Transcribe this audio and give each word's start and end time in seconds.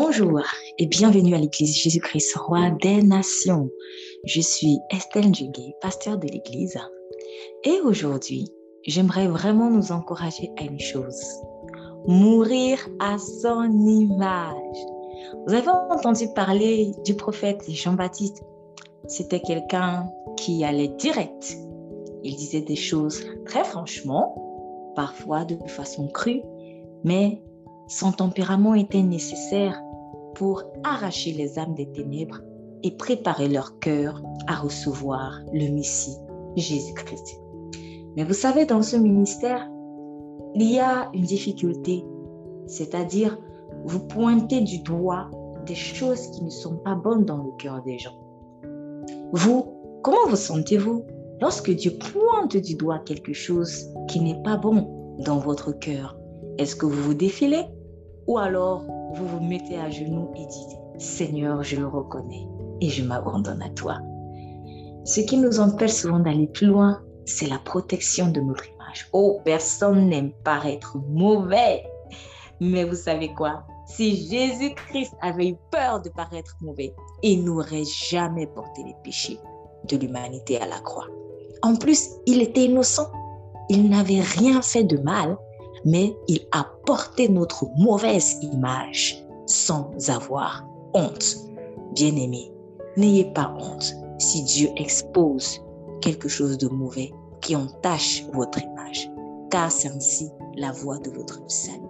Bonjour 0.00 0.40
et 0.78 0.86
bienvenue 0.86 1.34
à 1.34 1.38
l'Église 1.38 1.76
Jésus-Christ, 1.76 2.36
roi 2.36 2.70
des 2.80 3.02
nations. 3.02 3.68
Je 4.22 4.40
suis 4.40 4.78
Estelle 4.92 5.34
Djugé, 5.34 5.74
pasteur 5.80 6.18
de 6.18 6.28
l'Église. 6.28 6.78
Et 7.64 7.80
aujourd'hui, 7.80 8.48
j'aimerais 8.84 9.26
vraiment 9.26 9.70
nous 9.70 9.90
encourager 9.90 10.52
à 10.56 10.62
une 10.62 10.78
chose. 10.78 11.20
Mourir 12.06 12.78
à 13.00 13.18
son 13.18 13.72
image. 13.72 14.78
Vous 15.48 15.54
avez 15.54 15.68
entendu 15.68 16.28
parler 16.32 16.92
du 17.04 17.16
prophète 17.16 17.64
Jean-Baptiste. 17.68 18.44
C'était 19.08 19.40
quelqu'un 19.40 20.08
qui 20.36 20.62
allait 20.62 20.94
direct. 20.96 21.58
Il 22.22 22.36
disait 22.36 22.62
des 22.62 22.76
choses 22.76 23.26
très 23.46 23.64
franchement, 23.64 24.92
parfois 24.94 25.44
de 25.44 25.58
façon 25.66 26.06
crue, 26.06 26.42
mais 27.02 27.42
son 27.88 28.12
tempérament 28.12 28.76
était 28.76 29.02
nécessaire 29.02 29.82
pour 30.38 30.62
arracher 30.84 31.32
les 31.32 31.58
âmes 31.58 31.74
des 31.74 31.90
ténèbres 31.90 32.40
et 32.84 32.92
préparer 32.92 33.48
leur 33.48 33.78
cœur 33.80 34.22
à 34.46 34.56
recevoir 34.56 35.40
le 35.52 35.68
Messie, 35.72 36.16
Jésus-Christ. 36.56 37.40
Mais 38.16 38.22
vous 38.22 38.34
savez, 38.34 38.64
dans 38.64 38.82
ce 38.82 38.96
ministère, 38.96 39.68
il 40.54 40.70
y 40.70 40.78
a 40.78 41.10
une 41.12 41.24
difficulté, 41.24 42.04
c'est-à-dire 42.66 43.36
vous 43.84 44.00
pointez 44.06 44.60
du 44.60 44.78
doigt 44.80 45.30
des 45.66 45.74
choses 45.74 46.28
qui 46.30 46.44
ne 46.44 46.50
sont 46.50 46.76
pas 46.76 46.94
bonnes 46.94 47.24
dans 47.24 47.42
le 47.42 47.50
cœur 47.58 47.82
des 47.82 47.98
gens. 47.98 48.16
Vous, 49.32 49.66
comment 50.02 50.28
vous 50.28 50.36
sentez-vous 50.36 51.04
lorsque 51.40 51.70
Dieu 51.70 51.92
pointe 51.98 52.56
du 52.56 52.76
doigt 52.76 53.00
quelque 53.00 53.32
chose 53.32 53.88
qui 54.08 54.20
n'est 54.20 54.42
pas 54.42 54.56
bon 54.56 55.16
dans 55.18 55.38
votre 55.38 55.72
cœur? 55.72 56.16
Est-ce 56.58 56.76
que 56.76 56.86
vous 56.86 57.02
vous 57.02 57.14
défilez 57.14 57.64
ou 58.28 58.36
alors, 58.36 58.84
vous 59.14 59.26
vous 59.26 59.40
mettez 59.40 59.78
à 59.78 59.90
genoux 59.90 60.30
et 60.36 60.46
dites, 60.46 60.78
Seigneur, 60.98 61.62
je 61.62 61.76
le 61.76 61.86
reconnais 61.86 62.46
et 62.80 62.88
je 62.88 63.02
m'abandonne 63.04 63.62
à 63.62 63.70
toi. 63.70 63.98
Ce 65.04 65.20
qui 65.20 65.38
nous 65.38 65.60
empêche 65.60 65.92
souvent 65.92 66.18
d'aller 66.18 66.46
plus 66.46 66.66
loin, 66.66 67.00
c'est 67.24 67.48
la 67.48 67.58
protection 67.58 68.30
de 68.30 68.40
notre 68.40 68.66
image. 68.68 69.08
Oh, 69.12 69.40
personne 69.44 70.08
n'aime 70.08 70.32
paraître 70.44 70.98
mauvais. 71.08 71.84
Mais 72.60 72.84
vous 72.84 72.96
savez 72.96 73.32
quoi? 73.34 73.64
Si 73.86 74.28
Jésus-Christ 74.28 75.14
avait 75.22 75.48
eu 75.48 75.56
peur 75.70 76.02
de 76.02 76.10
paraître 76.10 76.56
mauvais, 76.60 76.94
il 77.22 77.44
n'aurait 77.44 77.84
jamais 77.84 78.46
porté 78.46 78.82
les 78.84 78.94
péchés 79.02 79.38
de 79.88 79.96
l'humanité 79.96 80.60
à 80.60 80.66
la 80.66 80.80
croix. 80.80 81.06
En 81.62 81.76
plus, 81.76 82.10
il 82.26 82.42
était 82.42 82.64
innocent. 82.64 83.10
Il 83.70 83.88
n'avait 83.88 84.20
rien 84.20 84.60
fait 84.62 84.84
de 84.84 84.98
mal 84.98 85.38
mais 85.84 86.16
il 86.28 86.40
a 86.52 86.66
porté 86.86 87.28
notre 87.28 87.66
mauvaise 87.76 88.38
image 88.42 89.24
sans 89.46 89.90
avoir 90.08 90.66
honte. 90.94 91.36
Bien-aimé, 91.94 92.52
n'ayez 92.96 93.32
pas 93.32 93.54
honte 93.58 93.94
si 94.18 94.42
Dieu 94.42 94.68
expose 94.76 95.60
quelque 96.00 96.28
chose 96.28 96.58
de 96.58 96.68
mauvais 96.68 97.12
qui 97.40 97.56
entache 97.56 98.24
votre 98.32 98.60
image, 98.62 99.10
car 99.50 99.70
c'est 99.70 99.88
ainsi 99.88 100.30
la 100.56 100.72
voie 100.72 100.98
de 100.98 101.10
votre 101.10 101.40
salut. 101.46 101.82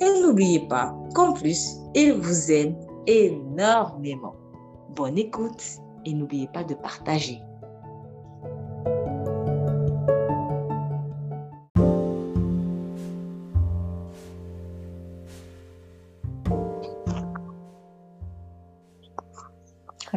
Et 0.00 0.20
n'oubliez 0.20 0.66
pas 0.68 0.96
qu'en 1.14 1.32
plus, 1.32 1.76
il 1.94 2.12
vous 2.12 2.50
aime 2.50 2.76
énormément. 3.06 4.34
Bonne 4.94 5.18
écoute 5.18 5.62
et 6.04 6.12
n'oubliez 6.12 6.48
pas 6.48 6.64
de 6.64 6.74
partager. 6.74 7.40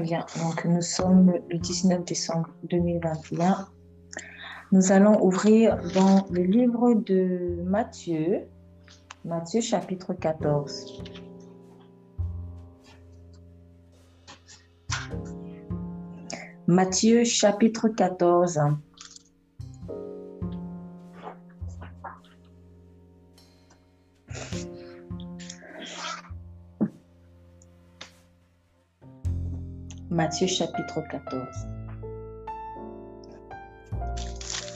Donc, 0.07 0.63
nous 0.65 0.81
sommes 0.81 1.33
le 1.49 1.57
19 1.57 2.05
décembre 2.05 2.49
2021. 2.63 3.67
Nous 4.71 4.91
allons 4.91 5.21
ouvrir 5.21 5.77
dans 5.93 6.25
le 6.31 6.43
livre 6.43 6.93
de 6.93 7.61
Matthieu, 7.65 8.47
Matthieu 9.25 9.59
chapitre 9.59 10.13
14. 10.13 11.03
Matthieu 16.67 17.23
chapitre 17.25 17.89
14. 17.89 18.59
Matthieu 30.17 30.47
chapitre 30.47 30.99
14. 31.11 31.45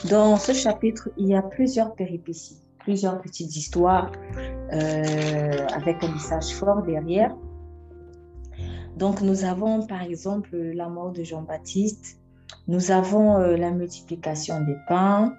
Dans 0.08 0.36
ce 0.36 0.52
chapitre, 0.52 1.08
il 1.16 1.26
y 1.26 1.34
a 1.34 1.42
plusieurs 1.42 1.96
péripéties, 1.96 2.62
plusieurs 2.78 3.20
petites 3.20 3.56
histoires 3.56 4.12
euh, 4.72 5.66
avec 5.74 6.04
un 6.04 6.12
message 6.12 6.54
fort 6.54 6.82
derrière. 6.82 7.34
Donc 8.96 9.20
nous 9.20 9.44
avons 9.44 9.84
par 9.84 10.02
exemple 10.02 10.56
la 10.56 10.88
mort 10.88 11.10
de 11.10 11.24
Jean-Baptiste, 11.24 12.20
nous 12.68 12.92
avons 12.92 13.38
euh, 13.38 13.56
la 13.56 13.72
multiplication 13.72 14.60
des 14.60 14.76
pains 14.86 15.34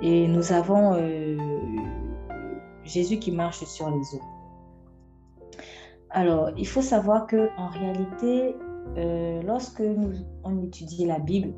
et 0.00 0.26
nous 0.26 0.50
avons 0.50 0.94
euh, 0.94 1.38
Jésus 2.82 3.20
qui 3.20 3.30
marche 3.30 3.62
sur 3.66 3.88
les 3.88 4.16
eaux. 4.16 4.26
Alors, 6.10 6.50
il 6.56 6.66
faut 6.66 6.82
savoir 6.82 7.28
que 7.28 7.48
en 7.56 7.68
réalité, 7.68 8.56
euh, 8.96 9.42
lorsque 9.42 9.80
nous, 9.80 10.12
on 10.44 10.62
étudie 10.62 11.06
la 11.06 11.18
Bible, 11.18 11.52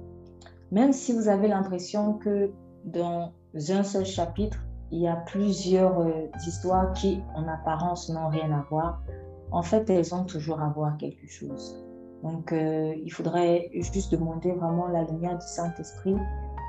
même 0.70 0.92
si 0.92 1.12
vous 1.12 1.28
avez 1.28 1.48
l'impression 1.48 2.14
que 2.14 2.50
dans 2.84 3.32
un 3.70 3.82
seul 3.82 4.04
chapitre, 4.04 4.58
il 4.90 5.00
y 5.00 5.08
a 5.08 5.16
plusieurs 5.16 6.00
euh, 6.00 6.26
histoires 6.46 6.92
qui, 6.92 7.20
en 7.34 7.48
apparence, 7.48 8.08
n'ont 8.10 8.28
rien 8.28 8.52
à 8.52 8.64
voir, 8.70 9.02
en 9.50 9.62
fait, 9.62 9.88
elles 9.90 10.14
ont 10.14 10.24
toujours 10.24 10.60
à 10.60 10.68
voir 10.68 10.96
quelque 10.96 11.26
chose. 11.26 11.84
Donc, 12.22 12.52
euh, 12.52 12.94
il 13.04 13.10
faudrait 13.10 13.68
juste 13.72 14.12
demander 14.12 14.52
vraiment 14.52 14.88
la 14.88 15.04
lumière 15.04 15.38
du 15.38 15.46
Saint-Esprit 15.46 16.16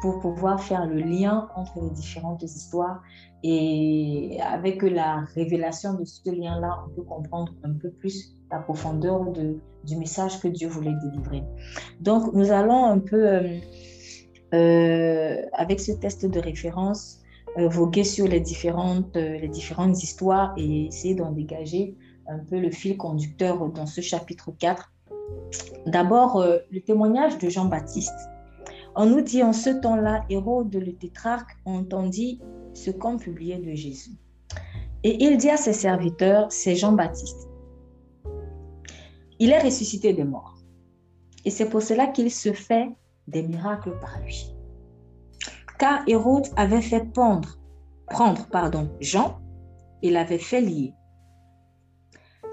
pour 0.02 0.20
pouvoir 0.20 0.62
faire 0.62 0.86
le 0.86 1.00
lien 1.00 1.50
entre 1.56 1.82
les 1.82 1.90
différentes 1.90 2.44
histoires. 2.44 3.02
Et 3.44 4.40
avec 4.42 4.82
la 4.82 5.22
révélation 5.36 5.94
de 5.94 6.06
ce 6.06 6.30
lien-là, 6.30 6.84
on 6.86 6.96
peut 6.96 7.04
comprendre 7.04 7.54
un 7.64 7.74
peu 7.74 7.92
plus 7.92 8.36
la 8.52 8.60
profondeur 8.60 9.32
de, 9.32 9.60
du 9.86 9.98
message 9.98 10.40
que 10.40 10.48
Dieu 10.48 10.68
voulait 10.68 10.96
délivrer. 11.04 11.44
Donc, 12.00 12.34
nous 12.34 12.52
allons 12.52 12.86
un 12.86 13.00
peu, 13.00 13.28
euh, 13.28 13.60
euh, 14.54 15.42
avec 15.54 15.80
ce 15.80 15.92
test 15.92 16.26
de 16.26 16.40
référence, 16.40 17.20
euh, 17.58 17.68
voguer 17.68 18.04
sur 18.04 18.28
les 18.28 18.40
différentes, 18.40 19.16
les 19.16 19.48
différentes 19.48 20.02
histoires 20.02 20.54
et 20.58 20.88
essayer 20.88 21.16
d'en 21.16 21.32
dégager 21.32 21.96
un 22.28 22.40
peu 22.40 22.60
le 22.60 22.72
fil 22.72 22.98
conducteur 22.98 23.70
dans 23.70 23.86
ce 23.86 24.02
chapitre 24.02 24.52
4. 24.58 24.92
D'abord, 25.86 26.44
le 26.72 26.80
témoignage 26.80 27.38
de 27.38 27.50
Jean-Baptiste. 27.50 28.35
On 28.98 29.06
nous 29.08 29.22
dit 29.22 29.44
en 29.44 29.52
ce 29.52 29.70
temps-là, 29.70 30.24
Hérode 30.30 30.74
le 30.74 30.94
tétrarque 30.94 31.58
entendit 31.66 32.42
ce 32.74 32.92
qu'on 32.92 33.18
publiait 33.18 33.60
de 33.60 33.74
Jésus. 33.74 34.12
Et 35.04 35.24
il 35.24 35.38
dit 35.38 35.50
à 35.50 35.58
ses 35.58 35.74
serviteurs, 35.74 36.50
c'est 36.50 36.76
Jean-Baptiste. 36.76 37.50
Il 39.40 39.52
est 39.52 39.62
ressuscité 39.62 40.14
des 40.14 40.24
morts. 40.24 40.58
Et 41.44 41.50
c'est 41.50 41.70
pour 41.70 41.82
cela 41.82 42.08
qu'il 42.08 42.32
se 42.32 42.54
fait 42.54 42.90
des 43.28 43.44
miracles 43.44 44.00
par 44.00 44.18
lui. 44.22 44.56
Car 45.78 46.08
Hérode 46.08 46.48
avait 46.56 46.82
fait 46.82 47.04
pendre, 47.04 47.60
prendre 48.08 48.48
pardon, 48.48 48.90
Jean 49.02 49.40
et 50.02 50.10
l'avait 50.10 50.40
fait 50.40 50.62
lier 50.62 50.94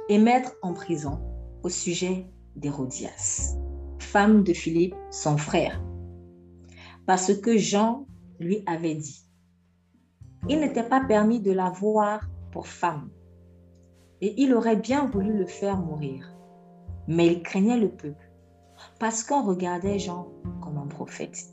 et 0.09 0.19
mettre 0.19 0.53
en 0.63 0.73
prison 0.73 1.21
au 1.63 1.69
sujet 1.69 2.27
d'Hérodias, 2.57 3.57
femme 4.01 4.43
de 4.43 4.53
Philippe, 4.53 4.97
son 5.11 5.37
frère, 5.37 5.81
parce 7.07 7.35
que 7.35 7.57
Jean 7.57 8.07
lui 8.39 8.63
avait 8.67 8.95
dit, 8.95 9.23
il 10.49 10.61
n'était 10.61 10.83
pas 10.83 11.01
permis 11.01 11.41
de 11.41 11.53
la 11.53 11.71
voir 11.71 12.21
pour 12.51 12.67
femme, 12.67 13.09
et 14.21 14.35
il 14.41 14.55
aurait 14.55 14.77
bien 14.77 15.07
voulu 15.07 15.37
le 15.37 15.47
faire 15.47 15.77
mourir. 15.77 16.29
Mais 17.09 17.27
il 17.27 17.43
craignait 17.43 17.79
le 17.79 17.89
peuple, 17.89 18.31
parce 18.99 19.25
qu'on 19.25 19.43
regardait 19.43 19.99
Jean 19.99 20.29
comme 20.61 20.79
un 20.79 20.87
prophète. 20.87 21.49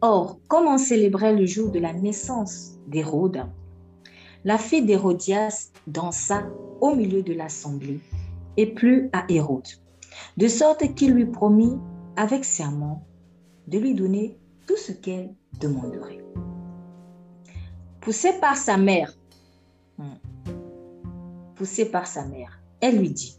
Or, 0.00 0.38
comme 0.48 0.66
on 0.66 0.78
célébrait 0.78 1.34
le 1.34 1.46
jour 1.46 1.70
de 1.70 1.78
la 1.78 1.92
naissance 1.92 2.78
d'Hérode, 2.88 3.46
la 4.44 4.58
fille 4.58 4.84
d'Hérodias 4.84 5.70
dansa 5.86 6.44
au 6.80 6.94
milieu 6.94 7.22
de 7.22 7.32
l'assemblée 7.32 8.00
et 8.56 8.66
plut 8.66 9.08
à 9.12 9.24
Hérode, 9.28 9.68
de 10.36 10.48
sorte 10.48 10.94
qu'il 10.94 11.12
lui 11.12 11.26
promit 11.26 11.78
avec 12.16 12.44
serment 12.44 13.06
de 13.66 13.78
lui 13.78 13.94
donner 13.94 14.38
tout 14.66 14.76
ce 14.76 14.92
qu'elle 14.92 15.34
demanderait. 15.60 16.24
Poussé 18.00 18.32
par 18.40 18.56
sa 18.56 18.76
mère, 18.76 19.12
hmm, 19.98 20.14
par 21.92 22.06
sa 22.06 22.24
mère, 22.24 22.60
elle 22.80 22.98
lui 22.98 23.10
dit, 23.10 23.38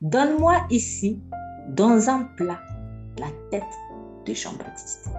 Donne-moi 0.00 0.66
ici, 0.70 1.20
dans 1.68 2.10
un 2.10 2.24
plat, 2.24 2.60
la 3.18 3.28
tête 3.50 3.62
de 4.26 4.34
Jean-Baptiste. 4.34 5.10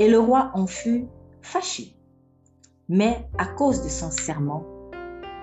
Et 0.00 0.08
le 0.08 0.18
roi 0.18 0.50
en 0.54 0.66
fut 0.66 1.06
fâché. 1.40 1.94
Mais 2.88 3.28
à 3.38 3.46
cause 3.46 3.82
de 3.82 3.88
son 3.88 4.10
serment 4.10 4.64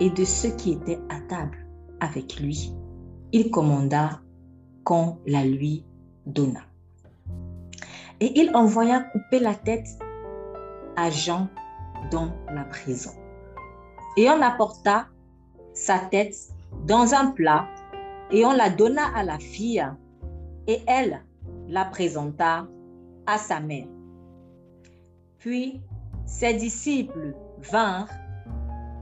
et 0.01 0.09
de 0.09 0.25
ceux 0.25 0.51
qui 0.51 0.73
étaient 0.73 0.99
à 1.09 1.21
table 1.21 1.65
avec 2.01 2.39
lui, 2.39 2.73
il 3.31 3.49
commanda 3.49 4.19
qu'on 4.83 5.19
la 5.25 5.45
lui 5.45 5.85
donna. 6.25 6.61
Et 8.21 8.39
il 8.39 8.55
envoya 8.55 9.01
couper 9.01 9.39
la 9.39 9.55
tête 9.55 9.87
à 10.95 11.09
Jean 11.09 11.49
dans 12.11 12.31
la 12.53 12.63
prison. 12.65 13.11
Et 14.15 14.29
on 14.29 14.41
apporta 14.41 15.07
sa 15.73 15.97
tête 15.97 16.35
dans 16.85 17.13
un 17.13 17.31
plat 17.31 17.67
et 18.29 18.45
on 18.45 18.53
la 18.53 18.69
donna 18.69 19.07
à 19.15 19.23
la 19.23 19.39
fille 19.39 19.83
et 20.67 20.81
elle 20.87 21.21
la 21.67 21.85
présenta 21.85 22.67
à 23.25 23.37
sa 23.37 23.59
mère. 23.59 23.87
Puis 25.39 25.81
ses 26.25 26.53
disciples 26.53 27.35
vinrent 27.57 28.09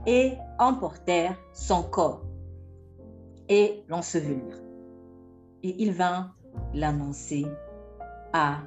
et 0.06 0.32
emportèrent 0.58 1.36
son 1.52 1.82
corps 1.82 2.22
et 3.50 3.84
l'ensevelirent. 3.88 4.62
Et 5.62 5.82
il 5.82 5.92
vint 5.92 6.32
l'annoncer 6.72 7.46
à 8.32 8.58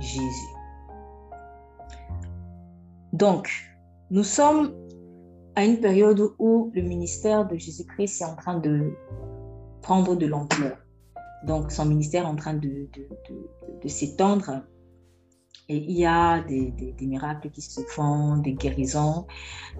Jésus. 0.00 0.56
Donc, 3.12 3.50
nous 4.10 4.24
sommes 4.24 4.72
à 5.54 5.64
une 5.64 5.80
période 5.80 6.20
où 6.38 6.70
le 6.74 6.82
ministère 6.82 7.46
de 7.46 7.56
Jésus-Christ 7.56 8.20
est 8.20 8.24
en 8.24 8.36
train 8.36 8.58
de 8.58 8.92
prendre 9.80 10.16
de 10.16 10.26
l'ampleur. 10.26 10.76
Donc, 11.46 11.70
son 11.70 11.86
ministère 11.86 12.24
est 12.24 12.28
en 12.28 12.36
train 12.36 12.54
de, 12.54 12.88
s'étendre. 13.86 14.62
Et 15.68 15.76
il 15.76 15.98
y 15.98 16.04
a 16.04 16.42
des, 16.42 16.70
des, 16.72 17.06
miracles 17.06 17.50
qui 17.50 17.60
se 17.60 17.80
font, 17.88 18.36
des 18.36 18.52
guérisons. 18.52 19.26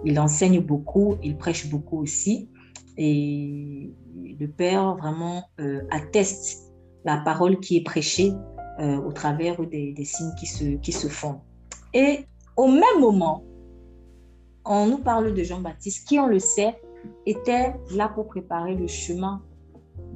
Il 0.03 0.19
enseigne 0.19 0.59
beaucoup, 0.59 1.15
il 1.21 1.37
prêche 1.37 1.69
beaucoup 1.69 2.01
aussi. 2.01 2.49
Et 2.97 3.93
le 4.39 4.47
Père 4.47 4.95
vraiment 4.95 5.43
euh, 5.59 5.81
atteste 5.91 6.73
la 7.05 7.17
parole 7.17 7.59
qui 7.59 7.77
est 7.77 7.83
prêchée 7.83 8.33
euh, 8.79 8.97
au 8.97 9.11
travers 9.11 9.59
des, 9.65 9.95
signes 10.03 10.33
qui 10.39 10.45
se, 10.45 10.63
qui 10.77 10.91
se 10.91 11.07
font. 11.07 11.41
Et 11.93 12.25
au 12.55 12.67
même 12.67 12.99
moment, 12.99 13.43
on 14.65 14.87
nous 14.87 14.99
parle 14.99 15.33
de 15.33 15.43
Jean-Baptiste, 15.43 16.07
qui, 16.07 16.19
on 16.19 16.27
le 16.27 16.39
sait, 16.39 16.79
était 17.25 17.73
là 17.91 18.09
pour 18.09 18.27
préparer 18.27 18.75
le 18.75 18.87
chemin 18.87 19.41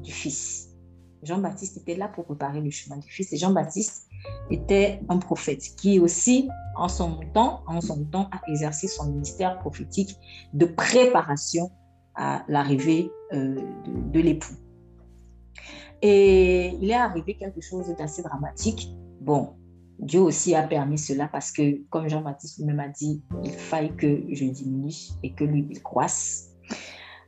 du 0.04 0.12
Fils. 0.12 0.70
Jean-Baptiste 1.24 1.78
était 1.78 1.96
là 1.96 2.08
pour 2.08 2.26
préparer 2.26 2.62
le 2.62 2.70
chemin 2.70 2.98
du 2.98 3.10
Fils. 3.10 3.32
Et 3.34 3.38
Jean-Baptiste 3.38 4.08
était 4.50 5.02
un 5.10 5.18
prophète 5.18 5.62
qui 5.78 6.00
aussi, 6.00 6.50
en 6.76 6.88
son 6.88 7.20
temps, 7.34 7.64
en 7.68 7.82
son 7.82 8.04
temps, 8.06 8.30
a 8.32 8.42
exercé 8.50 8.88
son 8.88 9.12
ministère 9.12 9.60
prophétique 9.60 10.18
de 10.54 10.66
préparation 10.66 11.72
à 12.16 12.44
l'arrivée 12.48 13.10
euh, 13.34 13.56
de 13.88 14.20
l'époux. 14.20 14.56
Et 16.02 16.76
il 16.82 16.90
est 16.90 16.96
arrivé 16.96 17.36
quelque 17.36 17.62
chose 17.62 17.88
d'assez 17.98 18.24
dramatique. 18.24 18.90
Bon, 19.20 19.50
Dieu 20.00 20.22
aussi 20.22 20.56
a 20.56 20.64
permis 20.64 20.98
cela 20.98 21.28
parce 21.28 21.52
que, 21.52 21.82
comme 21.90 22.10
Jean-Baptiste 22.10 22.58
lui-même 22.58 22.80
a 22.80 22.88
dit, 22.88 23.22
il 23.44 23.52
faille 23.52 23.96
que 23.96 24.24
je 24.32 24.46
diminue 24.46 24.94
et 25.22 25.34
que 25.34 25.44
lui, 25.44 25.68
il 25.70 25.82
croisse. 25.84 26.50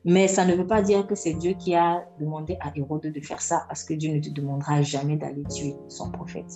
Mais 0.06 0.28
ça 0.28 0.46
ne 0.46 0.54
veut 0.56 0.68
pas 0.68 0.81
dire 0.81 1.08
que 1.08 1.16
c'est 1.16 1.34
Dieu 1.34 1.54
qui 1.54 1.75
a 1.75 2.06
demandé 2.20 2.58
à 2.60 2.72
Hérode 2.75 3.04
de 3.04 3.22
faire 3.22 3.42
ça 3.42 3.66
parce 3.68 3.84
que 3.84 3.94
Dieu 3.94 4.14
ne 4.14 4.20
te 4.20 4.30
demandera 4.30 4.81
jamais 4.81 5.16
d'aller 5.18 5.44
tuer 5.44 5.76
son 5.88 6.12
prophète. 6.12 6.52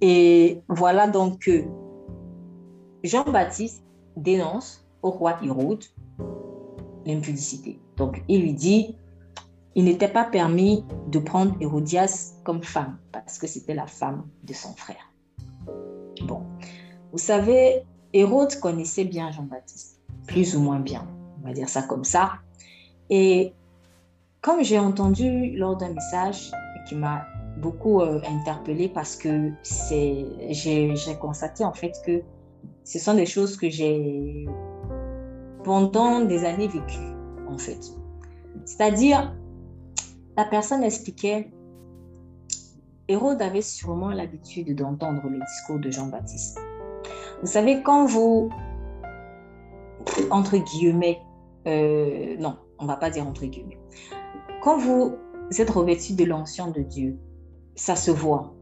Et 0.00 0.62
voilà 0.68 1.06
donc 1.06 1.40
que 1.40 1.64
Jean-Baptiste 3.04 3.84
dénonce 4.16 4.88
au 5.02 5.10
roi 5.10 5.38
Hérode 5.42 5.84
l'impudicité. 7.04 7.78
Donc 7.96 8.22
il 8.26 8.42
lui 8.42 8.54
dit, 8.54 8.96
il 9.74 9.84
n'était 9.84 10.08
pas 10.08 10.24
permis 10.24 10.84
de 11.08 11.18
prendre 11.18 11.54
Hérodias 11.60 12.34
comme 12.44 12.62
femme 12.62 12.98
parce 13.12 13.38
que 13.38 13.46
c'était 13.46 13.74
la 13.74 13.86
femme 13.86 14.26
de 14.44 14.52
son 14.52 14.74
frère. 14.74 15.12
Bon, 16.22 16.42
vous 17.12 17.18
savez, 17.18 17.84
Hérode 18.12 18.54
connaissait 18.56 19.04
bien 19.04 19.30
Jean-Baptiste, 19.30 20.00
plus 20.26 20.56
ou 20.56 20.60
moins 20.60 20.80
bien, 20.80 21.06
on 21.40 21.46
va 21.46 21.52
dire 21.52 21.68
ça 21.68 21.82
comme 21.82 22.04
ça. 22.04 22.32
Et 23.10 23.52
comme 24.40 24.62
j'ai 24.62 24.78
entendu 24.78 25.56
lors 25.56 25.76
d'un 25.76 25.92
message 25.92 26.50
qui 26.88 26.94
m'a 26.94 27.26
beaucoup 27.60 28.00
euh, 28.00 28.20
interpellée 28.28 28.88
parce 28.88 29.16
que 29.16 29.52
j'ai 30.50 31.18
constaté 31.20 31.64
en 31.64 31.72
fait 31.72 31.92
que 32.06 32.22
ce 32.84 32.98
sont 32.98 33.14
des 33.14 33.26
choses 33.26 33.56
que 33.56 33.68
j'ai 33.68 34.46
pendant 35.64 36.20
des 36.20 36.44
années 36.44 36.68
vécues 36.68 37.14
en 37.48 37.58
fait. 37.58 37.80
C'est-à-dire, 38.64 39.34
la 40.38 40.44
personne 40.44 40.84
expliquait, 40.84 41.50
Hérode 43.08 43.42
avait 43.42 43.60
sûrement 43.60 44.10
l'habitude 44.10 44.72
d'entendre 44.76 45.22
le 45.28 45.40
discours 45.40 45.80
de 45.80 45.90
Jean-Baptiste. 45.90 46.60
Vous 47.40 47.48
savez, 47.48 47.82
quand 47.82 48.06
vous, 48.06 48.48
entre 50.30 50.58
guillemets, 50.58 51.18
euh, 51.66 52.36
non, 52.38 52.56
on 52.78 52.86
va 52.86 52.94
pas 52.94 53.10
dire 53.10 53.26
entre 53.26 53.46
guillemets, 53.46 53.80
quand 54.62 54.78
vous 54.78 55.16
êtes 55.58 55.70
revêtu 55.70 56.12
de 56.12 56.24
l'ancien 56.24 56.68
de 56.68 56.82
Dieu, 56.82 57.18
ça 57.74 57.96
se 57.96 58.12
voit. 58.12 58.54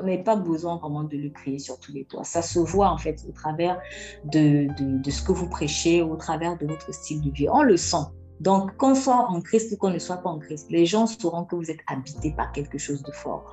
On 0.00 0.02
n'a 0.02 0.18
pas 0.18 0.34
besoin 0.34 0.78
vraiment 0.78 1.04
de 1.04 1.16
le 1.16 1.30
crier 1.30 1.60
sur 1.60 1.78
tous 1.78 1.92
les 1.92 2.04
toits. 2.04 2.24
Ça 2.24 2.42
se 2.42 2.58
voit 2.58 2.88
en 2.88 2.98
fait 2.98 3.24
au 3.28 3.32
travers 3.32 3.80
de, 4.24 4.66
de 4.76 5.10
ce 5.10 5.22
que 5.22 5.30
vous 5.30 5.48
prêchez, 5.48 6.02
au 6.02 6.16
travers 6.16 6.58
de 6.58 6.66
votre 6.66 6.92
style 6.92 7.20
de 7.20 7.30
vie. 7.30 7.48
On 7.48 7.62
le 7.62 7.76
sent. 7.76 8.08
Donc, 8.42 8.76
qu'on 8.76 8.96
soit 8.96 9.28
en 9.30 9.40
Christ 9.40 9.72
ou 9.72 9.76
qu'on 9.76 9.90
ne 9.90 10.00
soit 10.00 10.16
pas 10.16 10.28
en 10.28 10.40
Christ, 10.40 10.66
les 10.68 10.84
gens 10.84 11.06
sauront 11.06 11.44
que 11.44 11.54
vous 11.54 11.70
êtes 11.70 11.78
habité 11.86 12.32
par 12.32 12.50
quelque 12.50 12.76
chose 12.76 13.00
de 13.04 13.12
fort. 13.12 13.44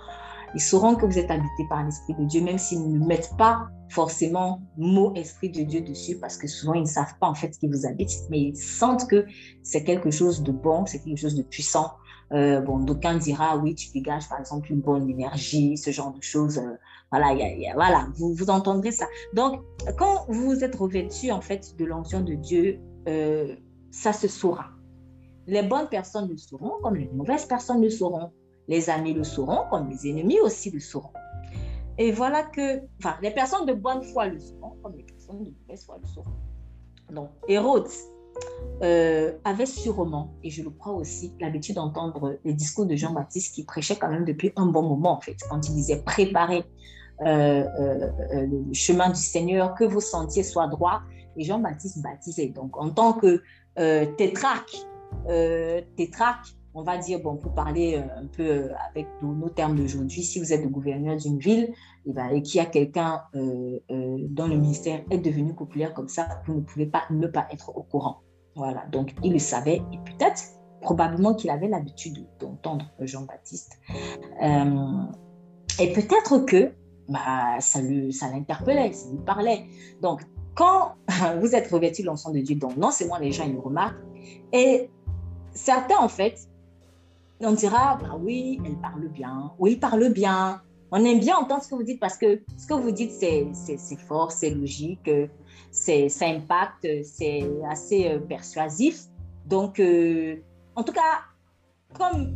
Ils 0.55 0.61
sauront 0.61 0.95
que 0.95 1.05
vous 1.05 1.19
êtes 1.19 1.29
habité 1.29 1.63
par 1.69 1.85
l'Esprit 1.85 2.15
de 2.15 2.25
Dieu, 2.25 2.41
même 2.41 2.57
s'ils 2.57 2.91
ne 2.91 3.05
mettent 3.05 3.37
pas 3.37 3.67
forcément 3.89 4.63
mot 4.77 5.13
Esprit 5.13 5.51
de 5.51 5.61
Dieu 5.61 5.81
dessus, 5.81 6.17
parce 6.17 6.37
que 6.37 6.47
souvent 6.47 6.73
ils 6.73 6.81
ne 6.81 6.87
savent 6.87 7.13
pas 7.19 7.27
en 7.27 7.35
fait 7.35 7.51
qui 7.51 7.67
vous 7.67 7.85
habite, 7.85 8.09
mais 8.31 8.39
ils 8.39 8.55
sentent 8.55 9.07
que 9.07 9.27
c'est 9.61 9.83
quelque 9.83 10.09
chose 10.09 10.41
de 10.41 10.51
bon, 10.51 10.87
c'est 10.87 11.03
quelque 11.03 11.19
chose 11.19 11.35
de 11.35 11.43
puissant. 11.43 11.91
Euh, 12.31 12.59
bon, 12.61 12.79
d'aucuns 12.79 13.17
dira 13.17 13.57
oui, 13.57 13.75
tu 13.75 13.91
dégages 13.91 14.27
par 14.27 14.39
exemple 14.39 14.71
une 14.71 14.81
bonne 14.81 15.07
énergie, 15.07 15.77
ce 15.77 15.91
genre 15.91 16.13
de 16.13 16.21
choses. 16.21 16.57
Euh, 16.57 16.77
voilà, 17.11 17.35
voilà, 17.75 18.07
vous, 18.15 18.33
vous 18.33 18.49
entendrez 18.49 18.91
ça. 18.91 19.05
Donc, 19.35 19.61
quand 19.99 20.25
vous 20.29 20.63
êtes 20.63 20.75
revêtu 20.75 21.29
en 21.29 21.41
fait 21.41 21.75
de 21.77 21.85
l'onction 21.85 22.21
de 22.21 22.33
Dieu, 22.33 22.79
euh, 23.07 23.55
ça 23.91 24.13
se 24.13 24.27
saura. 24.27 24.78
Les 25.49 25.63
bonnes 25.63 25.87
personnes 25.87 26.29
le 26.29 26.37
sauront, 26.37 26.79
comme 26.83 26.95
les 26.95 27.09
mauvaises 27.09 27.45
personnes 27.45 27.81
le 27.81 27.89
sauront. 27.89 28.31
Les 28.67 28.87
amis 28.87 29.15
le 29.15 29.23
sauront, 29.23 29.67
comme 29.71 29.89
les 29.89 30.07
ennemis 30.07 30.39
aussi 30.39 30.69
le 30.69 30.79
sauront. 30.79 31.09
Et 31.97 32.11
voilà 32.11 32.43
que, 32.43 32.81
enfin, 32.99 33.15
les 33.23 33.31
personnes 33.31 33.65
de 33.65 33.73
bonne 33.73 34.03
foi 34.03 34.27
le 34.27 34.39
sauront, 34.39 34.77
comme 34.83 34.95
les 34.95 35.03
personnes 35.03 35.43
de 35.43 35.51
mauvaise 35.61 35.83
foi 35.83 35.97
le 35.99 36.07
sauront. 36.07 36.35
Donc, 37.11 37.29
Hérode 37.47 37.87
euh, 38.83 39.33
avait 39.43 39.65
sûrement, 39.65 40.35
et 40.43 40.51
je 40.51 40.61
le 40.61 40.69
crois 40.69 40.93
aussi, 40.93 41.33
l'habitude 41.39 41.75
d'entendre 41.75 42.37
les 42.45 42.53
discours 42.53 42.85
de 42.85 42.95
Jean-Baptiste 42.95 43.55
qui 43.55 43.65
prêchait 43.65 43.95
quand 43.95 44.09
même 44.09 44.25
depuis 44.25 44.53
un 44.55 44.67
bon 44.67 44.83
moment, 44.83 45.17
en 45.17 45.21
fait, 45.21 45.37
quand 45.49 45.67
il 45.67 45.73
disait 45.73 46.03
préparez 46.03 46.63
euh, 47.21 47.65
euh, 47.79 48.11
le 48.45 48.73
chemin 48.73 49.09
du 49.09 49.19
Seigneur, 49.19 49.73
que 49.73 49.83
vos 49.83 49.99
sentiers 49.99 50.43
soient 50.43 50.67
droits. 50.67 51.01
Et 51.37 51.43
Jean-Baptiste 51.43 52.03
baptisait. 52.03 52.49
Donc, 52.49 52.77
en 52.77 52.91
tant 52.91 53.13
que 53.13 53.41
tétrarque, 54.17 54.75
euh, 55.29 55.81
tétraque, 55.95 56.55
on 56.73 56.83
va 56.83 56.97
dire, 56.97 57.19
bon, 57.21 57.37
pour 57.37 57.53
parler 57.53 57.95
euh, 57.97 58.21
un 58.21 58.25
peu 58.25 58.43
euh, 58.43 58.73
avec 58.89 59.07
nos, 59.21 59.49
termes 59.49 59.75
d'aujourd'hui, 59.75 60.23
si 60.23 60.39
vous 60.39 60.53
êtes 60.53 60.63
le 60.63 60.69
gouverneur 60.69 61.17
d'une 61.17 61.39
ville 61.39 61.63
et, 61.63 61.73
eh 62.07 62.13
ben, 62.13 62.29
et 62.29 62.41
qu'il 62.41 62.57
y 62.57 62.61
a 62.61 62.65
quelqu'un 62.65 63.23
dont 63.33 64.47
le 64.47 64.55
ministère 64.55 65.01
est 65.09 65.19
devenu 65.19 65.53
populaire 65.53 65.93
comme 65.93 66.07
ça, 66.07 66.27
vous 66.47 66.55
ne 66.55 66.61
pouvez 66.61 66.85
pas 66.85 67.03
ne 67.09 67.27
pas 67.27 67.47
être 67.51 67.75
au 67.75 67.83
courant. 67.83 68.21
Voilà, 68.55 68.85
donc 68.91 69.13
il 69.23 69.33
le 69.33 69.39
savait 69.39 69.81
et 69.93 69.97
peut-être, 70.05 70.43
probablement 70.81 71.33
qu'il 71.33 71.49
avait 71.49 71.67
l'habitude 71.67 72.25
d'entendre 72.39 72.85
Jean-Baptiste. 72.99 73.79
et 75.79 75.93
peut-être 75.93 76.45
que 76.45 76.71
bah, 77.09 77.59
ça 77.59 77.81
l'interpellait, 77.81 78.93
ça, 78.93 79.05
ça 79.05 79.11
lui 79.11 79.19
parlait. 79.25 79.65
Donc, 80.01 80.21
quand 80.55 80.93
vous 81.41 81.55
êtes 81.55 81.69
revêtu 81.69 82.01
de 82.01 82.07
l'ensemble 82.07 82.37
de 82.37 82.41
Dieu, 82.41 82.55
donc 82.55 82.77
non 82.77 82.91
seulement 82.91 83.17
les 83.17 83.31
gens 83.31 83.45
ils 83.45 83.53
le 83.53 83.59
remarquent, 83.59 84.01
et 84.51 84.89
certains, 85.59 85.97
en 85.97 86.07
fait, 86.07 86.47
on 87.41 87.51
dira, 87.51 87.97
bah 88.01 88.17
oui, 88.19 88.59
elle 88.65 88.77
parle 88.77 89.07
bien, 89.09 89.51
oui, 89.59 89.73
il 89.73 89.79
parle 89.79 90.09
bien, 90.09 90.61
On 90.91 91.03
aime 91.05 91.19
bien 91.19 91.37
entendre 91.37 91.63
ce 91.63 91.69
que 91.69 91.75
vous 91.75 91.83
dites 91.83 91.99
parce 91.99 92.17
que 92.17 92.41
ce 92.57 92.65
que 92.65 92.73
vous 92.73 92.91
dites, 92.91 93.11
c'est 93.11 93.45
fort, 94.07 94.31
c'est 94.31 94.49
logique, 94.49 95.09
c'est 95.71 96.09
ça 96.09 96.25
impacte, 96.27 96.87
c'est 97.03 97.43
assez 97.69 98.07
euh, 98.07 98.19
persuasif. 98.19 99.03
Donc, 99.45 99.79
euh, 99.79 100.37
en 100.75 100.83
tout 100.83 100.93
cas, 100.93 101.21
comme 101.97 102.33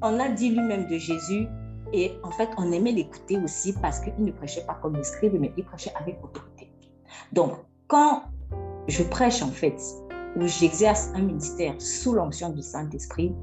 on 0.00 0.18
a 0.18 0.28
dit 0.28 0.50
lui-même 0.50 0.86
de 0.86 0.96
Jésus, 0.96 1.46
et 1.92 2.12
en 2.22 2.30
fait, 2.30 2.48
on 2.56 2.72
aimait 2.72 2.92
l'écouter 2.92 3.36
aussi 3.38 3.74
parce 3.74 4.00
qu'il 4.00 4.14
ne 4.18 4.32
prêchait 4.32 4.64
pas 4.64 4.78
comme 4.80 4.96
le 4.96 5.04
scribe, 5.04 5.34
mais 5.38 5.52
il 5.56 5.64
prêchait 5.64 5.92
avec 6.00 6.16
autorité. 6.24 6.70
Donc, 7.32 7.52
quand 7.86 8.22
je 8.88 9.02
prêche, 9.02 9.42
en 9.42 9.50
fait, 9.50 9.76
ou 10.36 10.46
j'exerce 10.46 11.10
un 11.14 11.22
ministère 11.22 11.74
sous 11.78 12.12
l'onction 12.12 12.50
du 12.50 12.62
Saint-Esprit, 12.62 13.34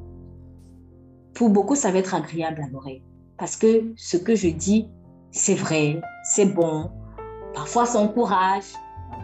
pour 1.33 1.49
beaucoup, 1.49 1.75
ça 1.75 1.91
va 1.91 1.99
être 1.99 2.13
agréable 2.13 2.61
à 2.61 2.69
l'oreille. 2.69 3.03
Parce 3.37 3.55
que 3.55 3.93
ce 3.95 4.17
que 4.17 4.35
je 4.35 4.49
dis, 4.49 4.89
c'est 5.31 5.55
vrai, 5.55 6.01
c'est 6.23 6.45
bon. 6.45 6.91
Parfois, 7.53 7.85
ça 7.85 7.99
encourage, 7.99 8.65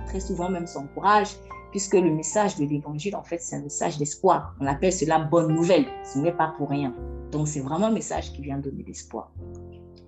très 0.08 0.20
souvent 0.20 0.50
même 0.50 0.68
ça 0.68 0.80
encourage, 0.80 1.36
puisque 1.72 1.96
le 1.96 2.10
message 2.10 2.56
de 2.56 2.66
l'évangile, 2.66 3.16
en 3.16 3.24
fait, 3.24 3.40
c'est 3.40 3.58
un 3.58 3.62
message 3.62 3.98
d'espoir. 3.98 4.56
On 4.60 4.66
appelle 4.66 4.94
cela 4.94 5.20
bonne 5.20 5.54
nouvelle. 5.54 5.86
Ce 6.04 6.18
n'est 6.18 6.32
pas 6.32 6.54
pour 6.58 6.70
rien. 6.70 6.96
Donc, 7.32 7.48
c'est 7.48 7.60
vraiment 7.60 7.88
un 7.88 7.92
message 7.92 8.32
qui 8.34 8.42
vient 8.42 8.58
donner 8.58 8.84
l'espoir. 8.88 9.32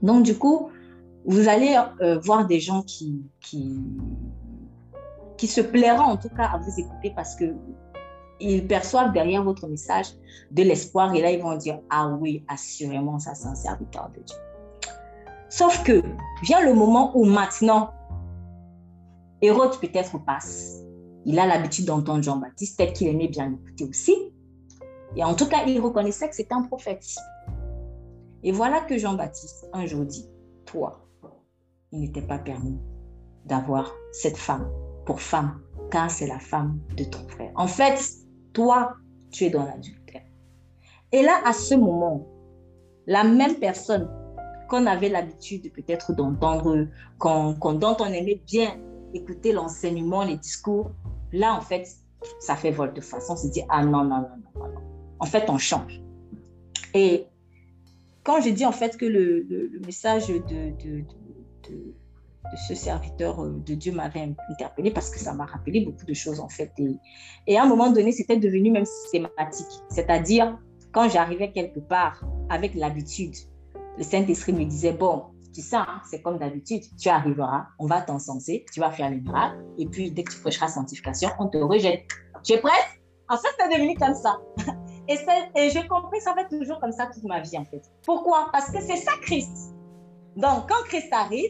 Donc, 0.02 0.24
du 0.24 0.38
coup, 0.38 0.70
vous 1.26 1.50
allez 1.50 1.78
euh, 2.02 2.18
voir 2.20 2.48
des 2.48 2.60
gens 2.60 2.82
qui, 2.82 3.22
qui, 3.42 3.78
qui 5.40 5.48
se 5.48 5.62
plairont 5.62 6.04
en 6.04 6.18
tout 6.18 6.30
cas 6.30 6.50
à 6.54 6.58
vous 6.58 6.80
écouter 6.80 7.14
parce 7.16 7.34
que 7.36 7.56
ils 8.42 8.68
perçoivent 8.68 9.14
derrière 9.14 9.44
votre 9.44 9.68
message 9.68 10.08
de 10.52 10.64
l'espoir 10.64 11.14
et 11.16 11.22
là, 11.22 11.32
ils 11.32 11.42
vont 11.42 11.56
dire, 11.58 11.80
ah 11.90 12.08
oui, 12.20 12.46
assurément, 12.48 13.20
ça, 13.20 13.36
c'est 13.36 13.48
un 13.48 13.56
serviteur 13.56 14.10
de 14.16 14.22
Dieu. 14.22 14.38
Sauf 15.50 15.84
que 15.84 16.04
vient 16.44 16.62
le 16.64 16.74
moment 16.74 17.12
où 17.18 17.26
maintenant, 17.26 17.92
Hérode 19.42 19.78
peut-être 19.80 20.24
passe. 20.24 20.82
Il 21.26 21.38
a 21.38 21.48
l'habitude 21.48 21.86
d'entendre 21.86 22.24
Jean-Baptiste, 22.24 22.78
peut-être 22.78 22.94
qu'il 22.94 23.08
aimait 23.08 23.28
bien 23.28 23.50
l'écouter 23.50 23.86
aussi. 23.86 24.16
Et 25.16 25.24
en 25.24 25.34
tout 25.34 25.48
cas, 25.48 25.66
il 25.66 25.80
reconnaissait 25.82 26.30
que 26.30 26.36
c'était 26.36 26.54
un 26.54 26.64
prophète. 26.64 27.06
Et 28.44 28.52
voilà 28.54 28.82
que 28.82 28.98
Jean-Baptiste, 28.98 29.68
un 29.74 29.86
jour 29.86 30.06
dit, 30.06 30.30
toi, 30.66 31.06
il 31.92 32.02
n'était 32.02 32.22
pas 32.22 32.40
permis 32.40 32.78
d'avoir 33.46 33.92
cette 34.14 34.38
femme 34.38 34.70
pour 35.10 35.22
femme, 35.22 35.60
car 35.90 36.12
c'est 36.12 36.28
la 36.28 36.38
femme 36.38 36.78
de 36.96 37.04
ton 37.04 37.28
frère. 37.30 37.52
En 37.56 37.66
fait, 37.66 38.00
toi, 38.54 38.94
tu 39.32 39.46
es 39.46 39.50
dans 39.50 39.66
l'adultère. 39.66 40.22
Et 41.12 41.24
là, 41.24 41.42
à 41.46 41.52
ce 41.52 41.74
moment, 41.74 42.28
la 43.08 43.24
même 43.24 43.56
personne 43.56 44.08
qu'on 44.70 44.86
avait 44.86 45.10
l'habitude 45.10 45.74
peut-être 45.74 46.14
d'entendre, 46.14 46.86
quand, 47.18 47.74
dont 47.74 47.98
on 48.00 48.06
aimait 48.06 48.40
bien 48.46 48.78
écouter 49.16 49.52
l'enseignement, 49.52 50.24
les 50.24 50.38
discours, 50.38 50.92
là, 51.32 51.56
en 51.56 51.62
fait, 51.62 51.88
ça 52.40 52.56
fait 52.56 52.70
volte-face. 52.70 53.32
On 53.32 53.36
se 53.36 53.48
dit, 53.48 53.64
ah 53.68 53.84
non, 53.84 54.04
non, 54.04 54.22
non, 54.22 54.38
non. 54.60 54.76
En 55.18 55.26
fait, 55.26 55.50
on 55.50 55.58
change. 55.58 56.04
Et 56.94 57.26
quand 58.24 58.42
je 58.42 58.52
dis 58.52 58.68
en 58.68 58.72
fait 58.72 58.96
que 58.96 59.08
le, 59.08 59.72
message 59.84 60.28
de, 60.28 61.04
ce 62.68 62.76
serviteur 62.76 63.44
euh, 63.44 63.62
de 63.66 63.74
Dieu 63.76 63.92
m'avait 63.92 64.36
interpellé 64.50 64.92
parce 64.92 65.10
que 65.10 65.20
ça 65.20 65.34
m'a 65.34 65.46
rappelé 65.46 65.82
beaucoup 65.82 66.06
de 66.06 66.14
choses 66.14 66.40
en 66.40 66.50
fait. 66.50 66.74
Et, 67.48 67.58
à 67.58 67.64
un 67.64 67.68
moment 67.68 67.92
donné, 67.92 68.12
c'était 68.12 68.38
devenu 68.38 68.72
même 68.72 68.86
systématique. 68.86 69.68
C'est-à-dire, 69.90 70.58
quand 70.92 71.10
j'arrivais 71.10 71.52
quelque 71.52 71.80
part 71.80 72.24
avec 72.50 72.74
l'habitude, 72.76 73.36
le 73.98 74.04
Saint-Esprit 74.04 74.54
me 74.54 74.66
disait, 74.66 74.94
bon, 74.94 75.26
tu 75.54 75.62
sais, 75.62 75.76
hein, 75.76 76.02
c'est 76.10 76.22
comme 76.22 76.38
d'habitude, 76.38 76.84
tu 76.98 77.10
arriveras, 77.10 77.68
on 77.80 77.86
va 77.86 78.02
t'encenser, 78.02 78.66
tu 78.72 78.80
vas 78.80 78.92
faire 78.92 79.10
les 79.10 79.18
miracles, 79.18 79.64
et 79.78 79.86
puis 79.86 80.12
dès 80.12 80.24
que 80.24 80.32
tu 80.32 80.40
prêcheras 80.40 80.68
sanctification, 80.68 81.30
on 81.40 81.48
te 81.48 81.58
rejette. 81.58 82.04
Tu 82.44 82.54
es 82.54 82.60
prête? 82.60 82.88
En 83.28 83.38
fait, 83.38 83.50
c'est 83.60 83.70
devenu 83.70 83.96
comme 83.96 84.16
ça. 84.16 84.40
Et, 85.10 85.18
et 85.56 85.72
j'ai 85.72 85.88
compris, 85.88 86.22
ça 86.22 86.34
va 86.36 86.42
être 86.42 86.56
toujours 86.56 86.80
comme 86.80 86.92
ça 86.92 87.08
toute 87.08 87.24
ma 87.24 87.40
vie, 87.42 87.58
en 87.58 87.66
fait. 87.66 87.82
Pourquoi? 88.06 88.50
Parce 88.52 88.70
que 88.70 88.80
c'est 88.80 88.98
ça 88.98 89.12
Christ. 89.24 89.74
Donc, 90.36 90.70
quand 90.70 90.84
Christ 90.86 91.12
arrive, 91.12 91.50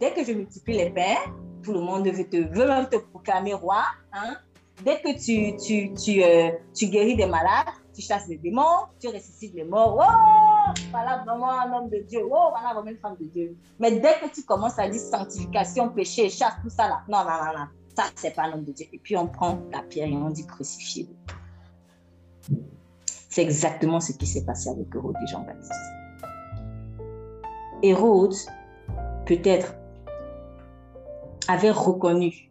dès 0.00 0.12
que 0.12 0.24
je 0.24 0.32
multiplie 0.32 0.76
les 0.76 0.90
pères, 0.90 1.32
tout 1.62 1.72
le 1.72 1.80
monde 1.80 2.06
veut, 2.06 2.28
te, 2.28 2.36
veut 2.36 2.66
même 2.66 2.88
te 2.88 2.96
proclamer 2.96 3.54
roi. 3.54 3.84
Hein? 4.12 4.36
Dès 4.84 5.00
que 5.00 5.12
tu, 5.18 5.56
tu, 5.56 5.92
tu, 5.94 6.22
euh, 6.22 6.50
tu 6.74 6.86
guéris 6.86 7.16
des 7.16 7.26
malades, 7.26 7.74
tu 7.92 8.02
chasses 8.02 8.28
les 8.28 8.38
démons, 8.38 8.86
tu 9.00 9.08
ressuscites 9.08 9.54
les 9.54 9.64
morts. 9.64 9.96
Oh, 9.98 10.72
voilà 10.90 11.24
vraiment 11.26 11.50
un 11.50 11.72
homme 11.72 11.90
de 11.90 11.98
Dieu. 11.98 12.20
Oh, 12.24 12.50
voilà 12.50 12.74
vraiment 12.74 12.90
une 12.90 12.98
femme 12.98 13.16
de 13.20 13.26
Dieu. 13.26 13.56
Mais 13.80 13.98
dès 13.98 14.14
que 14.20 14.32
tu 14.32 14.42
commences 14.44 14.78
à 14.78 14.88
dire 14.88 15.00
sanctification, 15.00 15.88
péché, 15.88 16.30
chasse, 16.30 16.54
tout 16.62 16.70
ça 16.70 16.88
là, 16.88 17.02
non, 17.08 17.18
non, 17.18 17.44
non, 17.44 17.58
non. 17.58 17.66
Ça, 17.96 18.04
c'est 18.14 18.34
pas 18.34 18.48
l'homme 18.48 18.64
de 18.64 18.72
Dieu. 18.72 18.86
Et 18.92 18.98
puis 18.98 19.16
on 19.16 19.26
prend 19.26 19.58
la 19.72 19.82
pierre 19.82 20.06
et 20.06 20.12
on 20.12 20.30
dit 20.30 20.46
crucifié. 20.46 21.08
C'est 23.28 23.42
exactement 23.42 23.98
ce 23.98 24.12
qui 24.12 24.26
s'est 24.26 24.44
passé 24.44 24.70
avec 24.70 24.86
Hérode 24.94 25.16
et 25.22 25.26
Jean-Baptiste. 25.26 25.72
Hérode 27.82 28.34
peut-être 29.28 29.74
avait 31.48 31.70
reconnu 31.70 32.50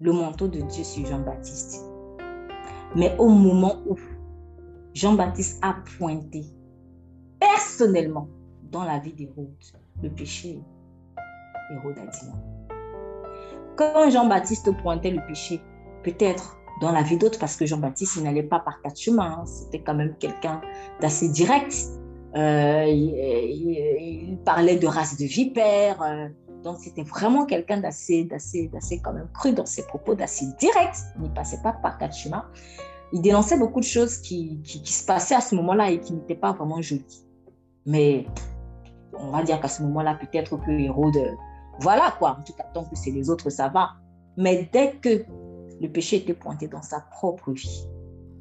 le 0.00 0.12
manteau 0.12 0.48
de 0.48 0.60
Dieu 0.62 0.82
sur 0.82 1.06
Jean-Baptiste. 1.06 1.84
Mais 2.96 3.14
au 3.18 3.28
moment 3.28 3.76
où 3.86 3.96
Jean-Baptiste 4.94 5.62
a 5.62 5.76
pointé 5.98 6.44
personnellement 7.38 8.28
dans 8.70 8.84
la 8.84 8.98
vie 8.98 9.12
d'Hérode 9.12 9.52
le 10.02 10.08
péché, 10.08 10.60
Hérode 11.70 11.98
a 11.98 12.06
dit 12.06 12.26
non. 12.26 12.76
Quand 13.76 14.10
Jean-Baptiste 14.10 14.70
pointait 14.82 15.10
le 15.10 15.24
péché, 15.26 15.60
peut-être 16.02 16.56
dans 16.80 16.92
la 16.92 17.02
vie 17.02 17.18
d'autres, 17.18 17.38
parce 17.38 17.56
que 17.56 17.66
Jean-Baptiste, 17.66 18.22
n'allait 18.22 18.42
pas 18.42 18.60
par 18.60 18.80
quatre 18.82 18.98
chemins, 18.98 19.40
hein. 19.40 19.46
c'était 19.46 19.80
quand 19.80 19.94
même 19.94 20.14
quelqu'un 20.18 20.60
d'assez 21.00 21.28
direct, 21.28 21.74
euh, 22.36 22.84
il, 22.86 24.38
parlait 24.44 24.76
de 24.76 24.86
race 24.86 25.16
de 25.16 25.24
vipères. 25.24 26.02
Euh, 26.02 26.28
donc, 26.62 26.78
c'était 26.80 27.02
vraiment 27.02 27.44
quelqu'un 27.46 27.78
d'assez, 27.78 28.24
d'assez, 28.24 28.68
d'assez 28.68 29.00
quand 29.00 29.12
même 29.12 29.28
cru 29.32 29.52
dans 29.52 29.66
ses 29.66 29.86
propos, 29.86 30.14
d'assez 30.14 30.46
direct. 30.58 30.96
Il 31.16 31.22
ne 31.22 31.28
passait 31.28 31.60
pas 31.62 31.72
par 31.72 31.98
quatre. 31.98 32.16
Il 33.12 33.20
dénonçait 33.20 33.58
beaucoup 33.58 33.80
de 33.80 33.84
choses 33.84 34.18
qui, 34.18 34.60
qui, 34.62 34.92
se 34.92 35.04
passaient 35.04 35.34
à 35.34 35.40
ce 35.40 35.54
moment-là 35.54 35.90
et 35.90 36.00
qui 36.00 36.12
n'étaient 36.14 36.34
pas 36.34 36.52
vraiment 36.52 36.80
jolies. 36.82 37.26
Mais 37.86 38.26
on 39.16 39.30
va 39.30 39.42
dire 39.42 39.60
qu'à 39.60 39.68
ce 39.68 39.82
moment-là, 39.82 40.14
peut-être 40.14 40.56
que 40.56 40.70
Hérode, 40.70 41.36
voilà 41.80 42.14
quoi, 42.18 42.38
en 42.40 42.42
tout 42.42 42.54
cas, 42.54 42.64
tant 42.72 42.84
que 42.84 42.96
c'est 42.96 43.10
les 43.10 43.30
autres, 43.30 43.50
ça 43.50 43.68
va. 43.68 43.90
Mais 44.36 44.68
dès 44.72 44.92
que 44.96 45.24
le 45.80 45.88
péché 45.88 46.16
était 46.16 46.34
pointé 46.34 46.66
dans 46.66 46.82
sa 46.82 47.00
propre 47.00 47.52
vie, 47.52 47.86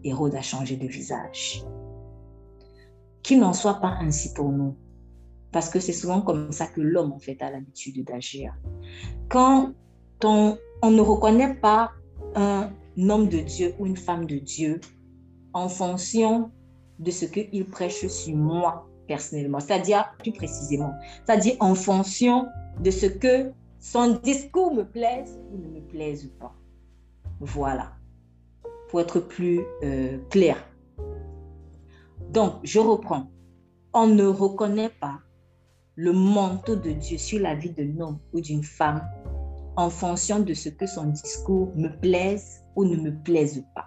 Hérode 0.03 0.33
a 0.35 0.41
changé 0.41 0.75
de 0.75 0.87
visage. 0.87 1.63
Qu'il 3.23 3.39
n'en 3.39 3.53
soit 3.53 3.79
pas 3.79 3.97
ainsi 4.01 4.33
pour 4.33 4.51
nous. 4.51 4.75
Parce 5.51 5.69
que 5.69 5.79
c'est 5.79 5.93
souvent 5.93 6.21
comme 6.21 6.51
ça 6.51 6.67
que 6.67 6.81
l'homme, 6.81 7.13
en 7.13 7.19
fait, 7.19 7.41
a 7.41 7.51
l'habitude 7.51 8.03
d'agir. 8.05 8.53
Quand 9.29 9.71
on, 10.23 10.57
ne 10.83 11.01
reconnaît 11.01 11.53
pas 11.55 11.91
un 12.35 12.69
homme 12.97 13.29
de 13.29 13.39
Dieu 13.39 13.73
ou 13.79 13.85
une 13.85 13.97
femme 13.97 14.25
de 14.25 14.37
Dieu 14.37 14.81
en 15.53 15.69
fonction 15.69 16.51
de 16.99 17.11
ce 17.11 17.25
qu'il 17.25 17.65
prêche 17.65 18.05
sur 18.07 18.35
moi 18.35 18.87
personnellement, 19.07 19.59
c'est-à-dire 19.59 20.13
plus 20.19 20.31
précisément, 20.31 20.93
c'est-à-dire 21.25 21.55
en 21.59 21.75
fonction 21.75 22.47
de 22.81 22.89
ce 22.91 23.05
que 23.05 23.51
son 23.79 24.19
discours 24.23 24.73
me 24.73 24.83
plaise 24.83 25.39
ou 25.51 25.57
ne 25.57 25.67
me 25.67 25.81
plaise 25.81 26.31
pas. 26.39 26.55
Voilà, 27.39 27.91
pour 28.89 29.01
être 29.01 29.19
plus 29.19 29.61
euh, 29.83 30.17
clair. 30.29 30.57
Donc, 32.33 32.53
je 32.63 32.79
reprends. 32.79 33.27
On 33.93 34.07
ne 34.07 34.25
reconnaît 34.25 34.89
pas 34.89 35.19
le 35.95 36.11
manteau 36.13 36.75
de 36.75 36.89
Dieu 36.89 37.19
sur 37.19 37.39
la 37.39 37.53
vie 37.53 37.69
d'un 37.69 37.99
homme 37.99 38.17
ou 38.33 38.41
d'une 38.41 38.63
femme 38.63 39.07
en 39.75 39.91
fonction 39.91 40.39
de 40.39 40.55
ce 40.55 40.69
que 40.69 40.87
son 40.87 41.05
discours 41.05 41.71
me 41.75 41.89
plaise 41.99 42.63
ou 42.75 42.85
ne 42.85 42.95
me 42.95 43.11
plaise 43.23 43.63
pas. 43.75 43.85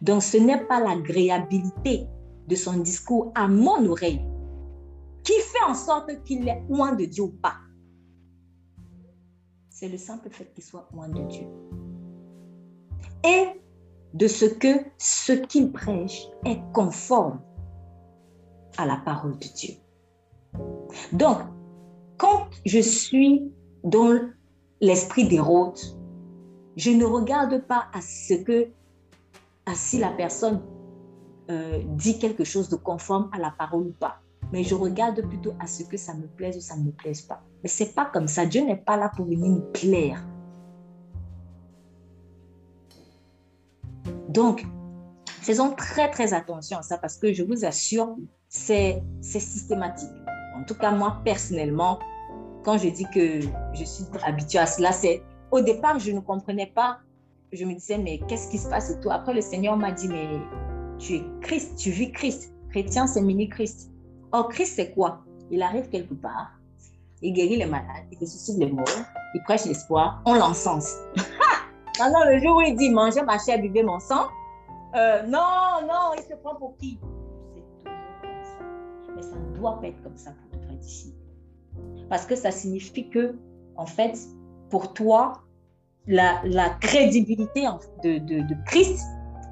Donc, 0.00 0.22
ce 0.22 0.38
n'est 0.38 0.64
pas 0.64 0.80
l'agréabilité 0.80 2.06
de 2.48 2.54
son 2.56 2.78
discours 2.78 3.30
à 3.34 3.46
mon 3.46 3.84
oreille 3.86 4.24
qui 5.22 5.34
fait 5.34 5.64
en 5.68 5.74
sorte 5.74 6.10
qu'il 6.24 6.48
est 6.48 6.62
loin 6.70 6.94
de 6.94 7.04
Dieu 7.04 7.24
ou 7.24 7.32
pas. 7.42 7.56
C'est 9.68 9.88
le 9.88 9.98
simple 9.98 10.30
fait 10.30 10.50
qu'il 10.54 10.64
soit 10.64 10.88
loin 10.94 11.10
de 11.10 11.20
Dieu. 11.28 11.46
Et 13.22 13.60
de 14.14 14.28
ce 14.28 14.46
que 14.46 14.68
ce 14.96 15.32
qu'il 15.32 15.72
prêche 15.72 16.26
est 16.46 16.60
conforme 16.72 17.38
à 18.78 18.86
la 18.86 18.96
parole 18.96 19.38
de 19.38 19.46
Dieu. 19.54 19.74
Donc, 21.12 21.38
quand 22.18 22.46
je 22.64 22.78
suis 22.80 23.52
dans 23.84 24.18
l'esprit 24.80 25.26
d'Hérode, 25.28 25.78
je 26.76 26.90
ne 26.90 27.04
regarde 27.04 27.66
pas 27.66 27.86
à 27.92 28.00
ce 28.00 28.34
que, 28.34 28.68
à 29.64 29.74
si 29.74 29.98
la 29.98 30.10
personne 30.10 30.62
euh, 31.50 31.82
dit 31.96 32.18
quelque 32.18 32.44
chose 32.44 32.68
de 32.68 32.76
conforme 32.76 33.30
à 33.32 33.38
la 33.38 33.50
parole 33.50 33.86
ou 33.86 33.92
pas. 33.92 34.20
mais 34.52 34.62
je 34.62 34.74
regarde 34.74 35.20
plutôt 35.22 35.54
à 35.58 35.66
ce 35.66 35.82
que 35.82 35.96
ça 35.96 36.14
me 36.14 36.26
plaise 36.26 36.56
ou 36.56 36.60
ça 36.60 36.76
ne 36.76 36.84
me 36.84 36.92
plaise 36.92 37.22
pas. 37.22 37.42
Mais 37.62 37.68
c'est 37.68 37.94
pas 37.94 38.04
comme 38.04 38.28
ça. 38.28 38.46
Dieu 38.46 38.64
n'est 38.64 38.76
pas 38.76 38.96
là 38.96 39.10
pour 39.14 39.26
venir 39.26 39.50
nous 39.50 39.72
plaire. 39.72 40.24
Donc, 44.28 44.64
faisons 45.26 45.74
très 45.74 46.10
très 46.10 46.32
attention 46.32 46.78
à 46.78 46.82
ça 46.82 46.98
parce 46.98 47.16
que 47.16 47.32
je 47.32 47.42
vous 47.42 47.64
assure, 47.64 48.16
c'est 48.56 49.02
systématique. 49.22 50.10
En 50.56 50.64
tout 50.64 50.74
cas, 50.74 50.90
moi 50.90 51.20
personnellement, 51.24 51.98
quand 52.64 52.78
je 52.78 52.88
dis 52.88 53.06
que 53.14 53.40
je 53.74 53.84
suis 53.84 54.04
habituée 54.24 54.58
à 54.58 54.66
cela, 54.66 54.92
c'est 54.92 55.22
au 55.50 55.60
départ, 55.60 55.98
je 55.98 56.10
ne 56.10 56.20
comprenais 56.20 56.66
pas. 56.66 56.98
Je 57.52 57.64
me 57.64 57.74
disais, 57.74 57.98
mais 57.98 58.18
qu'est-ce 58.26 58.50
qui 58.50 58.58
se 58.58 58.68
passe 58.68 58.90
et 58.90 59.00
tout. 59.00 59.10
Après, 59.10 59.32
le 59.32 59.40
Seigneur 59.40 59.76
m'a 59.76 59.92
dit, 59.92 60.08
mais 60.08 60.26
tu 60.98 61.14
es 61.14 61.22
Christ, 61.42 61.76
tu 61.78 61.90
vis 61.90 62.10
Christ. 62.10 62.52
Chrétien, 62.70 63.06
c'est 63.06 63.22
mini-Christ. 63.22 63.90
Or, 64.32 64.48
Christ, 64.48 64.74
c'est 64.76 64.92
quoi? 64.92 65.20
Il 65.50 65.62
arrive 65.62 65.88
quelque 65.88 66.14
part, 66.14 66.50
il 67.22 67.32
guérit 67.32 67.56
les 67.56 67.66
malades, 67.66 68.04
il 68.10 68.18
ressuscite 68.18 68.58
les 68.58 68.70
morts, 68.70 68.84
il 69.34 69.42
prêche 69.44 69.64
l'espoir, 69.64 70.20
on 70.26 70.34
l'encense. 70.34 70.96
Maintenant, 72.00 72.24
le 72.28 72.38
jour 72.40 72.56
où 72.56 72.60
il 72.62 72.76
dit 72.76 72.90
mangez 72.90 73.22
ma 73.22 73.38
chair, 73.38 73.60
buvez 73.60 73.84
mon 73.84 74.00
sang, 74.00 74.26
euh, 74.96 75.22
non, 75.22 75.86
non, 75.86 76.14
il 76.16 76.22
se 76.22 76.34
prend 76.42 76.56
pour 76.56 76.76
qui? 76.78 76.98
Doit 79.56 79.80
pas 79.80 79.88
être 79.88 80.02
comme 80.02 80.16
ça 80.16 80.32
pour 80.50 80.60
vrai 80.60 80.76
disciple. 80.76 81.16
Parce 82.08 82.26
que 82.26 82.36
ça 82.36 82.50
signifie 82.50 83.08
que, 83.10 83.36
en 83.76 83.86
fait, 83.86 84.16
pour 84.70 84.92
toi, 84.94 85.42
la, 86.06 86.40
la 86.44 86.70
crédibilité 86.70 87.66
de, 88.04 88.18
de, 88.18 88.40
de 88.46 88.64
Christ 88.66 89.02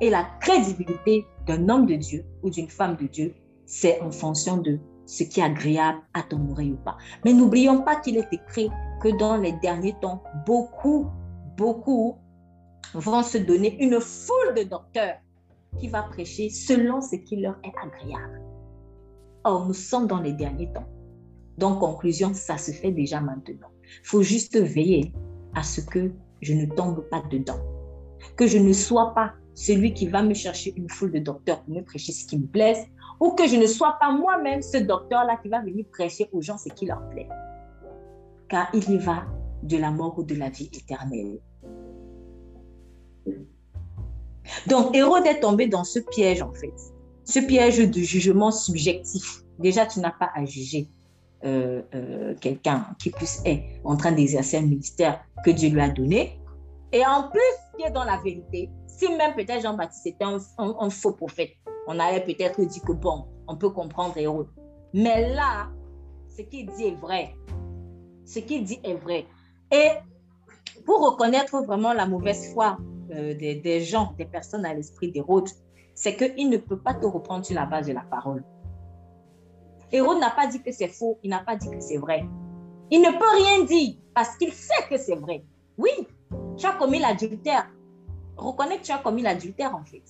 et 0.00 0.10
la 0.10 0.24
crédibilité 0.40 1.26
d'un 1.46 1.68
homme 1.68 1.86
de 1.86 1.94
Dieu 1.94 2.24
ou 2.42 2.50
d'une 2.50 2.68
femme 2.68 2.96
de 2.96 3.06
Dieu, 3.06 3.34
c'est 3.66 4.00
en 4.00 4.10
fonction 4.10 4.58
de 4.58 4.78
ce 5.06 5.24
qui 5.24 5.40
est 5.40 5.44
agréable 5.44 6.00
à 6.14 6.22
ton 6.22 6.50
oreille 6.50 6.72
ou 6.72 6.76
pas. 6.84 6.96
Mais 7.24 7.32
n'oublions 7.32 7.82
pas 7.82 7.96
qu'il 7.96 8.16
est 8.16 8.32
écrit 8.32 8.70
que 9.02 9.16
dans 9.18 9.36
les 9.36 9.52
derniers 9.60 9.94
temps, 10.00 10.22
beaucoup, 10.46 11.06
beaucoup 11.56 12.16
vont 12.94 13.22
se 13.22 13.38
donner 13.38 13.82
une 13.82 14.00
foule 14.00 14.54
de 14.56 14.62
docteurs 14.62 15.16
qui 15.78 15.88
va 15.88 16.02
prêcher 16.02 16.50
selon 16.50 17.00
ce 17.00 17.16
qui 17.16 17.36
leur 17.36 17.58
est 17.64 17.74
agréable. 17.82 18.40
Or, 19.44 19.66
nous 19.66 19.74
sommes 19.74 20.06
dans 20.06 20.20
les 20.20 20.32
derniers 20.32 20.72
temps. 20.72 20.88
Donc, 21.58 21.80
conclusion, 21.80 22.32
ça 22.34 22.58
se 22.58 22.72
fait 22.72 22.90
déjà 22.90 23.20
maintenant. 23.20 23.68
Il 23.84 24.06
faut 24.06 24.22
juste 24.22 24.56
veiller 24.58 25.12
à 25.54 25.62
ce 25.62 25.80
que 25.80 26.10
je 26.40 26.54
ne 26.54 26.66
tombe 26.66 27.02
pas 27.10 27.22
dedans. 27.30 27.60
Que 28.36 28.46
je 28.46 28.58
ne 28.58 28.72
sois 28.72 29.14
pas 29.14 29.34
celui 29.54 29.94
qui 29.94 30.08
va 30.08 30.22
me 30.22 30.34
chercher 30.34 30.72
une 30.76 30.88
foule 30.88 31.12
de 31.12 31.18
docteurs 31.18 31.62
pour 31.62 31.74
me 31.74 31.82
prêcher 31.82 32.12
ce 32.12 32.26
qui 32.26 32.38
me 32.38 32.46
plaise, 32.46 32.84
ou 33.20 33.32
que 33.32 33.46
je 33.46 33.56
ne 33.56 33.66
sois 33.66 33.96
pas 34.00 34.10
moi-même 34.10 34.62
ce 34.62 34.78
docteur-là 34.78 35.36
qui 35.42 35.48
va 35.48 35.60
venir 35.60 35.84
prêcher 35.92 36.28
aux 36.32 36.40
gens 36.40 36.58
ce 36.58 36.70
qui 36.70 36.86
leur 36.86 37.08
plaît. 37.10 37.28
Car 38.48 38.68
il 38.74 38.90
y 38.90 38.98
va 38.98 39.24
de 39.62 39.76
la 39.76 39.90
mort 39.90 40.18
ou 40.18 40.24
de 40.24 40.34
la 40.34 40.50
vie 40.50 40.70
éternelle. 40.72 41.38
Donc, 44.66 44.94
Hérode 44.94 45.26
est 45.26 45.40
tombé 45.40 45.68
dans 45.68 45.84
ce 45.84 46.00
piège, 46.00 46.42
en 46.42 46.52
fait. 46.52 46.74
Ce 47.24 47.38
piège 47.38 47.78
de 47.78 48.00
jugement 48.00 48.50
subjectif. 48.50 49.42
Déjà, 49.58 49.86
tu 49.86 50.00
n'as 50.00 50.10
pas 50.10 50.30
à 50.34 50.44
juger 50.44 50.88
euh, 51.44 51.82
euh, 51.94 52.34
quelqu'un 52.40 52.86
qui 52.98 53.10
plus 53.10 53.40
est 53.44 53.80
en 53.84 53.96
train 53.96 54.12
d'exercer 54.12 54.58
un 54.58 54.62
ministère 54.62 55.24
que 55.44 55.50
Dieu 55.50 55.70
lui 55.70 55.80
a 55.80 55.88
donné. 55.90 56.38
Et 56.92 57.04
en 57.04 57.28
plus, 57.28 57.40
qui 57.76 57.84
est 57.84 57.90
dans 57.90 58.04
la 58.04 58.18
vérité, 58.18 58.70
si 58.86 59.08
même 59.08 59.34
peut-être 59.34 59.62
Jean-Baptiste 59.62 60.06
était 60.06 60.24
un, 60.24 60.90
faux 60.90 61.12
prophète, 61.12 61.50
on 61.86 61.98
allait 61.98 62.24
peut-être 62.24 62.62
dire 62.62 62.82
que 62.82 62.92
bon, 62.92 63.26
on 63.48 63.56
peut 63.56 63.70
comprendre 63.70 64.16
Hérode. 64.16 64.48
Mais 64.92 65.34
là, 65.34 65.68
ce 66.36 66.42
qu'il 66.42 66.66
dit 66.66 66.84
est 66.84 67.00
vrai. 67.00 67.34
Ce 68.24 68.38
qu'il 68.38 68.64
dit 68.64 68.80
est 68.84 68.94
vrai. 68.94 69.26
Et 69.72 69.88
pour 70.86 71.00
reconnaître 71.04 71.60
vraiment 71.64 71.92
la 71.92 72.06
mauvaise 72.06 72.52
foi 72.52 72.78
euh, 73.10 73.34
des, 73.34 73.80
gens, 73.80 74.14
des 74.16 74.24
personnes 74.24 74.64
à 74.64 74.72
l'esprit 74.72 75.10
d'Hérode, 75.10 75.48
c'est 75.94 76.16
qu'il 76.16 76.48
ne 76.48 76.56
peut 76.56 76.78
pas 76.78 76.94
te 76.94 77.06
reprendre 77.06 77.44
sur 77.44 77.54
la 77.54 77.66
base 77.66 77.86
de 77.86 77.92
la 77.92 78.02
parole. 78.02 78.44
Hérode 79.92 80.18
n'a 80.18 80.30
pas 80.30 80.46
dit 80.46 80.60
que 80.60 80.72
c'est 80.72 80.88
faux, 80.88 81.18
il 81.22 81.30
n'a 81.30 81.40
pas 81.40 81.56
dit 81.56 81.70
que 81.70 81.80
c'est 81.80 81.98
vrai. 81.98 82.26
Il 82.90 83.00
ne 83.00 83.10
peut 83.10 83.44
rien 83.44 83.64
dire 83.64 83.94
parce 84.14 84.36
qu'il 84.36 84.52
sait 84.52 84.88
que 84.88 84.96
c'est 84.96 85.14
vrai. 85.16 85.44
Oui, 85.78 85.90
tu 86.56 86.66
as 86.66 86.72
commis 86.72 86.98
l'adultère. 86.98 87.68
Reconnais 88.36 88.78
que 88.78 88.82
tu 88.82 88.92
as 88.92 88.98
commis 88.98 89.22
l'adultère 89.22 89.74
en 89.74 89.84
fait. 89.84 90.02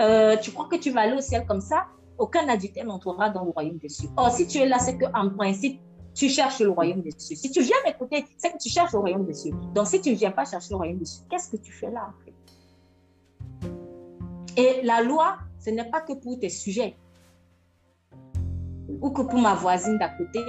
Euh, 0.00 0.36
tu 0.36 0.50
crois 0.50 0.68
que 0.68 0.76
tu 0.76 0.90
vas 0.90 1.02
aller 1.02 1.16
au 1.16 1.20
ciel 1.20 1.46
comme 1.46 1.60
ça? 1.60 1.86
Aucun 2.18 2.48
adultère 2.48 2.84
n'entrera 2.84 3.30
dans 3.30 3.44
le 3.44 3.50
royaume 3.50 3.78
des 3.78 3.88
cieux. 3.88 4.08
Or, 4.16 4.30
si 4.30 4.46
tu 4.46 4.58
es 4.58 4.66
là, 4.66 4.78
c'est 4.78 4.98
qu'en 4.98 5.30
principe, 5.30 5.80
tu 6.14 6.28
cherches 6.28 6.60
le 6.60 6.70
royaume 6.70 7.00
des 7.00 7.12
cieux. 7.16 7.36
Si 7.36 7.50
tu 7.50 7.62
viens 7.62 7.76
m'écouter, 7.84 8.24
c'est 8.36 8.52
que 8.52 8.58
tu 8.58 8.68
cherches 8.68 8.92
le 8.92 9.00
royaume 9.00 9.24
des 9.24 9.34
cieux. 9.34 9.52
Donc, 9.74 9.86
si 9.86 10.00
tu 10.00 10.10
ne 10.10 10.14
viens 10.14 10.30
pas 10.30 10.44
chercher 10.44 10.68
le 10.70 10.76
royaume 10.76 10.98
des 10.98 11.04
cieux, 11.04 11.24
qu'est-ce 11.28 11.50
que 11.50 11.56
tu 11.56 11.72
fais 11.72 11.90
là? 11.90 12.12
Et 14.56 14.82
la 14.82 15.02
loi, 15.02 15.36
ce 15.58 15.70
n'est 15.70 15.90
pas 15.90 16.00
que 16.00 16.12
pour 16.12 16.38
tes 16.38 16.48
sujets, 16.48 16.96
ou 18.88 19.10
que 19.10 19.22
pour 19.22 19.40
ma 19.40 19.54
voisine 19.54 19.98
d'à 19.98 20.08
côté, 20.08 20.44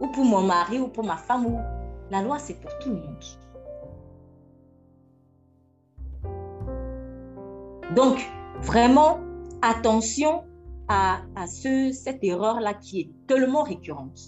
ou 0.00 0.08
pour 0.08 0.24
mon 0.24 0.42
mari, 0.42 0.78
ou 0.78 0.88
pour 0.88 1.04
ma 1.04 1.16
femme. 1.16 1.62
La 2.10 2.22
loi, 2.22 2.38
c'est 2.38 2.60
pour 2.60 2.70
tout 2.78 2.90
le 2.90 2.96
monde. 2.96 3.24
Donc, 7.94 8.20
vraiment, 8.62 9.18
attention 9.62 10.44
à, 10.88 11.20
à 11.36 11.46
ce, 11.46 11.92
cette 11.92 12.22
erreur-là 12.22 12.74
qui 12.74 13.00
est 13.00 13.10
tellement 13.26 13.62
récurrente. 13.62 14.20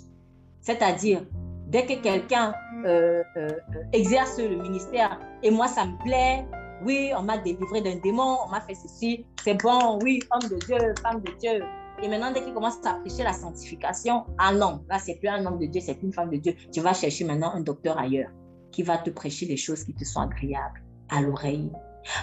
C'est-à-dire, 0.60 1.24
dès 1.68 1.86
que 1.86 1.94
quelqu'un 2.00 2.54
euh, 2.84 3.22
euh, 3.36 3.48
exerce 3.92 4.38
le 4.38 4.56
ministère 4.56 5.18
et 5.42 5.50
moi, 5.50 5.68
ça 5.68 5.86
me 5.86 5.96
plaît, 6.04 6.46
oui, 6.84 7.12
on 7.16 7.22
m'a 7.22 7.38
délivré 7.38 7.80
d'un 7.80 7.96
démon, 7.96 8.38
on 8.46 8.50
m'a 8.50 8.60
fait 8.60 8.74
ceci, 8.74 9.24
c'est 9.44 9.60
bon, 9.62 9.98
oui, 10.02 10.20
homme 10.30 10.48
de 10.48 10.56
Dieu, 10.66 10.94
femme 11.02 11.20
de 11.20 11.32
Dieu. 11.38 11.62
Et 12.02 12.08
maintenant, 12.08 12.32
dès 12.32 12.42
qu'il 12.42 12.52
commence 12.52 12.84
à 12.84 12.94
prêcher 12.94 13.22
la 13.22 13.32
sanctification, 13.32 14.24
ah 14.38 14.52
non, 14.52 14.84
là, 14.88 14.98
c'est 14.98 15.14
plus 15.16 15.28
un 15.28 15.44
homme 15.46 15.58
de 15.58 15.66
Dieu, 15.66 15.80
c'est 15.84 16.02
une 16.02 16.12
femme 16.12 16.30
de 16.30 16.36
Dieu. 16.36 16.54
Tu 16.72 16.80
vas 16.80 16.94
chercher 16.94 17.24
maintenant 17.24 17.52
un 17.54 17.60
docteur 17.60 17.98
ailleurs 17.98 18.30
qui 18.72 18.82
va 18.82 18.98
te 18.98 19.10
prêcher 19.10 19.46
des 19.46 19.56
choses 19.56 19.84
qui 19.84 19.94
te 19.94 20.04
sont 20.04 20.20
agréables 20.20 20.82
à 21.10 21.20
l'oreille. 21.20 21.70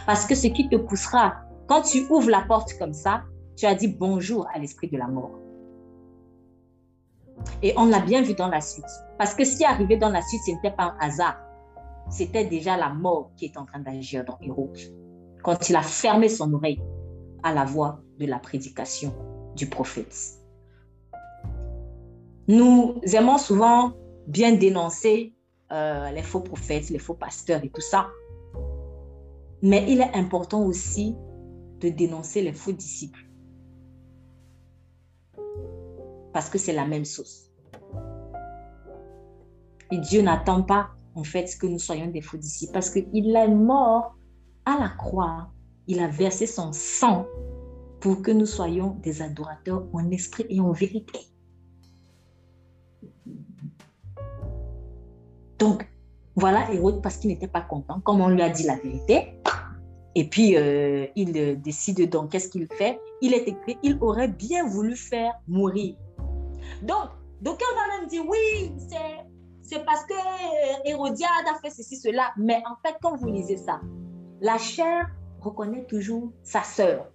Parce 0.05 0.25
que 0.25 0.35
ce 0.35 0.47
qui 0.47 0.67
te 0.67 0.75
poussera, 0.75 1.35
quand 1.67 1.83
tu 1.83 2.05
ouvres 2.09 2.29
la 2.29 2.41
porte 2.41 2.73
comme 2.77 2.93
ça, 2.93 3.23
tu 3.55 3.65
as 3.65 3.75
dit 3.75 3.87
bonjour 3.87 4.47
à 4.53 4.59
l'esprit 4.59 4.89
de 4.89 4.97
la 4.97 5.07
mort. 5.07 5.39
Et 7.61 7.73
on 7.77 7.85
l'a 7.85 7.99
bien 7.99 8.21
vu 8.21 8.33
dans 8.33 8.49
la 8.49 8.59
suite. 8.59 8.85
Parce 9.17 9.33
que 9.33 9.45
ce 9.45 9.57
qui 9.57 9.63
est 9.63 9.67
arrivé 9.67 9.95
dans 9.95 10.09
la 10.09 10.21
suite, 10.21 10.41
ce 10.45 10.51
n'était 10.51 10.71
pas 10.71 10.95
un 10.99 11.07
hasard. 11.07 11.37
C'était 12.09 12.45
déjà 12.45 12.75
la 12.75 12.89
mort 12.89 13.31
qui 13.35 13.45
est 13.45 13.57
en 13.57 13.65
train 13.65 13.79
d'agir 13.79 14.25
dans 14.25 14.37
Héros. 14.41 14.73
Quand 15.43 15.69
il 15.69 15.75
a 15.75 15.81
fermé 15.81 16.27
son 16.27 16.53
oreille 16.53 16.81
à 17.43 17.53
la 17.53 17.65
voix 17.65 18.01
de 18.19 18.25
la 18.25 18.39
prédication 18.39 19.13
du 19.55 19.67
prophète. 19.67 20.15
Nous 22.47 22.99
aimons 23.13 23.37
souvent 23.37 23.93
bien 24.27 24.55
dénoncer 24.55 25.33
euh, 25.71 26.09
les 26.11 26.23
faux 26.23 26.41
prophètes, 26.41 26.89
les 26.89 26.99
faux 26.99 27.13
pasteurs 27.13 27.63
et 27.63 27.69
tout 27.69 27.81
ça. 27.81 28.07
Mais 29.61 29.85
il 29.87 30.01
est 30.01 30.15
important 30.15 30.63
aussi 30.63 31.15
de 31.79 31.89
dénoncer 31.89 32.41
les 32.41 32.53
faux 32.53 32.71
disciples. 32.71 33.25
Parce 36.33 36.49
que 36.49 36.57
c'est 36.57 36.73
la 36.73 36.85
même 36.85 37.05
sauce. 37.05 37.51
Et 39.91 39.97
Dieu 39.97 40.21
n'attend 40.21 40.63
pas, 40.63 40.89
en 41.15 41.23
fait, 41.23 41.55
que 41.59 41.67
nous 41.67 41.79
soyons 41.79 42.07
des 42.07 42.21
faux 42.21 42.37
disciples. 42.37 42.73
Parce 42.73 42.89
qu'il 42.89 43.35
est 43.35 43.47
mort 43.47 44.15
à 44.65 44.77
la 44.79 44.89
croix. 44.89 45.49
Il 45.87 45.99
a 45.99 46.07
versé 46.07 46.45
son 46.45 46.71
sang 46.71 47.25
pour 47.99 48.21
que 48.21 48.31
nous 48.31 48.45
soyons 48.45 48.97
des 49.01 49.21
adorateurs 49.21 49.85
en 49.93 50.09
esprit 50.11 50.45
et 50.49 50.59
en 50.59 50.71
vérité. 50.71 51.19
Donc, 55.57 55.89
voilà 56.35 56.71
Hérode 56.71 57.01
parce 57.01 57.17
qu'il 57.17 57.29
n'était 57.29 57.47
pas 57.47 57.61
content, 57.61 57.99
comme 57.99 58.21
on 58.21 58.29
lui 58.29 58.41
a 58.41 58.49
dit 58.49 58.63
la 58.63 58.77
vérité. 58.77 59.33
Et 60.15 60.29
puis, 60.29 60.55
euh, 60.55 61.05
il 61.15 61.61
décide 61.61 62.09
donc, 62.09 62.31
qu'est-ce 62.31 62.49
qu'il 62.49 62.67
fait? 62.77 62.99
Il 63.21 63.33
est 63.33 63.47
écrit, 63.47 63.77
il 63.83 63.97
aurait 64.01 64.29
bien 64.29 64.65
voulu 64.67 64.95
faire 64.95 65.33
mourir. 65.47 65.95
Donc, 66.81 67.09
d'aucuns 67.41 67.65
vont 67.75 67.99
même 67.99 68.07
dire, 68.07 68.23
oui, 68.27 68.71
c'est 68.89 69.25
parce 69.77 70.05
que 70.05 70.13
Hérodiade 70.85 71.47
a 71.49 71.59
fait 71.59 71.69
ceci, 71.69 71.97
cela. 71.97 72.31
Mais 72.37 72.61
en 72.69 72.75
fait, 72.85 72.95
quand 73.01 73.15
vous 73.15 73.27
lisez 73.27 73.57
ça, 73.57 73.81
la 74.41 74.57
chair 74.57 75.09
reconnaît 75.39 75.85
toujours 75.85 76.31
sa 76.43 76.63
sœur. 76.63 77.07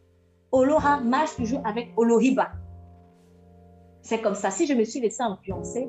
Olora 0.53 1.01
marche 1.01 1.37
toujours 1.37 1.67
avec 1.67 1.93
Olohiba. 1.97 2.53
C'est 4.03 4.21
comme 4.21 4.35
ça. 4.35 4.51
Si 4.51 4.67
je 4.67 4.75
me 4.75 4.85
suis 4.85 5.01
laissé 5.01 5.23
influencer, 5.23 5.89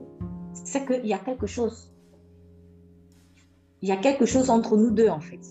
c'est 0.53 0.85
qu'il 0.85 1.05
y 1.05 1.13
a 1.13 1.19
quelque 1.19 1.47
chose. 1.47 1.93
Il 3.81 3.89
y 3.89 3.91
a 3.91 3.97
quelque 3.97 4.25
chose 4.25 4.49
entre 4.49 4.77
nous 4.77 4.89
deux, 4.89 5.09
en 5.09 5.19
fait. 5.19 5.41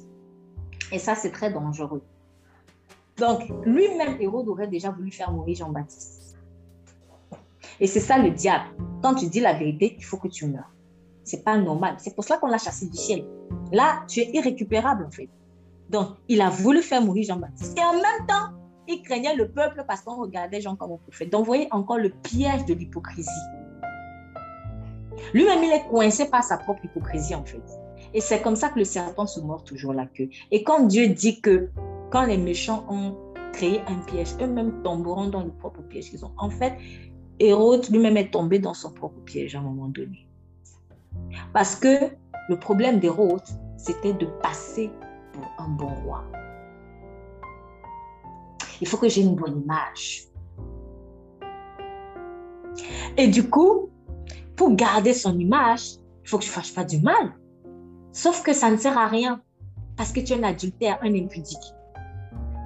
Et 0.90 0.98
ça, 0.98 1.14
c'est 1.14 1.30
très 1.30 1.52
dangereux. 1.52 2.02
Donc, 3.18 3.42
lui-même, 3.64 4.20
Hérode 4.20 4.48
aurait 4.48 4.66
déjà 4.66 4.90
voulu 4.90 5.12
faire 5.12 5.30
mourir 5.30 5.56
Jean-Baptiste. 5.56 6.36
Et 7.80 7.86
c'est 7.86 8.00
ça 8.00 8.18
le 8.18 8.30
diable. 8.30 8.64
Quand 9.02 9.14
tu 9.14 9.26
dis 9.26 9.40
la 9.40 9.52
vérité, 9.52 9.94
il 9.96 10.04
faut 10.04 10.16
que 10.16 10.28
tu 10.28 10.46
meurs. 10.46 10.72
C'est 11.24 11.42
pas 11.42 11.56
normal. 11.56 11.96
C'est 11.98 12.14
pour 12.14 12.24
cela 12.24 12.38
qu'on 12.38 12.46
l'a 12.46 12.58
chassé 12.58 12.86
du 12.86 12.96
ciel. 12.96 13.24
Là, 13.72 14.04
tu 14.08 14.20
es 14.20 14.30
irrécupérable 14.34 15.06
en 15.06 15.10
fait. 15.10 15.28
Donc, 15.90 16.08
il 16.28 16.40
a 16.40 16.50
voulu 16.50 16.82
faire 16.82 17.02
mourir 17.02 17.24
Jean-Baptiste. 17.26 17.78
Et 17.78 17.82
en 17.82 17.94
même 17.94 18.26
temps, 18.26 18.54
il 18.88 19.02
craignait 19.02 19.34
le 19.34 19.48
peuple 19.48 19.84
parce 19.86 20.02
qu'on 20.02 20.16
regardait 20.20 20.60
Jean 20.60 20.76
comme 20.76 20.92
un 20.92 20.96
prophète. 20.96 21.30
Donc, 21.30 21.40
vous 21.40 21.46
voyez 21.46 21.68
encore 21.70 21.98
le 21.98 22.10
piège 22.10 22.64
de 22.66 22.74
l'hypocrisie. 22.74 23.30
Lui-même, 25.32 25.62
il 25.62 25.72
est 25.72 25.88
coincé 25.88 26.28
par 26.28 26.42
sa 26.42 26.58
propre 26.58 26.84
hypocrisie 26.84 27.34
en 27.34 27.44
fait. 27.44 27.62
Et 28.12 28.20
c'est 28.20 28.42
comme 28.42 28.56
ça 28.56 28.68
que 28.68 28.78
le 28.78 28.84
serpent 28.84 29.26
se 29.26 29.40
mord 29.40 29.64
toujours 29.64 29.92
la 29.92 30.06
queue. 30.06 30.28
Et 30.50 30.62
quand 30.62 30.86
Dieu 30.86 31.08
dit 31.08 31.40
que 31.40 31.70
quand 32.10 32.24
les 32.24 32.38
méchants 32.38 32.84
ont 32.88 33.16
créé 33.52 33.80
un 33.86 33.98
piège, 34.06 34.34
eux-mêmes 34.40 34.82
tomberont 34.82 35.28
dans 35.28 35.42
le 35.42 35.50
propre 35.50 35.82
piège 35.82 36.10
qu'ils 36.10 36.24
ont. 36.24 36.32
En 36.36 36.50
fait, 36.50 36.74
Hérode 37.38 37.88
lui-même 37.90 38.16
est 38.16 38.30
tombé 38.30 38.58
dans 38.58 38.74
son 38.74 38.92
propre 38.92 39.20
piège 39.20 39.54
à 39.54 39.58
un 39.58 39.62
moment 39.62 39.88
donné. 39.88 40.28
Parce 41.54 41.76
que 41.76 42.10
le 42.48 42.58
problème 42.58 42.98
d'Hérode, 42.98 43.40
c'était 43.76 44.12
de 44.12 44.26
passer 44.42 44.90
pour 45.32 45.44
un 45.58 45.68
bon 45.68 45.88
roi. 46.04 46.24
Il 48.80 48.88
faut 48.88 48.96
que 48.96 49.08
j'ai 49.08 49.22
une 49.22 49.36
bonne 49.36 49.62
image. 49.62 50.26
Et 53.16 53.28
du 53.28 53.48
coup, 53.48 53.90
pour 54.56 54.74
garder 54.74 55.14
son 55.14 55.38
image, 55.38 55.92
il 56.24 56.28
faut 56.28 56.38
que 56.38 56.44
je 56.44 56.50
ne 56.50 56.54
fasse 56.54 56.72
pas 56.72 56.84
du 56.84 56.98
mal. 56.98 57.34
Sauf 58.10 58.42
que 58.42 58.52
ça 58.52 58.68
ne 58.70 58.76
sert 58.76 58.98
à 58.98 59.06
rien 59.06 59.40
parce 59.96 60.10
que 60.10 60.18
tu 60.18 60.32
es 60.32 60.36
un 60.36 60.42
adultère, 60.42 60.98
un 61.02 61.14
impudique. 61.14 61.72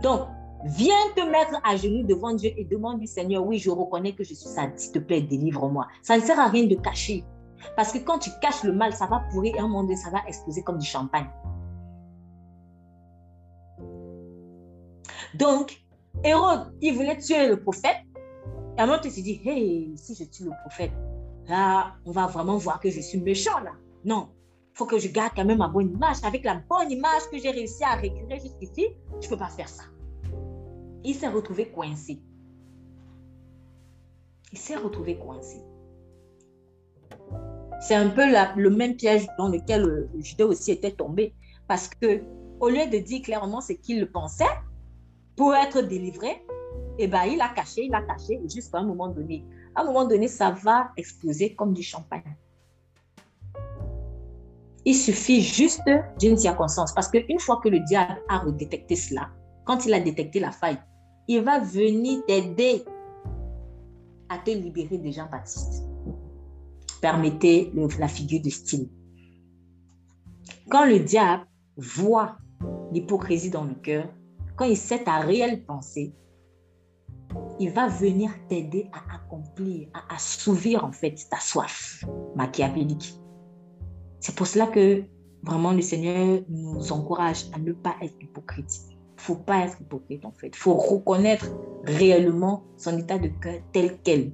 Donc, 0.03 0.23
viens 0.65 0.95
te 1.15 1.21
mettre 1.21 1.61
à 1.63 1.77
genoux 1.77 2.05
devant 2.05 2.33
Dieu 2.33 2.53
et 2.57 2.65
demande 2.65 3.01
du 3.01 3.07
Seigneur, 3.07 3.47
oui, 3.47 3.59
je 3.59 3.69
reconnais 3.69 4.13
que 4.13 4.25
je 4.25 4.33
suis 4.33 4.49
ça, 4.49 4.63
s'il 4.77 4.93
te 4.93 4.99
plaît, 4.99 5.21
délivre-moi. 5.21 5.87
Ça 6.03 6.17
ne 6.17 6.23
sert 6.23 6.41
à 6.41 6.49
rien 6.49 6.65
de 6.65 6.75
cacher. 6.75 7.23
Parce 7.77 7.93
que 7.93 7.99
quand 7.99 8.19
tu 8.19 8.31
caches 8.41 8.63
le 8.65 8.73
mal, 8.73 8.93
ça 8.93 9.07
va 9.07 9.21
pourrir 9.31 9.57
et 9.57 9.59
un 9.59 9.63
moment 9.63 9.83
donné, 9.83 9.97
ça 9.97 10.11
va 10.11 10.19
exploser 10.27 10.63
comme 10.63 10.79
du 10.79 10.87
champagne. 10.87 11.29
Donc, 15.35 15.83
Hérode, 16.25 16.73
il 16.81 16.95
voulait 16.95 17.19
tuer 17.19 17.49
le 17.49 17.61
prophète. 17.61 17.97
Et 18.77 18.81
à 18.81 18.85
un 18.85 18.87
moment, 18.87 19.01
il 19.05 19.11
s'est 19.11 19.23
dit, 19.23 19.41
hey, 19.45 19.93
si 19.97 20.15
je 20.15 20.25
tue 20.25 20.45
le 20.45 20.53
prophète, 20.63 20.93
là, 21.47 21.95
on 22.05 22.13
va 22.13 22.27
vraiment 22.27 22.57
voir 22.57 22.81
que 22.81 22.91
je 22.91 23.01
suis 23.01 23.21
méchant, 23.21 23.59
là. 23.61 23.73
Non, 24.05 24.29
faut 24.75 24.87
que 24.87 24.99
je 24.99 25.09
garde 25.09 25.33
quand 25.35 25.45
même 25.45 25.59
ma 25.59 25.69
bonne 25.69 25.91
image. 25.91 26.19
Avec 26.23 26.45
la 26.45 26.63
bonne 26.69 26.91
image 26.91 27.23
que 27.33 27.39
j'ai 27.39 27.51
réussi 27.51 27.83
à 27.83 27.97
récupérer 27.97 28.41
jusqu'ici, 28.41 28.87
je 29.21 29.27
ne 29.27 29.31
peux 29.31 29.37
pas 29.37 29.49
faire 29.49 29.69
ça. 29.69 29.83
Il 31.05 31.15
s'est 31.15 31.29
retrouvé 31.29 31.69
coincé. 31.71 32.23
Il 34.53 34.59
s'est 34.59 34.77
retrouvé 34.77 35.19
coincé. 35.19 35.59
C'est 37.81 37.95
un 37.95 38.09
peu 38.09 38.23
le 38.57 38.71
même 38.71 38.97
piège 38.97 39.27
dans 39.39 39.49
lequel 39.49 39.83
le 39.83 40.09
Judas 40.21 40.47
aussi 40.47 40.73
était 40.73 40.91
tombé. 40.91 41.35
Parce 41.67 41.89
que 41.89 42.23
au 42.61 42.69
lieu 42.69 42.87
de 42.91 42.99
dire 42.99 43.23
clairement 43.23 43.61
ce 43.61 43.73
qu'il 43.73 44.11
pensait, 44.11 44.45
pour 45.37 45.55
être 45.55 45.81
délivré, 45.83 46.45
eh 46.99 47.07
ben, 47.07 47.25
il 47.25 47.41
a 47.41 47.49
caché, 47.49 47.85
il 47.85 47.95
a 47.95 48.03
caché, 48.03 48.41
jusqu'à 48.53 48.79
un 48.79 48.85
moment 48.85 49.09
donné. 49.09 49.45
À 49.75 49.83
un 49.83 49.85
moment 49.85 50.05
donné, 50.05 50.27
ça 50.27 50.51
va 50.51 50.91
exploser 50.97 51.55
comme 51.55 51.73
du 51.73 51.83
champagne. 51.83 52.37
Il 54.85 54.97
suffit 54.97 55.41
juste 55.41 55.89
d'une 56.19 56.37
circonstance. 56.37 56.93
Parce 56.93 57.09
qu'une 57.09 57.39
fois 57.39 57.61
que 57.63 57.69
le 57.69 57.81
diable 57.81 58.21
a 58.29 58.39
redétecté 58.39 58.97
cela, 58.97 59.29
quand 59.65 59.87
il 59.87 59.95
a 59.95 60.01
détecté 60.01 60.41
la 60.41 60.51
faille, 60.51 60.79
il 61.29 61.43
va 61.43 61.61
venir 61.61 62.25
t'aider 62.27 62.85
à 64.29 64.39
te 64.39 64.51
libérer 64.51 64.99
de 64.99 65.11
Jean-Baptiste. 65.11 65.88
Permettez 67.01 67.73
la 67.99 68.09
figure 68.09 68.43
de 68.43 68.51
style. 68.51 68.89
Quand 70.69 70.85
le 70.85 71.01
diable 71.01 71.47
voit 71.77 72.37
l'hypocrisie 72.93 73.51
dans 73.51 73.65
le 73.65 73.75
cœur, 73.75 74.09
quand 74.57 74.65
il 74.65 74.77
sait 74.77 75.05
ta 75.05 75.19
réelle 75.21 75.65
pensée, 75.65 76.13
il 77.61 77.71
va 77.71 77.89
venir 77.89 78.31
t'aider 78.49 78.91
à 78.93 79.17
accomplir, 79.17 79.89
à 79.95 80.15
assouvir 80.15 80.85
en 80.85 80.93
fait 80.93 81.15
ta 81.31 81.39
soif 81.39 82.05
machiavélique. 82.35 83.15
C'est 84.21 84.35
pour 84.35 84.47
cela 84.47 84.67
que 84.67 85.05
vraiment 85.43 85.73
le 85.73 85.83
Seigneur 85.83 86.41
nous 86.49 86.93
encourage 86.93 87.47
à 87.53 87.59
ne 87.59 87.73
pas 87.73 87.95
être 88.03 88.17
hypocrite. 88.21 88.81
Il 88.91 89.21
faut 89.21 89.37
pas 89.37 89.65
être 89.65 89.81
hypocrite 89.81 90.25
en 90.25 90.33
fait. 90.33 90.49
Il 90.49 90.57
faut 90.57 90.75
reconnaître 90.75 91.51
réellement 91.85 92.65
son 92.77 92.97
état 92.99 93.19
de 93.19 93.29
cœur 93.29 93.61
tel 93.73 93.99
quel. 94.03 94.33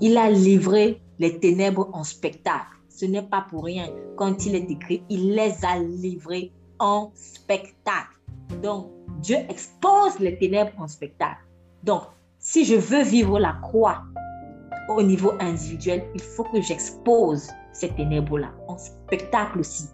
Il 0.00 0.16
a 0.16 0.30
livré 0.30 1.00
les 1.18 1.38
ténèbres 1.38 1.88
en 1.92 2.04
spectacle. 2.04 2.76
Ce 2.88 3.04
n'est 3.04 3.22
pas 3.22 3.46
pour 3.48 3.64
rien. 3.64 3.88
Quand 4.16 4.46
il 4.46 4.54
est 4.54 4.70
écrit, 4.70 5.04
il 5.08 5.34
les 5.34 5.64
a 5.64 5.78
livrés 5.78 6.52
en 6.78 7.12
spectacle. 7.14 8.18
Donc, 8.62 8.90
Dieu 9.20 9.36
expose 9.48 10.18
les 10.18 10.36
ténèbres 10.38 10.72
en 10.78 10.88
spectacle. 10.88 11.44
Donc, 11.82 12.02
si 12.38 12.64
je 12.64 12.74
veux 12.74 13.02
vivre 13.02 13.38
la 13.38 13.52
croix 13.62 14.02
au 14.88 15.02
niveau 15.02 15.32
individuel, 15.40 16.04
il 16.14 16.20
faut 16.20 16.44
que 16.44 16.60
j'expose 16.60 17.48
ces 17.72 17.88
ténèbres-là 17.90 18.52
en 18.68 18.76
spectacle 18.76 19.60
aussi. 19.60 19.88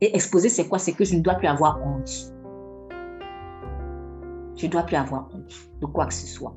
Et 0.00 0.14
exposer, 0.14 0.48
c'est 0.48 0.68
quoi? 0.68 0.78
C'est 0.78 0.92
que 0.92 1.04
je 1.04 1.16
ne 1.16 1.20
dois 1.20 1.34
plus 1.34 1.48
avoir 1.48 1.80
honte. 1.84 2.32
Je 4.56 4.66
ne 4.66 4.70
dois 4.70 4.82
plus 4.82 4.96
avoir 4.96 5.28
honte 5.34 5.54
de 5.80 5.86
quoi 5.86 6.06
que 6.06 6.14
ce 6.14 6.26
soit. 6.26 6.54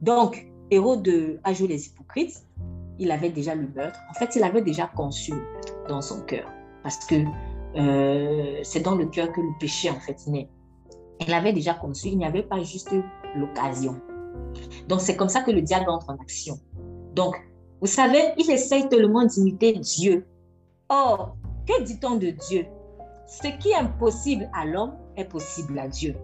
Donc, 0.00 0.46
Hérode 0.70 1.40
a 1.44 1.52
joué 1.52 1.68
les 1.68 1.86
hypocrites. 1.86 2.44
Il 2.98 3.10
avait 3.10 3.30
déjà 3.30 3.54
le 3.54 3.68
meurtre. 3.68 3.98
En 4.10 4.14
fait, 4.14 4.36
il 4.36 4.42
avait 4.42 4.62
déjà 4.62 4.86
conçu 4.86 5.32
dans 5.88 6.02
son 6.02 6.22
cœur 6.22 6.50
parce 6.82 7.04
que 7.06 7.16
euh, 7.76 8.60
c'est 8.62 8.80
dans 8.80 8.94
le 8.94 9.06
cœur 9.06 9.32
que 9.32 9.40
le 9.40 9.58
péché 9.58 9.90
en 9.90 10.00
fait 10.00 10.26
naît. 10.26 10.48
Il 11.20 11.32
avait 11.32 11.52
déjà 11.52 11.74
conçu, 11.74 12.08
il 12.08 12.18
n'y 12.18 12.24
avait 12.24 12.42
pas 12.42 12.62
juste 12.62 12.94
l'occasion. 13.36 14.00
Donc 14.88 15.00
c'est 15.00 15.16
comme 15.16 15.28
ça 15.28 15.42
que 15.42 15.50
le 15.50 15.62
diable 15.62 15.88
entre 15.88 16.10
en 16.10 16.16
action. 16.16 16.58
Donc, 17.14 17.36
vous 17.80 17.86
savez, 17.86 18.32
il 18.38 18.50
essaye 18.50 18.88
tellement 18.88 19.24
d'imiter 19.24 19.72
Dieu. 19.72 20.26
Or, 20.88 21.36
que 21.66 21.82
dit-on 21.82 22.16
de 22.16 22.30
Dieu? 22.30 22.66
Ce 23.26 23.48
qui 23.58 23.70
est 23.70 23.76
impossible 23.76 24.50
à 24.54 24.64
l'homme 24.64 24.94
est 25.16 25.24
possible 25.24 25.78
à 25.78 25.88
Dieu. 25.88 26.16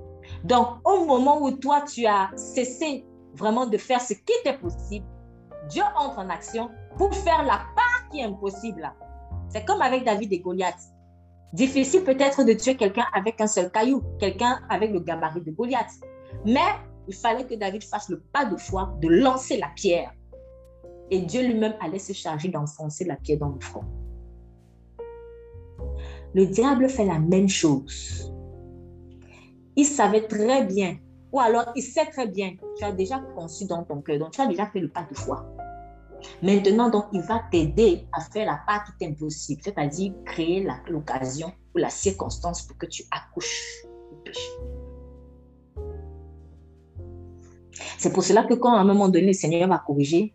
Donc, 0.44 0.66
au 0.84 1.04
moment 1.04 1.40
où 1.42 1.52
toi, 1.52 1.82
tu 1.82 2.06
as 2.06 2.30
cessé 2.36 3.04
vraiment 3.36 3.66
de 3.66 3.76
faire 3.78 4.00
ce 4.00 4.14
qui 4.14 4.32
était 4.40 4.58
possible, 4.58 5.06
Dieu 5.68 5.82
entre 5.96 6.18
en 6.18 6.28
action 6.28 6.70
pour 6.96 7.14
faire 7.14 7.42
la 7.42 7.60
part 7.74 8.08
qui 8.10 8.20
est 8.20 8.24
impossible. 8.24 8.90
C'est 9.48 9.64
comme 9.64 9.82
avec 9.82 10.04
David 10.04 10.32
et 10.32 10.40
Goliath. 10.40 10.80
Difficile 11.52 12.02
peut-être 12.02 12.44
de 12.44 12.52
tuer 12.52 12.76
quelqu'un 12.76 13.06
avec 13.14 13.40
un 13.40 13.46
seul 13.46 13.70
caillou, 13.70 14.02
quelqu'un 14.18 14.60
avec 14.68 14.92
le 14.92 15.00
gabarit 15.00 15.42
de 15.42 15.50
Goliath. 15.50 15.92
Mais 16.44 16.60
il 17.08 17.14
fallait 17.14 17.46
que 17.46 17.54
David 17.54 17.84
fasse 17.84 18.08
le 18.08 18.20
pas 18.20 18.44
de 18.44 18.56
foi 18.56 18.94
de 19.00 19.08
lancer 19.08 19.56
la 19.58 19.68
pierre. 19.68 20.12
Et 21.10 21.20
Dieu 21.20 21.42
lui-même 21.42 21.74
allait 21.80 22.00
se 22.00 22.12
charger 22.12 22.48
d'enfoncer 22.48 23.04
la 23.04 23.16
pierre 23.16 23.38
dans 23.38 23.50
le 23.50 23.60
front. 23.60 23.84
Le 26.34 26.46
diable 26.46 26.88
fait 26.88 27.04
la 27.04 27.18
même 27.18 27.48
chose. 27.48 28.32
Il 29.76 29.86
savait 29.86 30.26
très 30.26 30.64
bien, 30.64 30.98
ou 31.36 31.40
alors 31.40 31.70
il 31.74 31.82
sait 31.82 32.06
très 32.06 32.26
bien, 32.26 32.56
tu 32.78 32.84
as 32.84 32.92
déjà 32.92 33.18
conçu 33.36 33.66
dans 33.66 33.84
ton 33.84 34.00
cœur, 34.00 34.18
donc 34.18 34.30
tu 34.30 34.40
as 34.40 34.46
déjà 34.46 34.66
fait 34.68 34.80
le 34.80 34.88
pas 34.88 35.06
de 35.10 35.14
foi. 35.14 35.44
Maintenant, 36.42 36.88
donc, 36.88 37.04
il 37.12 37.20
va 37.20 37.42
t'aider 37.50 38.06
à 38.10 38.22
faire 38.22 38.46
la 38.46 38.58
part 38.66 38.84
qui 38.96 39.04
est 39.04 39.08
impossible, 39.08 39.60
c'est-à-dire 39.62 40.14
créer 40.24 40.66
l'occasion 40.88 41.52
ou 41.74 41.78
la 41.78 41.90
circonstance 41.90 42.62
pour 42.62 42.78
que 42.78 42.86
tu 42.86 43.04
accouches 43.10 43.84
du 44.10 44.16
péché. 44.24 44.50
C'est 47.98 48.14
pour 48.14 48.24
cela 48.24 48.44
que 48.44 48.54
quand 48.54 48.72
à 48.72 48.78
un 48.78 48.84
moment 48.84 49.08
donné, 49.08 49.26
le 49.26 49.32
Seigneur 49.34 49.68
va 49.68 49.78
corriger, 49.78 50.34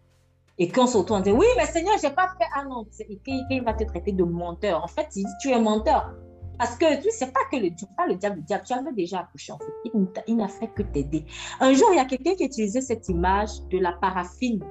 et 0.60 0.70
qu'on 0.70 0.86
se 0.86 0.98
retourne, 0.98 1.22
on 1.22 1.24
dit, 1.24 1.32
oui, 1.32 1.48
mais 1.58 1.66
Seigneur, 1.66 1.96
je 1.98 2.08
n'ai 2.08 2.14
pas 2.14 2.28
fait. 2.38 2.46
Ah 2.56 2.64
non, 2.64 2.86
il 3.10 3.64
va 3.64 3.74
te 3.74 3.84
traiter 3.86 4.12
de 4.12 4.24
menteur. 4.24 4.84
En 4.84 4.88
fait, 4.88 5.08
il 5.16 5.26
dit, 5.26 5.32
tu 5.42 5.50
es 5.50 5.60
menteur. 5.60 6.14
Parce 6.62 6.78
que 6.78 7.02
tu 7.02 7.10
sais 7.10 7.32
pas 7.32 7.40
que 7.52 7.56
le, 7.56 7.72
diable, 7.72 8.36
le 8.36 8.44
diable, 8.44 8.64
tu 8.64 8.74
avais 8.74 8.94
déjà 8.94 9.22
accouché 9.22 9.52
en 9.52 9.58
fait. 9.58 9.92
Il, 10.28 10.36
n'a 10.36 10.48
fait 10.48 10.68
que 10.68 10.84
t'aider. 10.84 11.26
Un 11.60 11.74
jour, 11.74 11.88
il 11.92 11.96
y 11.96 12.00
a 12.00 12.06
quelqu'un 12.06 12.36
qui 12.36 12.46
utilisait 12.46 12.82
cette 12.82 13.10
image 13.10 13.64
de 13.72 13.80
la 13.80 13.94
paraffine 13.94 14.64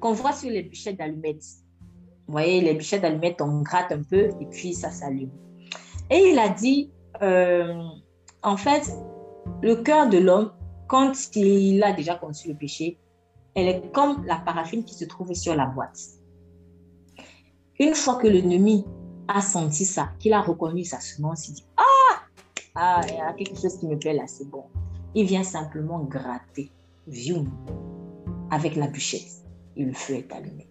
qu'on 0.00 0.14
voit 0.14 0.32
sur 0.32 0.48
les 0.48 0.62
bûchettes 0.62 0.96
d'allumettes. 0.96 1.44
Vous 2.26 2.32
voyez, 2.32 2.62
les 2.62 2.72
bûchettes 2.72 3.02
d'allumettes, 3.02 3.42
on 3.42 3.60
gratte 3.60 3.92
un 3.92 4.02
peu 4.02 4.30
et 4.40 4.46
puis 4.50 4.72
ça 4.72 4.90
s'allume. 4.90 5.28
Et 6.08 6.30
il 6.30 6.38
a 6.38 6.48
dit, 6.48 6.90
euh, 7.20 7.82
en 8.42 8.56
fait, 8.56 8.90
le 9.60 9.76
cœur 9.76 10.08
de 10.08 10.16
l'homme, 10.16 10.50
quand 10.88 11.12
il 11.36 11.82
a 11.82 11.92
déjà 11.92 12.14
conçu 12.14 12.48
le 12.48 12.54
péché, 12.54 12.98
elle 13.54 13.68
est 13.68 13.92
comme 13.92 14.24
la 14.24 14.36
paraffine 14.36 14.82
qui 14.82 14.94
se 14.94 15.04
trouve 15.04 15.34
sur 15.34 15.54
la 15.54 15.66
boîte. 15.66 16.00
Une 17.78 17.94
fois 17.94 18.14
que 18.14 18.26
l'ennemi 18.26 18.86
a 19.28 19.40
senti 19.40 19.84
ça, 19.84 20.10
qu'il 20.18 20.32
a 20.32 20.40
reconnu 20.40 20.84
sa 20.84 21.00
semence, 21.00 21.48
il 21.48 21.54
dit 21.54 21.64
Ah, 21.76 22.22
ah, 22.74 23.00
il 23.08 23.14
y 23.14 23.20
a 23.20 23.32
quelque 23.32 23.60
chose 23.60 23.78
qui 23.78 23.86
me 23.86 23.98
plaît 23.98 24.14
là, 24.14 24.24
c'est 24.26 24.48
bon. 24.48 24.64
il 25.14 25.26
vient 25.26 25.44
simplement 25.44 26.00
gratter, 26.00 26.72
vium, 27.06 27.48
avec 28.50 28.76
la 28.76 28.88
bûchette. 28.88 29.44
Et 29.76 29.84
le 29.84 29.92
feu 29.92 30.14
est 30.14 30.32
allumé. 30.32 30.68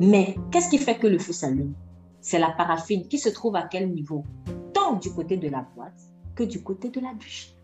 Mais 0.00 0.36
qu'est-ce 0.50 0.70
qui 0.70 0.78
fait 0.78 0.98
que 0.98 1.06
le 1.06 1.18
feu 1.18 1.32
s'allume? 1.32 1.74
C'est 2.20 2.38
la 2.38 2.50
paraffine 2.50 3.06
qui 3.08 3.18
se 3.18 3.28
trouve 3.28 3.56
à 3.56 3.62
quel 3.62 3.90
niveau? 3.92 4.24
Tant 4.72 4.94
du 4.94 5.10
côté 5.12 5.36
de 5.36 5.48
la 5.48 5.66
boîte 5.74 6.00
que 6.34 6.44
du 6.44 6.62
côté 6.62 6.88
de 6.88 7.00
la 7.00 7.12
bûchette. 7.12 7.54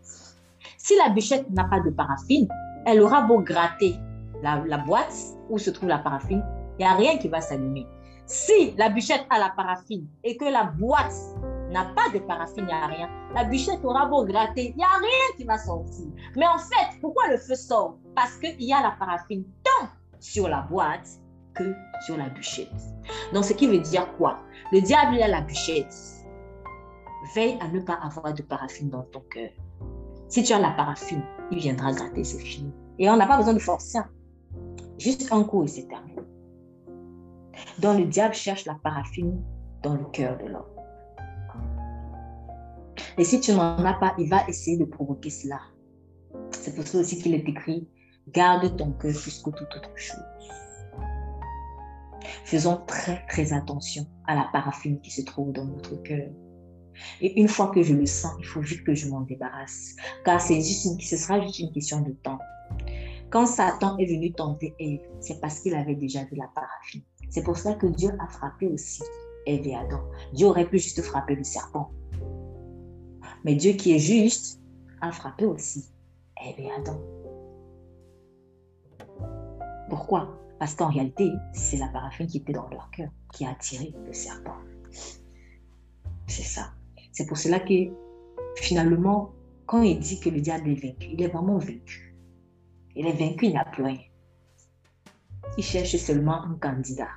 Si 0.77 0.95
la 0.97 1.09
bûchette 1.09 1.49
n'a 1.49 1.63
pas 1.63 1.79
de 1.79 1.89
paraffine, 1.89 2.47
elle 2.85 3.01
aura 3.01 3.21
beau 3.21 3.41
gratter 3.41 3.95
la, 4.43 4.63
la 4.67 4.77
boîte 4.77 5.15
où 5.49 5.57
se 5.57 5.69
trouve 5.69 5.89
la 5.89 5.99
paraffine, 5.99 6.43
il 6.77 6.85
n'y 6.85 6.85
a 6.85 6.95
rien 6.95 7.17
qui 7.17 7.27
va 7.27 7.41
s'allumer. 7.41 7.87
Si 8.29 8.75
la 8.77 8.89
bûchette 8.89 9.25
a 9.31 9.39
la 9.39 9.49
paraffine 9.49 10.05
et 10.23 10.37
que 10.37 10.45
la 10.45 10.65
boîte 10.65 11.15
n'a 11.71 11.85
pas 11.95 12.09
de 12.13 12.19
paraffine, 12.19 12.59
il 12.59 12.65
n'y 12.67 12.71
a 12.71 12.85
rien, 12.85 13.09
la 13.33 13.43
bûchette 13.43 13.83
aura 13.83 14.05
beau 14.05 14.23
gratter, 14.23 14.69
il 14.69 14.75
n'y 14.75 14.83
a 14.83 14.99
rien 14.99 15.35
qui 15.35 15.45
va 15.45 15.57
sortir. 15.57 16.05
Mais 16.35 16.45
en 16.45 16.59
fait, 16.59 16.99
pourquoi 17.01 17.27
le 17.29 17.37
feu 17.37 17.55
sort? 17.55 17.97
Parce 18.15 18.37
qu'il 18.37 18.61
y 18.61 18.71
a 18.71 18.83
la 18.83 18.91
paraffine 18.99 19.43
tant 19.63 19.87
sur 20.19 20.47
la 20.47 20.61
boîte 20.61 21.09
que 21.55 21.73
sur 22.05 22.17
la 22.17 22.29
bûchette. 22.29 22.69
Donc, 23.33 23.45
ce 23.45 23.53
qui 23.53 23.65
veut 23.65 23.79
dire 23.79 24.07
quoi? 24.17 24.37
Le 24.71 24.79
diable, 24.81 25.15
il 25.15 25.23
a 25.23 25.27
la 25.27 25.41
bûchette. 25.41 25.95
Veille 27.33 27.57
à 27.61 27.67
ne 27.67 27.79
pas 27.79 27.97
avoir 28.03 28.31
de 28.31 28.43
paraffine 28.43 28.91
dans 28.91 29.05
ton 29.05 29.21
cœur. 29.21 29.49
Si 30.27 30.43
tu 30.43 30.53
as 30.53 30.59
la 30.59 30.69
paraffine, 30.69 31.23
il 31.49 31.57
viendra 31.57 31.93
gratter, 31.93 32.23
c'est 32.23 32.37
fini. 32.37 32.71
Et 32.99 33.09
on 33.09 33.17
n'a 33.17 33.25
pas 33.25 33.37
besoin 33.37 33.55
de 33.55 33.59
forcer. 33.59 33.97
Juste 34.99 35.31
un 35.31 35.43
coup 35.43 35.63
et 35.63 35.67
c'est 35.67 35.87
terminé. 35.87 36.21
Donc 37.77 37.99
le 37.99 38.05
diable 38.05 38.33
cherche 38.33 38.65
la 38.65 38.75
paraffine 38.75 39.41
dans 39.83 39.93
le 39.95 40.05
cœur 40.05 40.37
de 40.37 40.47
l'homme. 40.47 40.65
Et 43.17 43.23
si 43.23 43.39
tu 43.39 43.51
n'en 43.51 43.83
as 43.85 43.93
pas, 43.93 44.15
il 44.17 44.29
va 44.29 44.47
essayer 44.47 44.77
de 44.77 44.85
provoquer 44.85 45.29
cela. 45.29 45.59
C'est 46.51 46.75
pour 46.75 46.85
ça 46.87 46.99
aussi 46.99 47.21
qu'il 47.21 47.33
est 47.33 47.47
écrit, 47.47 47.87
garde 48.29 48.75
ton 48.75 48.91
cœur 48.91 49.13
plus 49.13 49.41
que 49.41 49.49
toute 49.51 49.75
autre 49.75 49.91
chose. 49.95 50.19
Faisons 52.43 52.81
très 52.87 53.25
très 53.27 53.53
attention 53.53 54.05
à 54.25 54.35
la 54.35 54.47
paraffine 54.51 54.99
qui 55.01 55.11
se 55.11 55.21
trouve 55.21 55.53
dans 55.53 55.65
notre 55.65 55.95
cœur. 56.03 56.29
Et 57.21 57.39
une 57.39 57.47
fois 57.47 57.67
que 57.67 57.81
je 57.81 57.93
le 57.93 58.05
sens, 58.05 58.33
il 58.39 58.45
faut 58.45 58.61
vite 58.61 58.83
que 58.83 58.93
je 58.93 59.07
m'en 59.07 59.21
débarrasse. 59.21 59.95
Car 60.25 60.41
c'est 60.41 60.55
juste 60.55 60.85
une, 60.85 60.99
ce 60.99 61.17
sera 61.17 61.39
juste 61.41 61.59
une 61.59 61.71
question 61.71 62.01
de 62.01 62.11
temps. 62.11 62.39
Quand 63.29 63.45
Satan 63.45 63.97
est 63.97 64.05
venu 64.05 64.33
tenter 64.33 64.73
Ève, 64.79 65.01
c'est 65.19 65.39
parce 65.39 65.59
qu'il 65.59 65.75
avait 65.75 65.95
déjà 65.95 66.23
de 66.23 66.35
la 66.35 66.47
paraffine. 66.55 67.03
C'est 67.29 67.43
pour 67.43 67.57
ça 67.57 67.73
que 67.73 67.87
Dieu 67.87 68.11
a 68.19 68.27
frappé 68.27 68.67
aussi 68.67 69.03
Ève 69.45 69.65
et 69.65 69.75
Adam. 69.75 70.01
Dieu 70.33 70.47
aurait 70.47 70.67
pu 70.67 70.79
juste 70.79 71.01
frapper 71.01 71.35
le 71.35 71.43
serpent. 71.43 71.91
Mais 73.45 73.55
Dieu 73.55 73.73
qui 73.73 73.93
est 73.93 73.99
juste 73.99 74.59
a 75.01 75.11
frappé 75.11 75.45
aussi 75.45 75.91
Ève 76.43 76.59
et 76.59 76.71
Adam. 76.71 76.99
Pourquoi? 79.89 80.35
Parce 80.59 80.75
qu'en 80.75 80.89
réalité, 80.89 81.31
c'est 81.53 81.77
la 81.77 81.87
paraffine 81.87 82.27
qui 82.27 82.37
était 82.37 82.53
dans 82.53 82.67
leur 82.69 82.89
cœur 82.91 83.09
qui 83.33 83.45
a 83.45 83.51
attiré 83.51 83.93
le 84.05 84.13
serpent. 84.13 84.57
C'est 86.27 86.43
ça. 86.43 86.73
C'est 87.11 87.25
pour 87.25 87.37
cela 87.37 87.59
que 87.59 87.73
finalement, 88.57 89.31
quand 89.65 89.81
il 89.81 89.99
dit 89.99 90.19
que 90.19 90.29
le 90.29 90.41
diable 90.41 90.69
est 90.69 90.81
vaincu, 90.81 91.07
il 91.11 91.21
est 91.21 91.27
vraiment 91.27 91.57
vaincu. 91.57 92.15
Il 92.95 93.07
est 93.07 93.13
vaincu, 93.13 93.45
il 93.45 93.53
n'a 93.53 93.65
plus 93.65 93.83
rien. 93.83 93.99
Il 95.57 95.63
cherche 95.63 95.95
seulement 95.97 96.43
un 96.43 96.55
candidat. 96.55 97.09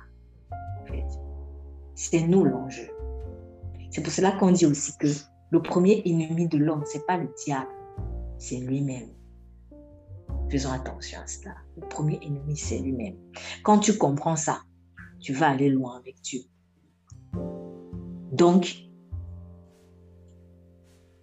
C'est 1.95 2.27
nous 2.27 2.43
l'enjeu. 2.43 2.89
C'est 3.91 4.01
pour 4.01 4.11
cela 4.11 4.31
qu'on 4.31 4.51
dit 4.51 4.65
aussi 4.65 4.97
que 4.97 5.07
le 5.51 5.61
premier 5.61 6.01
ennemi 6.05 6.47
de 6.47 6.57
l'homme, 6.57 6.83
ce 6.91 6.97
n'est 6.97 7.03
pas 7.03 7.17
le 7.17 7.29
diable, 7.45 7.69
c'est 8.39 8.57
lui-même. 8.57 9.09
Faisons 10.49 10.71
attention 10.71 11.19
à 11.19 11.27
cela. 11.27 11.53
Le 11.77 11.87
premier 11.87 12.19
ennemi, 12.23 12.57
c'est 12.57 12.79
lui-même. 12.79 13.15
Quand 13.63 13.79
tu 13.79 13.97
comprends 13.97 14.35
ça, 14.35 14.61
tu 15.19 15.33
vas 15.33 15.49
aller 15.49 15.69
loin 15.69 15.97
avec 15.97 16.19
Dieu. 16.21 16.41
Donc, 18.31 18.75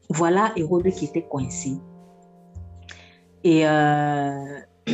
voilà 0.09 0.53
Hérode 0.57 0.91
qui 0.91 1.07
était 1.07 1.27
coincé. 1.27 1.77
Et 3.43 3.67
euh, 3.67 4.61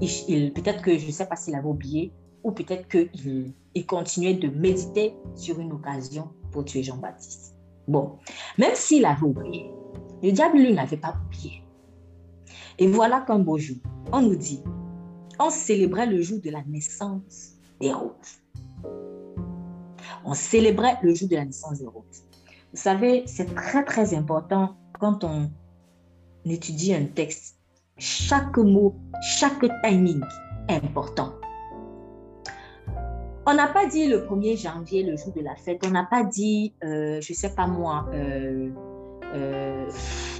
il, 0.00 0.52
peut-être 0.52 0.82
que 0.82 0.98
je 0.98 1.06
ne 1.06 1.12
sais 1.12 1.26
pas 1.26 1.36
s'il 1.36 1.54
avait 1.54 1.68
oublié, 1.68 2.12
ou 2.42 2.52
peut-être 2.52 2.88
qu'il 2.88 3.52
il 3.74 3.86
continuait 3.86 4.34
de 4.34 4.48
méditer 4.48 5.14
sur 5.34 5.58
une 5.58 5.72
occasion 5.72 6.30
pour 6.52 6.64
tuer 6.64 6.82
Jean-Baptiste. 6.82 7.56
Bon, 7.88 8.18
même 8.58 8.74
s'il 8.74 9.04
avait 9.04 9.24
oublié, 9.24 9.70
le 10.22 10.32
diable, 10.32 10.58
lui, 10.58 10.72
n'avait 10.72 10.96
pas 10.96 11.14
oublié. 11.26 11.62
Et 12.78 12.86
voilà 12.86 13.20
qu'un 13.20 13.38
beau 13.38 13.58
jour, 13.58 13.76
on 14.12 14.22
nous 14.22 14.36
dit, 14.36 14.62
on 15.38 15.50
célébrait 15.50 16.06
le 16.06 16.22
jour 16.22 16.40
de 16.40 16.50
la 16.50 16.62
naissance 16.64 17.54
d'Hérode. 17.80 18.12
On 20.24 20.34
célébrait 20.34 20.98
le 21.02 21.14
jour 21.14 21.28
de 21.28 21.36
la 21.36 21.44
naissance 21.44 21.78
d'Hérode. 21.78 22.04
Vous 22.72 22.80
savez, 22.80 23.24
c'est 23.26 23.54
très, 23.54 23.84
très 23.84 24.14
important 24.14 24.76
quand 24.98 25.24
on 25.24 25.50
étudie 26.44 26.94
un 26.94 27.04
texte 27.04 27.53
chaque 27.98 28.56
mot, 28.58 28.94
chaque 29.22 29.64
timing 29.82 30.22
important. 30.68 31.32
On 33.46 33.54
n'a 33.54 33.68
pas 33.68 33.86
dit 33.86 34.06
le 34.06 34.24
1er 34.24 34.60
janvier, 34.60 35.02
le 35.02 35.16
jour 35.16 35.32
de 35.34 35.42
la 35.42 35.54
fête. 35.54 35.82
On 35.86 35.90
n'a 35.90 36.04
pas 36.04 36.24
dit, 36.24 36.72
euh, 36.82 37.20
je 37.20 37.32
ne 37.32 37.36
sais 37.36 37.54
pas 37.54 37.66
moi, 37.66 38.06
euh, 38.14 38.70
euh, 39.34 39.86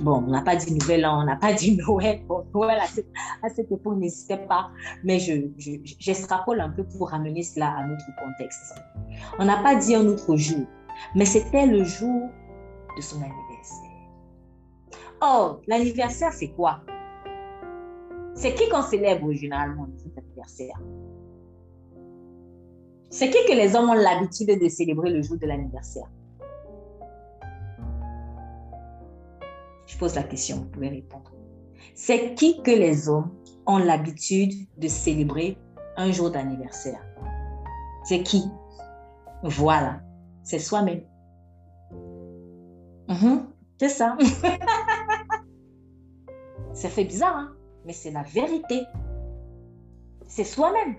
bon, 0.00 0.24
on 0.26 0.30
n'a 0.30 0.40
pas 0.40 0.56
dit 0.56 0.72
Nouvel 0.72 1.04
An, 1.04 1.20
on 1.20 1.24
n'a 1.24 1.36
pas 1.36 1.52
dit 1.52 1.76
Noël. 1.76 2.22
Bon, 2.26 2.46
Noël, 2.54 2.78
à 2.80 2.86
cette, 2.86 3.08
à 3.42 3.50
cette 3.50 3.70
époque, 3.70 3.98
n'hésitez 3.98 4.38
pas. 4.38 4.70
Mais 5.02 5.18
j'extrapole 5.18 6.58
je, 6.58 6.62
un 6.62 6.70
peu 6.70 6.84
pour 6.84 7.10
ramener 7.10 7.42
cela 7.42 7.74
à 7.76 7.86
notre 7.86 8.06
contexte. 8.16 8.74
On 9.38 9.44
n'a 9.44 9.58
pas 9.58 9.74
dit 9.76 9.94
un 9.94 10.06
autre 10.06 10.36
jour, 10.36 10.64
mais 11.14 11.26
c'était 11.26 11.66
le 11.66 11.84
jour 11.84 12.30
de 12.96 13.02
son 13.02 13.16
anniversaire. 13.16 13.90
Oh, 15.22 15.60
l'anniversaire, 15.66 16.32
c'est 16.32 16.48
quoi? 16.48 16.80
C'est 18.34 18.54
qui 18.54 18.68
qu'on 18.68 18.82
célèbre 18.82 19.32
généralement 19.32 19.86
cet 19.96 20.18
anniversaire? 20.18 20.78
C'est 23.10 23.30
qui 23.30 23.38
que 23.46 23.52
les 23.52 23.76
hommes 23.76 23.90
ont 23.90 23.94
l'habitude 23.94 24.60
de 24.60 24.68
célébrer 24.68 25.10
le 25.10 25.22
jour 25.22 25.38
de 25.38 25.46
l'anniversaire? 25.46 26.10
Je 29.86 29.96
pose 29.96 30.16
la 30.16 30.24
question, 30.24 30.56
vous 30.56 30.64
pouvez 30.64 30.88
répondre. 30.88 31.30
C'est 31.94 32.34
qui 32.34 32.60
que 32.62 32.72
les 32.72 33.08
hommes 33.08 33.30
ont 33.66 33.78
l'habitude 33.78 34.52
de 34.76 34.88
célébrer 34.88 35.56
un 35.96 36.10
jour 36.10 36.30
d'anniversaire? 36.30 37.00
C'est 38.02 38.24
qui? 38.24 38.42
Voilà, 39.44 40.00
c'est 40.42 40.58
soi-même. 40.58 41.02
Mhm, 43.08 43.46
c'est 43.78 43.90
ça. 43.90 44.16
ça 46.72 46.88
fait 46.88 47.04
bizarre, 47.04 47.36
hein? 47.36 47.54
Mais 47.84 47.92
c'est 47.92 48.10
la 48.10 48.22
vérité. 48.22 48.82
C'est 50.26 50.44
soi-même. 50.44 50.96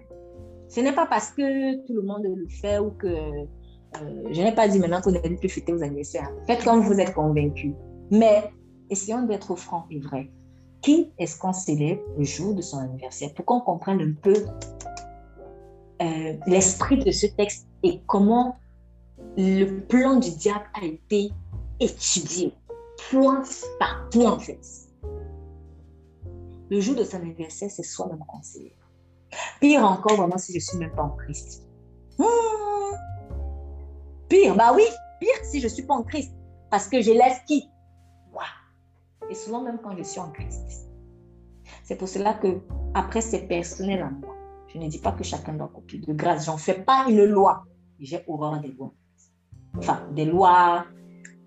Ce 0.67 0.80
n'est 0.80 0.93
pas 0.93 1.06
parce 1.06 1.32
que 1.32 1.86
tout 1.86 1.93
le 1.93 2.02
monde 2.02 2.24
le 2.24 2.48
fait 2.48 2.80
ou 2.80 2.91
que 2.91 3.08
euh, 3.08 4.24
je 4.32 4.41
n'ai 4.41 4.54
pas 4.54 4.67
dit 4.67 4.80
maintenant 4.80 5.02
qu'on 5.02 5.12
n'allait 5.12 5.36
plus 5.36 5.50
fêter 5.50 5.71
vos 5.71 5.84
anniversaires. 5.84 6.30
Faites 6.48 6.63
comme 6.63 6.82
vous 6.82 7.00
êtes 7.00 7.13
convaincus. 7.13 7.74
Mais 8.12 8.52
essayons 8.89 9.26
d'être 9.26 9.56
francs 9.56 9.86
et 9.91 10.00
vrais. 10.00 10.30
Qui 10.82 11.12
est-ce 11.17 11.38
qu'on 11.39 11.54
célèbre 11.54 12.02
le 12.17 12.24
jour 12.24 12.54
de 12.54 12.62
son 12.62 12.78
anniversaire 12.78 13.34
pour 13.34 13.45
qu'on 13.45 13.62
comprenne 13.62 14.02
un 14.02 14.13
peu 14.21 14.36
euh, 16.02 16.34
l'esprit 16.45 16.98
de 16.98 17.12
ce 17.12 17.28
texte 17.28 17.67
et 17.84 18.02
comment 18.06 18.58
le 19.38 19.80
plan 19.82 20.17
du 20.17 20.32
diable 20.32 20.65
a 20.80 20.86
été 20.86 21.32
étudié, 21.80 22.54
point 23.10 23.43
par 23.80 24.10
point 24.10 24.34
en 24.34 24.39
fait. 24.39 24.85
Le 26.69 26.80
jour 26.80 26.95
de 26.95 27.04
son 27.04 27.17
anniversaire, 27.17 27.69
c'est 27.69 27.84
soi-même 27.84 28.19
qu'on 28.19 28.41
Pire 29.60 29.84
encore, 29.84 30.17
vraiment, 30.17 30.38
si 30.38 30.51
je 30.51 30.58
ne 30.58 30.62
suis 30.62 30.78
même 30.78 30.95
pas 30.95 31.04
en 31.04 31.12
Christ. 31.12 31.67
Hmm. 32.17 32.95
Pire, 34.30 34.56
bah 34.56 34.71
oui, 34.75 34.84
pire 35.19 35.43
si 35.43 35.60
je 35.60 35.65
ne 35.65 35.71
suis 35.71 35.84
pas 35.84 35.93
en 35.93 36.04
Christ. 36.04 36.34
Parce 36.69 36.88
que 36.88 37.01
j'élève 37.01 37.43
qui? 37.45 37.69
Moi. 38.32 38.43
Et 39.30 39.36
souvent, 39.36 39.62
même 39.62 39.80
quand 39.84 39.95
je 39.97 40.04
suis 40.04 40.19
en 40.19 40.32
Christ. 40.32 40.89
C'est 41.84 41.95
pour 41.95 42.08
cela 42.08 42.34
que, 42.34 42.62
après, 42.93 43.21
c'est 43.21 43.47
personnel 43.47 44.01
à 44.01 44.10
moi. 44.10 44.36
Je 44.67 44.80
ne 44.80 44.88
dis 44.88 44.99
pas 44.99 45.12
que 45.12 45.23
chacun 45.23 45.54
doit 45.54 45.71
copier. 45.73 45.99
De 45.99 46.13
grâce, 46.13 46.45
j'en 46.45 46.58
fais 46.58 46.82
pas 46.82 47.06
une 47.08 47.23
loi. 47.23 47.65
J'ai 47.99 48.23
horreur 48.28 48.60
des 48.60 48.69
lois. 48.69 48.93
Enfin, 49.78 50.08
des 50.13 50.25
lois 50.25 50.86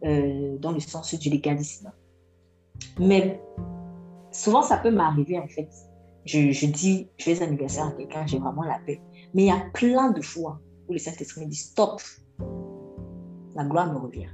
euh, 0.05 0.57
dans 0.59 0.73
le 0.73 0.81
sens 0.81 1.15
du 1.15 1.29
légalisme. 1.29 1.93
Mais 2.99 3.41
souvent, 4.39 4.63
ça 4.63 4.77
peut 4.79 4.91
m'arriver, 4.91 5.39
en 5.39 5.49
fait. 5.49 5.69
Je, 6.25 6.51
je 6.51 6.67
dis, 6.67 7.09
je 7.17 7.25
fais 7.25 7.43
anniversaire 7.43 7.87
à 7.87 7.93
quelqu'un, 7.93 8.27
j'ai 8.27 8.39
vraiment 8.39 8.63
la 8.63 8.79
paix. 8.87 9.01
Mais 9.35 9.45
il 9.45 9.49
y 9.49 9.51
a 9.51 9.63
plein 9.73 10.11
de 10.11 10.21
fois 10.21 10.61
où 10.89 10.93
le 10.93 10.99
Saint-Esprit 10.99 11.43
me 11.43 11.51
dit, 11.51 11.57
stop, 11.57 12.01
la 13.55 13.65
gloire 13.65 13.93
me 13.93 13.99
revient. 13.99 14.29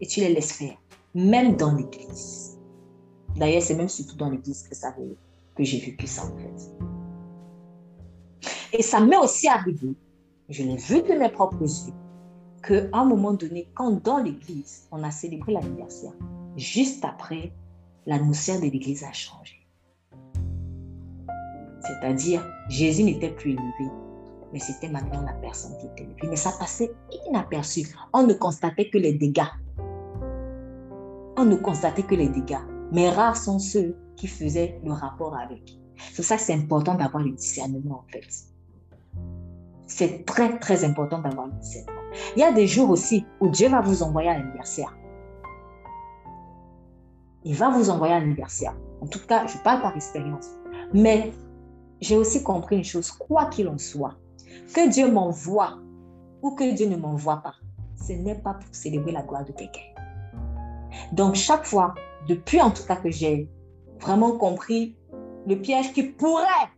Et 0.00 0.06
tu 0.06 0.20
les 0.20 0.32
laisses 0.32 0.52
faire. 0.52 0.76
même 1.14 1.56
dans 1.56 1.74
l'église. 1.74 2.58
D'ailleurs, 3.36 3.62
c'est 3.62 3.74
même 3.74 3.88
surtout 3.88 4.16
dans 4.16 4.30
l'église 4.30 4.66
que, 4.66 4.74
ça, 4.74 4.92
que 4.92 5.64
j'ai 5.64 5.78
vécu 5.80 6.06
ça 6.06 6.24
en 6.24 6.36
fait. 6.36 6.70
Et 8.72 8.82
ça 8.82 9.00
m'est 9.00 9.16
aussi 9.16 9.48
arrivé, 9.48 9.94
je 10.48 10.62
l'ai 10.62 10.76
vu 10.76 11.02
de 11.02 11.18
mes 11.18 11.28
propres 11.28 11.62
yeux, 11.62 11.92
qu'à 12.62 12.96
un 12.96 13.04
moment 13.04 13.32
donné, 13.32 13.68
quand 13.74 14.02
dans 14.02 14.18
l'église, 14.18 14.86
on 14.92 15.02
a 15.02 15.10
célébré 15.10 15.52
l'anniversaire, 15.52 16.12
juste 16.56 17.04
après, 17.04 17.52
l'atmosphère 18.06 18.60
de 18.60 18.66
l'église 18.66 19.04
a 19.04 19.12
changé. 19.12 19.56
C'est-à-dire, 21.80 22.46
Jésus 22.68 23.04
n'était 23.04 23.30
plus 23.30 23.52
élevé, 23.52 23.90
mais 24.52 24.58
c'était 24.58 24.88
maintenant 24.88 25.22
la 25.22 25.32
personne 25.34 25.76
qui 25.78 25.86
était 25.86 26.04
élevée. 26.04 26.28
Mais 26.28 26.36
ça 26.36 26.52
passait 26.58 26.92
inaperçu. 27.28 27.86
On 28.12 28.26
ne 28.26 28.34
constatait 28.34 28.90
que 28.90 28.98
les 28.98 29.14
dégâts. 29.14 29.42
On 31.36 31.44
ne 31.44 31.56
constatait 31.56 32.02
que 32.02 32.14
les 32.14 32.28
dégâts. 32.28 32.58
Mais 32.92 33.08
rares 33.08 33.36
sont 33.36 33.58
ceux 33.58 33.96
qui 34.16 34.26
faisaient 34.26 34.80
le 34.84 34.92
rapport 34.92 35.36
avec. 35.36 35.78
C'est 36.12 36.22
ça 36.22 36.38
c'est 36.38 36.54
important 36.54 36.94
d'avoir 36.94 37.22
le 37.22 37.32
discernement, 37.32 38.04
en 38.06 38.12
fait. 38.12 38.26
C'est 39.86 40.24
très, 40.24 40.58
très 40.58 40.84
important 40.84 41.20
d'avoir 41.20 41.46
le 41.46 41.52
discernement. 41.54 42.00
Il 42.36 42.40
y 42.40 42.44
a 42.44 42.52
des 42.52 42.66
jours 42.66 42.90
aussi 42.90 43.24
où 43.40 43.48
Dieu 43.48 43.68
va 43.68 43.80
vous 43.80 44.02
envoyer 44.02 44.30
à 44.30 44.38
l'anniversaire. 44.38 44.94
Il 47.44 47.56
va 47.56 47.70
vous 47.70 47.90
envoyer 47.90 48.14
à 48.14 48.20
l'anniversaire. 48.20 48.74
En 49.00 49.06
tout 49.06 49.20
cas, 49.26 49.46
je 49.46 49.56
parle 49.58 49.80
par 49.80 49.96
expérience. 49.96 50.48
Mais 50.92 51.32
j'ai 52.00 52.16
aussi 52.16 52.42
compris 52.42 52.76
une 52.76 52.84
chose, 52.84 53.10
quoi 53.10 53.46
qu'il 53.46 53.68
en 53.68 53.78
soit, 53.78 54.14
que 54.74 54.90
Dieu 54.90 55.10
m'envoie 55.10 55.78
ou 56.42 56.54
que 56.54 56.74
Dieu 56.74 56.88
ne 56.88 56.96
m'envoie 56.96 57.38
pas, 57.42 57.54
ce 57.96 58.12
n'est 58.12 58.34
pas 58.34 58.54
pour 58.54 58.74
célébrer 58.74 59.12
la 59.12 59.22
gloire 59.22 59.44
de 59.44 59.52
quelqu'un. 59.52 59.80
Donc 61.12 61.34
chaque 61.34 61.64
fois, 61.64 61.94
depuis 62.28 62.60
en 62.60 62.70
tout 62.70 62.84
cas 62.84 62.96
que 62.96 63.10
j'ai 63.10 63.48
vraiment 64.00 64.32
compris 64.32 64.96
le 65.46 65.56
piège 65.56 65.92
qui 65.92 66.02
pourrait, 66.02 66.68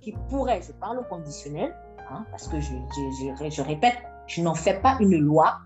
qui 0.00 0.14
pourrait, 0.28 0.60
je 0.62 0.72
parle 0.72 0.98
au 0.98 1.04
conditionnel, 1.04 1.74
hein, 2.10 2.24
parce 2.30 2.48
que 2.48 2.60
je, 2.60 2.72
je, 2.72 3.50
je 3.50 3.62
répète, 3.62 3.96
je 4.26 4.42
n'en 4.42 4.54
fais 4.54 4.80
pas 4.80 4.96
une 5.00 5.18
loi, 5.18 5.58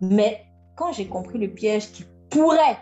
mais 0.00 0.42
quand 0.76 0.92
j'ai 0.92 1.06
compris 1.06 1.38
le 1.38 1.48
piège 1.48 1.90
qui 1.92 2.04
pourrait 2.28 2.78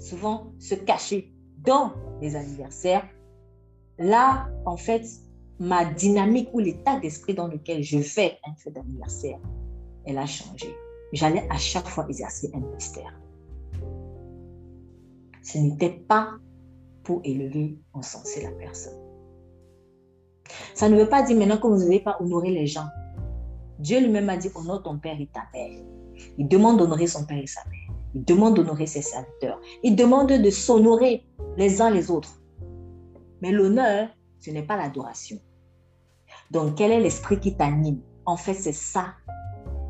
souvent 0.00 0.52
se 0.58 0.74
cacher 0.74 1.32
dans 1.58 1.92
les 2.20 2.36
anniversaires, 2.36 3.06
là, 3.98 4.48
en 4.66 4.76
fait, 4.76 5.04
ma 5.58 5.84
dynamique 5.84 6.48
ou 6.52 6.58
l'état 6.58 6.98
d'esprit 6.98 7.34
dans 7.34 7.46
lequel 7.46 7.82
je 7.82 7.98
fais 8.00 8.38
un 8.44 8.54
fête 8.56 8.74
d'anniversaire, 8.74 9.38
elle 10.04 10.18
a 10.18 10.26
changé. 10.26 10.74
J'allais 11.12 11.46
à 11.50 11.58
chaque 11.58 11.86
fois 11.86 12.06
exercer 12.08 12.50
un 12.54 12.60
ministère. 12.60 13.14
Ce 15.42 15.58
n'était 15.58 15.90
pas 15.90 16.30
pour 17.04 17.20
élever, 17.24 17.78
encenser 17.92 18.42
la 18.42 18.50
personne. 18.52 18.98
Ça 20.74 20.88
ne 20.88 20.96
veut 20.96 21.08
pas 21.08 21.22
dire 21.22 21.36
maintenant 21.36 21.58
que 21.58 21.66
vous 21.66 21.78
n'avez 21.78 22.00
pas 22.00 22.16
honoré 22.20 22.50
les 22.50 22.66
gens. 22.66 22.86
Dieu 23.78 24.00
lui-même 24.00 24.28
a 24.28 24.36
dit 24.36 24.50
honore 24.54 24.82
ton 24.82 24.98
père 24.98 25.20
et 25.20 25.26
ta 25.26 25.42
mère. 25.52 25.80
Il 26.38 26.48
demande 26.48 26.78
d'honorer 26.78 27.06
son 27.06 27.24
père 27.24 27.38
et 27.38 27.46
sa 27.46 27.60
mère. 27.68 27.81
Il 28.14 28.24
demande 28.24 28.56
d'honorer 28.56 28.86
ses 28.86 29.02
serviteurs. 29.02 29.60
Il 29.82 29.96
demande 29.96 30.28
de 30.28 30.50
s'honorer 30.50 31.24
les 31.56 31.80
uns 31.80 31.90
les 31.90 32.10
autres. 32.10 32.40
Mais 33.40 33.50
l'honneur, 33.50 34.08
ce 34.40 34.50
n'est 34.50 34.62
pas 34.62 34.76
l'adoration. 34.76 35.38
Donc, 36.50 36.76
quel 36.76 36.92
est 36.92 37.00
l'esprit 37.00 37.40
qui 37.40 37.56
t'anime? 37.56 38.00
En 38.26 38.36
fait, 38.36 38.54
c'est 38.54 38.72
ça 38.72 39.14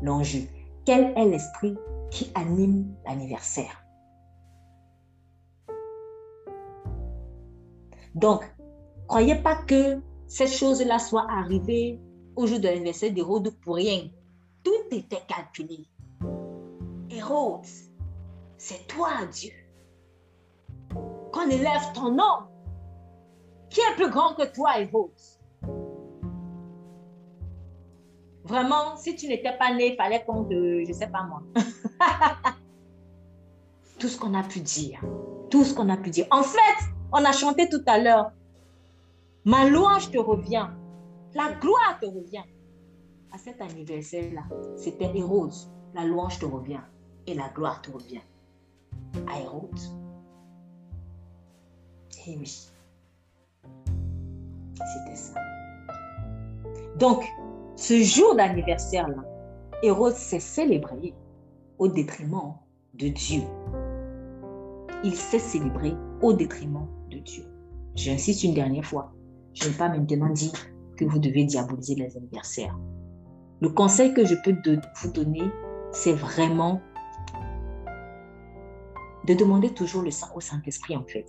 l'enjeu. 0.01 0.41
Quel 0.85 1.13
est 1.17 1.25
l'esprit 1.25 1.75
qui 2.09 2.31
anime 2.35 2.93
l'anniversaire? 3.05 3.83
Donc, 8.15 8.43
croyez 9.07 9.35
pas 9.35 9.55
que 9.55 10.01
cette 10.27 10.51
chose-là 10.51 10.99
soit 10.99 11.25
arrivée 11.29 11.99
au 12.35 12.47
jour 12.47 12.59
de 12.59 12.67
l'anniversaire 12.67 13.11
d'Hérode 13.11 13.53
pour 13.61 13.75
rien. 13.75 14.09
Tout 14.63 14.95
était 14.95 15.23
calculé. 15.27 15.85
Hérode, 17.09 17.65
c'est 18.63 18.87
toi, 18.87 19.09
Dieu. 19.29 19.51
Qu'on 21.33 21.49
élève 21.49 21.91
ton 21.93 22.11
nom 22.11 22.47
qui 23.69 23.81
est 23.81 23.95
plus 23.95 24.09
grand 24.09 24.35
que 24.35 24.53
toi, 24.53 24.79
Hérode 24.79 25.11
Vraiment, 28.45 28.95
si 28.95 29.17
tu 29.17 29.27
n'étais 29.27 29.57
pas 29.57 29.73
né, 29.73 29.91
il 29.91 29.95
fallait 29.97 30.23
qu'on 30.23 30.45
te, 30.45 30.53
je 30.53 30.87
ne 30.87 30.93
sais 30.93 31.07
pas 31.07 31.23
moi. 31.23 31.43
tout 33.99 34.07
ce 34.07 34.17
qu'on 34.17 34.33
a 34.33 34.43
pu 34.43 34.61
dire. 34.61 35.01
Tout 35.49 35.65
ce 35.65 35.73
qu'on 35.73 35.89
a 35.89 35.97
pu 35.97 36.09
dire. 36.09 36.27
En 36.31 36.43
fait, 36.43 36.85
on 37.11 37.23
a 37.25 37.33
chanté 37.33 37.67
tout 37.67 37.83
à 37.85 37.97
l'heure. 37.97 38.31
Ma 39.43 39.67
louange 39.67 40.09
te 40.09 40.17
revient. 40.17 40.69
La 41.33 41.51
gloire 41.51 41.97
te 41.99 42.05
revient. 42.05 42.43
À 43.33 43.37
cet 43.37 43.61
anniversaire-là, 43.61 44.43
c'était 44.77 45.11
Hérode. 45.17 45.53
La 45.93 46.05
louange 46.05 46.39
te 46.39 46.45
revient. 46.45 46.81
Et 47.27 47.33
la 47.33 47.49
gloire 47.49 47.81
te 47.81 47.91
revient. 47.91 48.21
À 49.27 49.39
Hérode. 49.39 49.79
Eh 52.27 52.37
oui. 52.37 52.69
C'était 54.75 55.15
ça. 55.15 55.39
Donc, 56.99 57.23
ce 57.75 58.01
jour 58.01 58.35
d'anniversaire-là, 58.35 59.23
Hérode 59.81 60.13
s'est 60.13 60.39
célébré 60.39 61.13
au 61.77 61.87
détriment 61.87 62.55
de 62.93 63.09
Dieu. 63.09 63.41
Il 65.03 65.15
s'est 65.15 65.39
célébré 65.39 65.93
au 66.21 66.33
détriment 66.33 66.87
de 67.09 67.17
Dieu. 67.17 67.43
J'insiste 67.95 68.43
une 68.43 68.53
dernière 68.53 68.85
fois. 68.85 69.11
Je 69.53 69.65
ne 69.65 69.69
vais 69.69 69.77
pas 69.77 69.89
maintenant 69.89 70.29
dire 70.29 70.53
que 70.97 71.05
vous 71.05 71.19
devez 71.19 71.43
diaboliser 71.43 71.95
les 71.95 72.15
anniversaires. 72.15 72.77
Le 73.59 73.69
conseil 73.69 74.13
que 74.13 74.25
je 74.25 74.35
peux 74.43 74.55
vous 75.01 75.11
donner, 75.11 75.43
c'est 75.91 76.13
vraiment 76.13 76.81
de 79.25 79.33
demander 79.33 79.73
toujours 79.73 80.01
le 80.01 80.11
sang 80.11 80.27
au 80.35 80.41
Saint-Esprit 80.41 80.95
en 80.95 81.03
fait. 81.05 81.25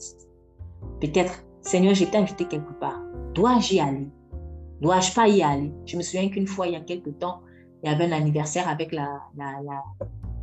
Peut-être, 1.01 1.45
Seigneur, 1.63 1.95
j'ai 1.95 2.15
invité 2.15 2.45
quelque 2.47 2.73
part. 2.75 3.01
Dois-je 3.35 3.75
y 3.75 3.81
aller? 3.81 4.09
Dois-je 4.81 5.13
pas 5.13 5.29
y 5.29 5.43
aller? 5.43 5.73
Je 5.87 5.97
me 5.97 6.03
souviens 6.03 6.29
qu'une 6.29 6.47
fois, 6.47 6.67
il 6.67 6.75
y 6.75 6.77
a 6.77 6.81
quelque 6.81 7.11
temps, 7.11 7.41
il 7.83 7.91
y 7.91 7.95
avait 7.95 8.05
un 8.05 8.13
anniversaire 8.13 8.69
avec, 8.69 8.93
la, 8.93 9.21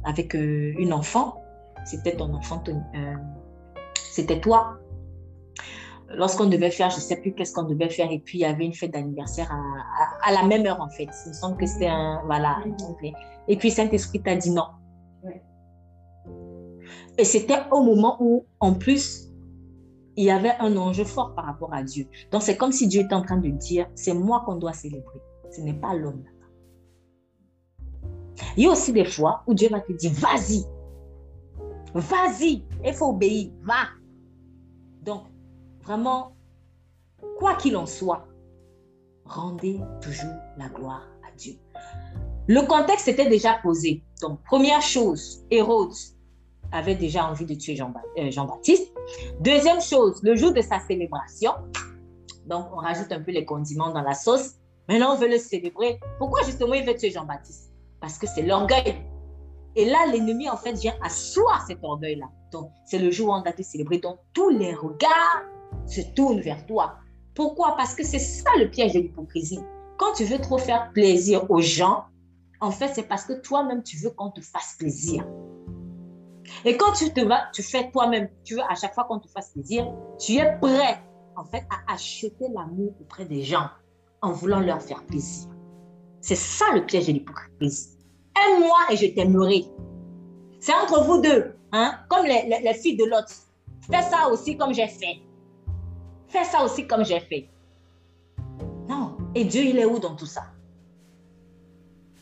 avec 0.04 0.36
euh, 0.36 0.74
une 0.78 0.94
enfant. 0.94 1.42
C'était 1.86 2.16
ton 2.16 2.34
enfant, 2.34 2.64
euh, 2.68 3.14
c'était 3.96 4.40
toi. 4.40 4.78
Lorsqu'on 6.10 6.46
devait 6.46 6.72
faire, 6.72 6.90
je 6.90 6.98
ne 6.98 7.02
sais 7.02 7.22
plus 7.22 7.34
qu'est-ce 7.34 7.54
qu'on 7.54 7.64
devait 7.64 7.90
faire, 7.90 8.12
et 8.12 8.20
puis 8.20 8.40
il 8.40 8.42
y 8.42 8.46
avait 8.46 8.66
une 8.66 8.74
fête 8.74 8.92
d'anniversaire 8.92 9.50
à, 9.52 10.30
à, 10.30 10.34
la 10.34 10.44
même 10.44 10.66
heure 10.66 10.82
en 10.82 10.90
fait. 10.90 11.08
Il 11.26 11.30
me 11.30 11.34
semble 11.34 11.58
que 11.58 11.66
c'était 11.66 11.88
un. 11.88 12.22
Voilà. 12.26 12.60
Et 13.48 13.56
puis 13.58 13.72
Saint-Esprit 13.72 14.22
t'a 14.22 14.36
dit 14.36 14.52
non. 14.52 14.66
Et 17.18 17.26
c'était 17.26 17.60
au 17.72 17.84
moment 17.84 18.18
où, 18.20 18.46
en 18.60 18.74
plus, 18.74 19.32
il 20.16 20.26
y 20.26 20.32
avait 20.32 20.56
un 20.60 20.76
enjeu 20.78 21.04
fort 21.04 21.34
par 21.36 21.46
rapport 21.46 21.74
à 21.74 21.84
Dieu. 21.84 22.08
Donc 22.32 22.42
c'est 22.42 22.58
comme 22.58 22.72
si 22.72 22.88
Dieu 22.88 23.02
était 23.02 23.14
en 23.14 23.22
train 23.22 23.38
de 23.38 23.50
dire, 23.50 23.88
c'est 23.96 24.14
moi 24.14 24.44
qu'on 24.46 24.56
doit 24.56 24.74
célébrer, 24.74 25.22
ce 25.50 25.62
n'est 25.62 25.74
pas 25.74 25.94
l'homme. 25.94 26.24
Il 28.58 28.64
y 28.64 28.68
a 28.68 28.72
aussi 28.72 28.92
des 28.92 29.06
fois 29.06 29.44
où 29.48 29.54
Dieu 29.54 29.70
va 29.70 29.80
te 29.80 29.94
dire, 29.94 30.12
vas-y, 30.14 30.66
vas-y, 31.94 32.64
il 32.84 32.94
faut 32.94 33.10
obéir, 33.10 33.52
va. 33.62 33.88
Donc, 35.02 35.24
vraiment, 35.84 36.36
quoi 37.38 37.56
qu'il 37.56 37.76
en 37.78 37.86
soit, 37.86 38.28
rendez 39.26 39.80
toujours 40.02 40.36
la 40.58 40.70
gloire 40.70 41.08
à 41.28 41.36
Dieu. 41.36 41.54
Le 42.48 42.62
contexte 42.68 43.08
était 43.08 43.30
déjà 43.30 43.60
posé. 43.62 44.04
Donc, 44.22 44.44
première 44.44 44.82
chose, 44.82 45.46
Hérode 45.52 45.94
avait 46.72 46.96
déjà 46.96 47.26
envie 47.26 47.46
de 47.46 47.56
tuer 47.56 47.78
euh, 47.82 48.32
Jean-Baptiste. 48.32 48.94
Deuxième 49.40 49.82
chose, 49.82 50.22
le 50.24 50.36
jour 50.36 50.54
de 50.54 50.62
sa 50.62 50.80
célébration, 50.80 51.52
donc 52.46 52.68
on 52.74 52.78
rajoute 52.78 53.12
un 53.12 53.22
peu 53.22 53.32
les 53.32 53.46
condiments 53.46 53.92
dans 53.92 54.02
la 54.02 54.14
sauce. 54.14 54.56
Maintenant, 54.90 55.14
on 55.14 55.18
veut 55.18 55.30
le 55.30 55.38
célébrer. 55.38 56.00
Pourquoi 56.18 56.44
justement 56.44 56.74
il 56.74 56.86
veut 56.86 56.96
tuer 56.96 57.12
Jean-Baptiste? 57.12 57.72
Parce 58.00 58.18
que 58.18 58.28
c'est 58.28 58.42
l'orgueil. 58.42 58.96
Et 59.76 59.86
là, 59.86 60.06
l'ennemi, 60.12 60.50
en 60.50 60.58
fait, 60.58 60.74
vient 60.74 60.96
asseoir 61.02 61.66
cet 61.66 61.84
orgueil-là. 61.84 62.26
Donc, 62.52 62.72
c'est 62.86 63.00
le 63.00 63.10
jour 63.10 63.30
où 63.30 63.34
on 63.34 63.42
doit 63.42 63.54
te 63.54 63.62
célébrer. 63.62 64.00
Donc, 64.00 64.18
tous 64.34 64.50
les 64.50 64.74
regards 64.74 65.44
se 65.86 66.02
tournent 66.14 66.42
vers 66.42 66.66
toi. 66.66 66.96
Pourquoi? 67.36 67.76
Parce 67.78 67.96
que 67.96 68.04
c'est 68.04 68.20
ça 68.20 68.50
le 68.60 68.70
piège 68.70 68.94
de 68.94 69.00
l'hypocrisie. 69.00 69.62
Quand 69.98 70.14
tu 70.14 70.26
veux 70.26 70.40
trop 70.40 70.58
faire 70.58 70.92
plaisir 70.92 71.50
aux 71.50 71.62
gens, 71.62 72.06
en 72.60 72.72
fait, 72.72 72.92
c'est 72.94 73.08
parce 73.08 73.24
que 73.24 73.34
toi-même, 73.34 73.84
tu 73.84 73.98
veux 73.98 74.10
qu'on 74.10 74.32
te 74.32 74.42
fasse 74.42 74.76
plaisir. 74.78 75.26
Et 76.66 76.78
quand 76.78 76.94
tu 76.94 77.12
te 77.12 77.22
vas, 77.22 77.50
tu 77.54 77.64
fais 77.64 77.90
toi-même, 77.92 78.30
tu 78.44 78.56
veux 78.56 78.62
à 78.70 78.76
chaque 78.76 78.94
fois 78.94 79.06
qu'on 79.06 79.20
te 79.20 79.28
fasse 79.28 79.52
plaisir, 79.52 79.88
tu 80.20 80.34
es 80.34 80.58
prêt 80.60 81.02
en 81.36 81.46
fait 81.46 81.64
à 81.70 81.94
acheter 81.94 82.48
l'amour 82.54 82.94
auprès 83.00 83.26
des 83.26 83.44
gens 83.44 83.70
en 84.22 84.32
voulant 84.32 84.60
leur 84.60 84.82
faire 84.82 85.04
plaisir. 85.06 85.50
C'est 86.22 86.36
ça 86.36 86.66
le 86.74 86.86
piège 86.86 87.08
de 87.08 87.14
l'hypocrisie. 87.14 87.98
Aime-moi 88.38 88.78
et 88.92 88.98
je 88.98 89.08
t'aimerai. 89.08 89.66
C'est 90.60 90.74
entre 90.74 91.04
vous 91.04 91.22
deux. 91.22 91.56
Hein? 91.72 91.96
Comme 92.10 92.26
les, 92.26 92.62
les 92.64 92.74
filles 92.76 92.98
de 92.98 93.06
l'autre. 93.06 93.34
Fais 93.90 94.04
ça 94.04 94.28
aussi 94.30 94.56
comme 94.58 94.74
j'ai 94.74 94.88
fait. 94.88 95.22
Fais 96.28 96.44
ça 96.44 96.64
aussi 96.64 96.86
comme 96.86 97.04
j'ai 97.04 97.20
fait. 97.20 97.50
Non. 98.88 99.18
Et 99.34 99.46
Dieu, 99.46 99.64
il 99.64 99.80
est 99.80 99.86
où 99.86 99.98
dans 100.00 100.16
tout 100.16 100.26
ça? 100.26 100.44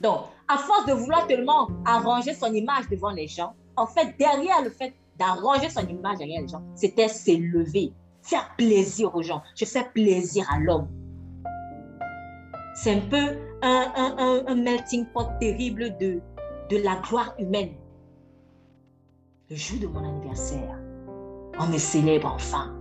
Donc, 0.01 0.21
à 0.47 0.57
force 0.57 0.85
de 0.85 0.93
vouloir 0.93 1.27
tellement 1.27 1.67
arranger 1.85 2.33
son 2.33 2.53
image 2.53 2.87
devant 2.89 3.11
les 3.11 3.27
gens, 3.27 3.53
en 3.79 3.87
fait, 3.87 4.15
derrière 4.19 4.61
le 4.61 4.69
fait 4.69 4.93
d'arranger 5.17 5.69
son 5.69 5.87
image 5.87 6.17
derrière 6.17 6.41
les 6.41 6.47
gens, 6.47 6.63
c'était 6.75 7.07
s'élever, 7.07 7.93
faire 8.21 8.53
plaisir 8.57 9.15
aux 9.15 9.23
gens. 9.23 9.41
Je 9.55 9.65
fais 9.65 9.85
plaisir 9.93 10.45
à 10.51 10.59
l'homme. 10.59 10.87
C'est 12.75 12.93
un 12.93 13.01
peu 13.09 13.37
un, 13.61 14.55
melting 14.55 15.05
pot 15.07 15.27
terrible 15.39 15.97
de, 15.97 16.21
de 16.69 16.77
la 16.77 16.95
gloire 16.97 17.33
humaine. 17.39 17.73
Le 19.49 19.55
jour 19.55 19.79
de 19.79 19.87
mon 19.87 20.03
anniversaire, 20.03 20.77
on 21.59 21.67
me 21.67 21.77
célèbre 21.77 22.31
enfin. 22.35 22.75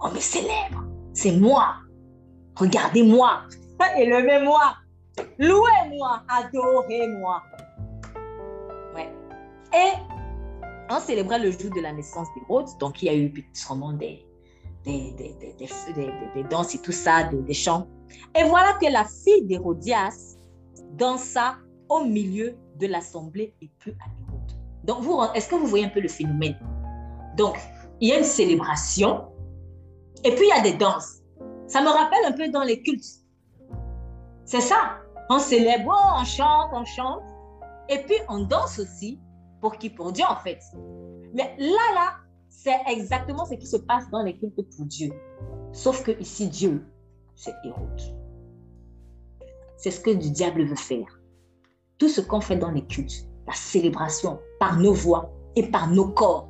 On 0.00 0.10
me 0.10 0.18
célèbre. 0.18 0.84
C'est 1.12 1.32
moi. 1.32 1.74
Regardez-moi. 2.56 3.42
Élevez-moi. 3.98 4.74
Louez-moi. 5.38 6.22
Adorez-moi. 6.28 7.42
Et 9.72 9.92
on 10.90 11.00
célébrait 11.00 11.38
le 11.38 11.50
jour 11.52 11.72
de 11.74 11.80
la 11.80 11.92
naissance 11.92 12.28
d'Hérode. 12.34 12.66
Donc, 12.78 13.02
il 13.02 13.06
y 13.06 13.08
a 13.08 13.16
eu 13.16 13.32
sûrement 13.52 13.92
des, 13.92 14.26
des, 14.84 15.12
des, 15.12 15.34
des, 16.34 16.44
danses 16.44 16.74
et 16.74 16.78
tout 16.78 16.92
ça, 16.92 17.24
des, 17.24 17.54
chants. 17.54 17.86
Et 18.36 18.44
voilà 18.44 18.72
que 18.80 18.90
la 18.90 19.04
fille 19.04 19.46
d'Hérodias 19.46 20.36
dansa 20.92 21.56
au 21.88 22.04
milieu 22.04 22.56
de 22.78 22.86
l'assemblée 22.86 23.54
et 23.62 23.70
plus 23.78 23.92
à 23.92 24.10
Hérode. 24.20 24.52
Donc, 24.84 25.02
vous, 25.02 25.20
est-ce 25.34 25.48
que 25.48 25.54
vous 25.54 25.66
voyez 25.66 25.84
un 25.84 25.90
peu 25.90 26.00
le 26.00 26.08
phénomène? 26.08 26.56
Donc, 27.36 27.56
il 28.00 28.08
y 28.08 28.12
a 28.12 28.18
une 28.18 28.24
célébration 28.24 29.26
et 30.24 30.34
puis 30.34 30.46
il 30.46 30.48
y 30.48 30.58
a 30.58 30.62
des 30.62 30.74
danses. 30.74 31.18
Ça 31.66 31.80
me 31.82 31.88
rappelle 31.88 32.24
un 32.26 32.32
peu 32.32 32.48
dans 32.48 32.64
les 32.64 32.82
cultes. 32.82 33.04
C'est 34.44 34.60
ça. 34.60 34.98
On 35.28 35.38
célèbre, 35.38 35.96
on 36.18 36.24
chante, 36.24 36.70
on 36.72 36.84
chante. 36.84 37.22
Et 37.88 37.98
puis 37.98 38.16
on 38.28 38.40
danse 38.40 38.78
aussi 38.78 39.20
pour 39.60 39.76
qui 39.76 39.90
Pour 39.90 40.12
Dieu 40.12 40.24
en 40.28 40.36
fait. 40.36 40.60
Mais 41.34 41.54
là, 41.58 41.94
là, 41.94 42.16
c'est 42.48 42.78
exactement 42.88 43.44
ce 43.44 43.54
qui 43.54 43.66
se 43.66 43.76
passe 43.76 44.10
dans 44.10 44.22
les 44.22 44.36
cultes 44.36 44.54
pour 44.54 44.86
Dieu. 44.86 45.12
Sauf 45.72 46.02
que 46.02 46.12
ici, 46.20 46.48
Dieu, 46.48 46.84
c'est 47.36 47.54
Hérode. 47.64 48.00
C'est 49.76 49.90
ce 49.90 50.00
que 50.00 50.10
le 50.10 50.16
diable 50.16 50.64
veut 50.64 50.76
faire. 50.76 51.20
Tout 51.98 52.08
ce 52.08 52.20
qu'on 52.20 52.40
fait 52.40 52.56
dans 52.56 52.70
les 52.70 52.84
cultes, 52.84 53.26
la 53.46 53.54
célébration 53.54 54.40
par 54.58 54.78
nos 54.78 54.92
voix 54.92 55.32
et 55.56 55.70
par 55.70 55.90
nos 55.90 56.08
corps, 56.08 56.48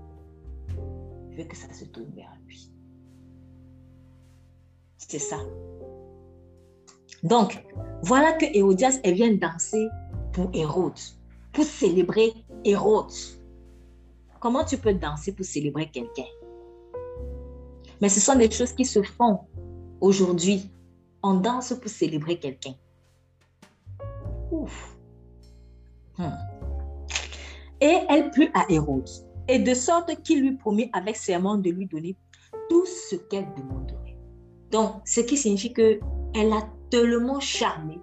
je 1.31 1.37
veux 1.37 1.45
que 1.45 1.57
ça 1.57 1.73
se 1.73 1.85
tourne 1.85 2.11
vers 2.15 2.33
lui. 2.47 2.73
C'est 4.99 5.19
ça. 5.19 5.39
Donc, 7.23 7.65
voilà 8.03 8.33
que 8.33 8.47
Hérodias, 8.47 8.99
elle 9.05 9.15
vient 9.15 9.35
danser 9.35 9.89
pour 10.33 10.51
Hérode, 10.55 10.99
pour 11.53 11.65
célébrer 11.65 12.33
Hérode. 12.65 13.13
Comment 14.41 14.65
tu 14.65 14.79
peux 14.79 14.95
danser 14.95 15.33
pour 15.35 15.45
célébrer 15.45 15.91
quelqu'un? 15.91 16.29
Mais 18.01 18.09
ce 18.09 18.21
sont 18.21 18.37
des 18.37 18.51
choses 18.51 18.73
qui 18.73 18.85
se 18.85 19.03
font 19.03 19.41
aujourd'hui. 20.01 20.71
On 21.23 21.35
danse 21.35 21.75
pour 21.75 21.91
célébrer 21.91 22.39
quelqu'un. 22.39 22.75
Ouf. 24.51 24.97
Hmm. 26.19 26.31
Et 27.81 27.99
elle 28.09 28.31
plut 28.31 28.51
à 28.55 28.65
Hérode, 28.71 29.09
et 29.49 29.59
de 29.59 29.75
sorte 29.75 30.23
qu'il 30.23 30.43
lui 30.43 30.57
promit 30.57 30.91
avec 30.93 31.17
serment 31.17 31.57
de 31.57 31.71
lui 31.71 31.87
donner 31.87 32.17
tout 32.69 32.85
ce 32.87 33.17
qu'elle 33.17 33.49
demanderait. 33.55 34.19
Donc, 34.71 35.03
ce 35.05 35.21
qui 35.21 35.37
signifie 35.37 35.73
que 35.73 36.01
elle 36.35 36.53
a 36.53 36.69
tellement 36.91 37.41
charmé 37.41 38.01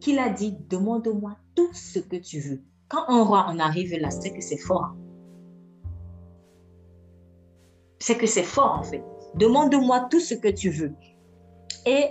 qu'il 0.00 0.18
a 0.18 0.30
dit, 0.30 0.56
demande-moi 0.68 1.36
tout 1.54 1.72
ce 1.72 1.98
que 1.98 2.16
tu 2.16 2.40
veux. 2.40 2.62
Quand 2.90 3.04
un 3.08 3.22
roi 3.22 3.46
en 3.48 3.58
arrive 3.60 3.96
là, 3.98 4.10
c'est 4.10 4.32
que 4.32 4.42
c'est 4.42 4.58
fort. 4.58 4.94
C'est 8.00 8.18
que 8.18 8.26
c'est 8.26 8.42
fort 8.42 8.78
en 8.80 8.82
fait. 8.82 9.02
Demande-moi 9.36 10.08
tout 10.10 10.18
ce 10.18 10.34
que 10.34 10.48
tu 10.48 10.70
veux. 10.70 10.92
Et 11.86 12.06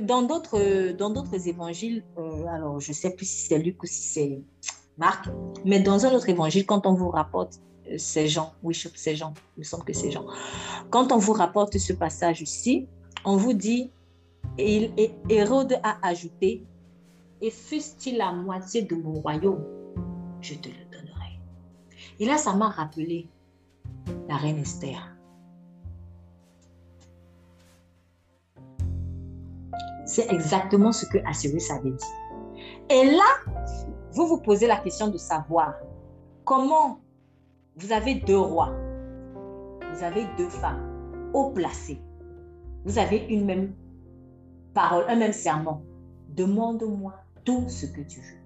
dans 0.00 0.22
d'autres 0.22 0.92
dans 0.92 1.10
d'autres 1.10 1.48
évangiles, 1.48 2.04
euh, 2.16 2.46
alors 2.46 2.78
je 2.78 2.92
sais 2.92 3.10
plus 3.10 3.26
si 3.26 3.48
c'est 3.48 3.58
Luc 3.58 3.82
ou 3.82 3.86
si 3.86 4.02
c'est 4.02 4.40
Marc, 4.98 5.28
mais 5.64 5.80
dans 5.80 6.06
un 6.06 6.12
autre 6.12 6.28
évangile, 6.28 6.64
quand 6.64 6.86
on 6.86 6.94
vous 6.94 7.10
rapporte 7.10 7.60
euh, 7.90 7.98
ces 7.98 8.28
gens, 8.28 8.52
oui, 8.62 8.74
ces 8.94 9.16
gens, 9.16 9.34
il 9.56 9.60
me 9.60 9.64
semble 9.64 9.84
que 9.84 9.92
c'est 9.92 10.12
Jean, 10.12 10.26
quand 10.90 11.10
on 11.10 11.18
vous 11.18 11.32
rapporte 11.32 11.76
ce 11.76 11.92
passage 11.92 12.40
ici, 12.40 12.86
on 13.24 13.36
vous 13.36 13.52
dit, 13.52 13.90
et, 14.58 14.90
et 14.96 15.12
Hérode 15.28 15.80
a 15.82 15.98
ajouté, 16.06 16.64
et 17.40 17.50
fût-il 17.50 18.18
la 18.18 18.32
moitié 18.32 18.82
de 18.82 18.94
mon 18.94 19.14
royaume, 19.20 19.64
je 20.40 20.54
te 20.54 20.68
le 20.68 20.84
donnerai. 20.90 21.40
Et 22.20 22.26
là, 22.26 22.36
ça 22.36 22.54
m'a 22.54 22.68
rappelé 22.68 23.28
la 24.28 24.36
reine 24.36 24.58
Esther. 24.58 25.14
C'est 30.06 30.30
exactement 30.32 30.92
ce 30.92 31.06
que 31.06 31.18
Assyrius 31.26 31.70
avait 31.70 31.90
dit. 31.90 32.04
Et 32.88 33.04
là, 33.04 33.52
vous 34.12 34.26
vous 34.26 34.38
posez 34.38 34.66
la 34.66 34.78
question 34.78 35.08
de 35.08 35.18
savoir 35.18 35.74
comment 36.44 37.00
vous 37.76 37.92
avez 37.92 38.16
deux 38.16 38.38
rois, 38.38 38.74
vous 39.92 40.02
avez 40.02 40.26
deux 40.36 40.48
femmes 40.48 41.30
haut 41.34 41.50
placées, 41.50 42.00
vous 42.84 42.98
avez 42.98 43.18
une 43.28 43.44
même 43.44 43.74
parole, 44.72 45.04
un 45.08 45.16
même 45.16 45.32
serment. 45.32 45.82
Demande-moi 46.30 47.14
tout 47.44 47.68
ce 47.68 47.86
que 47.86 48.00
tu 48.00 48.20
veux 48.20 48.37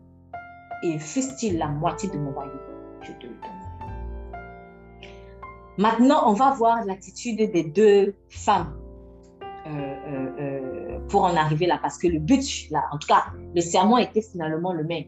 et 0.83 0.99
fût-il 0.99 1.59
la 1.59 1.68
moitié 1.68 2.09
de 2.09 2.18
mon 2.18 2.33
royaume, 2.33 2.59
je 3.03 3.12
te 3.12 3.26
le 3.26 3.35
donnerai. 3.35 3.62
Maintenant, 5.78 6.28
on 6.28 6.35
va 6.35 6.53
voir 6.53 6.85
l'attitude 6.85 7.39
des 7.51 7.64
deux 7.64 8.14
femmes 8.28 8.76
euh, 9.66 9.70
euh, 9.70 10.30
euh, 10.41 10.99
pour 11.09 11.22
en 11.22 11.35
arriver 11.37 11.66
là, 11.66 11.78
parce 11.80 11.99
que 11.99 12.09
le 12.09 12.18
but, 12.18 12.70
là, 12.70 12.85
en 12.93 12.99
tout 12.99 13.09
cas, 13.09 13.24
le 13.55 13.61
serment 13.61 13.99
était 13.99 14.22
finalement 14.22 14.72
le 14.72 14.85
même. 14.85 15.05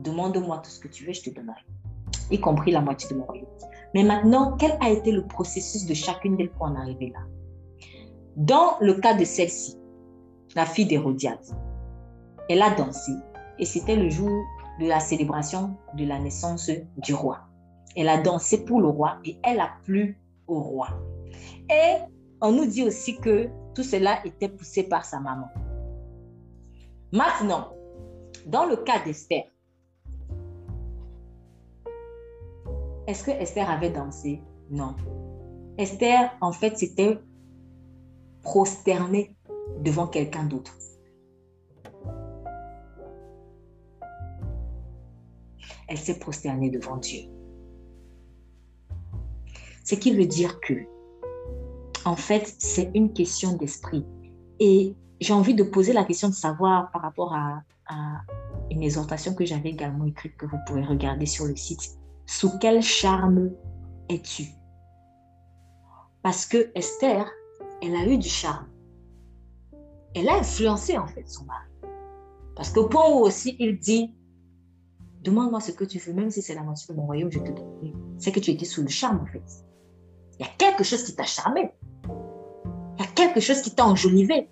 Demande-moi 0.00 0.58
tout 0.58 0.70
ce 0.70 0.80
que 0.80 0.88
tu 0.88 1.06
veux, 1.06 1.12
je 1.12 1.22
te 1.22 1.30
donnerai, 1.30 1.60
y 2.30 2.40
compris 2.40 2.72
la 2.72 2.80
moitié 2.80 3.08
de 3.10 3.14
mon 3.14 3.24
royaume. 3.24 3.46
Mais 3.94 4.02
maintenant, 4.02 4.56
quel 4.58 4.72
a 4.80 4.90
été 4.90 5.12
le 5.12 5.26
processus 5.26 5.86
de 5.86 5.94
chacune 5.94 6.36
d'elles 6.36 6.50
pour 6.50 6.66
en 6.66 6.74
arriver 6.74 7.12
là? 7.14 7.20
Dans 8.36 8.76
le 8.80 8.94
cas 8.94 9.14
de 9.14 9.24
celle-ci, 9.24 9.76
la 10.54 10.66
fille 10.66 10.86
d'Hérodiade, 10.86 11.38
elle 12.48 12.62
a 12.62 12.70
dansé 12.70 13.12
et 13.58 13.64
c'était 13.64 13.96
le 13.96 14.08
jour 14.08 14.30
la 14.86 15.00
célébration 15.00 15.76
de 15.94 16.04
la 16.04 16.18
naissance 16.18 16.70
du 16.96 17.14
roi. 17.14 17.40
Elle 17.96 18.08
a 18.08 18.20
dansé 18.20 18.64
pour 18.64 18.80
le 18.80 18.88
roi 18.88 19.18
et 19.24 19.38
elle 19.42 19.60
a 19.60 19.70
plu 19.84 20.18
au 20.46 20.60
roi. 20.60 20.88
Et 21.70 21.96
on 22.40 22.52
nous 22.52 22.66
dit 22.66 22.82
aussi 22.82 23.16
que 23.16 23.48
tout 23.74 23.82
cela 23.82 24.24
était 24.24 24.48
poussé 24.48 24.84
par 24.84 25.04
sa 25.04 25.20
maman. 25.20 25.48
Maintenant, 27.12 27.72
dans 28.46 28.66
le 28.66 28.76
cas 28.76 29.04
d'Esther, 29.04 29.44
est-ce 33.06 33.24
que 33.24 33.30
Esther 33.32 33.68
avait 33.68 33.90
dansé? 33.90 34.42
Non. 34.70 34.94
Esther, 35.78 36.30
en 36.40 36.52
fait, 36.52 36.78
s'était 36.78 37.18
prosternée 38.42 39.34
devant 39.80 40.06
quelqu'un 40.06 40.44
d'autre. 40.44 40.72
Elle 45.90 45.98
s'est 45.98 46.20
prosternée 46.20 46.70
devant 46.70 46.96
Dieu. 46.96 47.22
Ce 49.84 49.96
qui 49.96 50.12
veut 50.14 50.26
dire 50.26 50.60
que, 50.60 50.74
en 52.04 52.14
fait, 52.14 52.54
c'est 52.58 52.92
une 52.94 53.12
question 53.12 53.56
d'esprit. 53.56 54.06
Et 54.60 54.94
j'ai 55.20 55.32
envie 55.32 55.54
de 55.54 55.64
poser 55.64 55.92
la 55.92 56.04
question 56.04 56.28
de 56.28 56.34
savoir 56.34 56.92
par 56.92 57.02
rapport 57.02 57.34
à, 57.34 57.62
une 58.70 58.84
exhortation 58.84 59.34
que 59.34 59.44
j'avais 59.44 59.70
également 59.70 60.04
écrite 60.04 60.36
que 60.36 60.46
vous 60.46 60.58
pouvez 60.64 60.84
regarder 60.84 61.26
sur 61.26 61.44
le 61.46 61.56
site. 61.56 61.98
Sous 62.24 62.56
quel 62.60 62.82
charme 62.82 63.50
es-tu? 64.08 64.44
Parce 66.22 66.46
que 66.46 66.70
Esther, 66.76 67.28
elle 67.82 67.96
a 67.96 68.06
eu 68.06 68.16
du 68.16 68.28
charme. 68.28 68.68
Elle 70.14 70.28
a 70.28 70.36
influencé 70.36 70.96
en 70.96 71.08
fait 71.08 71.28
son 71.28 71.46
mari. 71.46 71.66
Parce 72.54 72.70
point 72.70 73.10
où 73.10 73.24
aussi 73.24 73.56
il 73.58 73.76
dit, 73.80 74.14
Demande-moi 75.22 75.60
ce 75.60 75.72
que 75.72 75.84
tu 75.84 75.98
veux, 75.98 76.12
même 76.14 76.30
si 76.30 76.40
c'est 76.40 76.54
la 76.54 76.62
moitié 76.62 76.94
de 76.94 76.98
mon 76.98 77.06
royaume, 77.06 77.30
je 77.30 77.38
te 77.38 77.50
donne. 77.50 78.16
C'est 78.18 78.32
que 78.32 78.40
tu 78.40 78.50
étais 78.50 78.64
sous 78.64 78.82
le 78.82 78.88
charme, 78.88 79.20
en 79.20 79.26
fait. 79.26 79.42
Il 80.38 80.46
y 80.46 80.48
a 80.48 80.52
quelque 80.56 80.82
chose 80.82 81.02
qui 81.04 81.14
t'a 81.14 81.24
charmé. 81.24 81.72
Il 82.98 83.04
y 83.04 83.06
a 83.06 83.10
quelque 83.14 83.40
chose 83.40 83.60
qui 83.60 83.74
t'a 83.74 83.84
enjolivé. 83.84 84.48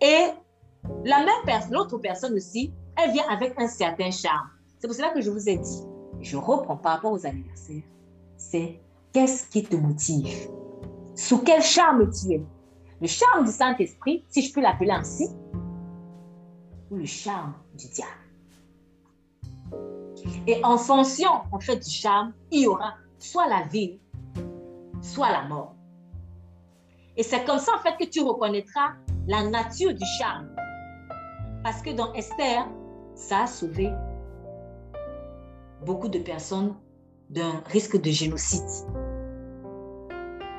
Et 0.00 0.28
la 1.04 1.18
même 1.18 1.44
personne, 1.44 1.72
l'autre 1.72 1.98
personne 1.98 2.34
aussi, 2.34 2.72
elle 2.96 3.12
vient 3.12 3.28
avec 3.28 3.54
un 3.58 3.68
certain 3.68 4.10
charme. 4.10 4.48
C'est 4.78 4.86
pour 4.86 4.96
cela 4.96 5.10
que 5.10 5.20
je 5.20 5.30
vous 5.30 5.48
ai 5.48 5.58
dit, 5.58 5.82
je 6.20 6.36
reprends 6.36 6.76
par 6.76 6.94
rapport 6.94 7.12
aux 7.12 7.26
anniversaires, 7.26 7.82
c'est 8.36 8.80
qu'est-ce 9.12 9.48
qui 9.48 9.64
te 9.64 9.76
motive? 9.76 10.48
Sous 11.14 11.38
quel 11.38 11.62
charme 11.62 12.10
tu 12.10 12.32
es? 12.32 12.42
Le 13.00 13.06
charme 13.06 13.44
du 13.44 13.50
Saint-Esprit, 13.50 14.24
si 14.28 14.42
je 14.42 14.52
peux 14.52 14.60
l'appeler 14.60 14.90
ainsi, 14.90 15.28
ou 16.90 16.96
le 16.96 17.04
charme 17.04 17.54
du 17.76 17.88
diable? 17.88 18.27
Et 20.46 20.64
en 20.64 20.78
fonction, 20.78 21.28
en 21.52 21.60
fait, 21.60 21.76
du 21.76 21.90
charme, 21.90 22.32
il 22.50 22.62
y 22.62 22.66
aura 22.66 22.94
soit 23.18 23.48
la 23.48 23.62
vie, 23.66 24.00
soit 25.02 25.30
la 25.30 25.42
mort. 25.46 25.74
Et 27.16 27.22
c'est 27.22 27.44
comme 27.44 27.58
ça, 27.58 27.72
en 27.76 27.80
fait, 27.80 27.96
que 27.98 28.08
tu 28.08 28.20
reconnaîtras 28.22 28.94
la 29.26 29.48
nature 29.48 29.92
du 29.92 30.04
charme. 30.18 30.48
Parce 31.62 31.82
que 31.82 31.90
dans 31.90 32.12
Esther, 32.14 32.66
ça 33.14 33.42
a 33.42 33.46
sauvé 33.46 33.92
beaucoup 35.84 36.08
de 36.08 36.18
personnes 36.18 36.74
d'un 37.30 37.62
risque 37.66 38.00
de 38.00 38.10
génocide. 38.10 38.86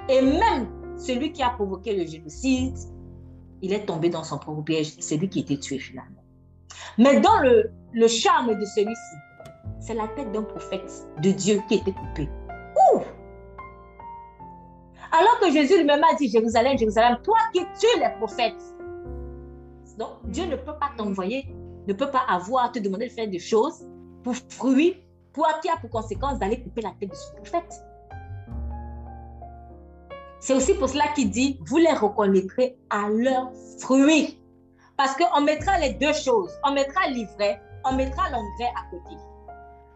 Et 0.10 0.22
même 0.22 0.68
celui 0.98 1.32
qui 1.32 1.42
a 1.42 1.50
provoqué 1.50 1.96
le 1.96 2.06
génocide, 2.06 2.78
il 3.62 3.74
est 3.74 3.86
tombé 3.86 4.10
dans 4.10 4.24
son 4.24 4.38
propre 4.38 4.62
piège. 4.62 4.96
C'est 5.00 5.18
lui 5.18 5.30
qui 5.30 5.40
a 5.40 5.42
été 5.42 5.60
tué 5.60 5.80
finalement. 5.80 6.24
Mais 6.98 7.20
dans 7.22 7.40
le, 7.40 7.72
le 7.94 8.08
charme 8.08 8.58
de 8.58 8.66
celui-ci, 8.66 9.16
c'est 9.80 9.94
la 9.94 10.08
tête 10.10 10.32
d'un 10.32 10.44
prophète 10.44 11.08
de 11.22 11.32
Dieu 11.32 11.62
qui 11.68 11.76
été 11.76 11.92
coupée. 11.92 12.30
Ouh! 12.94 13.02
Alors 15.12 15.40
que 15.40 15.52
Jésus 15.52 15.78
lui-même 15.78 16.04
a 16.04 16.16
dit, 16.16 16.30
Jérusalem, 16.30 16.78
Jérusalem, 16.78 17.18
toi 17.24 17.38
qui 17.54 17.62
tues 17.80 18.00
les 18.00 18.10
prophètes. 18.18 18.62
Donc, 19.98 20.10
Dieu 20.26 20.46
ne 20.46 20.56
peut 20.56 20.78
pas 20.80 20.92
t'envoyer, 20.96 21.48
ne 21.88 21.94
peut 21.94 22.10
pas 22.10 22.24
avoir, 22.30 22.72
te 22.72 22.80
demander 22.80 23.08
de 23.08 23.12
faire 23.12 23.28
des 23.28 23.40
choses 23.40 23.86
pour 24.24 24.36
fruit, 24.50 24.96
pour 25.34 25.48
qui 25.62 25.70
a 25.70 25.78
pour 25.78 25.90
conséquence 25.90 26.38
d'aller 26.38 26.62
couper 26.62 26.82
la 26.82 26.92
tête 27.00 27.10
de 27.10 27.16
son 27.16 27.36
prophète. 27.36 27.74
C'est 30.40 30.54
aussi 30.54 30.74
pour 30.76 30.88
cela 30.88 31.08
qu'il 31.16 31.32
dit, 31.32 31.60
vous 31.66 31.78
les 31.78 31.92
reconnaîtrez 31.92 32.78
à 32.90 33.10
leurs 33.10 33.52
fruits. 33.80 34.40
Parce 34.96 35.16
qu'on 35.16 35.42
mettra 35.42 35.80
les 35.80 35.94
deux 35.94 36.14
choses. 36.14 36.52
On 36.64 36.72
mettra 36.72 37.08
l'ivraie, 37.08 37.62
on 37.86 37.96
mettra 37.96 38.30
l'engrais 38.30 38.72
à 38.76 38.90
côté. 38.92 39.16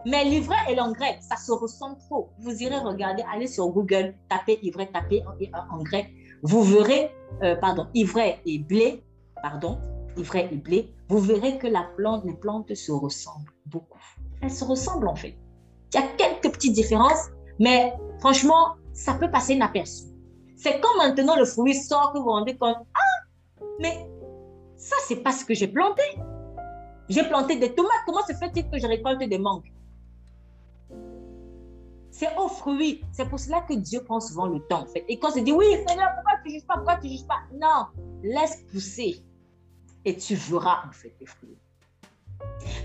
Mais 0.05 0.25
l'ivraie 0.25 0.55
et 0.69 0.75
l'engrais, 0.75 1.17
ça 1.21 1.37
se 1.37 1.51
ressemble 1.51 1.97
trop. 1.97 2.29
Vous 2.39 2.61
irez 2.61 2.77
regarder, 2.77 3.23
allez 3.33 3.47
sur 3.47 3.67
Google, 3.69 4.15
tapez 4.29 4.59
ivraie, 4.61 4.89
tapez 4.91 5.23
engrais. 5.71 6.11
Vous 6.41 6.61
verrez, 6.61 7.11
euh, 7.41 7.55
pardon, 7.55 7.87
ivraie 7.93 8.41
et 8.45 8.59
blé, 8.59 9.03
pardon, 9.41 9.79
ivraie 10.17 10.49
et 10.51 10.57
blé, 10.57 10.93
vous 11.07 11.19
verrez 11.19 11.57
que 11.57 11.67
la 11.67 11.87
plante, 11.95 12.25
les 12.25 12.33
plantes 12.33 12.73
se 12.75 12.91
ressemblent 12.91 13.53
beaucoup. 13.65 13.99
Elles 14.41 14.51
se 14.51 14.65
ressemblent 14.65 15.07
en 15.07 15.15
fait. 15.15 15.37
Il 15.93 15.99
y 15.99 16.03
a 16.03 16.07
quelques 16.17 16.53
petites 16.53 16.73
différences, 16.73 17.29
mais 17.59 17.93
franchement, 18.19 18.75
ça 18.93 19.13
peut 19.13 19.31
passer 19.31 19.53
inaperçu. 19.53 20.03
C'est 20.57 20.79
comme 20.81 20.97
maintenant 20.97 21.37
le 21.37 21.45
fruit 21.45 21.75
sort 21.75 22.11
que 22.11 22.17
vous 22.17 22.25
vous 22.25 22.31
rendez 22.31 22.57
compte, 22.57 22.77
ah, 22.93 23.63
mais 23.79 24.07
ça, 24.75 24.95
c'est 25.07 25.23
pas 25.23 25.31
ce 25.31 25.45
que 25.45 25.53
j'ai 25.53 25.67
planté. 25.67 26.03
J'ai 27.09 27.23
planté 27.23 27.57
des 27.57 27.73
tomates. 27.73 27.91
Comment 28.05 28.25
se 28.25 28.33
fait-il 28.33 28.69
que 28.69 28.79
je 28.79 28.87
récolte 28.87 29.19
des 29.19 29.37
mangues? 29.37 29.71
C'est 32.11 32.29
aux 32.37 32.47
fruits. 32.47 33.03
C'est 33.11 33.27
pour 33.27 33.39
cela 33.39 33.61
que 33.61 33.73
Dieu 33.73 34.03
prend 34.03 34.19
souvent 34.19 34.45
le 34.45 34.59
temps, 34.67 34.83
en 34.83 34.85
fait. 34.85 35.03
Et 35.07 35.17
quand 35.19 35.29
on 35.29 35.33
se 35.33 35.39
dit, 35.39 35.51
oui, 35.51 35.65
Seigneur, 35.87 36.09
pourquoi 36.15 36.39
tu 36.43 36.49
ne 36.49 36.53
juges 36.53 36.67
pas? 36.67 36.75
Pourquoi 36.75 36.95
tu 36.97 37.07
ne 37.07 37.11
juges 37.11 37.27
pas? 37.27 37.41
Non, 37.53 37.87
laisse 38.21 38.63
pousser 38.71 39.23
et 40.05 40.15
tu 40.15 40.35
verras, 40.35 40.83
en 40.87 40.91
fait, 40.91 41.13
les 41.19 41.25
fruits. 41.25 41.57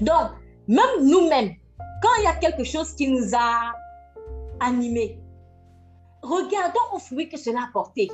Donc, 0.00 0.30
même 0.66 1.02
nous-mêmes, 1.02 1.54
quand 2.02 2.14
il 2.18 2.24
y 2.24 2.26
a 2.26 2.36
quelque 2.36 2.64
chose 2.64 2.94
qui 2.94 3.10
nous 3.10 3.34
a 3.34 3.72
animés, 4.60 5.20
regardons 6.22 6.80
aux 6.94 6.98
fruits 6.98 7.28
que 7.28 7.36
cela 7.36 7.64
a 7.68 7.72
porté. 7.72 8.10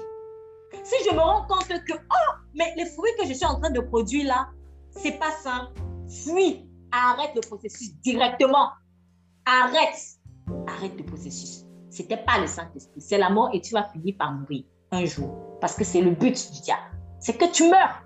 Si 0.83 0.95
je 1.09 1.15
me 1.15 1.21
rends 1.21 1.47
compte 1.47 1.69
que, 1.69 1.93
oh, 1.93 2.33
mais 2.55 2.75
les 2.77 2.87
fruits 2.87 3.13
que 3.19 3.27
je 3.27 3.35
suis 3.35 3.47
en 3.47 3.61
train 3.61 3.71
de 3.71 3.81
produire 3.81 4.27
là, 4.27 4.49
c'est 4.91 5.19
pas 5.19 5.31
ça. 5.31 5.71
Fuis, 6.15 6.69
arrête 6.93 7.33
le 7.35 7.41
processus 7.41 7.95
directement. 8.01 8.69
Arrête 9.47 10.19
arrête 10.67 10.97
le 10.97 11.05
processus. 11.05 11.65
Ce 11.91 12.03
n'était 12.03 12.17
pas 12.17 12.41
le 12.41 12.47
Saint-Esprit, 12.47 13.01
c'est 13.01 13.19
la 13.19 13.31
mort 13.31 13.51
et 13.53 13.61
tu 13.61 13.73
vas 13.73 13.85
finir 13.85 14.15
par 14.19 14.33
mourir 14.33 14.65
un 14.91 15.05
jour. 15.05 15.59
Parce 15.61 15.75
que 15.75 15.85
c'est 15.85 16.01
le 16.01 16.11
but 16.11 16.53
du 16.53 16.61
diable. 16.61 16.83
C'est 17.21 17.37
que 17.37 17.51
tu 17.51 17.69
meurs. 17.69 18.03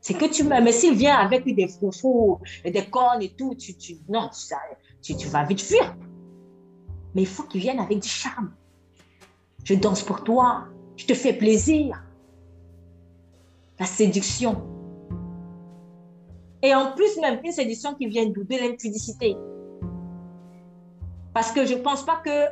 C'est 0.00 0.14
que 0.14 0.26
tu 0.26 0.44
meurs. 0.44 0.62
Mais 0.62 0.72
s'il 0.72 0.94
vient 0.94 1.16
avec 1.16 1.44
des 1.44 1.68
froufous, 1.68 2.38
des 2.64 2.86
cornes 2.86 3.22
et 3.22 3.34
tout, 3.34 3.54
tu, 3.54 3.76
tu, 3.76 3.98
non, 4.08 4.30
tu, 5.02 5.16
tu 5.16 5.28
vas 5.28 5.44
vite 5.44 5.60
fuir. 5.60 5.96
Mais 7.14 7.22
il 7.22 7.28
faut 7.28 7.42
qu'il 7.44 7.60
vienne 7.60 7.80
avec 7.80 8.00
du 8.00 8.08
charme. 8.08 8.54
Je 9.64 9.74
danse 9.74 10.02
pour 10.02 10.22
toi. 10.22 10.68
Je 10.96 11.06
te 11.06 11.14
fais 11.14 11.32
plaisir. 11.32 12.02
La 13.78 13.86
séduction. 13.86 14.75
Et 16.66 16.74
en 16.74 16.90
plus, 16.90 17.16
même 17.20 17.38
une 17.44 17.52
séduction 17.52 17.94
qui 17.94 18.08
vient 18.08 18.26
de 18.26 18.44
l'impudicité. 18.50 19.36
Parce 21.32 21.52
que 21.52 21.64
je 21.64 21.74
ne 21.74 21.78
pense 21.78 22.04
pas 22.04 22.16
que 22.24 22.28
euh, 22.28 22.48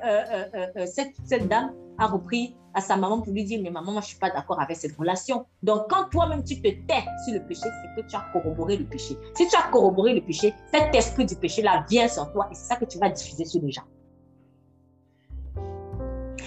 euh, 0.54 0.66
euh, 0.76 0.86
cette, 0.86 1.48
dame 1.48 1.72
a 1.98 2.06
repris 2.06 2.54
à 2.74 2.80
sa 2.80 2.96
maman 2.96 3.22
pour 3.22 3.32
lui 3.32 3.42
dire, 3.42 3.60
mais 3.60 3.70
maman, 3.70 3.90
moi, 3.90 4.00
je 4.02 4.06
ne 4.06 4.10
suis 4.10 4.18
pas 4.20 4.30
d'accord 4.30 4.60
avec 4.60 4.76
cette 4.76 4.96
relation. 4.96 5.46
Donc, 5.64 5.90
quand 5.90 6.10
toi-même, 6.10 6.44
tu 6.44 6.62
te 6.62 6.68
tais 6.68 7.04
sur 7.24 7.34
le 7.34 7.44
péché, 7.44 7.62
c'est 7.62 8.00
que 8.02 8.08
tu 8.08 8.14
as 8.14 8.24
corroboré 8.32 8.76
le 8.76 8.84
péché. 8.84 9.16
Si 9.36 9.48
tu 9.48 9.56
as 9.56 9.68
corroboré 9.72 10.14
le 10.14 10.20
péché, 10.20 10.54
cet 10.72 10.94
esprit 10.94 11.24
du 11.24 11.34
péché-là 11.34 11.84
vient 11.90 12.06
sur 12.06 12.30
toi 12.30 12.46
et 12.52 12.54
c'est 12.54 12.68
ça 12.68 12.76
que 12.76 12.84
tu 12.84 12.98
vas 13.00 13.08
diffuser 13.08 13.44
sur 13.44 13.62
les 13.62 13.72
gens. 13.72 13.82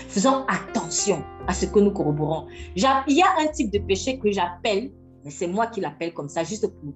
Faisons 0.08 0.46
attention 0.48 1.22
à 1.48 1.54
ce 1.54 1.66
que 1.66 1.80
nous 1.80 1.92
corroborons. 1.92 2.48
Il 2.78 2.84
y 2.84 3.22
a 3.22 3.28
un 3.40 3.48
type 3.48 3.74
de 3.74 3.80
péché 3.80 4.20
que 4.20 4.32
j'appelle, 4.32 4.92
mais 5.26 5.32
c'est 5.32 5.48
moi 5.48 5.68
qui 5.68 5.82
l'appelle 5.82 6.14
comme 6.14 6.30
ça, 6.30 6.46
juste 6.46 6.66
pour 6.66 6.94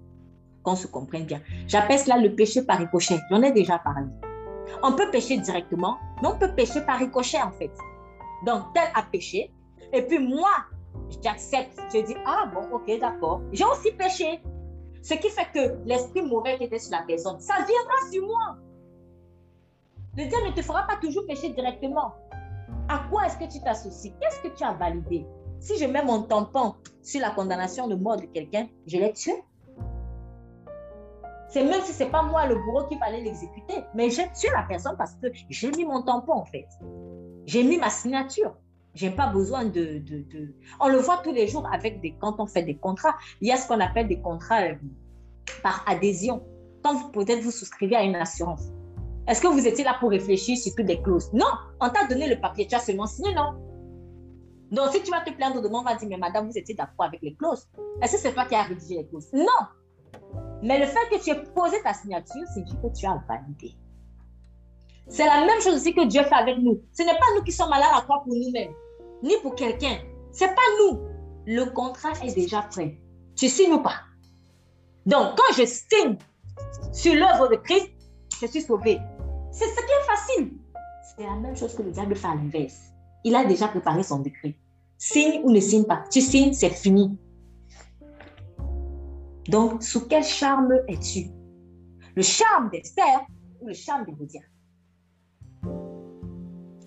qu'on 0.63 0.75
se 0.75 0.87
comprenne 0.87 1.25
bien. 1.25 1.41
J'appelle 1.67 1.99
cela 1.99 2.17
le 2.17 2.33
péché 2.33 2.63
par 2.63 2.77
ricochet. 2.77 3.19
J'en 3.29 3.41
ai 3.41 3.51
déjà 3.51 3.79
parlé. 3.79 4.07
On 4.83 4.93
peut 4.93 5.09
pécher 5.11 5.37
directement, 5.37 5.97
mais 6.21 6.29
on 6.29 6.37
peut 6.37 6.53
pécher 6.55 6.81
par 6.81 6.99
ricochet 6.99 7.41
en 7.41 7.51
fait. 7.51 7.71
Donc, 8.45 8.73
tel 8.73 8.83
a 8.95 9.03
péché, 9.03 9.51
et 9.93 10.01
puis 10.01 10.19
moi, 10.19 10.49
j'accepte. 11.23 11.79
Je 11.93 12.01
dis, 12.01 12.15
ah 12.25 12.49
bon, 12.53 12.75
ok, 12.75 12.99
d'accord. 12.99 13.41
J'ai 13.51 13.65
aussi 13.65 13.91
péché. 13.91 14.41
Ce 15.03 15.13
qui 15.15 15.29
fait 15.29 15.47
que 15.53 15.77
l'esprit 15.85 16.21
mauvais 16.21 16.57
qui 16.57 16.65
était 16.65 16.79
sur 16.79 16.91
la 16.91 17.03
personne, 17.03 17.39
ça 17.39 17.55
viendra 17.55 18.11
sur 18.11 18.25
moi. 18.25 18.57
Le 20.17 20.25
Dieu 20.25 20.37
ne 20.47 20.51
te 20.53 20.61
fera 20.61 20.85
pas 20.87 20.97
toujours 20.97 21.25
pécher 21.25 21.49
directement. 21.49 22.13
À 22.87 23.05
quoi 23.09 23.25
est-ce 23.25 23.37
que 23.37 23.51
tu 23.51 23.61
t'associes? 23.61 24.13
Qu'est-ce 24.19 24.41
que 24.41 24.55
tu 24.55 24.63
as 24.63 24.73
validé? 24.73 25.25
Si 25.59 25.77
je 25.77 25.85
mets 25.85 26.03
mon 26.03 26.23
tampon 26.23 26.75
sur 27.01 27.21
la 27.21 27.31
condamnation 27.31 27.87
de 27.87 27.95
mort 27.95 28.17
de 28.17 28.25
quelqu'un, 28.25 28.67
je 28.87 28.97
l'ai 28.97 29.13
tué? 29.13 29.43
C'est 31.51 31.65
même 31.65 31.81
si 31.81 31.91
ce 31.91 32.03
n'est 32.03 32.09
pas 32.09 32.23
moi 32.23 32.47
le 32.47 32.55
bourreau 32.55 32.85
qui 32.87 32.97
fallait 32.97 33.21
l'exécuter. 33.21 33.83
Mais 33.93 34.09
j'ai 34.09 34.23
tué 34.31 34.49
la 34.53 34.63
personne 34.63 34.95
parce 34.97 35.15
que 35.15 35.27
j'ai 35.49 35.69
mis 35.71 35.83
mon 35.83 36.01
tampon, 36.01 36.33
en 36.33 36.45
fait. 36.45 36.67
J'ai 37.45 37.63
mis 37.63 37.77
ma 37.77 37.89
signature. 37.89 38.55
Je 38.95 39.05
n'ai 39.05 39.11
pas 39.11 39.27
besoin 39.27 39.65
de, 39.65 39.99
de, 39.99 40.53
On 40.79 40.87
le 40.87 40.97
voit 40.97 41.17
tous 41.17 41.33
les 41.33 41.47
jours 41.47 41.67
avec 41.71 41.99
des... 42.01 42.15
Quand 42.19 42.39
on 42.39 42.45
fait 42.45 42.63
des 42.63 42.77
contrats, 42.77 43.15
il 43.41 43.49
y 43.49 43.51
a 43.51 43.57
ce 43.57 43.67
qu'on 43.67 43.81
appelle 43.81 44.07
des 44.07 44.21
contrats 44.21 44.61
euh, 44.61 44.75
par 45.61 45.83
adhésion. 45.87 46.41
Quand 46.83 47.11
peut-être 47.11 47.41
vous 47.41 47.51
souscrivez 47.51 47.97
à 47.97 48.03
une 48.03 48.15
assurance. 48.15 48.69
Est-ce 49.27 49.41
que 49.41 49.47
vous 49.47 49.67
étiez 49.67 49.83
là 49.83 49.97
pour 49.99 50.09
réfléchir 50.09 50.57
sur 50.57 50.73
toutes 50.73 50.87
les 50.87 51.01
clauses? 51.01 51.31
Non, 51.33 51.45
on 51.81 51.89
t'a 51.89 52.07
donné 52.07 52.27
le 52.27 52.39
papier, 52.39 52.65
tu 52.65 52.75
as 52.75 52.79
seulement 52.79 53.07
signé, 53.07 53.33
non? 53.35 53.53
Donc, 54.71 54.93
si 54.93 55.03
tu 55.03 55.11
vas 55.11 55.19
te 55.19 55.31
plaindre 55.31 55.61
demain, 55.61 55.79
on 55.79 55.83
va 55.83 55.95
dire, 55.95 56.07
mais 56.09 56.17
madame, 56.17 56.47
vous 56.47 56.57
étiez 56.57 56.75
d'accord 56.75 57.05
avec 57.05 57.21
les 57.21 57.35
clauses. 57.35 57.67
Est-ce 58.01 58.13
que 58.13 58.19
c'est 58.19 58.33
toi 58.33 58.45
qui 58.45 58.55
as 58.55 58.63
rédigé 58.63 58.95
les 58.95 59.07
clauses? 59.07 59.27
Non, 59.33 59.67
mais 60.61 60.79
le 60.79 60.85
fait 60.85 61.09
que 61.09 61.23
tu 61.23 61.31
aies 61.31 61.43
posé 61.55 61.81
ta 61.83 61.93
signature, 61.93 62.43
c'est 62.53 62.63
que 62.63 62.93
tu 62.95 63.05
as 63.05 63.21
validé. 63.27 63.75
C'est 65.07 65.25
la 65.25 65.45
même 65.45 65.59
chose 65.61 65.75
aussi 65.75 65.93
que 65.93 66.05
Dieu 66.07 66.23
fait 66.23 66.35
avec 66.35 66.57
nous. 66.59 66.81
Ce 66.93 67.03
n'est 67.03 67.13
pas 67.13 67.25
nous 67.35 67.43
qui 67.43 67.51
sommes 67.51 67.69
malades 67.69 67.89
à 67.93 68.01
croire 68.01 68.23
pour 68.23 68.33
nous-mêmes, 68.33 68.71
ni 69.23 69.33
pour 69.41 69.55
quelqu'un. 69.55 69.97
Ce 70.31 70.43
n'est 70.43 70.51
pas 70.51 70.61
nous. 70.79 70.99
Le 71.45 71.65
contrat 71.65 72.11
est 72.23 72.33
déjà 72.33 72.61
prêt. 72.61 72.97
Tu 73.35 73.49
signes 73.49 73.73
ou 73.73 73.81
pas? 73.81 74.01
Donc, 75.05 75.35
quand 75.35 75.53
je 75.57 75.65
signe 75.65 76.17
sur 76.93 77.15
l'œuvre 77.15 77.49
de 77.49 77.55
Christ, 77.55 77.89
je 78.39 78.47
suis 78.47 78.61
sauvé. 78.61 78.99
C'est 79.51 79.65
ce 79.65 79.75
qui 79.75 79.91
est 79.91 80.05
facile. 80.05 80.53
C'est 81.03 81.23
la 81.23 81.35
même 81.35 81.55
chose 81.55 81.75
que 81.75 81.81
le 81.81 81.91
diable 81.91 82.15
fait 82.15 82.27
à 82.27 82.35
l'inverse. 82.35 82.79
Il 83.23 83.35
a 83.35 83.43
déjà 83.43 83.67
préparé 83.67 84.03
son 84.03 84.19
décret. 84.19 84.55
Signe 84.97 85.41
ou 85.43 85.51
ne 85.51 85.59
signe 85.59 85.83
pas. 85.83 86.03
Tu 86.11 86.21
signes, 86.21 86.53
c'est 86.53 86.69
fini. 86.69 87.17
Donc, 89.51 89.83
sous 89.83 90.07
quel 90.07 90.23
charme 90.23 90.71
es-tu? 90.87 91.29
Le 92.15 92.21
charme 92.21 92.69
d'Esther 92.69 93.19
ou 93.59 93.67
le 93.67 93.73
charme 93.73 94.05
de 94.05 94.13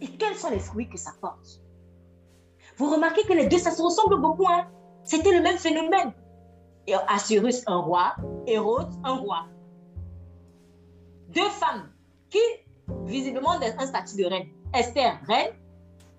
Et 0.01 0.09
quels 0.17 0.35
sont 0.35 0.49
les 0.49 0.59
fruits 0.59 0.89
que 0.89 0.97
ça 0.97 1.11
porte? 1.21 1.61
Vous 2.79 2.91
remarquez 2.91 3.23
que 3.25 3.35
les 3.35 3.49
deux, 3.49 3.59
ça 3.59 3.71
se 3.71 3.83
ressemble 3.83 4.19
beaucoup. 4.19 4.49
Hein? 4.49 4.67
C'était 5.05 5.37
le 5.37 5.43
même 5.43 5.59
phénomène. 5.59 6.15
Et 6.87 6.95
Assyrus, 7.09 7.63
un 7.67 7.81
roi. 7.81 8.17
Hérode, 8.47 8.95
un 9.05 9.17
roi. 9.17 9.45
Deux 11.35 11.51
femmes 11.51 11.91
qui 12.31 12.39
visiblement 13.05 13.61
un 13.61 13.87
statut 13.87 14.17
de 14.17 14.25
reine. 14.25 14.49
Esther, 14.73 15.21
reine. 15.29 15.53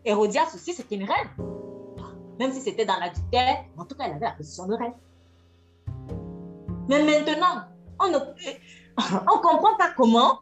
Hérodias 0.05 0.53
aussi, 0.53 0.73
c'était 0.73 0.95
une 0.95 1.09
reine. 1.09 1.29
Même 2.39 2.51
si 2.51 2.61
c'était 2.61 2.85
dans 2.85 2.99
la 2.99 3.07
l'adultère, 3.07 3.65
en 3.77 3.85
tout 3.85 3.95
cas, 3.95 4.05
elle 4.05 4.13
avait 4.13 4.25
la 4.25 4.33
position 4.33 4.67
de 4.67 4.75
reine. 4.75 4.93
Mais 6.89 7.03
maintenant, 7.03 7.63
on 7.99 8.09
ne 8.09 8.17
comprend 9.41 9.75
pas 9.77 9.91
comment 9.95 10.39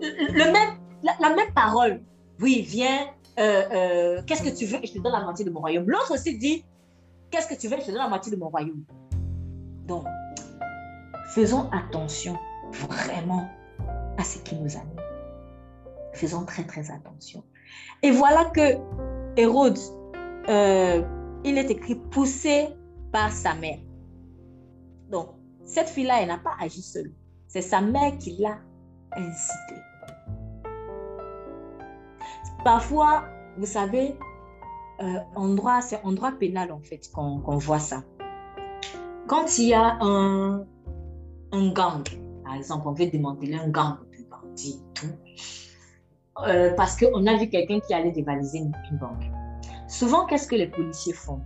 le 0.00 0.52
même, 0.52 0.78
la, 1.02 1.34
même 1.34 1.52
parole, 1.54 2.02
oui, 2.40 2.62
viens, 2.62 3.06
euh, 3.38 3.62
euh, 3.72 4.22
qu'est-ce 4.26 4.42
que 4.42 4.56
tu 4.56 4.66
veux 4.66 4.82
et 4.82 4.86
je 4.86 4.92
te 4.92 4.98
donne 4.98 5.12
la 5.12 5.22
moitié 5.22 5.44
de 5.44 5.50
mon 5.50 5.60
royaume. 5.60 5.88
L'autre 5.88 6.14
aussi 6.14 6.38
dit, 6.38 6.64
qu'est-ce 7.30 7.48
que 7.48 7.54
tu 7.54 7.68
veux 7.68 7.76
et 7.76 7.80
je 7.80 7.86
te 7.86 7.90
donne 7.90 8.00
la 8.00 8.08
moitié 8.08 8.30
de 8.32 8.36
mon 8.36 8.48
royaume. 8.48 8.84
Donc, 9.86 10.04
faisons 11.34 11.68
attention 11.72 12.38
vraiment 12.72 13.48
à 14.18 14.24
ce 14.24 14.38
qui 14.38 14.54
nous 14.56 14.76
anime. 14.76 15.00
Faisons 16.12 16.44
très, 16.44 16.64
très 16.64 16.90
attention. 16.90 17.42
Et 18.02 18.10
voilà 18.10 18.44
que 18.46 18.78
Hérode, 19.36 19.78
euh, 20.48 21.02
il 21.44 21.58
est 21.58 21.70
écrit 21.70 21.96
poussé 21.96 22.68
par 23.12 23.32
sa 23.32 23.54
mère. 23.54 23.78
Cette 25.64 25.88
fille-là, 25.88 26.20
elle 26.20 26.28
n'a 26.28 26.38
pas 26.38 26.54
agi 26.60 26.82
seule. 26.82 27.12
C'est 27.48 27.62
sa 27.62 27.80
mère 27.80 28.16
qui 28.18 28.36
l'a 28.38 28.58
incité. 29.16 29.74
Parfois, 32.64 33.24
vous 33.58 33.66
savez, 33.66 34.16
euh, 35.00 35.18
en 35.34 35.48
droit, 35.54 35.80
c'est 35.80 36.00
en 36.04 36.12
droit 36.12 36.32
pénal 36.32 36.72
en 36.72 36.80
fait 36.80 37.10
qu'on 37.12 37.58
voit 37.58 37.78
ça. 37.78 38.02
Quand 39.26 39.58
il 39.58 39.68
y 39.68 39.74
a 39.74 39.98
un, 40.00 40.66
gang, 41.52 42.02
par 42.44 42.54
exemple, 42.54 42.88
on 42.88 42.92
veut 42.92 43.06
démanteler 43.06 43.54
un 43.54 43.68
gang 43.68 43.98
de 44.12 44.24
bandits, 44.28 44.82
tout, 44.94 45.06
euh, 46.46 46.74
parce 46.74 46.96
qu'on 46.96 47.26
a 47.26 47.36
vu 47.36 47.48
quelqu'un 47.48 47.80
qui 47.80 47.94
allait 47.94 48.12
dévaliser 48.12 48.58
une, 48.58 48.72
banque. 48.98 49.24
Souvent, 49.88 50.26
qu'est-ce 50.26 50.46
que 50.46 50.56
les 50.56 50.66
policiers 50.66 51.12
font? 51.12 51.40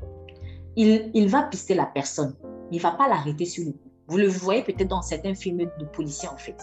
Il, 0.77 1.11
il 1.15 1.29
va 1.29 1.43
pister 1.43 1.75
la 1.75 1.87
personne. 1.87 2.35
Il 2.71 2.79
ne 2.79 2.83
va 2.83 2.93
pas 2.93 3.09
l'arrêter 3.09 3.45
sur 3.45 3.65
le 3.65 3.73
coup. 3.73 3.88
Vous 4.09 4.17
le 4.17 4.27
voyez 4.27 4.63
peut-être 4.63 4.89
dans 4.89 5.03
certains 5.03 5.35
films 5.35 5.59
de 5.59 5.85
policiers, 5.85 6.29
en 6.29 6.37
fait. 6.37 6.57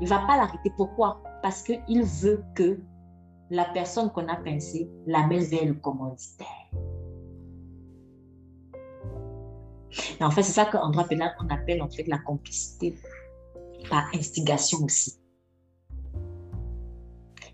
Il 0.00 0.04
ne 0.04 0.08
va 0.08 0.18
pas 0.26 0.36
l'arrêter. 0.36 0.70
Pourquoi? 0.76 1.22
Parce 1.42 1.62
qu'il 1.62 2.02
veut 2.04 2.44
que 2.54 2.78
la 3.50 3.64
personne 3.64 4.10
qu'on 4.10 4.28
a 4.28 4.36
pincée 4.36 4.90
l'amène 5.06 5.42
vers 5.44 5.64
le 5.64 5.74
commanditaire. 5.74 6.46
En 10.20 10.30
fait, 10.30 10.42
c'est 10.42 10.52
ça 10.52 10.66
qu'en 10.66 10.90
droit 10.90 11.04
pénal, 11.04 11.34
on 11.40 11.48
appelle 11.48 11.82
en 11.82 11.88
fait 11.88 12.06
la 12.06 12.18
complicité 12.18 12.94
par 13.88 14.08
instigation 14.14 14.78
aussi. 14.84 15.18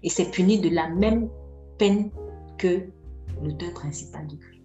Et 0.03 0.11
c'est 0.11 0.31
puni 0.31 0.61
de 0.61 0.69
la 0.71 0.89
même 0.89 1.31
peine 1.79 2.11
que 2.59 2.89
l'auteur 3.43 3.73
principal 3.75 4.27
du 4.27 4.39
crime. 4.39 4.65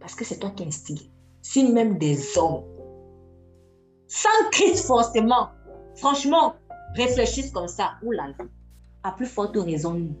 Parce 0.00 0.14
que 0.14 0.24
c'est 0.24 0.38
toi 0.38 0.50
qui 0.50 0.64
instigues. 0.64 1.10
Si 1.42 1.70
même 1.70 1.98
des 1.98 2.38
hommes, 2.38 2.64
sans 4.12 4.50
Christ 4.50 4.86
forcément, 4.86 5.48
franchement, 5.94 6.54
réfléchissent 6.96 7.50
comme 7.50 7.66
ça, 7.66 7.92
oulala, 8.02 8.34
à 9.04 9.12
plus 9.12 9.24
forte 9.24 9.56
raison, 9.56 9.94
nous. 9.94 10.14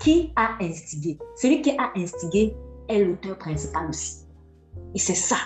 Qui 0.00 0.32
a 0.34 0.56
instigé? 0.60 1.16
Celui 1.36 1.62
qui 1.62 1.70
a 1.78 1.92
instigé 1.94 2.56
est 2.88 3.04
l'auteur 3.04 3.38
principal 3.38 3.88
aussi. 3.88 4.26
Et 4.96 4.98
c'est 4.98 5.14
ça. 5.14 5.36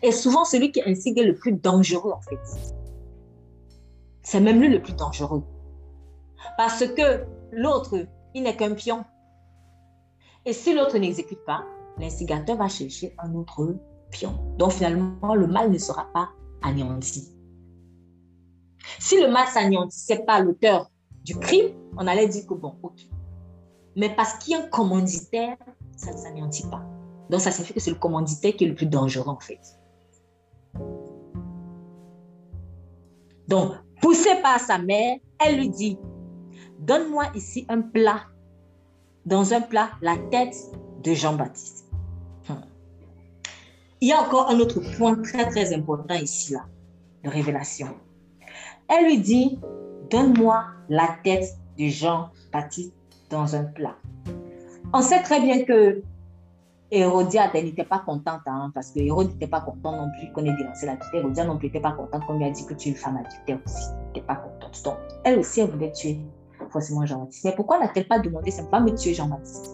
Et 0.00 0.12
souvent, 0.12 0.44
celui 0.44 0.70
qui 0.70 0.80
instigue 0.86 1.18
est 1.18 1.24
le 1.24 1.34
plus 1.34 1.54
dangereux, 1.54 2.12
en 2.12 2.20
fait. 2.20 2.38
C'est 4.22 4.40
même 4.40 4.60
lui 4.60 4.68
le 4.68 4.80
plus 4.80 4.94
dangereux. 4.94 5.42
Parce 6.56 6.86
que 6.86 7.24
l'autre, 7.50 8.06
il 8.34 8.44
n'est 8.44 8.56
qu'un 8.56 8.74
pion. 8.74 9.04
Et 10.46 10.52
si 10.52 10.72
l'autre 10.72 10.98
n'exécute 10.98 11.44
pas, 11.44 11.64
l'instigateur 11.98 12.56
va 12.56 12.68
chercher 12.68 13.16
un 13.18 13.34
autre 13.34 13.58
Donc 14.58 14.72
finalement, 14.72 15.34
le 15.34 15.46
mal 15.46 15.70
ne 15.70 15.78
sera 15.78 16.06
pas 16.12 16.30
anéanti. 16.62 17.32
Si 18.98 19.20
le 19.20 19.30
mal 19.30 19.46
s'anéantissait 19.48 20.24
pas 20.24 20.40
l'auteur 20.40 20.90
du 21.24 21.36
crime, 21.36 21.74
on 21.96 22.06
allait 22.06 22.28
dire 22.28 22.46
que 22.46 22.54
bon, 22.54 22.74
ok. 22.82 23.06
Mais 23.96 24.14
parce 24.14 24.34
qu'il 24.34 24.52
y 24.52 24.56
a 24.56 24.60
un 24.60 24.68
commanditaire, 24.68 25.56
ça 25.96 26.12
ne 26.12 26.18
s'anéantit 26.18 26.66
pas. 26.68 26.82
Donc 27.30 27.40
ça 27.40 27.50
signifie 27.50 27.74
que 27.74 27.80
c'est 27.80 27.90
le 27.90 27.98
commanditaire 27.98 28.54
qui 28.54 28.64
est 28.64 28.68
le 28.68 28.74
plus 28.74 28.86
dangereux 28.86 29.28
en 29.28 29.40
fait. 29.40 29.60
Donc, 33.48 33.72
poussé 34.00 34.30
par 34.42 34.58
sa 34.60 34.78
mère, 34.78 35.18
elle 35.38 35.58
lui 35.58 35.68
dit, 35.68 35.98
donne-moi 36.78 37.24
ici 37.34 37.66
un 37.68 37.82
plat, 37.82 38.22
dans 39.26 39.52
un 39.52 39.60
plat, 39.60 39.90
la 40.00 40.16
tête 40.30 40.56
de 41.02 41.12
Jean-Baptiste. 41.12 41.81
Il 44.02 44.08
y 44.08 44.12
a 44.12 44.20
encore 44.20 44.50
un 44.50 44.58
autre 44.58 44.80
point 44.96 45.14
très, 45.14 45.48
très 45.48 45.72
important 45.72 46.14
ici, 46.14 46.54
là, 46.54 46.64
de 47.22 47.30
révélation. 47.30 47.86
Elle 48.88 49.04
lui 49.04 49.18
dit, 49.20 49.60
donne-moi 50.10 50.64
la 50.88 51.18
tête 51.22 51.56
de 51.78 51.86
Jean-Baptiste 51.86 52.92
dans 53.30 53.54
un 53.54 53.62
plat. 53.62 53.94
On 54.92 55.02
sait 55.02 55.22
très 55.22 55.40
bien 55.40 55.62
que 55.64 56.02
Hérodiade, 56.90 57.54
n'était 57.54 57.84
pas 57.84 58.00
contente, 58.00 58.40
hein, 58.46 58.72
parce 58.74 58.90
que 58.90 58.98
Hérode 58.98 59.28
n'était 59.34 59.46
pas 59.46 59.60
content 59.60 59.92
non 59.92 60.10
plus 60.18 60.32
qu'on 60.32 60.44
ait 60.46 60.56
dénoncé 60.56 60.86
la 60.86 60.96
tutelle. 60.96 61.20
Hérodiade 61.20 61.46
non 61.46 61.56
plus 61.56 61.68
n'était 61.68 61.80
pas 61.80 61.92
contente 61.92 62.26
qu'on 62.26 62.38
lui 62.38 62.44
a 62.44 62.50
dit 62.50 62.66
que 62.66 62.74
tu 62.74 62.88
es 62.88 62.90
une 62.90 62.98
femme 62.98 63.18
adultère 63.18 63.60
aussi. 63.64 63.84
Elle 63.88 64.06
n'était 64.08 64.26
pas 64.26 64.34
contente. 64.34 64.82
Donc, 64.84 64.96
elle 65.22 65.38
aussi, 65.38 65.60
elle 65.60 65.70
voulait 65.70 65.92
tuer 65.92 66.18
forcément 66.70 67.06
Jean-Baptiste. 67.06 67.44
Mais 67.44 67.54
pourquoi 67.54 67.78
n'a-t-elle 67.78 68.08
pas 68.08 68.18
demandé 68.18 68.50
simplement 68.50 68.84
me 68.84 68.96
tuer 68.96 69.14
Jean-Baptiste 69.14 69.70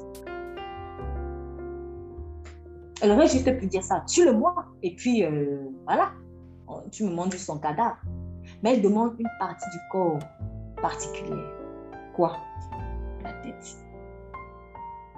Elle 3.00 3.12
aurait 3.12 3.28
juste 3.28 3.58
pu 3.58 3.66
dire 3.66 3.82
ça, 3.82 4.02
tue-le-moi. 4.06 4.54
Et 4.82 4.94
puis, 4.94 5.24
euh, 5.24 5.68
voilà, 5.84 6.10
tu 6.90 7.04
me 7.04 7.10
montres 7.10 7.38
son 7.38 7.58
cadavre. 7.58 7.98
Mais 8.62 8.74
elle 8.74 8.82
demande 8.82 9.14
une 9.18 9.28
partie 9.38 9.68
du 9.70 9.78
corps 9.90 10.18
particulière. 10.80 11.52
Quoi? 12.14 12.36
La 13.22 13.32
tête. 13.34 13.76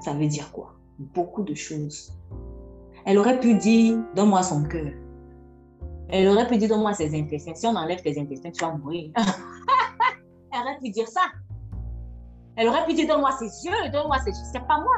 Ça 0.01 0.13
veut 0.13 0.27
dire 0.27 0.51
quoi? 0.53 0.75
Beaucoup 0.99 1.43
de 1.43 1.55
choses. 1.55 2.13
Elle 3.07 3.19
aurait 3.19 3.41
pu 3.41 3.55
dire, 3.55 3.99
donne-moi 4.15 4.43
son 4.43 4.65
cœur. 4.65 4.93
Elle 6.09 6.29
aurait 6.29 6.47
pu 6.47 6.59
dire, 6.59 6.69
donne-moi 6.69 6.93
ses 6.93 7.19
intestins. 7.19 7.55
Si 7.55 7.67
on 7.67 7.77
enlève 7.77 8.03
tes 8.03 8.21
intestins, 8.21 8.51
tu 8.51 8.65
vas 8.65 8.73
mourir. 8.73 9.11
Elle 10.53 10.61
aurait 10.61 10.79
pu 10.79 10.91
dire 10.91 11.09
ça. 11.09 11.21
Elle 12.57 12.69
aurait 12.69 12.85
pu 12.85 12.95
dire 12.95 13.07
donne-moi 13.07 13.31
ses 13.39 13.67
yeux, 13.67 13.91
donne-moi 13.93 14.19
ses. 14.19 14.33
C'est 14.53 14.67
pas 14.67 14.81
moi. 14.81 14.97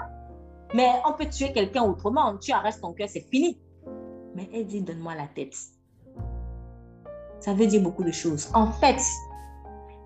Mais 0.75 0.89
on 1.07 1.13
peut 1.13 1.29
tuer 1.29 1.53
quelqu'un 1.53 1.83
autrement. 1.83 2.37
Tu 2.39 2.53
arrêtes 2.53 2.81
ton 2.81 2.93
cœur, 2.93 3.09
c'est 3.09 3.27
fini. 3.31 3.61
Mais 4.35 4.49
elle 4.53 4.67
dit 4.67 4.83
donne-moi 4.83 5.15
la 5.15 5.27
tête. 5.27 5.55
Ça 7.41 7.53
veut 7.55 7.67
dire 7.67 7.83
beaucoup 7.83 8.05
de 8.05 8.13
choses. 8.13 8.51
En 8.55 8.71
fait, 8.71 9.01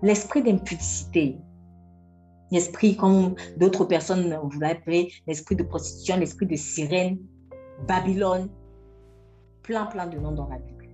l'esprit 0.01 0.43
d'impudicité, 0.43 1.37
l'esprit, 2.51 2.97
comme 2.97 3.35
d'autres 3.57 3.85
personnes 3.85 4.37
vous 4.43 4.59
l'appelez, 4.59 5.13
l'esprit 5.27 5.55
de 5.55 5.63
prostitution, 5.63 6.17
l'esprit 6.17 6.47
de 6.47 6.55
sirène, 6.55 7.19
Babylone, 7.87 8.49
plein, 9.61 9.85
plein 9.85 10.07
de 10.07 10.17
noms 10.17 10.31
dans 10.31 10.47
la 10.47 10.57
Bible. 10.57 10.89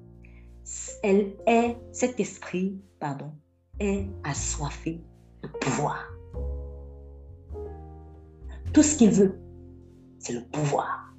Elle 1.02 1.34
est, 1.48 1.78
cet 1.92 2.20
esprit, 2.20 2.78
pardon, 3.00 3.32
est 3.80 4.08
assoiffé 4.24 5.02
de 5.42 5.48
pouvoir. 5.48 6.06
Tout 8.74 8.84
ce 8.84 8.98
qu'il 8.98 9.12
veut, 9.12 9.40
c'est 10.24 10.34
le 10.34 10.44
pouvoir. 10.46 11.14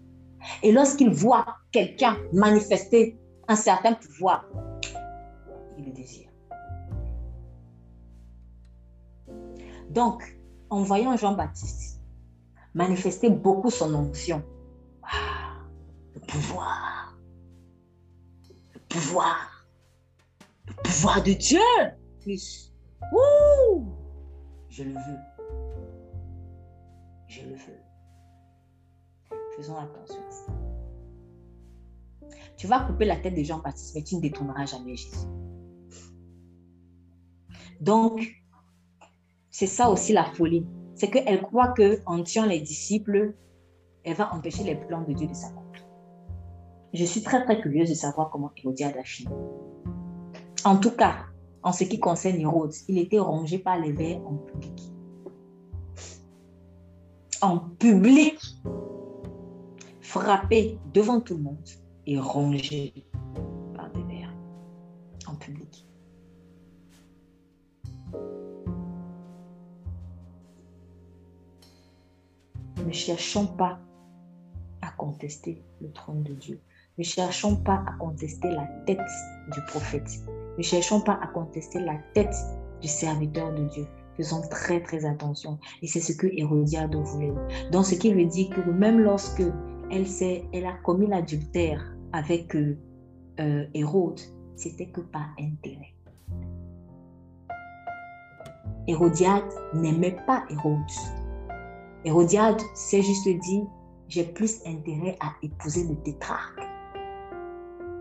Et 0.63 0.73
lorsqu'il 0.73 1.11
voit 1.11 1.47
quelqu'un 1.73 2.17
manifester 2.33 3.19
un 3.49 3.57
certain 3.57 3.95
pouvoir, 3.95 4.47
il 5.79 5.87
le 5.87 5.93
désire. 5.93 6.31
Donc, 9.91 10.39
en 10.71 10.83
voyant 10.83 11.17
Jean-Baptiste 11.17 12.01
manifester 12.75 13.31
beaucoup 13.31 13.71
son 13.71 13.95
onction, 13.95 14.43
le 16.15 16.21
pouvoir, 16.21 17.17
le 18.75 18.81
pouvoir, 18.89 19.67
le 20.67 20.75
pouvoir 20.83 21.23
de 21.23 21.33
Dieu, 21.33 21.61
plus, 22.21 22.73
je 24.71 24.83
le 24.83 24.93
veux 24.93 25.35
je 27.35 27.43
le 27.43 27.55
veux. 27.55 27.84
Faisons 29.57 29.77
attention. 29.77 30.21
Tu 32.57 32.67
vas 32.67 32.81
couper 32.81 33.05
la 33.05 33.17
tête 33.17 33.35
de 33.35 33.43
Jean-Baptiste, 33.43 33.95
mais 33.95 34.03
tu 34.03 34.17
ne 34.17 34.21
détourneras 34.21 34.67
jamais 34.67 34.97
Jésus. 34.97 35.27
Donc, 37.81 38.43
c'est 39.51 39.67
ça 39.67 39.91
aussi 39.91 40.13
la 40.13 40.25
folie. 40.25 40.67
C'est 40.95 41.11
qu'elle 41.11 41.43
croit 41.43 41.75
qu'en 41.75 42.23
tuant 42.23 42.47
les 42.47 42.61
disciples, 42.61 43.35
elle 44.05 44.15
va 44.15 44.33
empêcher 44.33 44.65
les 44.65 44.77
plans 44.77 45.03
de 45.03 45.13
Dieu 45.13 45.27
de 45.27 45.35
s'accomplir. 45.35 45.85
Je 46.93 47.05
suis 47.05 47.23
très, 47.23 47.45
très 47.45 47.61
curieuse 47.61 47.91
de 47.91 47.95
savoir 47.95 48.31
comment 48.31 48.53
Hérodiade 48.57 48.97
a 48.97 49.03
fini. 49.03 49.33
En 50.65 50.77
tout 50.77 50.93
cas, 50.93 51.27
en 51.63 51.73
ce 51.73 51.85
qui 51.85 51.99
concerne 51.99 52.41
Hérode, 52.41 52.73
il 52.89 52.99
était 52.99 53.19
rongé 53.19 53.59
par 53.59 53.79
les 53.79 53.93
vers 53.93 54.25
en 54.27 54.37
public. 54.37 54.93
En 57.43 57.59
public, 57.59 58.39
frappé 60.15 60.79
devant 60.93 61.21
tout 61.21 61.37
le 61.37 61.43
monde 61.43 61.69
et 62.07 62.21
rongé 62.21 62.95
par 63.75 63.91
des 63.91 64.03
vers 64.05 64.33
en 65.27 65.35
public. 65.35 65.89
Ne 72.87 72.93
cherchons 72.93 73.49
pas 73.49 73.81
à 74.83 74.91
contester 74.97 75.61
le 75.81 75.91
trône 75.91 76.23
de 76.23 76.35
Dieu. 76.35 76.61
Ne 76.97 77.03
cherchons 77.03 77.57
pas 77.57 77.83
à 77.85 77.97
contester 77.99 78.51
la 78.51 78.67
tête 78.87 79.01
du 79.53 79.61
prophète. 79.67 80.09
Ne 80.57 80.62
cherchons 80.62 81.01
pas 81.01 81.19
à 81.21 81.27
contester 81.27 81.81
la 81.81 81.97
tête 82.15 82.37
du 82.81 82.87
serviteur 82.87 83.53
de 83.53 83.65
Dieu. 83.65 83.87
Faisons 84.17 84.43
très 84.49 84.81
très 84.81 85.07
attention. 85.07 85.59
Et 85.83 85.89
c'est 85.89 85.99
ce 85.99 86.12
que 86.12 86.29
Hérodiade 86.29 86.95
voulait. 86.95 87.33
Donc 87.73 87.85
ce 87.85 87.97
qui 87.97 88.15
veut 88.15 88.27
dire 88.27 88.51
que 88.51 88.71
même 88.71 89.01
lorsque 89.01 89.43
elle, 89.95 90.07
elle 90.53 90.66
a 90.66 90.72
commis 90.82 91.07
l'adultère 91.07 91.95
avec 92.12 92.55
euh, 92.57 92.76
euh, 93.40 93.64
Hérode, 93.74 94.20
c'était 94.57 94.86
que 94.86 95.01
par 95.01 95.28
intérêt. 95.38 95.95
Hérodiade 98.86 99.53
n'aimait 99.72 100.16
pas 100.26 100.45
Hérode. 100.51 100.78
Hérodiade 102.05 102.61
s'est 102.74 103.03
juste 103.03 103.28
dit, 103.28 103.62
j'ai 104.09 104.24
plus 104.24 104.61
intérêt 104.66 105.16
à 105.20 105.32
épouser 105.42 105.86
le 105.88 105.97
tétrarque 106.03 106.61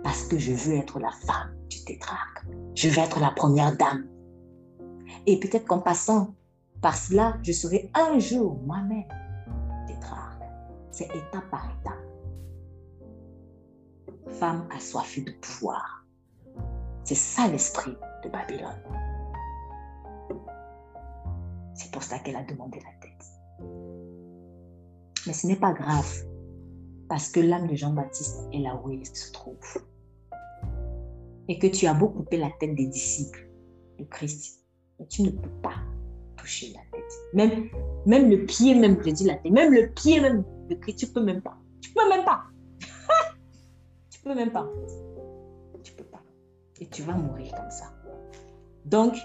parce 0.04 0.26
que 0.26 0.38
je 0.38 0.52
veux 0.52 0.76
être 0.76 1.00
la 1.00 1.12
femme 1.26 1.56
du 1.70 1.84
tétrarque. 1.86 2.44
Je 2.76 2.90
veux 2.90 3.00
être 3.00 3.20
la 3.20 3.32
première 3.32 3.76
dame. 3.78 4.06
Et 5.26 5.40
peut-être 5.40 5.66
qu'en 5.66 5.80
passant 5.80 6.36
par 6.82 6.98
cela, 6.98 7.38
je 7.44 7.54
serai 7.54 7.90
un 7.94 8.20
jour 8.20 8.60
moi-même. 8.66 9.08
C'est 10.94 11.06
étape 11.06 11.50
par 11.50 11.66
étape. 11.82 11.94
Femme 14.28 14.70
assoiffée 14.72 15.22
de 15.22 15.32
pouvoir. 15.32 16.06
C'est 17.04 17.16
ça 17.16 17.48
l'esprit 17.48 17.98
de 18.24 18.30
Babylone. 18.30 18.80
C'est 21.74 21.92
pour 21.92 22.04
ça 22.04 22.20
qu'elle 22.20 22.36
a 22.36 22.44
demandé 22.44 22.80
la 22.80 22.92
tête. 23.02 23.26
Mais 25.26 25.34
ce 25.34 25.48
n'est 25.48 25.56
pas 25.56 25.74
grave, 25.74 26.14
parce 27.10 27.28
que 27.30 27.40
l'âme 27.40 27.68
de 27.68 27.74
Jean-Baptiste 27.74 28.48
est 28.54 28.60
là 28.60 28.80
où 28.84 28.92
il 28.92 29.04
se 29.04 29.32
trouve. 29.32 29.58
Et 31.48 31.58
que 31.58 31.68
tu 31.68 31.88
as 31.88 31.96
beau 31.96 32.10
couper 32.10 32.38
la 32.38 32.52
tête 32.60 32.76
des 32.76 32.86
disciples 32.86 33.50
de 33.98 34.04
Christ, 34.04 34.64
mais 35.00 35.08
tu 35.08 35.24
ne 35.24 35.32
peux 35.32 35.62
pas 35.64 35.74
toucher 36.38 36.72
la 36.74 36.82
tête. 36.92 37.12
Même, 37.34 37.70
même 38.06 38.30
le 38.30 38.46
pied, 38.46 38.76
même, 38.76 39.02
je 39.04 39.10
dis 39.10 39.24
la 39.24 39.38
tête, 39.38 39.52
même 39.52 39.74
le 39.74 39.90
pied 39.90 40.20
même 40.20 40.44
de 40.70 40.76
Christ, 40.76 40.98
tu 41.00 41.08
peux 41.08 41.24
même 41.24 41.42
pas. 41.42 41.58
Tu 41.82 41.92
peux 41.92 42.08
même 42.10 42.26
pas. 42.26 42.44
tu 44.10 44.20
peux 44.22 44.36
même 44.36 44.52
pas. 44.52 44.68
Tu 45.84 45.94
peux 45.94 46.04
pas. 46.04 46.22
Et 46.80 46.88
tu 46.88 47.04
vas 47.04 47.14
mourir 47.14 47.54
comme 47.56 47.72
ça. 47.72 47.94
Donc, 48.86 49.16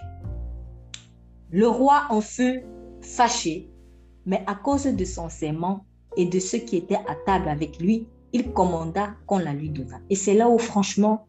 le 1.51 1.69
roi 1.69 2.05
en 2.11 2.21
feu, 2.21 2.63
fâché, 3.03 3.71
mais 4.27 4.45
à 4.47 4.55
cause 4.55 4.85
de 4.85 5.05
son 5.05 5.29
serment 5.29 5.87
et 6.17 6.27
de 6.27 6.39
ceux 6.39 6.59
qui 6.59 6.77
étaient 6.77 6.97
à 7.07 7.15
table 7.27 7.49
avec 7.49 7.79
lui, 7.81 8.07
il 8.33 8.53
commanda 8.53 9.15
qu'on 9.27 9.39
la 9.39 9.53
lui 9.53 9.71
donnât. 9.71 10.01
Et 10.11 10.17
c'est 10.17 10.35
là 10.35 10.49
où, 10.49 10.59
franchement, 10.59 11.27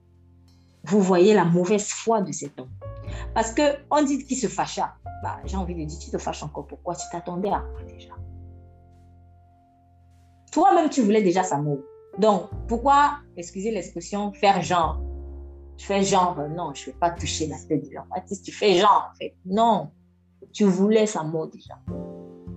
vous 0.84 1.02
voyez 1.02 1.34
la 1.34 1.46
mauvaise 1.46 1.90
foi 1.90 2.22
de 2.22 2.32
cet 2.32 2.60
homme. 2.60 2.72
Parce 3.34 3.54
qu'on 3.54 4.04
dit 4.04 4.26
qu'il 4.26 4.38
se 4.38 4.48
fâcha. 4.48 4.96
Bah, 5.24 5.40
J'ai 5.46 5.58
envie 5.58 5.76
de 5.76 5.84
dire, 5.84 6.00
tu 6.00 6.10
te 6.10 6.18
fâches 6.18 6.44
encore. 6.44 6.68
Pourquoi? 6.68 6.96
Tu 6.96 7.06
t'attendais 7.12 7.50
à 7.50 7.64
déjà? 7.88 8.14
Toi-même, 10.52 10.90
tu 10.90 11.02
voulais 11.02 11.22
déjà 11.22 11.44
sa 11.44 11.58
mort. 11.58 11.80
Donc, 12.18 12.50
pourquoi, 12.68 13.20
excusez 13.38 13.72
l'expression, 13.72 14.34
faire 14.34 14.62
genre? 14.62 15.00
Je 15.78 15.86
fais 15.86 16.04
genre, 16.04 16.38
non, 16.50 16.74
je 16.74 16.82
ne 16.82 16.86
vais 16.88 17.00
pas 17.00 17.12
toucher 17.12 17.48
la 17.48 17.58
tête 17.58 17.84
de. 17.84 18.44
Tu 18.44 18.52
fais 18.52 18.76
genre, 18.76 19.10
en 19.12 19.16
fait. 19.16 19.36
Non, 19.46 19.92
tu 20.52 20.66
voulais 20.66 21.06
sa 21.06 21.24
mort 21.24 21.48
déjà. 21.48 21.76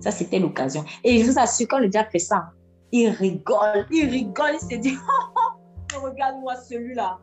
Ça, 0.01 0.11
c'était 0.11 0.39
l'occasion. 0.39 0.83
Et 1.03 1.19
je 1.19 1.31
vous 1.31 1.39
assure, 1.39 1.67
quand 1.69 1.79
le 1.79 1.87
diable 1.87 2.09
fait 2.11 2.19
ça, 2.19 2.51
il 2.91 3.09
rigole, 3.09 3.87
il 3.91 4.09
rigole, 4.09 4.55
il 4.55 4.59
se 4.59 4.79
dit, 4.79 4.95
oh, 5.37 5.99
regarde-moi 6.01 6.55
celui-là. 6.57 7.19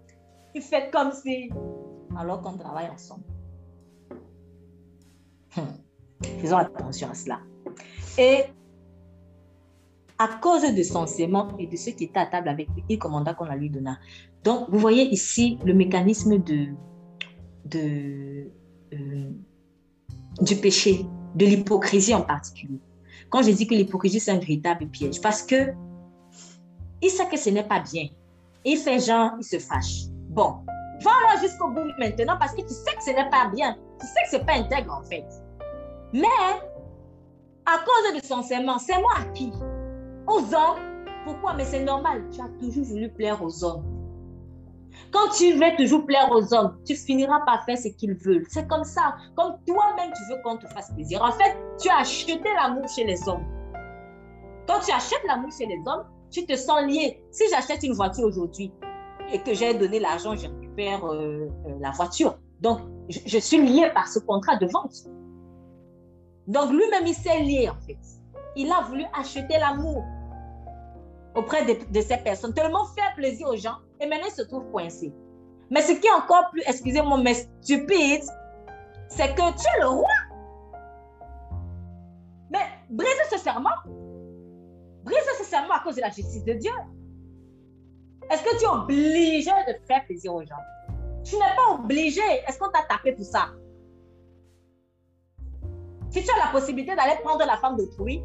Il 0.55 0.63
fait 0.63 0.91
comme 0.91 1.13
si, 1.13 1.51
alors 2.17 2.41
qu'on 2.41 2.57
travaille 2.57 2.89
ensemble. 2.89 3.25
Hmm. 5.57 6.31
Faisons 6.41 6.57
attention 6.57 7.11
à 7.11 7.15
cela. 7.15 7.41
Et 8.19 8.45
à 10.21 10.29
cause 10.29 10.75
de 10.75 10.83
son 10.83 11.07
sément 11.07 11.49
et 11.59 11.67
de 11.67 11.77
ceux 11.77 11.93
qui 11.93 12.05
étaient 12.05 12.21
à 12.21 12.27
table 12.27 12.51
avec 12.51 12.69
lui, 12.69 12.85
il 12.91 12.99
commanda 12.99 13.33
qu'on 13.33 13.47
la 13.47 13.57
lui 13.57 13.71
donna. 13.71 13.99
Donc, 14.45 14.69
vous 14.69 14.79
voyez 14.79 15.05
ici 15.05 15.59
le 15.65 15.73
mécanisme 15.73 16.37
de, 16.37 16.75
euh, 17.75 19.31
du 20.43 20.57
péché 20.57 21.07
de 21.35 21.47
l'hypocrisie 21.47 22.15
en 22.15 22.21
particulier. 22.21 22.81
Quand 23.31 23.43
je 23.43 23.51
dis 23.51 23.67
que 23.67 23.75
l'hypocrisie, 23.75 24.21
c'est 24.21 24.33
un 24.33 24.39
véritable 24.39 24.89
piège, 24.89 25.23
parce 25.23 25.43
que 25.43 25.73
il 27.01 27.09
sait 27.09 27.27
que 27.27 27.39
ce 27.39 27.49
n'est 27.49 27.65
pas 27.67 27.81
bien. 27.81 28.09
Il 28.67 28.77
fait 28.77 28.99
genre, 28.99 29.31
il 29.39 29.45
se 29.45 29.59
fâche. 29.59 30.05
Bon, 30.29 30.57
va 31.03 31.41
jusqu'au 31.41 31.71
bout 31.71 31.89
maintenant 31.99 32.37
parce 32.39 32.53
que 32.53 32.61
tu 32.61 32.75
sais 32.75 32.95
que 32.95 33.03
ce 33.03 33.11
n'est 33.11 33.31
pas 33.31 33.51
bien. 33.55 33.75
Tu 33.99 34.07
sais 34.07 34.23
que 34.25 34.31
ce 34.33 34.37
n'est 34.37 34.45
pas 34.45 34.53
intègre 34.53 35.01
en 35.01 35.03
fait. 35.03 35.25
Mais, 36.13 36.27
à 37.65 37.79
cause 37.79 38.21
de 38.21 38.27
son 38.27 38.43
serment, 38.43 38.79
c'est 38.79 38.99
moi 38.99 39.15
qui? 39.33 39.51
Aux 40.31 40.55
hommes. 40.55 40.79
Pourquoi? 41.25 41.55
Mais 41.55 41.65
c'est 41.65 41.85
normal. 41.85 42.25
Tu 42.33 42.41
as 42.41 42.49
toujours 42.61 42.85
voulu 42.85 43.11
plaire 43.11 43.43
aux 43.43 43.65
hommes. 43.65 43.85
Quand 45.13 45.29
tu 45.37 45.55
veux 45.55 45.77
toujours 45.77 46.07
plaire 46.07 46.31
aux 46.31 46.55
hommes, 46.55 46.77
tu 46.85 46.95
finiras 46.95 47.41
par 47.41 47.65
faire 47.65 47.77
ce 47.77 47.89
qu'ils 47.89 48.15
veulent. 48.15 48.47
C'est 48.49 48.69
comme 48.69 48.85
ça. 48.85 49.17
Comme 49.37 49.57
toi-même, 49.67 50.13
tu 50.17 50.33
veux 50.33 50.41
qu'on 50.43 50.57
te 50.57 50.67
fasse 50.69 50.93
plaisir. 50.93 51.23
En 51.23 51.33
fait, 51.33 51.57
tu 51.81 51.89
as 51.89 51.99
acheté 51.99 52.41
l'amour 52.57 52.89
chez 52.89 53.05
les 53.05 53.29
hommes. 53.29 53.45
Quand 54.69 54.79
tu 54.81 54.93
achètes 54.93 55.25
l'amour 55.27 55.51
chez 55.57 55.67
les 55.67 55.81
hommes, 55.87 56.05
tu 56.31 56.47
te 56.47 56.55
sens 56.55 56.83
lié. 56.83 57.21
Si 57.33 57.45
j'achète 57.51 57.83
une 57.83 57.95
voiture 57.95 58.25
aujourd'hui 58.25 58.73
et 59.33 59.41
que 59.41 59.53
j'ai 59.53 59.75
donné 59.75 59.99
l'argent, 59.99 60.37
je 60.37 60.47
récupère 60.47 61.05
euh, 61.05 61.49
euh, 61.67 61.79
la 61.81 61.91
voiture. 61.91 62.39
Donc, 62.61 62.81
je, 63.09 63.39
suis 63.39 63.61
lié 63.61 63.91
par 63.93 64.07
ce 64.07 64.21
contrat 64.21 64.57
de 64.57 64.67
vente. 64.67 64.95
Donc, 66.47 66.71
lui-même, 66.71 67.07
il 67.07 67.15
s'est 67.15 67.41
lié, 67.41 67.69
en 67.69 67.81
fait. 67.85 67.99
Il 68.55 68.71
a 68.71 68.83
voulu 68.83 69.05
acheter 69.19 69.59
l'amour 69.59 70.05
auprès 71.35 71.65
de, 71.65 72.01
ces 72.01 72.17
personnes, 72.19 72.55
tellement 72.55 72.85
faire 72.87 73.15
plaisir 73.15 73.49
aux 73.49 73.57
gens 73.57 73.77
et 74.01 74.07
maintenant 74.07 74.27
il 74.29 74.33
se 74.33 74.43
trouve 74.43 74.71
coincé. 74.71 75.13
Mais 75.71 75.83
ce 75.83 75.93
qui 75.93 76.07
est 76.07 76.13
encore 76.13 76.51
plus, 76.51 76.63
excusez-moi, 76.67 77.19
mais 77.23 77.35
stupide, 77.35 78.25
c'est 79.09 79.35
que 79.35 79.43
tu 79.57 79.67
es 79.77 79.81
le 79.81 79.89
roi. 79.89 80.09
Mais 82.51 82.67
brise 82.91 83.09
ce 83.31 83.39
serment. 83.39 83.71
Brise 85.05 85.19
ce 85.39 85.45
serment 85.45 85.75
à 85.75 85.81
cause 85.81 85.97
de 85.97 86.01
la 86.01 86.11
justice 86.11 86.45
de 86.45 86.55
Dieu. 86.55 86.73
Est-ce 88.31 88.43
que 88.43 88.59
tu 88.59 88.65
es 88.65 88.69
obligé 88.69 89.51
de 89.69 89.87
faire 89.87 90.05
plaisir 90.05 90.35
aux 90.35 90.43
gens? 90.43 90.57
Tu 91.25 91.37
n'es 91.37 91.55
pas 91.57 91.75
obligé. 91.75 92.21
Est-ce 92.47 92.59
qu'on 92.59 92.71
t'a 92.71 92.83
tapé 92.89 93.13
pour 93.13 93.25
ça? 93.25 93.51
Si 96.11 96.25
tu 96.25 96.31
as 96.31 96.45
la 96.45 96.51
possibilité 96.51 96.97
d'aller 96.97 97.21
prendre 97.23 97.45
la 97.45 97.57
femme 97.57 97.77
d'autrui, 97.77 98.23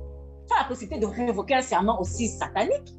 tu 0.48 0.54
as 0.56 0.62
la 0.62 0.68
possibilité 0.68 1.00
de 1.00 1.06
révoquer 1.06 1.56
un 1.56 1.62
serment 1.62 2.00
aussi 2.00 2.28
satanique. 2.28 2.94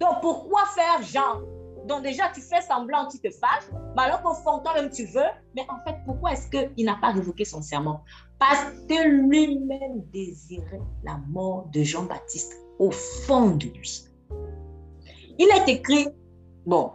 Donc, 0.00 0.20
pourquoi 0.20 0.62
faire 0.74 1.02
genre? 1.02 1.42
Donc, 1.86 2.02
déjà, 2.02 2.30
tu 2.34 2.40
fais 2.40 2.62
semblant, 2.62 3.08
tu 3.08 3.18
te 3.18 3.30
fâches, 3.30 3.70
mais 3.94 4.02
alors 4.02 4.22
qu'au 4.22 4.34
fond, 4.34 4.60
toi-même, 4.60 4.90
tu 4.90 5.04
veux. 5.04 5.22
Mais 5.54 5.62
en 5.68 5.84
fait, 5.84 5.96
pourquoi 6.06 6.32
est-ce 6.32 6.48
qu'il 6.48 6.84
n'a 6.84 6.96
pas 7.00 7.12
révoqué 7.12 7.44
son 7.44 7.60
serment? 7.60 8.02
Parce 8.38 8.64
que 8.88 9.08
lui-même 9.08 10.02
désirait 10.12 10.80
la 11.04 11.18
mort 11.28 11.68
de 11.72 11.82
Jean-Baptiste 11.82 12.54
au 12.78 12.90
fond 12.90 13.50
de 13.56 13.66
lui. 13.66 14.04
Il 15.38 15.48
est 15.48 15.68
écrit, 15.68 16.08
bon, 16.64 16.92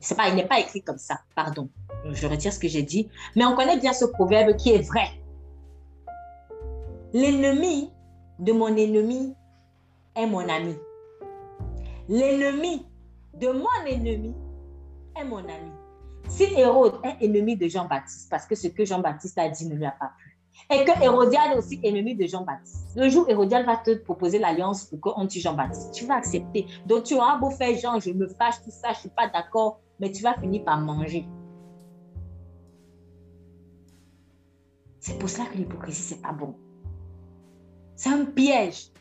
c'est 0.00 0.16
pas, 0.16 0.28
il 0.28 0.34
n'est 0.34 0.46
pas 0.46 0.60
écrit 0.60 0.82
comme 0.82 0.98
ça, 0.98 1.20
pardon, 1.34 1.68
je 2.10 2.26
retire 2.26 2.52
ce 2.52 2.58
que 2.58 2.68
j'ai 2.68 2.82
dit, 2.82 3.08
mais 3.36 3.44
on 3.44 3.54
connaît 3.54 3.78
bien 3.78 3.92
ce 3.92 4.04
proverbe 4.04 4.56
qui 4.56 4.70
est 4.70 4.82
vrai. 4.82 5.08
L'ennemi 7.14 7.90
de 8.38 8.52
mon 8.52 8.68
ennemi 8.68 9.34
est 10.14 10.26
mon 10.26 10.46
ami. 10.46 10.76
L'ennemi 12.06 12.86
de 13.34 13.48
mon 13.48 13.86
ennemi 13.86 14.34
est 15.16 15.24
mon 15.24 15.38
ami. 15.38 15.72
Si 16.28 16.44
Hérode 16.44 17.00
est 17.02 17.24
ennemi 17.24 17.56
de 17.56 17.66
Jean-Baptiste, 17.66 18.28
parce 18.30 18.44
que 18.44 18.54
ce 18.54 18.68
que 18.68 18.84
Jean-Baptiste 18.84 19.38
a 19.38 19.48
dit 19.48 19.66
ne 19.68 19.74
lui 19.74 19.86
a 19.86 19.92
pas 19.92 20.12
plu, 20.18 20.38
et 20.70 20.84
que 20.84 21.02
Hérodiade 21.02 21.52
est 21.52 21.56
aussi 21.56 21.80
ennemi 21.82 22.14
de 22.14 22.26
Jean-Baptiste, 22.26 22.90
le 22.94 23.08
jour 23.08 23.26
Hérodiade 23.26 23.64
va 23.64 23.78
te 23.78 23.94
proposer 23.94 24.38
l'alliance 24.38 24.84
pour 24.84 25.00
qu'on 25.00 25.26
tue 25.26 25.40
Jean-Baptiste, 25.40 25.94
tu 25.94 26.04
vas 26.04 26.16
accepter. 26.16 26.66
Donc 26.84 27.04
tu 27.04 27.14
auras 27.14 27.38
beau 27.38 27.50
faire 27.50 27.74
Jean, 27.78 27.98
je 28.00 28.10
me 28.10 28.28
fâche, 28.28 28.56
tout 28.62 28.70
ça, 28.70 28.88
je 28.92 28.98
ne 28.98 29.00
suis 29.00 29.08
pas 29.08 29.28
d'accord, 29.28 29.80
mais 29.98 30.12
tu 30.12 30.22
vas 30.22 30.34
finir 30.34 30.62
par 30.62 30.78
manger. 30.78 31.26
C'est 35.00 35.18
pour 35.18 35.30
ça 35.30 35.46
que 35.46 35.56
l'hypocrisie, 35.56 36.02
c'est 36.02 36.20
pas 36.20 36.32
bon. 36.32 36.54
C'est 37.98 38.10
un 38.10 38.24
piège. 38.24 38.92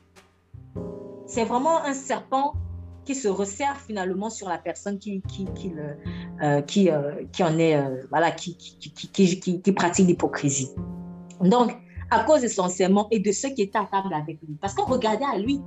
C'est 1.28 1.46
vraiment 1.46 1.84
un 1.84 1.94
serpent 1.94 2.54
qui 3.06 3.14
se 3.14 3.28
resserre 3.28 3.78
finalement 3.78 4.32
sur 4.32 4.50
la 4.50 4.58
personne 4.58 4.98
qui, 4.98 5.22
qui, 5.22 5.46
qui, 5.54 5.72
euh, 6.42 6.62
qui, 6.64 6.90
euh, 6.90 7.24
qui 7.32 7.44
en 7.44 7.60
est, 7.60 7.78
euh, 7.78 8.04
voilà, 8.10 8.32
qui, 8.32 8.58
qui, 8.58 9.72
pratique 9.72 10.08
l'hypocrisie. 10.08 10.72
Donc, 11.42 11.78
à 12.10 12.24
cause 12.24 12.44
essentiellement 12.44 13.08
et 13.12 13.20
de 13.20 13.32
ceux 13.32 13.50
qui 13.50 13.62
étaient 13.62 13.78
à 13.78 13.86
table 13.86 14.16
avec 14.16 14.40
lui. 14.42 14.58
Parce 14.60 14.74
qu'on 14.74 14.86
regardait 14.86 15.26
à 15.26 15.38
lui, 15.38 15.62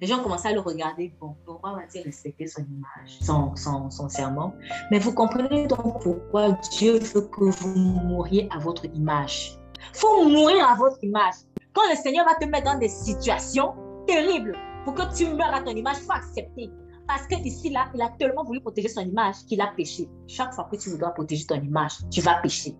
les 0.00 0.08
gens 0.08 0.20
commençaient 0.20 0.48
à 0.48 0.52
le 0.52 0.60
regarder. 0.60 1.14
Bon, 1.20 1.36
le 1.46 1.52
roi 1.52 1.78
respecter 2.04 2.48
son 2.48 2.62
image, 2.62 3.18
son, 3.20 3.54
son, 3.54 3.88
son, 3.88 4.08
serment 4.08 4.52
Mais 4.90 4.98
vous 4.98 5.12
comprenez 5.12 5.68
donc 5.68 6.02
pourquoi 6.02 6.58
Dieu 6.76 6.98
veut 6.98 7.20
que 7.20 7.44
vous 7.44 7.78
mouriez 7.78 8.48
à 8.50 8.58
votre 8.58 8.84
image. 8.86 9.56
Il 9.94 9.98
faut 9.98 10.28
mourir 10.28 10.68
à 10.68 10.74
votre 10.74 10.98
image. 11.02 11.34
Quand 11.72 11.82
le 11.90 11.96
Seigneur 11.96 12.26
va 12.26 12.34
te 12.34 12.44
mettre 12.44 12.72
dans 12.72 12.78
des 12.78 12.88
situations 12.88 13.74
terribles 14.06 14.56
pour 14.84 14.94
que 14.94 15.14
tu 15.14 15.28
meurs 15.28 15.54
à 15.54 15.60
ton 15.60 15.72
image, 15.72 15.96
il 16.00 16.04
faut 16.04 16.12
accepter. 16.12 16.70
Parce 17.06 17.26
qu'ici, 17.26 17.70
là, 17.70 17.86
il 17.94 18.02
a 18.02 18.10
tellement 18.18 18.44
voulu 18.44 18.60
protéger 18.60 18.88
son 18.88 19.00
image 19.00 19.36
qu'il 19.48 19.60
a 19.60 19.68
péché. 19.76 20.08
Chaque 20.26 20.52
fois 20.52 20.68
que 20.70 20.76
tu 20.76 20.90
voudras 20.90 21.10
protéger 21.10 21.46
ton 21.46 21.56
image, 21.56 21.92
tu 22.10 22.20
vas 22.20 22.34
pécher. 22.42 22.76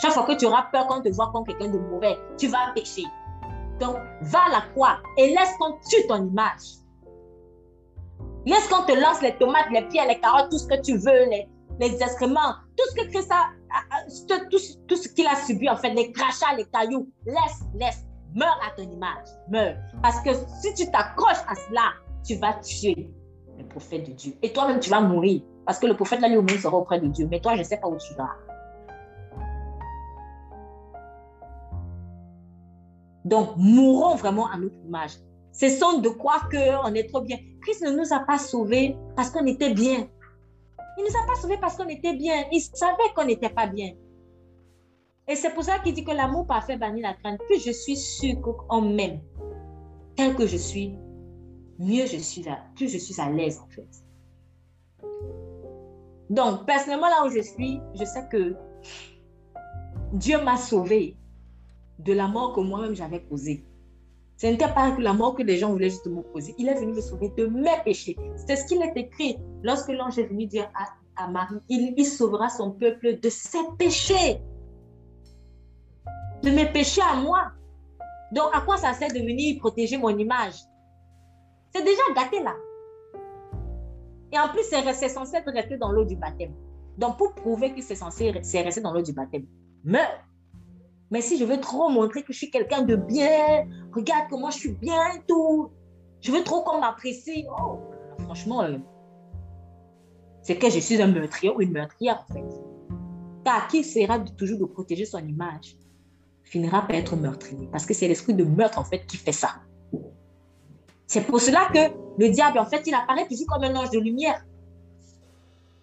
Chaque 0.00 0.12
fois 0.12 0.24
que 0.24 0.36
tu 0.36 0.46
auras 0.46 0.64
peur 0.72 0.86
qu'on 0.86 1.02
te 1.02 1.08
voit 1.08 1.30
comme 1.32 1.44
quelqu'un 1.44 1.68
de 1.68 1.78
mauvais, 1.78 2.16
tu 2.38 2.46
vas 2.46 2.72
pécher. 2.74 3.04
Donc, 3.80 3.96
va 4.22 4.38
à 4.46 4.50
la 4.50 4.60
croix 4.72 4.98
et 5.18 5.28
laisse 5.28 5.54
qu'on 5.58 5.72
tue 5.90 6.06
ton 6.08 6.26
image. 6.26 6.78
Laisse 8.46 8.68
qu'on 8.68 8.84
te 8.84 8.92
lance 8.92 9.20
les 9.20 9.36
tomates, 9.36 9.70
les 9.72 9.82
pierres, 9.88 10.06
les 10.06 10.20
carottes, 10.20 10.50
tout 10.50 10.58
ce 10.58 10.66
que 10.66 10.80
tu 10.80 10.96
veux, 10.96 11.28
les, 11.28 11.48
les 11.80 11.94
excréments, 11.94 12.54
tout 12.76 12.84
ce 12.90 12.94
que 13.02 14.48
tout, 14.48 14.58
tout 14.86 14.96
ce 14.96 15.08
qu'il 15.08 15.26
a 15.26 15.36
subi, 15.36 15.68
en 15.68 15.76
fait, 15.76 15.90
les 15.90 16.12
crachats, 16.12 16.54
les 16.56 16.66
cailloux. 16.66 17.08
Laisse, 17.26 17.62
laisse, 17.74 18.04
meurs 18.34 18.58
à 18.66 18.70
ton 18.76 18.82
image, 18.82 19.26
meurs. 19.48 19.76
Parce 20.02 20.20
que 20.20 20.30
si 20.60 20.74
tu 20.74 20.90
t'accroches 20.90 21.44
à 21.48 21.54
cela, 21.54 21.92
tu 22.24 22.36
vas 22.36 22.54
tuer 22.54 23.10
le 23.58 23.64
prophète 23.64 24.08
de 24.08 24.12
Dieu. 24.12 24.32
Et 24.42 24.52
toi-même, 24.52 24.80
tu 24.80 24.90
vas 24.90 25.00
mourir. 25.00 25.42
Parce 25.66 25.78
que 25.78 25.86
le 25.86 25.94
prophète, 25.94 26.20
là, 26.20 26.28
lui, 26.28 26.58
sera 26.58 26.76
auprès 26.76 27.00
de 27.00 27.06
Dieu. 27.06 27.28
Mais 27.30 27.40
toi, 27.40 27.54
je 27.54 27.60
ne 27.60 27.64
sais 27.64 27.76
pas 27.76 27.88
où 27.88 27.96
tu 27.96 28.14
vas. 28.14 28.30
Donc, 33.24 33.56
mourons 33.56 34.16
vraiment 34.16 34.50
à 34.50 34.56
notre 34.56 34.74
image. 34.84 35.12
Cessons 35.52 35.98
de 35.98 36.08
croire 36.08 36.48
qu'on 36.48 36.94
est 36.94 37.08
trop 37.08 37.20
bien. 37.20 37.36
Christ 37.60 37.82
ne 37.82 37.90
nous 37.90 38.12
a 38.12 38.20
pas 38.20 38.38
sauvés 38.38 38.96
parce 39.14 39.30
qu'on 39.30 39.46
était 39.46 39.72
bien. 39.72 40.08
Il 40.98 41.04
ne 41.04 41.08
nous 41.08 41.16
a 41.16 41.26
pas 41.26 41.40
sauvés 41.40 41.58
parce 41.60 41.76
qu'on 41.76 41.88
était 41.88 42.14
bien. 42.14 42.44
Il 42.50 42.60
savait 42.60 43.12
qu'on 43.14 43.24
n'était 43.24 43.50
pas 43.50 43.66
bien. 43.66 43.92
Et 45.28 45.36
c'est 45.36 45.54
pour 45.54 45.64
ça 45.64 45.78
qu'il 45.78 45.94
dit 45.94 46.04
que 46.04 46.10
l'amour 46.10 46.46
parfait 46.46 46.76
bannit 46.76 47.02
la 47.02 47.14
crainte. 47.14 47.40
Plus 47.46 47.64
je 47.64 47.70
suis 47.70 47.96
sûr 47.96 48.40
qu'on 48.40 48.82
m'aime 48.82 49.20
tel 50.16 50.34
que 50.34 50.46
je 50.46 50.56
suis, 50.56 50.96
mieux 51.78 52.06
je 52.06 52.18
suis 52.18 52.42
là, 52.42 52.58
plus 52.76 52.88
je 52.88 52.98
suis 52.98 53.20
à 53.20 53.30
l'aise 53.30 53.60
en 53.60 53.68
fait. 53.68 53.88
Donc, 56.30 56.64
personnellement, 56.64 57.08
là 57.08 57.26
où 57.26 57.30
je 57.30 57.40
suis, 57.40 57.80
je 57.94 58.04
sais 58.04 58.26
que 58.30 58.56
Dieu 60.14 60.42
m'a 60.42 60.56
sauvé 60.56 61.16
de 61.98 62.12
la 62.14 62.26
mort 62.26 62.54
que 62.54 62.60
moi-même 62.60 62.94
j'avais 62.94 63.22
causée. 63.22 63.66
Ce 64.38 64.46
n'était 64.46 64.72
pas 64.72 64.96
la 64.98 65.12
mort 65.12 65.34
que 65.34 65.42
les 65.42 65.58
gens 65.58 65.70
voulaient 65.70 65.90
justement 65.90 66.22
causer. 66.32 66.54
Il 66.58 66.68
est 66.68 66.74
venu 66.74 66.94
me 66.94 67.00
sauver 67.00 67.28
de 67.36 67.46
mes 67.46 67.68
péchés. 67.84 68.16
C'est 68.46 68.56
ce 68.56 68.64
qu'il 68.64 68.82
est 68.82 68.96
écrit 68.96 69.36
lorsque 69.62 69.88
l'ange 69.88 70.18
est 70.18 70.26
venu 70.26 70.46
dire 70.46 70.70
à, 71.16 71.28
Marie, 71.28 71.60
il, 71.68 72.04
sauvera 72.06 72.48
son 72.48 72.72
peuple 72.72 73.20
de 73.20 73.28
ses 73.28 73.58
péchés. 73.78 74.40
De 76.42 76.50
mes 76.50 76.66
péchés 76.66 77.02
à 77.02 77.14
moi. 77.16 77.52
Donc, 78.32 78.46
à 78.52 78.60
quoi 78.60 78.76
ça 78.76 78.92
sert 78.92 79.08
de 79.08 79.18
venir 79.18 79.58
protéger 79.60 79.98
mon 79.98 80.16
image? 80.16 80.54
C'est 81.74 81.84
déjà 81.84 82.02
gâté 82.14 82.42
là. 82.42 82.54
Et 84.32 84.38
en 84.38 84.48
plus, 84.48 84.62
c'est 84.64 85.08
censé 85.08 85.38
resté 85.46 85.76
dans 85.76 85.92
l'eau 85.92 86.04
du 86.04 86.16
baptême. 86.16 86.54
Donc, 86.98 87.18
pour 87.18 87.34
prouver 87.34 87.74
que 87.74 87.82
c'est 87.82 87.94
censé 87.94 88.30
rester 88.30 88.80
dans 88.80 88.92
l'eau 88.92 89.02
du 89.02 89.12
baptême, 89.12 89.46
meurs. 89.84 90.24
Mais 91.10 91.20
si 91.20 91.36
je 91.36 91.44
veux 91.44 91.60
trop 91.60 91.90
montrer 91.90 92.22
que 92.22 92.32
je 92.32 92.38
suis 92.38 92.50
quelqu'un 92.50 92.82
de 92.82 92.96
bien, 92.96 93.68
regarde 93.92 94.28
comment 94.30 94.50
je 94.50 94.58
suis 94.58 94.72
bien 94.72 95.12
et 95.14 95.22
tout, 95.28 95.70
je 96.22 96.32
veux 96.32 96.42
trop 96.42 96.62
qu'on 96.62 96.80
m'apprécie. 96.80 97.46
Oh, 97.50 97.78
franchement, 98.20 98.62
euh, 98.62 98.78
c'est 100.42 100.56
que 100.56 100.70
je 100.70 100.78
suis 100.78 101.02
un 101.02 101.08
meurtrier 101.08 101.52
ou 101.54 101.60
une 101.60 101.72
meurtrière 101.72 102.24
en 102.28 102.32
fait. 102.32 102.62
Car 103.44 103.68
qui 103.68 103.84
sera 103.84 104.20
toujours 104.20 104.58
de 104.60 104.64
protéger 104.64 105.04
son 105.04 105.18
image? 105.18 105.76
Finira 106.52 106.82
par 106.82 106.96
être 106.96 107.16
meurtrier. 107.16 107.66
Parce 107.72 107.86
que 107.86 107.94
c'est 107.94 108.06
l'esprit 108.06 108.34
de 108.34 108.44
meurtre 108.44 108.78
en 108.78 108.84
fait 108.84 109.06
qui 109.06 109.16
fait 109.16 109.32
ça. 109.32 109.54
C'est 111.06 111.22
pour 111.22 111.40
cela 111.40 111.68
que 111.72 111.84
le 112.18 112.28
diable, 112.28 112.58
en 112.58 112.66
fait, 112.66 112.82
il 112.86 112.94
apparaît 112.94 113.26
toujours 113.26 113.46
comme 113.46 113.64
un 113.64 113.74
ange 113.74 113.90
de 113.90 113.98
lumière. 113.98 114.44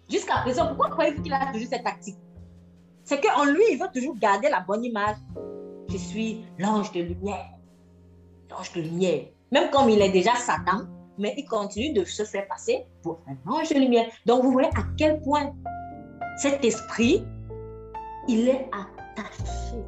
Jusqu'à 0.08 0.38
présent, 0.42 0.68
pourquoi 0.68 0.90
croyez-vous 0.90 1.22
qu'il 1.22 1.32
a 1.32 1.52
toujours 1.52 1.68
cette 1.68 1.84
tactique? 1.84 2.18
C'est 3.04 3.20
qu'en 3.20 3.44
lui, 3.44 3.62
il 3.72 3.78
veut 3.78 3.88
toujours 3.92 4.16
garder 4.16 4.48
la 4.48 4.60
bonne 4.60 4.84
image. 4.84 5.16
Je 5.88 5.96
suis 5.96 6.44
l'ange 6.58 6.92
de 6.92 7.00
lumière. 7.02 7.50
L'ange 8.50 8.72
de 8.72 8.80
lumière. 8.80 9.24
Même 9.50 9.70
comme 9.70 9.88
il 9.88 10.00
est 10.00 10.10
déjà 10.10 10.34
Satan, 10.36 10.82
mais 11.18 11.34
il 11.36 11.46
continue 11.46 11.92
de 11.92 12.04
se 12.04 12.24
faire 12.24 12.46
passer 12.46 12.86
pour 13.02 13.20
un 13.26 13.50
ange 13.50 13.70
de 13.70 13.78
lumière. 13.78 14.06
Donc 14.24 14.42
vous 14.44 14.52
voyez 14.52 14.68
à 14.68 14.84
quel 14.96 15.20
point 15.20 15.52
cet 16.38 16.64
esprit, 16.64 17.24
il 18.28 18.48
est 18.48 18.70
attaché 18.72 19.82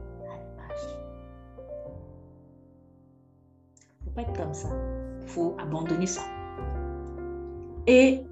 faut 4.13 4.23
pas 4.23 4.23
être 4.23 4.37
comme 4.37 4.55
ça. 4.55 4.69
Il 5.23 5.29
faut 5.29 5.57
abandonner 5.59 6.07
ça. 6.07 6.23
Et 7.87 8.23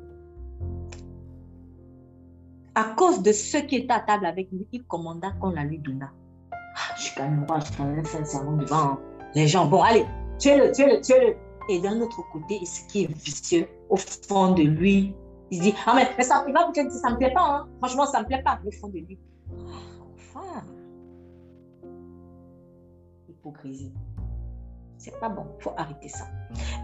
à 2.74 2.84
cause 2.96 3.22
de 3.22 3.32
ce 3.32 3.58
qui 3.58 3.76
était 3.76 3.92
à 3.92 4.00
table 4.00 4.26
avec 4.26 4.50
lui, 4.52 4.66
il 4.72 4.84
commanda 4.84 5.32
qu'on 5.40 5.50
la 5.50 5.64
lui 5.64 5.78
donna. 5.78 6.10
Ah, 6.52 6.94
je 6.96 7.02
suis 7.02 7.14
quand 7.16 7.28
même 7.28 7.46
je 7.58 7.64
suis 7.64 7.74
quand 7.76 7.84
même 7.84 8.04
sincèrement 8.04 8.56
devant 8.56 8.98
les 9.34 9.48
gens. 9.48 9.66
Bon, 9.66 9.82
allez, 9.82 10.06
tuez-le, 10.38 10.72
tuez-le, 10.72 11.00
tuez-le. 11.00 11.36
Et 11.68 11.80
d'un 11.80 12.00
autre 12.00 12.22
côté, 12.32 12.64
ce 12.64 12.86
qui 12.88 13.04
est 13.04 13.12
vicieux, 13.12 13.68
au 13.88 13.96
fond 13.96 14.52
de 14.52 14.62
lui, 14.62 15.14
il 15.50 15.60
dit, 15.60 15.74
ah 15.86 15.94
mais, 15.94 16.22
ça, 16.22 16.44
il 16.46 16.52
va 16.52 16.66
vous 16.66 16.72
dire, 16.72 16.90
ça 16.90 17.10
me 17.10 17.16
plaît 17.16 17.32
pas, 17.32 17.42
hein. 17.42 17.68
franchement, 17.78 18.06
ça 18.06 18.20
me 18.22 18.26
plaît 18.26 18.42
pas, 18.42 18.60
au 18.64 18.70
fond 18.70 18.88
de 18.88 18.98
lui. 18.98 19.18
Enfin, 20.14 20.64
hypocrisie. 23.28 23.92
C'est 25.00 25.18
pas 25.18 25.30
bon, 25.30 25.46
faut 25.60 25.72
arrêter 25.78 26.08
ça. 26.08 26.26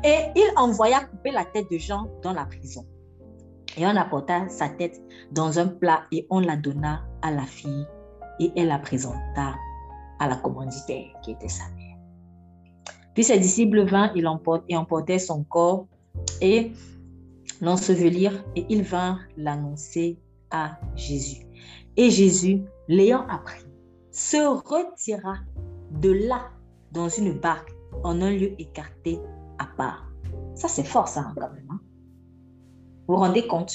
Et 0.02 0.30
il 0.34 0.50
envoya 0.56 1.04
couper 1.04 1.32
la 1.32 1.44
tête 1.44 1.70
de 1.70 1.76
Jean 1.76 2.08
dans 2.22 2.32
la 2.32 2.46
prison. 2.46 2.86
Et 3.76 3.86
on 3.86 3.94
apporta 3.94 4.48
sa 4.48 4.70
tête 4.70 5.02
dans 5.32 5.58
un 5.58 5.66
plat 5.66 6.04
et 6.10 6.26
on 6.30 6.40
la 6.40 6.56
donna 6.56 7.04
à 7.20 7.30
la 7.30 7.42
fille 7.42 7.86
et 8.40 8.50
elle 8.56 8.68
la 8.68 8.78
présenta 8.78 9.54
à 10.18 10.28
la 10.28 10.36
commanditaire 10.36 11.04
qui 11.22 11.32
était 11.32 11.50
sa 11.50 11.64
mère. 11.76 11.98
Puis 13.12 13.24
ses 13.24 13.38
disciples 13.38 13.84
vinrent 13.84 14.16
et 14.16 14.76
emportèrent 14.76 15.20
son 15.20 15.44
corps 15.44 15.86
et 16.40 16.72
l'ensevelirent 17.60 18.42
et 18.56 18.64
ils 18.70 18.82
vinrent 18.82 19.20
l'annoncer 19.36 20.18
à 20.50 20.78
Jésus. 20.94 21.44
Et 21.98 22.08
Jésus, 22.08 22.64
l'ayant 22.88 23.26
appris, 23.28 23.66
se 24.10 24.38
retira 24.38 25.36
de 25.90 26.12
là 26.12 26.48
dans 26.92 27.10
une 27.10 27.38
barque 27.38 27.75
en 28.02 28.20
un 28.22 28.30
lieu 28.30 28.60
écarté 28.60 29.18
à 29.58 29.66
part. 29.76 30.10
Ça, 30.54 30.68
c'est 30.68 30.84
fort, 30.84 31.08
ça, 31.08 31.32
quand 31.36 31.52
même. 31.52 31.68
Hein? 31.70 31.80
Vous 33.06 33.14
vous 33.14 33.20
rendez 33.20 33.46
compte? 33.46 33.74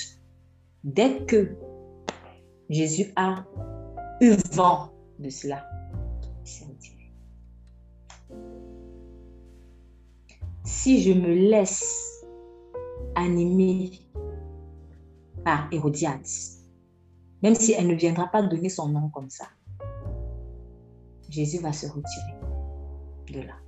Dès 0.84 1.26
que 1.26 1.56
Jésus 2.70 3.12
a 3.16 3.46
eu 4.20 4.36
vent 4.54 4.92
de 5.20 5.30
cela, 5.30 5.64
il 6.42 6.48
s'est 6.48 6.66
retiré. 6.66 7.14
Si 10.64 11.02
je 11.02 11.14
me 11.14 11.34
laisse 11.50 12.26
animer 13.16 13.92
par 15.44 15.68
Hérodiade, 15.72 16.26
même 17.44 17.56
si 17.56 17.74
elle 17.74 17.88
ne 17.88 17.96
viendra 17.96 18.28
pas 18.28 18.42
donner 18.42 18.70
son 18.70 18.90
nom 18.90 19.10
comme 19.10 19.30
ça, 19.30 19.46
Jésus 21.30 21.60
va 21.60 21.72
se 21.72 21.88
retirer 21.88 22.36
de 23.32 23.48
là. 23.48 23.61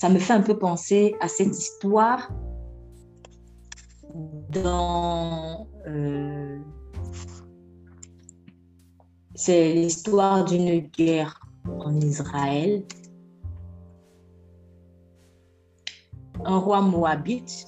Ça 0.00 0.08
me 0.08 0.18
fait 0.18 0.32
un 0.32 0.40
peu 0.40 0.58
penser 0.58 1.14
à 1.20 1.28
cette 1.28 1.56
histoire 1.58 2.30
dans... 4.48 5.68
Euh, 5.86 6.58
c'est 9.34 9.74
l'histoire 9.74 10.46
d'une 10.46 10.78
guerre 10.78 11.38
en 11.66 11.94
Israël. 12.00 12.82
Un 16.46 16.56
roi 16.56 16.80
moabite. 16.80 17.66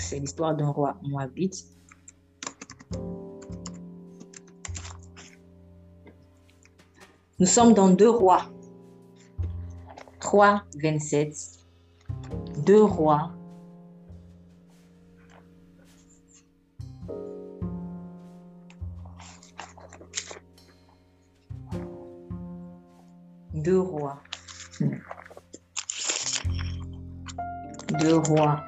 c'est 0.00 0.18
l'histoire 0.18 0.56
d'un 0.56 0.70
roi 0.70 0.96
moabite. 1.02 1.73
Nous 7.40 7.46
sommes 7.46 7.74
dans 7.74 7.88
deux 7.88 8.08
rois. 8.10 8.44
3, 10.20 10.62
27. 10.80 11.34
Deux 12.64 12.84
rois. 12.84 13.32
Deux 23.52 23.80
rois. 23.80 24.22
Deux 27.98 28.16
rois. 28.16 28.64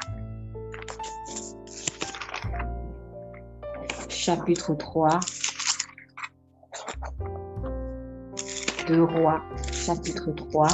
Chapitre 4.09 4.75
3. 4.75 5.21
Deux 8.87 9.03
rois. 9.03 9.43
Chapitre 9.73 10.31
3. 10.33 10.69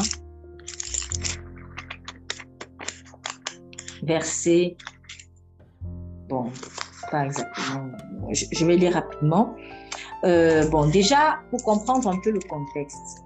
Verset. 4.03 4.77
Bon, 6.29 6.51
pas 7.11 7.27
exactement. 7.27 7.91
Je, 8.31 8.65
vais 8.65 8.77
lire 8.77 8.95
rapidement. 8.95 9.55
Euh, 10.25 10.69
bon, 10.69 10.89
déjà, 10.89 11.41
pour 11.51 11.63
comprendre 11.63 12.09
un 12.09 12.19
peu 12.21 12.31
le 12.31 12.41
contexte. 12.41 13.25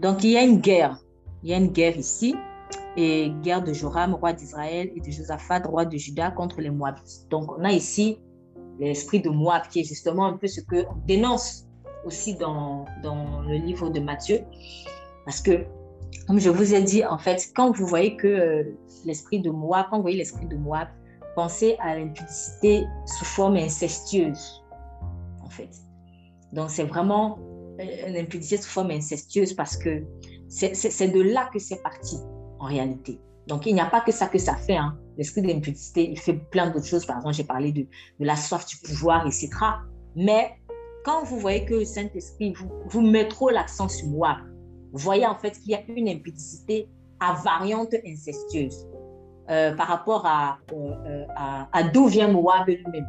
Donc, 0.00 0.24
il 0.24 0.30
y 0.30 0.36
a 0.36 0.42
une 0.42 0.60
guerre. 0.60 0.98
Il 1.42 1.50
y 1.50 1.54
a 1.54 1.56
une 1.56 1.68
guerre 1.68 1.96
ici. 1.96 2.34
Et 2.96 3.32
guerre 3.42 3.62
de 3.62 3.72
Joram, 3.72 4.14
roi 4.14 4.32
d'Israël, 4.32 4.90
et 4.94 5.00
de 5.00 5.10
Josaphat, 5.10 5.60
roi 5.60 5.84
de 5.84 5.96
Juda, 5.96 6.30
contre 6.30 6.60
les 6.60 6.70
Moabites. 6.70 7.28
Donc, 7.30 7.50
on 7.56 7.64
a 7.64 7.72
ici 7.72 8.18
l'esprit 8.78 9.20
de 9.20 9.30
Moab, 9.30 9.62
qui 9.70 9.80
est 9.80 9.84
justement 9.84 10.26
un 10.26 10.36
peu 10.36 10.46
ce 10.46 10.60
que 10.60 10.84
dénonce 11.06 11.63
aussi 12.04 12.34
dans, 12.34 12.84
dans 13.02 13.42
le 13.42 13.56
livre 13.56 13.90
de 13.90 14.00
Matthieu. 14.00 14.40
Parce 15.24 15.40
que, 15.40 15.64
comme 16.26 16.38
je 16.38 16.50
vous 16.50 16.74
ai 16.74 16.82
dit, 16.82 17.04
en 17.04 17.18
fait, 17.18 17.50
quand 17.54 17.72
vous 17.72 17.86
voyez 17.86 18.16
que 18.16 18.26
euh, 18.26 18.62
l'esprit 19.04 19.40
de 19.40 19.50
Moab, 19.50 19.86
quand 19.90 19.96
vous 19.96 20.02
voyez 20.02 20.18
l'esprit 20.18 20.46
de 20.46 20.56
Moab, 20.56 20.88
pensez 21.34 21.76
à 21.80 21.96
l'impudicité 21.96 22.86
sous 23.06 23.24
forme 23.24 23.56
incestueuse, 23.56 24.62
en 25.42 25.48
fait. 25.48 25.70
Donc, 26.52 26.70
c'est 26.70 26.84
vraiment 26.84 27.38
euh, 27.80 28.08
l'impudicité 28.08 28.62
sous 28.62 28.70
forme 28.70 28.90
incestueuse 28.90 29.52
parce 29.54 29.76
que 29.76 30.04
c'est 30.48 31.08
de 31.08 31.20
là 31.20 31.50
que 31.52 31.58
c'est 31.58 31.82
parti, 31.82 32.16
en 32.60 32.66
réalité. 32.66 33.20
Donc, 33.46 33.66
il 33.66 33.74
n'y 33.74 33.80
a 33.80 33.86
pas 33.86 34.00
que 34.00 34.12
ça 34.12 34.28
que 34.28 34.38
ça 34.38 34.56
fait. 34.56 34.76
Hein. 34.76 34.96
L'esprit 35.18 35.42
d'impudicité, 35.42 36.10
il 36.10 36.18
fait 36.18 36.34
plein 36.34 36.70
d'autres 36.70 36.86
choses. 36.86 37.04
Par 37.04 37.16
exemple, 37.16 37.34
j'ai 37.34 37.44
parlé 37.44 37.72
de, 37.72 37.82
de, 37.82 38.24
la 38.24 38.36
soif 38.36 38.66
du 38.66 38.76
pouvoir, 38.76 39.26
etc. 39.26 39.50
Mais 40.16 40.52
quand 41.04 41.22
vous 41.24 41.38
voyez 41.38 41.64
que 41.64 41.74
le 41.74 41.84
Saint-Esprit 41.84 42.54
vous, 42.88 43.00
met 43.00 43.28
trop 43.28 43.50
l'accent 43.50 43.88
sur 43.88 44.08
moi, 44.08 44.38
vous 44.92 44.98
voyez 44.98 45.26
en 45.26 45.36
fait 45.36 45.52
qu'il 45.52 45.70
y 45.70 45.74
a 45.74 45.82
une 45.88 46.08
impudicité 46.08 46.88
à 47.20 47.34
variante 47.44 47.94
incestueuse 48.06 48.86
euh, 49.50 49.74
par 49.74 49.88
rapport 49.88 50.26
à, 50.26 50.58
euh, 50.72 51.24
à, 51.36 51.82
d'où 51.84 52.06
vient 52.06 52.28
Moab 52.28 52.66
lui-même. 52.66 53.06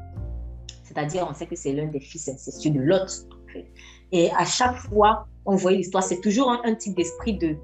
C'est-à-dire, 0.83 1.25
on 1.29 1.33
sait 1.33 1.47
que 1.47 1.55
c'est 1.55 1.73
l'un 1.73 1.87
des 1.87 1.99
fils 1.99 2.27
incestueux 2.27 2.71
de 2.71 2.79
Lot. 2.79 3.27
En 3.31 3.51
fait. 3.51 3.65
Et 4.11 4.29
à 4.31 4.45
chaque 4.45 4.77
fois, 4.77 5.27
on 5.45 5.55
voit 5.55 5.71
l'histoire, 5.71 6.03
c'est 6.03 6.21
toujours 6.21 6.51
un, 6.51 6.75
type 6.75 6.95
d'esprit 6.95 7.37
de, 7.37 7.57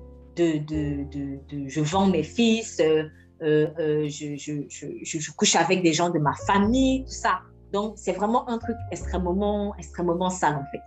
je 1.68 1.82
vends 1.82 2.08
mes 2.08 2.24
fils, 2.24 2.80
euh, 2.80 3.68
euh, 3.80 4.08
je, 4.08 5.32
couche 5.32 5.56
avec 5.56 5.82
des 5.82 5.94
gens 5.94 6.10
de 6.10 6.20
ma 6.20 6.34
famille, 6.46 7.04
tout 7.06 7.12
ça. 7.12 7.42
Donc, 7.72 7.94
c'est 7.96 8.14
vraiment 8.14 8.48
un 8.50 8.58
truc 8.58 8.76
extrêmement, 8.92 9.76
extrêmement 9.78 10.30
sale, 10.30 10.56
en 10.56 10.66
fait. 10.72 10.82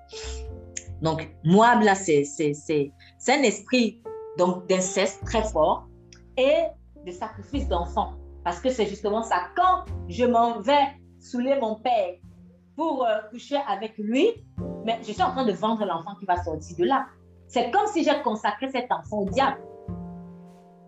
Donc, 1.02 1.34
Moab, 1.44 1.82
là, 1.82 1.94
c'est 1.94 2.24
un 3.28 3.42
esprit 3.42 4.02
d'inceste 4.68 5.24
très 5.24 5.42
fort 5.42 5.86
et 6.36 6.64
de 7.06 7.10
sacrifice 7.10 7.68
d'enfants. 7.68 8.14
Parce 8.42 8.60
que 8.60 8.70
c'est 8.70 8.86
justement 8.86 9.22
ça. 9.22 9.48
Quand 9.56 9.84
je 10.08 10.24
m'en 10.24 10.60
vais 10.60 10.86
saouler 11.18 11.58
mon 11.60 11.76
père 11.76 12.14
pour 12.76 13.04
euh, 13.04 13.20
coucher 13.30 13.58
avec 13.68 13.96
lui, 13.98 14.30
mais 14.84 14.98
je 15.02 15.12
suis 15.12 15.22
en 15.22 15.30
train 15.30 15.46
de 15.46 15.52
vendre 15.52 15.84
l'enfant 15.86 16.14
qui 16.18 16.26
va 16.26 16.42
sortir 16.42 16.76
de 16.76 16.84
là. 16.84 17.06
C'est 17.46 17.70
comme 17.70 17.86
si 17.86 18.04
j'ai 18.04 18.22
consacré 18.22 18.68
cet 18.68 18.90
enfant 18.90 19.18
au 19.18 19.30
diable. 19.30 19.60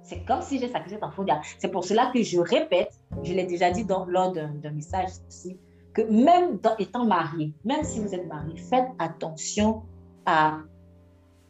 C'est 0.03 0.25
comme 0.25 0.43
si 0.43 0.59
j'ai 0.59 0.69
sacrifié 0.69 0.97
cet 0.97 1.05
enfant 1.05 1.23
au 1.23 1.25
diable. 1.25 1.43
C'est 1.59 1.71
pour 1.71 1.85
cela 1.85 2.11
que 2.13 2.23
je 2.23 2.39
répète, 2.39 3.01
je 3.23 3.33
l'ai 3.33 3.45
déjà 3.45 3.71
dit 3.71 3.87
lors 3.89 4.33
d'un 4.33 4.71
message 4.73 5.11
ici, 5.29 5.59
que 5.97 6.03
même 6.03 6.59
étant 6.79 7.07
marié, 7.07 7.55
même 7.65 7.83
si 7.83 8.01
vous 8.01 8.15
êtes 8.15 8.29
marié, 8.29 8.55
faites 8.59 8.89
attention 8.99 9.83
à 10.27 10.59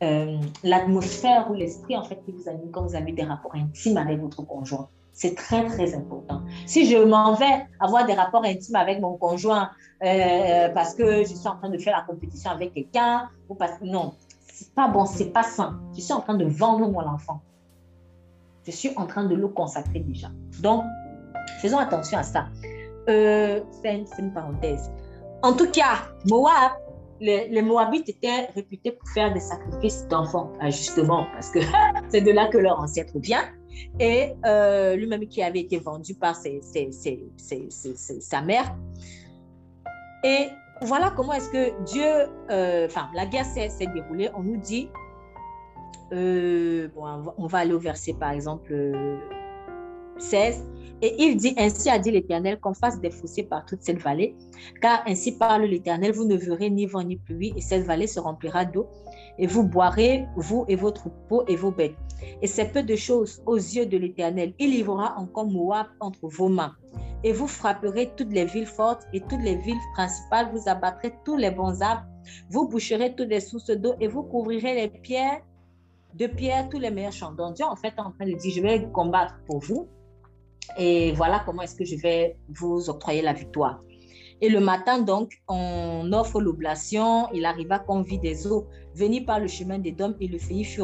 euh, 0.04 0.38
l'atmosphère 0.62 1.50
ou 1.50 1.54
l'esprit 1.54 1.96
en 1.96 2.04
fait 2.04 2.22
qui 2.24 2.30
vous 2.30 2.48
anime 2.48 2.70
quand 2.70 2.82
vous 2.82 2.94
avez 2.94 3.10
des 3.10 3.24
rapports 3.24 3.56
intimes 3.56 3.96
avec 3.96 4.20
votre 4.20 4.42
conjoint. 4.42 4.88
C'est 5.12 5.34
très, 5.34 5.64
très 5.64 5.94
important. 5.96 6.42
Si 6.64 6.86
je 6.86 6.96
m'en 6.98 7.34
vais 7.34 7.66
avoir 7.80 8.06
des 8.06 8.12
rapports 8.12 8.44
intimes 8.44 8.76
avec 8.76 9.00
mon 9.00 9.16
conjoint 9.16 9.70
euh, 10.04 10.68
parce 10.68 10.94
que 10.94 11.24
je 11.24 11.34
suis 11.34 11.48
en 11.48 11.56
train 11.56 11.70
de 11.70 11.78
faire 11.78 11.96
la 11.96 12.04
compétition 12.04 12.50
avec 12.52 12.72
quelqu'un, 12.72 13.28
ou 13.48 13.56
parce 13.56 13.80
non, 13.80 14.12
c'est 14.46 14.72
pas 14.74 14.86
bon, 14.86 15.06
c'est 15.06 15.32
pas 15.32 15.42
sain. 15.42 15.80
Je 15.96 16.02
suis 16.02 16.12
en 16.12 16.20
train 16.20 16.34
de 16.34 16.44
vendre 16.44 16.88
mon 16.88 17.00
enfant. 17.00 17.40
Je 18.64 18.70
suis 18.70 18.90
en 18.96 19.06
train 19.06 19.24
de 19.24 19.34
le 19.34 19.48
consacrer 19.48 20.00
déjà. 20.00 20.28
Donc, 20.60 20.84
faisons 21.60 21.78
attention 21.78 22.18
à 22.18 22.22
ça. 22.22 22.46
Euh, 23.08 23.60
c'est 23.70 24.04
une, 24.18 24.32
parenthèse. 24.32 24.90
En 25.42 25.52
tout 25.52 25.70
cas, 25.70 26.08
Moab, 26.26 26.72
les, 27.20 27.62
Moabites 27.62 28.08
étaient 28.08 28.46
réputés 28.54 28.92
pour 28.92 29.08
faire 29.10 29.32
des 29.32 29.40
sacrifices 29.40 30.06
d'enfants, 30.08 30.52
justement, 30.64 31.26
parce 31.32 31.50
que 31.50 31.60
c'est 32.08 32.20
de 32.20 32.32
là 32.32 32.48
que 32.48 32.58
leur 32.58 32.80
ancêtre 32.80 33.18
vient. 33.18 33.44
Et 34.00 34.32
euh, 34.46 34.96
lui-même 34.96 35.28
qui 35.28 35.42
avait 35.42 35.60
été 35.60 35.78
vendu 35.78 36.14
par 36.14 36.34
sa 36.34 38.42
mère. 38.42 38.76
Et 40.24 40.48
voilà 40.82 41.12
comment 41.14 41.34
est-ce 41.34 41.50
que 41.50 41.84
Dieu, 41.84 42.28
euh, 42.50 42.86
enfin, 42.86 43.08
la 43.14 43.26
guerre 43.26 43.44
s'est 43.44 43.68
déroulée. 43.94 44.30
On 44.34 44.42
nous 44.42 44.56
dit, 44.56 44.88
euh, 46.12 46.88
bon, 46.94 47.04
on 47.36 47.46
va 47.46 47.58
aller 47.58 47.72
au 47.72 47.78
verset 47.78 48.14
par 48.14 48.30
exemple 48.30 48.72
16. 50.18 50.64
Et 51.02 51.14
il 51.22 51.36
dit, 51.36 51.54
ainsi 51.58 51.90
a 51.90 51.98
dit 51.98 52.10
l'Éternel, 52.10 52.58
qu'on 52.58 52.72
fasse 52.72 52.98
des 53.00 53.10
fossés 53.10 53.42
par 53.42 53.66
toute 53.66 53.82
cette 53.82 53.98
vallée, 53.98 54.34
car 54.80 55.02
ainsi 55.06 55.36
parle 55.36 55.64
l'Éternel, 55.64 56.12
vous 56.12 56.24
ne 56.24 56.36
verrez 56.36 56.70
ni 56.70 56.86
vent 56.86 57.02
ni 57.02 57.16
pluie, 57.16 57.52
et 57.54 57.60
cette 57.60 57.84
vallée 57.84 58.06
se 58.06 58.18
remplira 58.18 58.64
d'eau, 58.64 58.86
et 59.38 59.46
vous 59.46 59.62
boirez, 59.62 60.24
vous 60.36 60.64
et 60.68 60.76
vos 60.76 60.90
troupeaux 60.90 61.44
et 61.48 61.56
vos 61.56 61.70
bêtes. 61.70 61.96
Et 62.40 62.46
c'est 62.46 62.72
peu 62.72 62.82
de 62.82 62.96
choses 62.96 63.42
aux 63.44 63.56
yeux 63.56 63.84
de 63.84 63.98
l'Éternel. 63.98 64.54
Il 64.58 64.70
livrera 64.70 65.14
encore 65.18 65.46
Moab 65.46 65.86
entre 66.00 66.28
vos 66.28 66.48
mains. 66.48 66.74
Et 67.24 67.32
vous 67.32 67.46
frapperez 67.46 68.12
toutes 68.16 68.32
les 68.32 68.46
villes 68.46 68.66
fortes 68.66 69.02
et 69.12 69.20
toutes 69.20 69.42
les 69.42 69.56
villes 69.56 69.76
principales, 69.94 70.48
vous 70.50 70.66
abattrez 70.66 71.12
tous 71.26 71.36
les 71.36 71.50
bons 71.50 71.82
arbres, 71.82 72.06
vous 72.48 72.68
boucherez 72.68 73.14
toutes 73.14 73.28
les 73.28 73.40
sources 73.40 73.70
d'eau, 73.70 73.92
et 74.00 74.08
vous 74.08 74.22
couvrirez 74.22 74.74
les 74.74 74.88
pierres 74.88 75.42
de 76.14 76.26
pierre 76.26 76.70
tous 76.70 76.78
les 76.78 76.90
meilleurs 76.90 77.12
champs. 77.12 77.32
Donc 77.32 77.56
Dieu 77.56 77.66
en 77.66 77.76
fait 77.76 77.88
est 77.88 78.00
en 78.00 78.12
train 78.12 78.24
de 78.24 78.32
dire, 78.32 78.52
je 78.54 78.62
vais 78.62 78.88
combattre 78.92 79.34
pour 79.46 79.58
vous 79.58 79.86
et 80.76 81.12
voilà 81.12 81.42
comment 81.44 81.62
est-ce 81.62 81.76
que 81.76 81.84
je 81.84 81.96
vais 81.96 82.36
vous 82.48 82.90
octroyer 82.90 83.22
la 83.22 83.32
victoire. 83.32 83.80
Et 84.40 84.50
le 84.50 84.60
matin, 84.60 85.00
donc, 85.00 85.32
on 85.48 86.12
offre 86.12 86.40
l'oblation. 86.40 87.28
Il 87.32 87.46
arriva 87.46 87.78
qu'on 87.78 88.02
vit 88.02 88.18
des 88.18 88.46
eaux 88.46 88.66
venir 88.94 89.24
par 89.24 89.40
le 89.40 89.48
chemin 89.48 89.78
des 89.78 89.92
dômes 89.92 90.14
et 90.20 90.28
le 90.28 90.38
pays 90.38 90.64
fut 90.64 90.82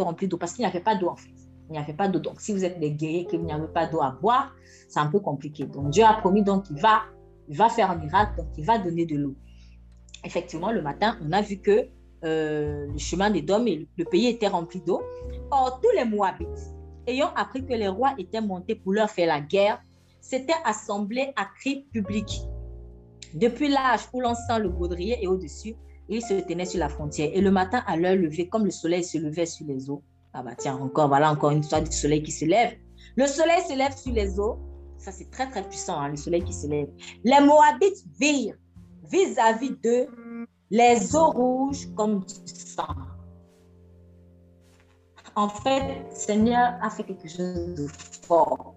rempli, 0.00 0.28
d'eau 0.28 0.36
parce 0.36 0.52
qu'il 0.52 0.64
n'y 0.64 0.70
avait 0.70 0.80
pas 0.80 0.94
d'eau 0.94 1.08
en 1.08 1.16
fait. 1.16 1.30
Il 1.68 1.72
n'y 1.72 1.78
avait 1.78 1.94
pas 1.94 2.08
d'eau. 2.08 2.18
Donc, 2.18 2.40
si 2.40 2.52
vous 2.52 2.64
êtes 2.64 2.78
des 2.78 2.90
guerriers 2.90 3.26
que 3.26 3.36
vous 3.36 3.46
n'avez 3.46 3.68
pas 3.68 3.86
d'eau 3.86 4.02
à 4.02 4.10
boire, 4.10 4.54
c'est 4.88 5.00
un 5.00 5.06
peu 5.06 5.20
compliqué. 5.20 5.64
Donc, 5.64 5.90
Dieu 5.90 6.04
a 6.04 6.14
promis 6.14 6.42
donc 6.42 6.64
il 6.70 6.76
va 7.56 7.68
faire 7.70 7.90
un 7.90 7.96
miracle, 7.96 8.36
donc 8.36 8.48
il 8.56 8.64
va 8.64 8.78
donner 8.78 9.06
de 9.06 9.16
l'eau. 9.16 9.34
Effectivement, 10.24 10.70
le 10.70 10.82
matin, 10.82 11.16
on 11.22 11.32
a 11.32 11.40
vu 11.40 11.58
que 11.58 11.88
euh, 12.24 12.86
le 12.90 12.98
chemin 12.98 13.30
des 13.30 13.42
dômes 13.42 13.68
et 13.68 13.86
le 13.96 14.04
pays 14.04 14.26
était 14.26 14.48
rempli 14.48 14.80
d'eau. 14.80 15.00
Or, 15.50 15.80
tous 15.82 15.96
les 15.96 16.04
Moabites, 16.04 16.74
ayant 17.08 17.32
appris 17.34 17.64
que 17.64 17.74
les 17.74 17.88
rois 17.88 18.14
étaient 18.18 18.40
montés 18.40 18.74
pour 18.74 18.92
leur 18.92 19.10
faire 19.10 19.26
la 19.26 19.40
guerre, 19.40 19.82
s'étaient 20.20 20.52
assemblés 20.64 21.32
à 21.36 21.46
cri 21.58 21.86
public. 21.92 22.42
Depuis 23.34 23.68
l'âge 23.68 24.00
où 24.12 24.20
l'on 24.20 24.34
sent 24.34 24.60
le 24.60 24.68
baudrier 24.68 25.18
et 25.22 25.26
au-dessus, 25.26 25.74
ils 26.08 26.22
se 26.22 26.34
tenaient 26.34 26.64
sur 26.64 26.80
la 26.80 26.88
frontière. 26.88 27.30
Et 27.32 27.40
le 27.40 27.50
matin, 27.50 27.82
à 27.86 27.96
l'heure 27.96 28.16
levée, 28.16 28.48
comme 28.48 28.64
le 28.64 28.70
soleil 28.70 29.04
se 29.04 29.18
levait 29.18 29.46
sur 29.46 29.66
les 29.66 29.90
eaux, 29.90 30.02
ah 30.32 30.42
bah 30.42 30.54
tiens, 30.56 30.76
encore, 30.76 31.08
voilà 31.08 31.30
encore 31.30 31.50
une 31.50 31.60
histoire 31.60 31.82
du 31.82 31.92
soleil 31.92 32.22
qui 32.22 32.32
se 32.32 32.44
lève. 32.44 32.72
Le 33.16 33.26
soleil 33.26 33.62
se 33.68 33.76
lève 33.76 33.96
sur 33.96 34.12
les 34.12 34.38
eaux. 34.38 34.58
Ça, 34.98 35.12
c'est 35.12 35.30
très, 35.30 35.48
très 35.48 35.62
puissant, 35.62 35.98
hein, 35.98 36.08
le 36.08 36.16
soleil 36.16 36.42
qui 36.42 36.52
se 36.52 36.66
lève. 36.66 36.88
Les 37.24 37.40
Moabites 37.40 38.04
virent 38.20 38.56
vis-à-vis 39.10 39.70
d'eux 39.82 40.06
les 40.70 41.16
eaux 41.16 41.30
rouges 41.30 41.88
comme 41.94 42.20
du 42.20 42.54
sang. 42.54 42.94
En 45.38 45.48
fait, 45.48 46.00
le 46.10 46.16
Seigneur 46.16 46.72
a 46.82 46.90
fait 46.90 47.04
quelque 47.04 47.28
chose 47.28 47.72
de 47.76 47.86
fort. 48.26 48.74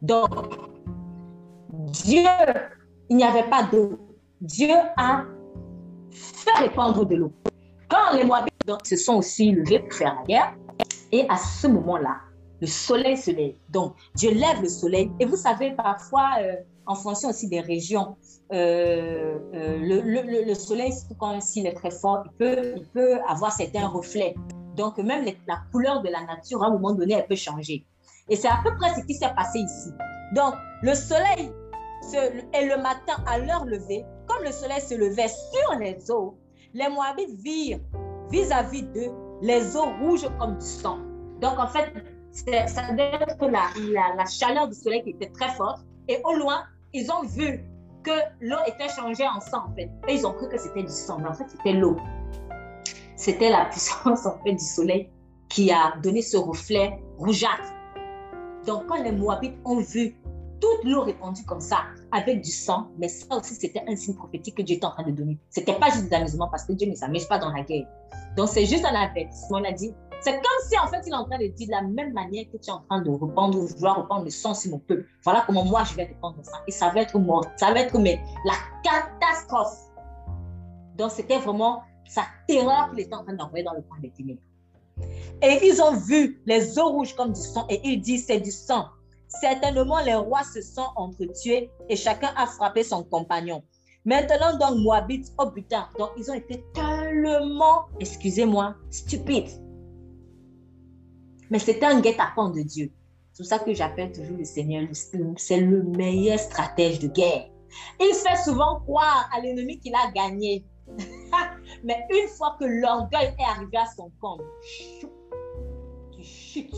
Donc, 0.00 0.30
Dieu, 1.68 2.30
il 3.10 3.18
n'y 3.18 3.24
avait 3.24 3.50
pas 3.50 3.64
d'eau. 3.64 3.98
Dieu 4.40 4.74
a 4.96 5.24
fait 6.10 6.58
répandre 6.60 7.04
de 7.04 7.16
l'eau. 7.16 7.32
Quand 7.90 8.16
les 8.16 8.24
Moabites 8.24 8.54
se 8.84 8.96
sont 8.96 9.16
aussi 9.16 9.50
levés 9.52 9.80
pour 9.80 9.92
faire 9.92 10.14
la 10.14 10.24
guerre, 10.24 10.54
et 11.12 11.26
à 11.28 11.36
ce 11.36 11.66
moment-là, 11.66 12.16
le 12.62 12.66
soleil 12.66 13.18
se 13.18 13.32
lève. 13.32 13.56
Donc, 13.68 13.92
Dieu 14.14 14.30
lève 14.32 14.62
le 14.62 14.68
soleil. 14.70 15.12
Et 15.20 15.26
vous 15.26 15.36
savez, 15.36 15.72
parfois, 15.72 16.36
euh, 16.40 16.54
en 16.86 16.94
fonction 16.94 17.28
aussi 17.28 17.48
des 17.48 17.60
régions, 17.60 18.16
euh, 18.54 19.38
euh, 19.52 19.76
le, 19.76 20.46
le, 20.46 20.54
soleil, 20.54 20.90
quand 21.18 21.38
s'il 21.42 21.66
est 21.66 21.74
très 21.74 21.90
fort, 21.90 22.24
il 22.40 22.86
peut 22.94 23.20
avoir 23.28 23.52
certains 23.52 23.88
reflets. 23.88 24.34
Donc, 24.76 24.98
même 24.98 25.24
la 25.46 25.58
couleur 25.70 26.02
de 26.02 26.08
la 26.08 26.22
nature, 26.24 26.62
à 26.62 26.66
un 26.66 26.70
moment 26.70 26.92
donné, 26.92 27.14
elle 27.14 27.26
peut 27.26 27.36
changer. 27.36 27.84
Et 28.28 28.36
c'est 28.36 28.48
à 28.48 28.60
peu 28.64 28.74
près 28.76 28.94
ce 28.94 29.04
qui 29.04 29.14
s'est 29.14 29.32
passé 29.34 29.58
ici. 29.58 29.90
Donc, 30.34 30.54
le 30.82 30.94
soleil 30.94 31.52
et 32.54 32.66
le 32.66 32.76
matin 32.76 33.22
à 33.26 33.38
l'heure 33.38 33.64
levée, 33.64 34.04
comme 34.26 34.44
le 34.44 34.52
soleil 34.52 34.80
se 34.80 34.94
levait 34.94 35.28
sur 35.28 35.78
les 35.78 36.10
eaux, 36.10 36.38
les 36.74 36.88
Moabites 36.88 37.34
virent 37.40 37.80
vis-à-vis 38.30 38.84
d'eux 38.84 39.10
les 39.42 39.76
eaux 39.76 39.92
rouges 40.00 40.28
comme 40.38 40.56
du 40.56 40.66
sang. 40.66 40.98
Donc, 41.40 41.58
en 41.58 41.66
fait, 41.66 41.92
ça 42.32 42.92
devait 42.92 43.18
être 43.28 43.46
la, 43.48 44.14
la, 44.16 44.24
chaleur 44.24 44.68
du 44.68 44.74
soleil 44.74 45.02
qui 45.02 45.10
était 45.10 45.30
très 45.30 45.50
forte. 45.50 45.84
Et 46.08 46.20
au 46.24 46.34
loin, 46.34 46.62
ils 46.92 47.10
ont 47.10 47.22
vu 47.26 47.64
que 48.04 48.10
l'eau 48.40 48.58
était 48.66 48.88
changée 48.88 49.26
en 49.26 49.40
sang, 49.40 49.64
en 49.68 49.74
fait. 49.74 49.90
Et 50.08 50.14
ils 50.14 50.26
ont 50.26 50.32
cru 50.32 50.48
que 50.48 50.58
c'était 50.58 50.82
du 50.82 50.92
sang, 50.92 51.18
mais 51.18 51.28
en 51.28 51.34
fait, 51.34 51.44
c'était 51.48 51.72
l'eau. 51.72 51.96
C'était 53.22 53.50
la 53.50 53.66
puissance, 53.66 54.26
en 54.26 54.36
fait, 54.42 54.54
du 54.54 54.64
soleil 54.64 55.08
qui 55.48 55.70
a 55.70 55.94
donné 56.02 56.22
ce 56.22 56.36
reflet 56.36 57.00
rougeâtre. 57.18 57.72
Donc, 58.66 58.88
quand 58.88 59.00
les 59.00 59.12
Moabites 59.12 59.54
ont 59.64 59.78
vu 59.78 60.16
toute 60.60 60.82
l'eau 60.82 61.02
répandue 61.02 61.44
comme 61.44 61.60
ça, 61.60 61.84
avec 62.10 62.42
du 62.42 62.50
sang, 62.50 62.88
mais 62.98 63.06
ça 63.06 63.36
aussi, 63.36 63.54
c'était 63.54 63.84
un 63.86 63.94
signe 63.94 64.16
prophétique 64.16 64.56
que 64.56 64.62
Dieu 64.62 64.74
était 64.74 64.86
en 64.86 64.90
train 64.90 65.04
de 65.04 65.12
donner. 65.12 65.38
C'était 65.50 65.74
pas 65.74 65.90
juste 65.90 66.08
des 66.08 66.16
amusements 66.16 66.48
parce 66.48 66.64
que 66.64 66.72
Dieu 66.72 66.88
ne 66.88 66.96
s'amuse 66.96 67.26
pas 67.26 67.38
dans 67.38 67.52
la 67.52 67.62
guerre. 67.62 67.86
Donc, 68.36 68.48
c'est 68.48 68.66
juste 68.66 68.84
un 68.84 68.92
avertissement. 68.92 69.58
On 69.58 69.64
a 69.64 69.72
dit, 69.72 69.92
c'est 70.20 70.32
comme 70.32 70.68
si, 70.68 70.76
en 70.80 70.88
fait, 70.88 71.02
il 71.06 71.12
est 71.12 71.16
en 71.16 71.24
train 71.24 71.38
de 71.38 71.46
dire 71.46 71.68
de 71.68 71.70
la 71.70 71.82
même 71.82 72.12
manière 72.12 72.46
que 72.50 72.56
tu 72.56 72.70
es 72.70 72.72
en 72.72 72.80
train 72.80 73.02
de 73.02 73.10
répandre, 73.10 73.56
vouloir 73.56 74.02
répandre 74.02 74.24
le 74.24 74.30
sang 74.30 74.52
sur 74.52 74.72
mon 74.72 74.80
peuple. 74.80 75.06
Voilà 75.22 75.44
comment 75.46 75.64
moi, 75.64 75.84
je 75.84 75.94
vais 75.94 76.06
répandre 76.06 76.38
ça. 76.42 76.60
Et 76.66 76.72
ça 76.72 76.90
va 76.90 77.02
être 77.02 77.16
mort. 77.20 77.46
Ça 77.54 77.72
va 77.72 77.82
être 77.82 77.96
la 77.96 78.54
catastrophe. 78.82 79.78
Donc, 80.96 81.12
c'était 81.12 81.38
vraiment 81.38 81.82
sa 82.12 82.26
terreur 82.46 82.90
qu'il 82.90 83.00
était 83.00 83.14
en 83.14 83.24
train 83.24 83.34
d'envoyer 83.34 83.64
dans 83.64 83.72
le 83.72 83.82
coin 83.82 83.98
des 84.00 84.10
ténèbres. 84.10 84.40
Et 85.42 85.66
ils 85.66 85.80
ont 85.80 85.96
vu 85.96 86.42
les 86.46 86.78
eaux 86.78 86.90
rouges 86.90 87.14
comme 87.14 87.32
du 87.32 87.40
sang. 87.40 87.66
Et 87.70 87.80
ils 87.84 88.00
disent, 88.00 88.26
c'est 88.26 88.40
du 88.40 88.50
sang. 88.50 88.88
Certainement, 89.28 90.00
les 90.04 90.14
rois 90.14 90.44
se 90.44 90.60
sont 90.60 90.86
entretués 90.96 91.70
et 91.88 91.96
chacun 91.96 92.30
a 92.36 92.46
frappé 92.46 92.84
son 92.84 93.02
compagnon. 93.02 93.62
Maintenant, 94.04 94.58
donc, 94.58 94.78
Moabit, 94.82 95.24
oh 95.38 95.50
putain, 95.50 95.88
donc 95.98 96.10
ils 96.18 96.30
ont 96.30 96.34
été 96.34 96.62
tellement, 96.74 97.86
excusez-moi, 97.98 98.74
stupides. 98.90 99.50
Mais 101.50 101.58
c'était 101.58 101.86
un 101.86 102.00
guet-apens 102.00 102.50
de 102.50 102.62
Dieu. 102.62 102.90
C'est 103.32 103.42
pour 103.42 103.46
ça 103.46 103.58
que 103.58 103.72
j'appelle 103.72 104.12
toujours 104.12 104.36
le 104.36 104.44
Seigneur, 104.44 104.86
c'est 104.92 105.60
le 105.60 105.82
meilleur 105.82 106.38
stratège 106.38 106.98
de 106.98 107.08
guerre. 107.08 107.48
Il 108.00 108.14
fait 108.14 108.36
souvent 108.44 108.80
croire 108.80 109.30
à 109.34 109.40
l'ennemi 109.40 109.78
qu'il 109.80 109.94
a 109.94 110.10
gagné. 110.12 110.66
Mais 111.84 112.06
une 112.10 112.28
fois 112.28 112.56
que 112.60 112.64
l'orgueil 112.64 113.34
est 113.38 113.44
arrivé 113.44 113.76
à 113.76 113.86
son 113.86 114.10
comble, 114.20 114.44
tu 116.12 116.22
chutes. 116.22 116.74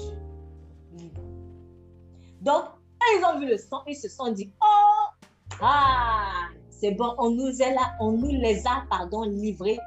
Donc, 2.41 2.65
ils 3.03 3.25
ont 3.25 3.39
vu 3.39 3.49
le 3.49 3.59
sang, 3.59 3.83
ils 3.87 3.97
se 3.97 4.09
sont 4.09 4.33
dit, 4.33 4.53
oh, 4.63 5.27
ah, 5.63 6.49
c'est 6.71 6.93
bon, 6.93 7.15
on 7.19 7.31
nous, 7.31 7.63
est 7.63 7.75
là, 7.75 7.95
on 8.01 8.13
nous 8.13 8.31
les 8.31 8.67
a, 8.67 8.85
pardon, 8.91 9.23
livrés 9.23 9.79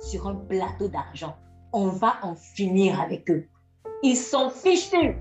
sur 0.00 0.26
un 0.26 0.34
plateau 0.34 0.88
d'argent. 0.88 1.36
On 1.72 1.88
va 1.88 2.16
en 2.22 2.34
finir 2.34 3.00
avec 3.00 3.30
eux. 3.30 3.46
Ils 4.02 4.16
sont 4.16 4.50
fichus. 4.50 5.16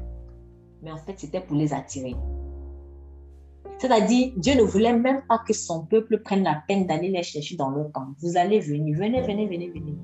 Mais 0.81 0.91
en 0.91 0.97
fait, 0.97 1.17
c'était 1.17 1.41
pour 1.41 1.55
les 1.55 1.73
attirer. 1.73 2.15
C'est-à-dire, 3.77 4.31
Dieu 4.37 4.55
ne 4.55 4.61
voulait 4.61 4.93
même 4.93 5.21
pas 5.27 5.39
que 5.39 5.53
son 5.53 5.85
peuple 5.85 6.19
prenne 6.19 6.43
la 6.43 6.63
peine 6.67 6.87
d'aller 6.87 7.09
les 7.09 7.23
chercher 7.23 7.55
dans 7.55 7.69
leur 7.69 7.91
camp. 7.91 8.07
Vous 8.21 8.37
allez 8.37 8.59
venir, 8.59 8.97
venez, 8.97 9.21
venez, 9.21 9.47
venez, 9.47 9.69
venez. 9.69 9.97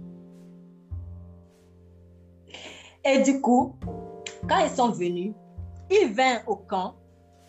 Et 3.03 3.23
du 3.23 3.41
coup, 3.41 3.75
quand 4.47 4.59
ils 4.59 4.69
sont 4.69 4.91
venus, 4.91 5.33
ils 5.89 6.13
vinrent 6.13 6.47
au 6.47 6.55
camp 6.55 6.95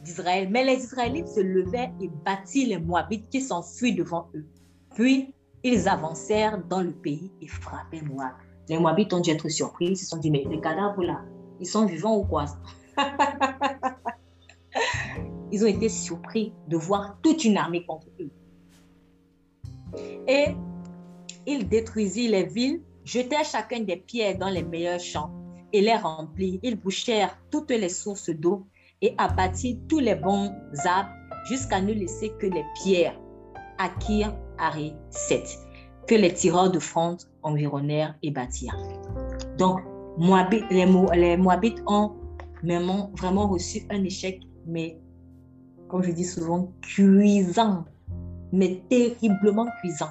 d'Israël, 0.03 0.49
mais 0.51 0.65
les 0.65 0.83
Israélites 0.83 1.29
se 1.29 1.41
levaient 1.41 1.93
et 2.01 2.09
battirent 2.25 2.69
les 2.69 2.79
Moabites 2.79 3.29
qui 3.29 3.41
s'enfuient 3.41 3.95
devant 3.95 4.29
eux. 4.35 4.47
Puis, 4.95 5.35
ils 5.65 5.89
avancèrent 5.89 6.63
dans 6.65 6.81
le 6.81 6.93
pays 6.93 7.31
et 7.41 7.47
frappèrent 7.47 8.05
Moab. 8.05 8.33
Les 8.69 8.79
Moabites 8.79 9.13
ont 9.13 9.21
dû 9.21 9.31
être 9.31 9.49
surpris. 9.49 9.89
Ils 9.89 9.97
se 9.97 10.07
sont 10.07 10.17
dit, 10.17 10.31
mais 10.31 10.45
les 10.49 10.61
cadavres 10.61 11.03
là, 11.03 11.21
ils 11.61 11.67
sont 11.67 11.87
vivants 11.87 12.19
ou 12.19 12.25
quoi? 12.25 12.47
Ils 15.53 15.63
ont 15.65 15.69
été 15.69 15.89
surpris 15.89 16.53
de 16.69 16.77
voir 16.77 17.19
toute 17.23 17.45
une 17.45 17.59
armée 17.59 17.85
contre 17.85 18.07
eux. 18.21 18.31
Et 20.27 20.47
ils 21.47 21.69
détruisirent 21.69 22.31
les 22.31 22.45
villes, 22.45 22.81
jetèrent 23.05 23.45
chacun 23.45 23.81
des 23.81 23.97
pierres 23.97 24.39
dans 24.39 24.49
les 24.49 24.63
meilleurs 24.63 25.01
champs 25.01 25.31
et 25.73 25.83
les 25.83 25.95
remplit. 25.95 26.59
Ils 26.63 26.77
bouchèrent 26.77 27.37
toutes 27.51 27.71
les 27.71 27.91
sources 27.91 28.31
d'eau 28.31 28.67
et 29.03 29.15
abattirent 29.19 29.77
tous 29.89 29.99
les 29.99 30.15
bons 30.15 30.51
arbres 30.85 31.11
jusqu'à 31.49 31.83
ne 31.83 31.93
laisser 31.93 32.33
que 32.39 32.47
les 32.47 32.65
pierres. 32.83 33.19
Akir, 33.79 34.35
Haré, 34.59 34.95
7. 35.11 35.59
Que 36.07 36.15
les 36.15 36.33
tireurs 36.33 36.71
de 36.71 36.79
fronde 36.79 37.21
environnèrent 37.43 38.15
et 38.23 38.31
bâtirent. 38.31 38.77
Donc, 39.59 39.81
les 40.71 41.37
Moabites 41.37 41.83
ont 41.87 42.13
vraiment, 42.63 43.11
vraiment 43.17 43.49
reçu 43.49 43.83
un 43.91 44.05
échec, 44.05 44.41
mais 44.67 44.99
comme 45.93 46.03
je 46.03 46.11
dis 46.11 46.25
souvent, 46.25 46.73
cuisant, 46.81 47.85
mais 48.51 48.83
terriblement 48.89 49.67
cuisant. 49.83 50.09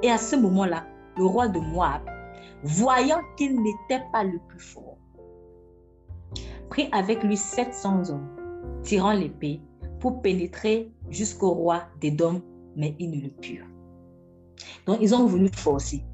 Et 0.00 0.08
à 0.08 0.16
ce 0.16 0.36
moment-là, 0.36 0.86
le 1.18 1.24
roi 1.24 1.48
de 1.48 1.58
Moab 1.58 2.02
voyant 2.62 3.18
qu'il 3.36 3.60
n'était 3.60 4.04
pas 4.12 4.22
le 4.22 4.38
plus 4.46 4.60
fort, 4.60 4.96
prit 6.68 6.88
avec 6.92 7.24
lui 7.24 7.36
700 7.36 8.10
hommes, 8.10 8.28
tirant 8.84 9.12
l'épée, 9.12 9.60
pour 9.98 10.22
pénétrer 10.22 10.92
jusqu'au 11.08 11.50
roi 11.50 11.82
des 12.00 12.12
dômes, 12.12 12.40
mais 12.76 12.94
ils 13.00 13.10
ne 13.10 13.22
le 13.24 13.30
purent. 13.30 13.66
Donc, 14.86 14.98
ils 15.00 15.12
ont 15.16 15.26
voulu 15.26 15.48
forcer. 15.48 16.04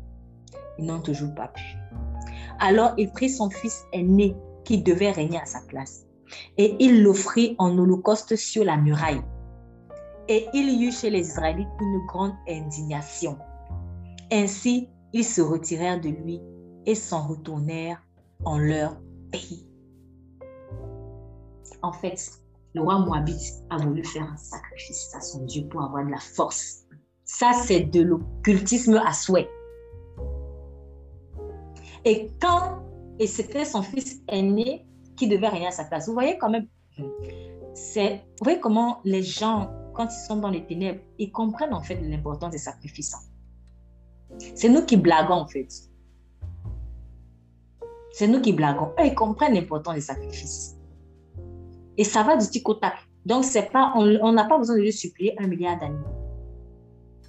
Ils 0.78 0.86
n'ont 0.86 1.00
toujours 1.00 1.34
pas 1.34 1.48
pu. 1.48 1.62
Alors, 2.58 2.94
il 2.96 3.10
prit 3.10 3.28
son 3.28 3.50
fils 3.50 3.84
aîné 3.92 4.34
qui 4.64 4.82
devait 4.82 5.10
régner 5.10 5.38
à 5.38 5.44
sa 5.44 5.60
place 5.68 6.05
et 6.56 6.76
il 6.80 7.02
l'offrit 7.02 7.54
en 7.58 7.76
holocauste 7.78 8.36
sur 8.36 8.64
la 8.64 8.76
muraille. 8.76 9.22
Et 10.28 10.46
il 10.54 10.80
y 10.80 10.86
eut 10.86 10.92
chez 10.92 11.10
les 11.10 11.20
Israélites 11.20 11.68
une 11.80 12.06
grande 12.06 12.34
indignation. 12.48 13.38
Ainsi, 14.32 14.88
ils 15.12 15.24
se 15.24 15.40
retirèrent 15.40 16.00
de 16.00 16.08
lui 16.08 16.40
et 16.84 16.94
s'en 16.94 17.26
retournèrent 17.26 18.02
en 18.44 18.58
leur 18.58 18.96
pays. 19.30 19.66
En 21.82 21.92
fait, 21.92 22.30
le 22.74 22.82
roi 22.82 22.98
Moabite 22.98 23.64
a 23.70 23.78
voulu 23.78 24.04
faire 24.04 24.24
un 24.24 24.36
sacrifice 24.36 25.14
à 25.14 25.20
son 25.20 25.44
Dieu 25.44 25.66
pour 25.68 25.82
avoir 25.82 26.04
de 26.04 26.10
la 26.10 26.18
force. 26.18 26.86
Ça, 27.24 27.52
c'est 27.64 27.80
de 27.80 28.02
l'occultisme 28.02 29.00
à 29.04 29.12
souhait. 29.12 29.48
Et 32.04 32.30
quand, 32.40 32.82
et 33.18 33.26
c'était 33.26 33.64
son 33.64 33.82
fils 33.82 34.20
aîné 34.28 34.85
qui 35.16 35.28
devait 35.28 35.48
régner 35.48 35.68
à 35.68 35.70
sa 35.70 35.84
place. 35.84 36.06
Vous 36.06 36.14
voyez 36.14 36.38
quand 36.38 36.50
même, 36.50 36.66
c'est, 37.74 38.16
vous 38.38 38.44
voyez 38.44 38.60
comment 38.60 39.00
les 39.04 39.22
gens, 39.22 39.70
quand 39.94 40.06
ils 40.06 40.26
sont 40.26 40.36
dans 40.36 40.50
les 40.50 40.64
ténèbres, 40.64 41.00
ils 41.18 41.32
comprennent 41.32 41.74
en 41.74 41.82
fait 41.82 42.00
l'importance 42.02 42.50
des 42.50 42.58
sacrifices. 42.58 43.14
C'est 44.54 44.68
nous 44.68 44.84
qui 44.84 44.96
blaguons 44.96 45.34
en 45.34 45.46
fait. 45.46 45.68
C'est 48.12 48.28
nous 48.28 48.40
qui 48.40 48.52
blaguons. 48.52 48.92
Ils 49.04 49.14
comprennent 49.14 49.54
l'importance 49.54 49.94
des 49.94 50.00
sacrifices. 50.00 50.76
Et 51.98 52.04
ça 52.04 52.22
va 52.22 52.36
du 52.36 52.46
tic 52.46 52.68
au 52.68 52.74
tac. 52.74 52.94
Donc, 53.24 53.44
c'est 53.44 53.70
pas, 53.70 53.92
on 53.96 54.32
n'a 54.32 54.44
pas 54.44 54.56
besoin 54.56 54.76
de 54.76 54.82
lui 54.82 54.92
supplier 54.92 55.34
un 55.38 55.46
milliard 55.48 55.78
d'années. 55.78 55.98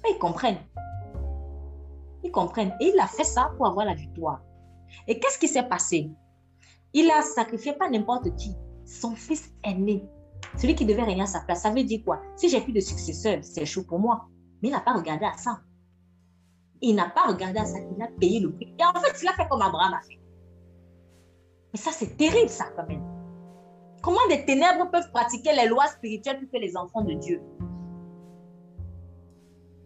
Ils 0.08 0.18
comprennent. 0.18 0.60
Ils 2.22 2.30
comprennent. 2.30 2.72
Et 2.80 2.92
il 2.94 3.00
a 3.00 3.06
fait 3.06 3.24
ça 3.24 3.50
pour 3.56 3.66
avoir 3.66 3.84
la 3.84 3.94
victoire. 3.94 4.40
Et 5.06 5.18
qu'est-ce 5.18 5.38
qui 5.38 5.48
s'est 5.48 5.64
passé? 5.64 6.10
Il 6.94 7.10
a 7.10 7.22
sacrifié 7.22 7.72
pas 7.74 7.90
n'importe 7.90 8.34
qui. 8.36 8.54
Son 8.84 9.14
fils 9.14 9.52
aîné. 9.64 10.04
Celui 10.56 10.74
qui 10.74 10.86
devait 10.86 11.02
régner 11.02 11.22
à 11.22 11.26
sa 11.26 11.40
place. 11.40 11.62
Ça 11.62 11.70
veut 11.70 11.84
dire 11.84 12.00
quoi? 12.04 12.20
Si 12.36 12.48
j'ai 12.48 12.60
plus 12.60 12.72
de 12.72 12.80
successeurs, 12.80 13.38
c'est 13.42 13.66
chaud 13.66 13.84
pour 13.84 13.98
moi. 13.98 14.26
Mais 14.62 14.68
il 14.68 14.72
n'a 14.72 14.80
pas 14.80 14.94
regardé 14.94 15.26
à 15.26 15.36
ça. 15.36 15.60
Il 16.80 16.94
n'a 16.94 17.08
pas 17.08 17.26
regardé 17.26 17.58
à 17.58 17.64
ça, 17.64 17.78
il 17.78 18.02
a 18.02 18.06
payé 18.06 18.40
le 18.40 18.52
prix. 18.52 18.72
Et 18.78 18.84
en 18.84 19.00
fait, 19.00 19.20
il 19.20 19.28
a 19.28 19.32
fait 19.32 19.48
comme 19.48 19.62
Abraham 19.62 19.94
a 19.94 20.00
fait. 20.00 20.18
Mais 21.72 21.78
ça, 21.78 21.90
c'est 21.92 22.16
terrible, 22.16 22.48
ça, 22.48 22.66
quand 22.76 22.86
même. 22.86 23.02
Comment 24.00 24.26
des 24.28 24.44
ténèbres 24.44 24.88
peuvent 24.90 25.10
pratiquer 25.10 25.54
les 25.54 25.66
lois 25.66 25.86
spirituelles 25.88 26.38
plus 26.38 26.48
que 26.48 26.56
les 26.56 26.76
enfants 26.76 27.02
de 27.02 27.14
Dieu? 27.14 27.42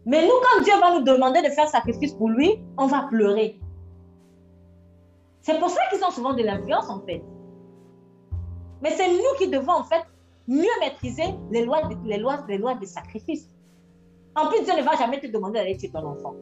Mais 0.04 0.22
nous, 0.26 0.34
quand 0.42 0.62
Dieu 0.62 0.74
va 0.80 0.98
nous 0.98 1.04
demander 1.04 1.40
de 1.40 1.48
faire 1.48 1.68
sacrifice 1.68 2.12
pour 2.12 2.28
lui, 2.28 2.62
on 2.76 2.86
va 2.86 3.04
pleurer. 3.04 3.58
C'est 5.42 5.58
pour 5.58 5.70
ça 5.70 5.80
qu'ils 5.90 6.02
ont 6.04 6.10
souvent 6.10 6.34
de 6.34 6.42
l'influence, 6.42 6.88
en 6.88 7.00
fait. 7.00 7.22
Mais 8.80 8.90
c'est 8.90 9.08
nous 9.08 9.36
qui 9.38 9.48
devons, 9.48 9.72
en 9.72 9.84
fait, 9.84 10.02
mieux 10.46 10.66
maîtriser 10.80 11.34
les 11.50 11.64
lois, 11.64 11.82
de, 11.82 11.96
les 12.04 12.18
lois, 12.18 12.44
les 12.48 12.58
lois 12.58 12.74
de 12.74 12.86
sacrifice. 12.86 13.48
En 14.34 14.48
plus, 14.48 14.64
Dieu 14.64 14.74
ne 14.76 14.82
va 14.82 14.96
jamais 14.96 15.20
te 15.20 15.26
demander 15.26 15.58
d'aller 15.58 15.76
tuer 15.76 15.90
ton 15.90 16.06
enfant. 16.06 16.34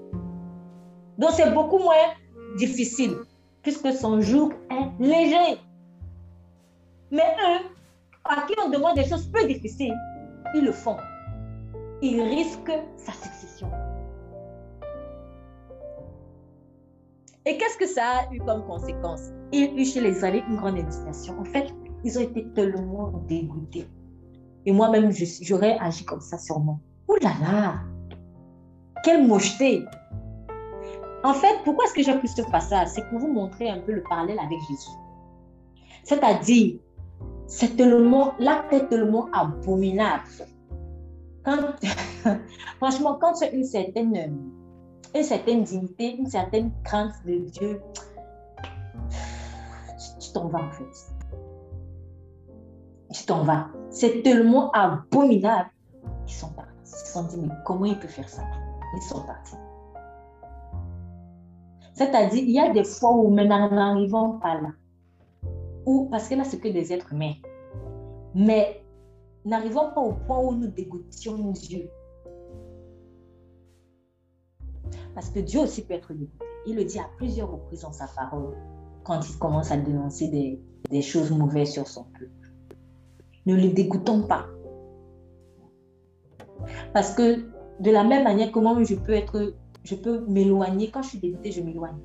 Donc, 1.19 1.31
c'est 1.33 1.51
beaucoup 1.53 1.79
moins 1.79 2.15
difficile, 2.57 3.17
puisque 3.63 3.93
son 3.93 4.21
joug 4.21 4.53
est 4.71 5.05
léger. 5.05 5.61
Mais 7.11 7.37
eux, 7.41 7.67
à 8.25 8.43
qui 8.43 8.55
on 8.65 8.71
demande 8.71 8.97
des 8.97 9.09
choses 9.09 9.27
peu 9.27 9.47
difficiles, 9.47 9.97
ils 10.55 10.65
le 10.65 10.73
font. 10.73 10.97
Ils 12.03 12.23
risquent 12.23 12.79
sa 12.97 13.13
succession. 13.13 13.71
Et 17.47 17.57
qu'est-ce 17.57 17.79
que 17.79 17.87
ça 17.87 18.03
a 18.05 18.35
eu 18.35 18.39
comme 18.41 18.65
conséquence? 18.67 19.31
Il 19.53 19.61
y 19.61 19.69
a 19.69 19.73
eu 19.73 19.85
chez 19.85 20.01
les 20.01 20.11
Israélites 20.11 20.45
une 20.49 20.57
grande 20.57 20.79
indignation. 20.79 21.39
En 21.41 21.45
fait, 21.45 21.73
ils 22.05 22.19
ont 22.19 22.23
été 22.23 22.47
tellement 22.55 23.13
dégoûtés. 23.29 23.87
Et 24.67 24.73
moi-même, 24.73 25.11
j'aurais 25.41 25.79
agi 25.79 26.05
comme 26.05 26.21
ça 26.21 26.37
sûrement. 26.39 26.81
Ouh 27.09 27.17
là 27.23 27.33
là 27.41 27.75
Quelle 29.05 29.27
mocheté 29.27 29.85
En 31.25 31.33
fait, 31.33 31.57
pourquoi 31.65 31.87
est-ce 31.87 31.95
que 31.95 32.03
j'ai 32.03 32.19
plus 32.19 32.29
ce 32.29 32.43
passage? 32.43 32.89
C'est 32.89 33.09
pour 33.09 33.19
vous 33.21 33.33
montrer 33.33 33.71
un 33.71 33.81
peu 33.81 33.93
le 33.93 34.03
parallèle 34.03 34.39
avec 34.39 34.59
Jésus. 34.69 34.91
C'est-à-dire, 36.05 36.79
c'est 37.47 37.77
tellement, 37.77 38.35
l'acte 38.39 38.73
est 38.73 38.89
tellement 38.89 39.29
abominable. 39.33 40.25
Quand, 41.43 41.57
franchement, 42.77 43.19
quand 43.19 43.33
tu 43.33 43.45
as 43.45 43.51
une 43.51 43.65
certaine, 43.65 44.39
une 45.15 45.23
certaine 45.23 45.65
dignité, 45.65 46.17
une 46.17 46.27
certaine 46.27 46.71
crainte 46.85 47.15
de 47.27 47.39
Dieu, 47.39 47.81
tu 50.21 50.33
t'en 50.33 50.49
vas 50.49 50.61
en 50.61 50.71
fait 50.71 51.11
tu 53.13 53.25
t'en 53.27 53.43
vas. 53.43 53.69
C'est 53.91 54.23
tellement 54.23 54.71
abominable. 54.73 55.71
Ils 56.27 56.33
sont 56.33 56.51
partis. 56.53 56.71
Ils 56.85 57.07
se 57.07 57.13
sont 57.13 57.25
dit, 57.25 57.37
mais 57.39 57.55
comment 57.65 57.85
il 57.85 57.99
peut 57.99 58.09
faire 58.09 58.29
ça? 58.29 58.43
Ils 58.97 59.03
sont 59.03 59.23
partis. 59.23 59.57
C'est-à-dire, 61.95 62.43
il 62.43 62.51
y 62.51 62.61
a 62.61 62.73
des 62.73 62.85
fois 62.85 63.13
où, 63.13 63.31
même 63.31 63.53
en 63.53 63.71
n'arrivons 63.71 64.39
pas 64.39 64.55
là, 64.55 64.71
ou 65.85 66.09
parce 66.11 66.29
que 66.29 66.35
là, 66.35 66.45
c'est 66.45 66.59
que 66.59 66.69
des 66.69 66.93
êtres 66.93 67.13
humains, 67.13 67.35
mais 68.35 68.83
n'arrivons 69.45 69.93
pas 69.93 70.01
au 70.01 70.13
point 70.13 70.39
où 70.41 70.55
nous 70.55 70.69
dégoûtions 70.69 71.51
Dieu. 71.51 71.91
Parce 75.15 75.31
que 75.31 75.41
Dieu 75.41 75.61
aussi 75.61 75.85
peut 75.85 75.95
être 75.95 76.13
dégoûté. 76.13 76.45
Il 76.67 76.77
le 76.77 76.85
dit 76.85 76.99
à 76.99 77.07
plusieurs 77.17 77.51
reprises 77.51 77.83
dans 77.83 77.93
sa 77.93 78.07
parole, 78.07 78.55
quand 79.05 79.21
il 79.29 79.39
commence 79.39 79.71
à 79.71 79.77
dénoncer 79.77 80.29
des, 80.91 81.03
choses 81.03 81.31
mauvaises 81.31 81.73
sur 81.73 81.89
son 81.89 82.05
peuple. 82.05 82.31
Ne 83.47 83.55
les 83.55 83.71
dégoûtons 83.71 84.23
pas. 84.23 84.47
Parce 86.93 87.15
que 87.15 87.47
de 87.81 87.91
la 87.91 88.05
même 88.05 88.25
manière, 88.25 88.53
comment 88.53 88.83
je 88.85 88.95
peux 88.95 89.13
être, 89.13 89.55
je 89.85 89.95
peux 89.95 90.27
m'éloigner? 90.27 90.91
Quand 90.91 91.03
je 91.03 91.11
suis 91.11 91.19
dégoûtée, 91.19 91.51
je 91.51 91.63
m'éloigne. 91.63 91.99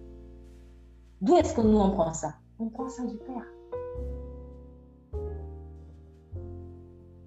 D'où 1.22 1.36
est-ce 1.36 1.53
que 1.53 1.61
nous 1.61 1.77
on 1.77 1.91
prend 1.91 2.14
ça? 2.14 2.36
On 2.60 2.69
prend 2.69 2.88
ça 2.88 3.03
du 3.03 3.18
Père. 3.18 3.45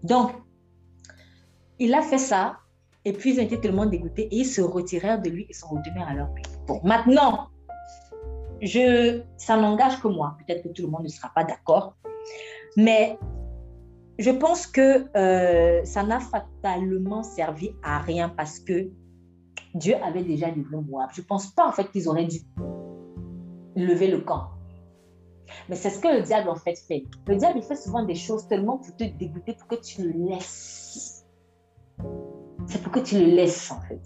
Donc, 0.03 0.31
il 1.79 1.93
a 1.95 2.03
fait 2.03 2.19
ça, 2.19 2.59
et 3.09 3.13
puis 3.13 3.33
ils 3.33 3.41
ont 3.41 3.45
été 3.45 3.59
tellement 3.59 3.87
dégoûtés, 3.87 4.29
et 4.31 4.37
ils 4.37 4.45
se 4.47 4.61
retirèrent 4.61 5.21
de 5.23 5.31
lui 5.31 5.47
et 5.49 5.53
sont 5.55 5.69
retournés 5.69 6.03
à 6.07 6.15
leur 6.15 6.33
pays. 6.35 6.45
Bon, 6.67 6.81
maintenant, 6.85 7.49
je, 8.61 9.23
ça 9.39 9.57
n'engage 9.57 10.01
que 10.01 10.09
moi. 10.09 10.37
Peut-être 10.39 10.63
que 10.63 10.69
tout 10.69 10.83
le 10.83 10.89
monde 10.89 11.05
ne 11.05 11.09
sera 11.09 11.31
pas 11.35 11.45
d'accord. 11.45 11.97
Mais 12.77 13.19
je 14.19 14.31
pense 14.31 14.67
que 14.67 15.09
euh, 15.17 15.85
ça 15.85 16.03
n'a 16.03 16.21
fatalement 16.21 17.23
servi 17.23 17.71
à 17.83 18.01
rien 18.01 18.29
parce 18.29 18.59
que 18.59 18.91
Dieu 19.75 19.95
avait 20.03 20.25
déjà 20.25 20.51
livré 20.51 20.77
Moab. 20.77 21.09
Je 21.15 21.23
ne 21.23 21.27
pense 21.27 21.47
pas 21.49 21.67
en 21.67 21.73
fait 21.73 21.91
qu'ils 21.91 22.09
auraient 22.09 22.27
dû 22.27 22.41
lever 23.75 24.09
le 24.09 24.21
camp. 24.21 24.49
Mais 25.71 25.77
c'est 25.77 25.91
ce 25.91 25.99
que 25.99 26.09
le 26.09 26.23
diable 26.23 26.51
en 26.51 26.57
fait 26.57 26.79
fait. 26.87 27.05
Le 27.27 27.37
diable 27.37 27.59
il 27.59 27.63
fait 27.63 27.77
souvent 27.77 28.05
des 28.05 28.17
choses 28.17 28.47
tellement 28.49 28.77
pour 28.77 28.95
te 28.97 29.05
dégoûter 29.05 29.55
pour 29.55 29.69
que 29.69 29.77
tu 29.77 30.03
le 30.03 30.29
laisses. 30.29 31.25
C'est 32.69 32.83
pour 32.83 32.93
que 32.93 33.01
tu 33.01 33.19
le 33.19 33.25
laisses 33.25 33.71
en 33.71 33.81
fait. 33.81 34.01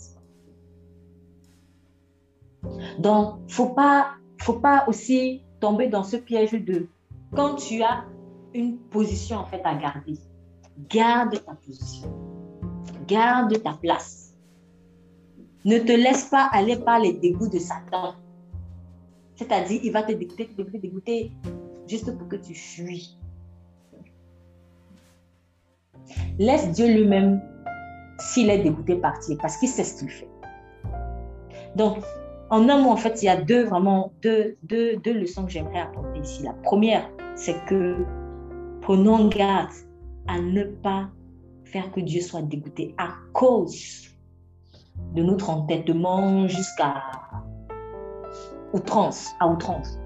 Donc, 2.99 3.39
faut 3.49 3.71
pas, 3.71 4.15
faut 4.41 4.61
pas 4.61 4.85
aussi 4.87 5.43
tomber 5.61 5.89
dans 5.89 6.05
ce 6.05 6.17
piège 6.17 6.53
de 6.53 6.89
quand 7.35 7.57
tu 7.57 7.83
as 7.83 8.05
une 8.55 8.79
position 8.79 9.39
en 9.39 9.47
fait 9.47 9.63
à 9.65 9.75
garder. 9.75 10.19
Garde 10.89 11.45
ta 11.45 11.55
position. 11.55 12.09
Garde 13.07 13.63
ta 13.63 13.73
place. 13.75 14.35
Ne 15.65 15.79
te 15.79 15.93
laisse 15.93 16.27
pas 16.27 16.49
aller 16.53 16.77
par 16.77 17.01
les 17.01 17.13
dégoûts 17.15 17.49
de 17.49 17.59
Satan. 17.59 18.15
C'est-à-dire, 19.37 19.81
il 19.83 19.93
va 19.93 20.03
te 20.03 20.13
dégoûter, 20.13 20.47
te 20.47 20.57
dégoûter, 20.57 20.79
dégoûter, 20.79 21.33
juste 21.89 22.17
pour 22.17 22.29
que 22.29 22.37
tu 22.37 22.55
fuis. 22.55 23.19
Laisse 26.39 26.71
Dieu 26.73 26.87
lui-même, 26.87 27.41
s'il 28.31 28.51
est 28.51 28.63
dégoûté, 28.63 28.97
partir, 28.97 29.37
parce 29.41 29.57
qu'il 29.57 29.69
sait 29.69 29.85
ce 29.85 29.99
qu'il 29.99 30.11
fait. 30.11 30.29
Donc, 31.77 31.99
en 32.51 32.69
un 32.69 32.79
mot, 32.79 32.91
en 32.91 32.97
fait, 32.97 33.23
il 33.23 33.27
y 33.27 33.29
a 33.29 33.41
deux, 33.41 33.65
vraiment, 33.65 34.13
deux, 34.23 34.57
deux, 34.63 34.97
deux 34.97 35.15
leçons 35.15 35.45
que 35.45 35.51
j'aimerais 35.51 35.81
apporter 35.81 36.21
ici. 36.21 36.43
La 36.43 36.53
première, 36.53 37.09
c'est 37.35 37.65
que 37.65 37.97
Prenons 38.83 39.29
garde 39.29 39.71
à 40.27 40.41
ne 40.41 40.65
pas 40.65 41.09
faire 41.63 41.93
que 41.93 42.01
Dieu 42.01 42.21
soit 42.21 42.43
dégoûté 42.43 42.97
à 42.99 43.11
cause 43.33 44.09
de 45.15 45.23
notre 45.23 45.51
entêtement 45.51 46.49
jusqu'à 46.49 47.01
outrance, 48.73 49.31
à 49.39 49.47
outrance. 49.47 50.01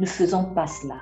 Ne 0.00 0.06
faisons 0.06 0.46
pas 0.54 0.66
cela. 0.66 0.96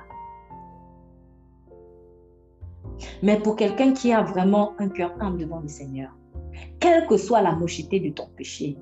Mais 3.23 3.39
pour 3.39 3.55
quelqu'un 3.55 3.93
qui 3.93 4.13
a 4.13 4.21
vraiment 4.21 4.73
un 4.77 4.89
cœur 4.89 5.11
humble 5.19 5.39
devant 5.39 5.61
le 5.61 5.67
Seigneur, 5.67 6.15
quelle 6.79 7.07
que 7.07 7.17
soit 7.17 7.41
la 7.41 7.53
mochité 7.53 7.99
de 7.99 8.09
ton 8.09 8.27
péché, 8.35 8.77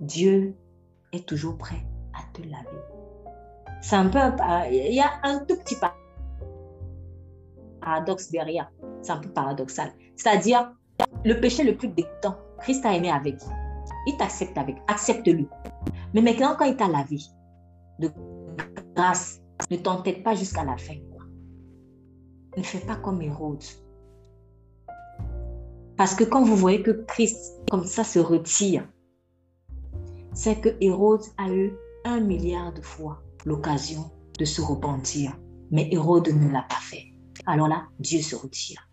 Dieu 0.00 0.54
est 1.12 1.26
toujours 1.26 1.58
prêt 1.58 1.84
à 2.14 2.22
te 2.32 2.42
laver. 2.42 2.80
C'est 3.82 3.96
un 3.96 4.08
peu, 4.08 4.18
il 4.70 4.94
y 4.94 5.00
a 5.00 5.10
un 5.22 5.38
tout 5.40 5.56
petit 5.56 5.76
paradoxe 7.80 8.30
derrière. 8.30 8.70
C'est 9.02 9.12
un 9.12 9.18
peu 9.18 9.30
paradoxal. 9.30 9.92
C'est-à-dire, 10.16 10.72
le 11.24 11.40
péché 11.40 11.64
le 11.64 11.76
plus 11.76 11.88
dégoûtant, 11.88 12.36
Christ 12.58 12.82
t'a 12.82 12.94
aimé 12.94 13.10
avec. 13.10 13.36
Il 14.06 14.16
t'accepte 14.16 14.56
avec. 14.58 14.76
Accepte-le. 14.88 15.46
Mais 16.14 16.20
maintenant, 16.20 16.54
quand 16.58 16.66
il 16.66 16.76
t'a 16.76 16.88
lavé, 16.88 17.18
de 17.98 18.10
grâce, 18.94 19.40
ne 19.70 19.76
t'entête 19.76 20.22
pas 20.22 20.34
jusqu'à 20.34 20.64
la 20.64 20.76
fin. 20.76 20.96
Ne 22.56 22.62
fais 22.62 22.84
pas 22.86 22.96
comme 22.96 23.22
Hérode. 23.22 23.62
Parce 26.00 26.14
que 26.14 26.24
quand 26.24 26.42
vous 26.42 26.56
voyez 26.56 26.80
que 26.80 26.92
Christ, 26.92 27.60
comme 27.70 27.84
ça, 27.84 28.04
se 28.04 28.18
retire, 28.18 28.88
c'est 30.32 30.58
que 30.58 30.70
Hérode 30.80 31.26
a 31.36 31.52
eu 31.52 31.74
un 32.06 32.20
milliard 32.20 32.72
de 32.72 32.80
fois 32.80 33.22
l'occasion 33.44 34.10
de 34.38 34.46
se 34.46 34.62
repentir. 34.62 35.38
Mais 35.70 35.90
Hérode 35.92 36.28
ne 36.28 36.50
l'a 36.50 36.62
pas 36.62 36.80
fait 36.80 37.04
alors 37.44 37.68
là, 37.68 37.84
Dieu 37.98 38.22
se 38.22 38.34
retire. 38.34 38.88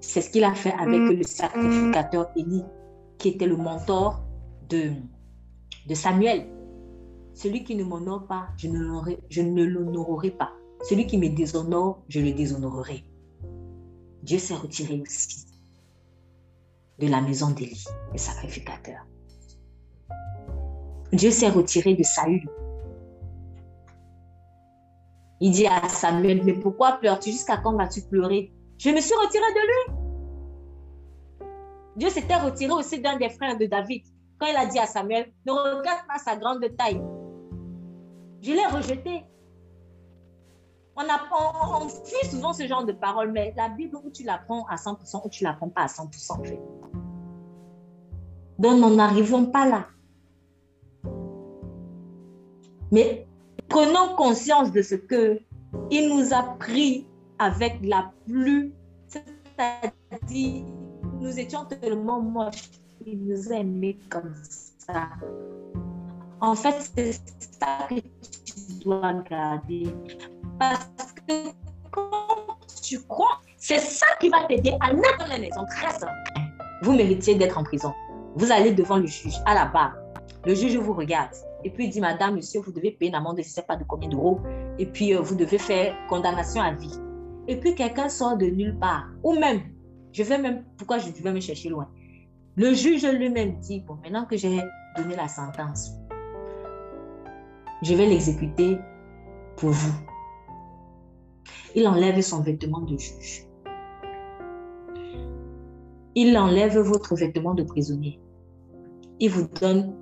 C'est 0.00 0.20
ce 0.20 0.30
qu'il 0.30 0.42
a 0.42 0.52
fait 0.52 0.72
avec 0.72 1.00
mm. 1.00 1.12
le 1.12 1.22
sacrificateur 1.22 2.26
Élie, 2.34 2.64
qui 3.18 3.28
était 3.28 3.46
le 3.46 3.56
mentor 3.56 4.24
de, 4.68 4.90
de 5.86 5.94
Samuel. 5.94 6.48
Celui 7.34 7.62
qui 7.62 7.76
ne 7.76 7.84
m'honore 7.84 8.26
pas, 8.26 8.48
je 8.56 8.66
ne 8.66 9.62
l'honorerai 9.62 10.32
pas. 10.32 10.50
Celui 10.82 11.06
qui 11.06 11.18
me 11.18 11.28
déshonore, 11.28 12.02
je 12.08 12.18
le 12.18 12.32
déshonorerai. 12.32 13.04
Dieu 14.24 14.38
s'est 14.38 14.54
retiré 14.54 15.00
aussi 15.00 15.53
de 16.98 17.08
la 17.08 17.20
maison 17.20 17.50
d'Élie, 17.50 17.84
le 18.12 18.18
sacrificateur. 18.18 19.06
Dieu 21.12 21.30
s'est 21.30 21.50
retiré 21.50 21.94
de 21.94 22.02
Saül, 22.02 22.48
il 25.40 25.50
dit 25.50 25.66
à 25.66 25.88
Samuel, 25.88 26.42
mais 26.44 26.54
pourquoi 26.54 26.92
pleures-tu? 26.92 27.30
Jusqu'à 27.30 27.58
quand 27.58 27.76
vas-tu 27.76 28.00
pleurer 28.02 28.52
Je 28.78 28.88
me 28.88 29.00
suis 29.00 29.14
retiré 29.14 29.44
de 29.44 29.60
lui. 29.66 29.94
Dieu 31.96 32.08
s'était 32.08 32.36
retiré 32.36 32.72
aussi 32.72 33.00
d'un 33.00 33.18
des 33.18 33.28
frères 33.28 33.58
de 33.58 33.66
David. 33.66 34.04
Quand 34.38 34.46
il 34.46 34.56
a 34.56 34.66
dit 34.66 34.78
à 34.78 34.86
Samuel, 34.86 35.32
ne 35.46 35.52
regarde 35.52 36.06
pas 36.08 36.18
sa 36.18 36.36
grande 36.36 36.64
taille. 36.78 37.02
Je 38.40 38.52
l'ai 38.52 38.66
rejeté. 38.66 39.24
On, 40.96 41.02
apprend, 41.02 41.80
on, 41.80 41.86
on 41.86 41.88
souvent 42.30 42.52
ce 42.52 42.66
genre 42.66 42.84
de 42.84 42.92
paroles, 42.92 43.32
mais 43.32 43.52
la 43.56 43.68
Bible, 43.68 43.96
où 44.02 44.10
tu 44.10 44.22
l'apprends 44.22 44.64
à 44.66 44.76
100% 44.76 45.22
ou 45.24 45.28
tu 45.28 45.44
l'apprends 45.44 45.68
pas 45.68 45.82
à 45.82 45.86
100%, 45.86 46.32
en 46.32 46.44
fait. 46.44 46.60
Donc, 48.58 48.80
nous 48.80 48.94
n'arrivons 48.94 49.46
pas 49.46 49.66
là. 49.66 49.86
Mais 52.92 53.26
prenons 53.68 54.14
conscience 54.16 54.70
de 54.70 54.82
ce 54.82 54.94
que 54.94 55.40
il 55.90 56.14
nous 56.14 56.32
a 56.32 56.42
pris 56.58 57.06
avec 57.38 57.78
la 57.82 58.12
plus, 58.26 58.72
c'est-à-dire, 59.08 60.64
nous 61.20 61.38
étions 61.38 61.64
tellement 61.64 62.20
moches, 62.20 62.70
il 63.04 63.24
nous 63.24 63.52
a 63.52 63.56
aimés 63.56 63.98
comme 64.08 64.32
ça. 64.78 65.08
En 66.40 66.54
fait, 66.54 66.90
c'est 66.94 67.12
ça 67.12 67.86
que 67.88 67.94
tu 67.94 68.84
dois 68.84 69.14
garder. 69.28 69.94
Parce 70.58 71.12
que 71.26 71.50
quand 71.90 72.56
tu 72.82 73.00
crois, 73.02 73.40
c'est 73.56 73.78
ça 73.78 74.06
qui 74.20 74.28
va 74.28 74.44
t'aider 74.44 74.74
à 74.80 74.92
naître 74.92 75.18
dans 75.18 75.40
maison. 75.40 75.64
Très 75.70 75.90
simple. 75.90 76.12
Vous 76.82 76.92
méritez 76.92 77.34
d'être 77.34 77.58
en 77.58 77.64
prison. 77.64 77.92
Vous 78.36 78.50
allez 78.50 78.72
devant 78.72 78.98
le 78.98 79.06
juge, 79.06 79.36
à 79.46 79.54
la 79.54 79.66
barre. 79.66 79.94
Le 80.44 80.54
juge 80.54 80.76
vous 80.76 80.92
regarde 80.92 81.30
et 81.64 81.70
puis 81.70 81.86
il 81.86 81.90
dit, 81.90 82.00
Madame, 82.00 82.36
Monsieur, 82.36 82.60
vous 82.60 82.72
devez 82.72 82.90
payer 82.90 83.10
une 83.10 83.14
amende, 83.16 83.36
je 83.38 83.42
ne 83.42 83.48
sais 83.48 83.62
pas 83.62 83.76
de 83.76 83.84
combien 83.84 84.08
d'euros, 84.10 84.38
et 84.78 84.84
puis 84.84 85.14
euh, 85.14 85.20
vous 85.20 85.34
devez 85.34 85.58
faire 85.58 85.96
condamnation 86.08 86.60
à 86.60 86.72
vie. 86.72 86.92
Et 87.48 87.56
puis 87.56 87.74
quelqu'un 87.74 88.10
sort 88.10 88.36
de 88.36 88.46
nulle 88.46 88.78
part, 88.78 89.08
ou 89.22 89.32
même, 89.32 89.62
je 90.12 90.22
vais 90.22 90.38
même, 90.38 90.64
pourquoi 90.76 90.98
je 90.98 91.10
vais 91.10 91.32
me 91.32 91.40
chercher 91.40 91.70
loin? 91.70 91.88
Le 92.56 92.74
juge 92.74 93.06
lui-même 93.06 93.58
dit, 93.60 93.80
bon, 93.80 93.94
maintenant 94.02 94.26
que 94.26 94.36
j'ai 94.36 94.60
donné 94.96 95.16
la 95.16 95.26
sentence, 95.26 95.92
je 97.82 97.94
vais 97.94 98.06
l'exécuter 98.06 98.78
pour 99.56 99.70
vous. 99.70 99.94
Il 101.76 101.88
enlève 101.88 102.20
son 102.20 102.40
vêtement 102.40 102.80
de 102.80 102.96
juge. 102.96 103.48
Il 106.14 106.36
enlève 106.38 106.78
votre 106.78 107.16
vêtement 107.16 107.54
de 107.54 107.64
prisonnier. 107.64 108.20
Il 109.18 109.30
vous 109.30 109.48
donne 109.60 109.96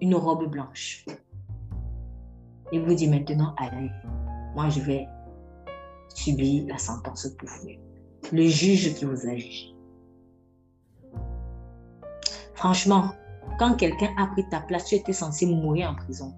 une 0.00 0.16
robe 0.16 0.50
blanche. 0.50 1.06
Il 2.72 2.80
vous 2.80 2.94
dit 2.94 3.06
maintenant, 3.06 3.54
allez, 3.58 3.90
moi 4.56 4.68
je 4.68 4.80
vais 4.80 5.06
subir 6.14 6.66
la 6.66 6.78
sentence 6.78 7.28
pour 7.38 7.48
vous. 7.48 7.68
Le 8.32 8.48
juge 8.48 8.94
qui 8.94 9.04
vous 9.04 9.26
a 9.26 9.36
jugé. 9.36 9.74
Franchement, 12.54 13.10
quand 13.58 13.76
quelqu'un 13.76 14.10
a 14.18 14.26
pris 14.28 14.48
ta 14.48 14.60
place, 14.60 14.86
tu 14.86 14.96
étais 14.96 15.12
censé 15.12 15.46
mourir 15.46 15.90
en 15.90 15.94
prison. 15.94 16.34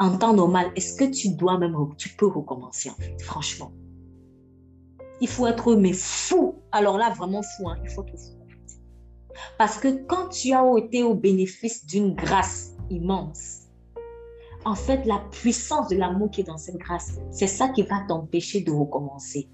En 0.00 0.16
temps 0.16 0.32
normal, 0.32 0.70
est-ce 0.76 0.94
que 0.96 1.04
tu 1.04 1.30
dois 1.30 1.58
même, 1.58 1.76
tu 1.96 2.10
peux 2.10 2.26
recommencer 2.26 2.90
en 2.90 2.94
fait, 2.94 3.20
franchement? 3.22 3.72
Il 5.20 5.28
faut 5.28 5.46
être 5.46 5.74
mais 5.74 5.92
fou. 5.92 6.62
Alors 6.70 6.98
là, 6.98 7.10
vraiment 7.10 7.42
fou, 7.42 7.68
hein? 7.68 7.76
il 7.82 7.90
faut 7.90 8.04
être 8.04 8.18
fou. 8.18 8.38
Parce 9.56 9.78
que 9.78 9.88
quand 10.06 10.28
tu 10.28 10.52
as 10.52 10.64
été 10.78 11.02
au 11.02 11.14
bénéfice 11.14 11.84
d'une 11.86 12.14
grâce 12.14 12.74
immense, 12.90 13.68
en 14.64 14.74
fait, 14.74 15.04
la 15.06 15.18
puissance 15.30 15.88
de 15.88 15.96
l'amour 15.96 16.30
qui 16.30 16.42
est 16.42 16.44
dans 16.44 16.58
cette 16.58 16.76
grâce, 16.76 17.18
c'est 17.30 17.46
ça 17.46 17.68
qui 17.68 17.82
va 17.82 18.04
t'empêcher 18.06 18.60
de 18.60 18.70
recommencer. 18.70 19.48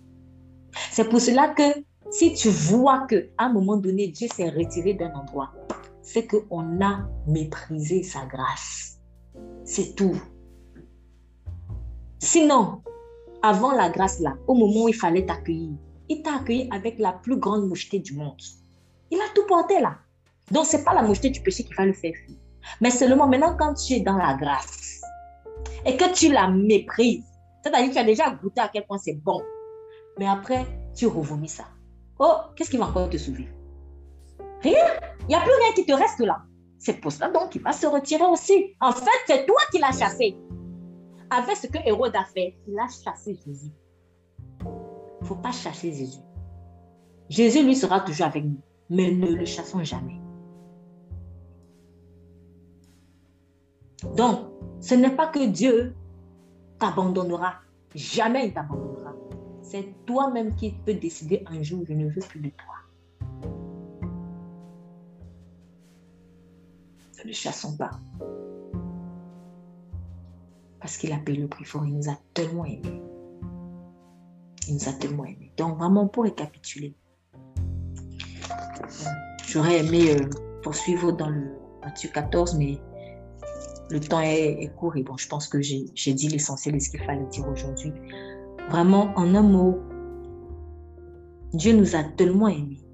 C'est 0.90 1.08
pour 1.08 1.20
cela 1.20 1.48
que 1.48 1.84
si 2.10 2.34
tu 2.34 2.48
vois 2.48 3.06
que 3.06 3.30
à 3.38 3.46
un 3.46 3.52
moment 3.52 3.76
donné, 3.76 4.08
Dieu 4.08 4.28
s'est 4.34 4.50
retiré 4.50 4.94
d'un 4.94 5.12
endroit, 5.12 5.52
c'est 6.02 6.26
qu'on 6.26 6.82
a 6.82 7.08
méprisé 7.26 8.02
sa 8.02 8.26
grâce. 8.26 8.98
C'est 9.64 9.94
tout. 9.94 10.20
Sinon, 12.24 12.80
avant 13.42 13.72
la 13.72 13.90
grâce 13.90 14.18
là, 14.18 14.32
au 14.46 14.54
moment 14.54 14.84
où 14.84 14.88
il 14.88 14.94
fallait 14.94 15.26
t'accueillir, 15.26 15.76
il 16.08 16.22
t'a 16.22 16.36
accueilli 16.36 16.70
avec 16.72 16.98
la 16.98 17.12
plus 17.12 17.36
grande 17.36 17.68
moucheté 17.68 17.98
du 17.98 18.14
monde. 18.14 18.40
Il 19.10 19.18
a 19.18 19.26
tout 19.34 19.44
porté 19.46 19.78
là. 19.78 19.98
Donc, 20.50 20.64
ce 20.64 20.78
n'est 20.78 20.84
pas 20.84 20.94
la 20.94 21.02
moucheté 21.02 21.28
du 21.28 21.42
péché 21.42 21.64
qui 21.64 21.74
va 21.74 21.84
le 21.84 21.92
faire 21.92 22.14
fuir. 22.24 22.38
Mais 22.80 22.88
seulement 22.88 23.28
maintenant, 23.28 23.54
quand 23.58 23.74
tu 23.74 23.92
es 23.92 24.00
dans 24.00 24.16
la 24.16 24.38
grâce 24.40 25.02
et 25.84 25.98
que 25.98 26.14
tu 26.14 26.32
la 26.32 26.48
méprises, 26.48 27.26
c'est-à-dire 27.62 27.88
que 27.90 27.92
tu 27.92 27.98
as 27.98 28.04
déjà 28.04 28.30
goûté 28.30 28.62
à 28.62 28.70
quel 28.72 28.86
point 28.86 28.96
c'est 28.96 29.20
bon, 29.22 29.42
mais 30.18 30.26
après, 30.26 30.64
tu 30.96 31.06
revomis 31.06 31.50
ça. 31.50 31.64
Oh, 32.18 32.36
qu'est-ce 32.56 32.70
qui 32.70 32.78
va 32.78 32.86
encore 32.86 33.10
te 33.10 33.18
sauver? 33.18 33.50
Rien. 34.62 34.86
Il 35.20 35.26
n'y 35.26 35.34
a 35.34 35.40
plus 35.40 35.52
rien 35.52 35.74
qui 35.74 35.84
te 35.84 35.92
reste 35.92 36.20
là. 36.20 36.40
C'est 36.78 36.94
pour 37.02 37.12
cela 37.12 37.28
donc 37.28 37.50
qu'il 37.50 37.60
va 37.60 37.72
se 37.72 37.86
retirer 37.86 38.24
aussi. 38.24 38.74
En 38.80 38.92
fait, 38.92 39.10
c'est 39.26 39.44
toi 39.44 39.60
qui 39.70 39.78
l'as 39.78 39.92
chassé. 39.92 40.38
Avec 41.30 41.56
ce 41.56 41.66
que 41.66 41.78
Hérode 41.86 42.14
a 42.16 42.24
fait, 42.24 42.54
il 42.66 42.78
a 42.78 42.86
chassé 42.88 43.38
Jésus. 43.44 43.72
Il 44.60 45.22
ne 45.22 45.26
faut 45.26 45.36
pas 45.36 45.52
chasser 45.52 45.92
Jésus. 45.92 46.20
Jésus, 47.28 47.64
lui, 47.64 47.74
sera 47.74 48.00
toujours 48.00 48.26
avec 48.26 48.44
nous 48.44 48.60
mais 48.90 49.10
ne 49.12 49.34
le 49.34 49.44
chassons 49.44 49.82
jamais. 49.82 50.20
Donc, 54.16 54.40
ce 54.80 54.94
n'est 54.94 55.14
pas 55.14 55.28
que 55.28 55.46
Dieu 55.46 55.94
t'abandonnera. 56.78 57.54
Jamais 57.94 58.48
il 58.48 58.52
t'abandonnera. 58.52 59.14
C'est 59.62 59.94
toi-même 60.04 60.54
qui 60.54 60.72
peux 60.72 60.94
décider 60.94 61.42
un 61.46 61.62
jour, 61.62 61.84
je 61.88 61.94
ne 61.94 62.08
veux 62.08 62.20
plus 62.20 62.40
de 62.40 62.50
toi. 62.50 62.74
Ne 67.18 67.28
le 67.28 67.32
chassons 67.32 67.76
pas. 67.76 67.92
Parce 70.84 70.98
qu'il 70.98 71.14
a 71.14 71.16
payé 71.16 71.38
le 71.38 71.48
prix 71.48 71.64
fort. 71.64 71.86
Il 71.86 71.94
nous 71.94 72.10
a 72.10 72.18
tellement 72.34 72.66
aimés. 72.66 73.00
Il 74.68 74.74
nous 74.74 74.86
a 74.86 74.92
tellement 74.92 75.24
aimés. 75.24 75.50
Donc, 75.56 75.78
vraiment, 75.78 76.06
pour 76.06 76.24
récapituler, 76.24 76.94
J'aurais 79.46 79.78
aimé 79.78 80.14
euh, 80.14 80.28
poursuivre 80.62 81.10
dans 81.10 81.30
le 81.30 81.54
Matthieu 81.82 82.10
14, 82.12 82.56
mais 82.58 82.78
le 83.88 83.98
temps 83.98 84.20
est, 84.20 84.70
court 84.76 84.94
et 84.96 85.02
bon, 85.02 85.16
je 85.16 85.26
pense 85.26 85.48
que 85.48 85.62
j'ai 85.62 86.12
dit 86.12 86.28
l'essentiel 86.28 86.74
de 86.74 86.78
ce 86.80 86.90
qu'il 86.90 87.00
fallait 87.00 87.24
dire 87.28 87.48
aujourd'hui. 87.48 87.94
Vraiment, 88.68 89.10
en 89.16 89.34
un 89.34 89.42
mot, 89.42 89.78
Dieu 91.54 91.74
nous 91.74 91.96
a 91.96 92.04
tellement 92.04 92.48
aimés 92.48 92.84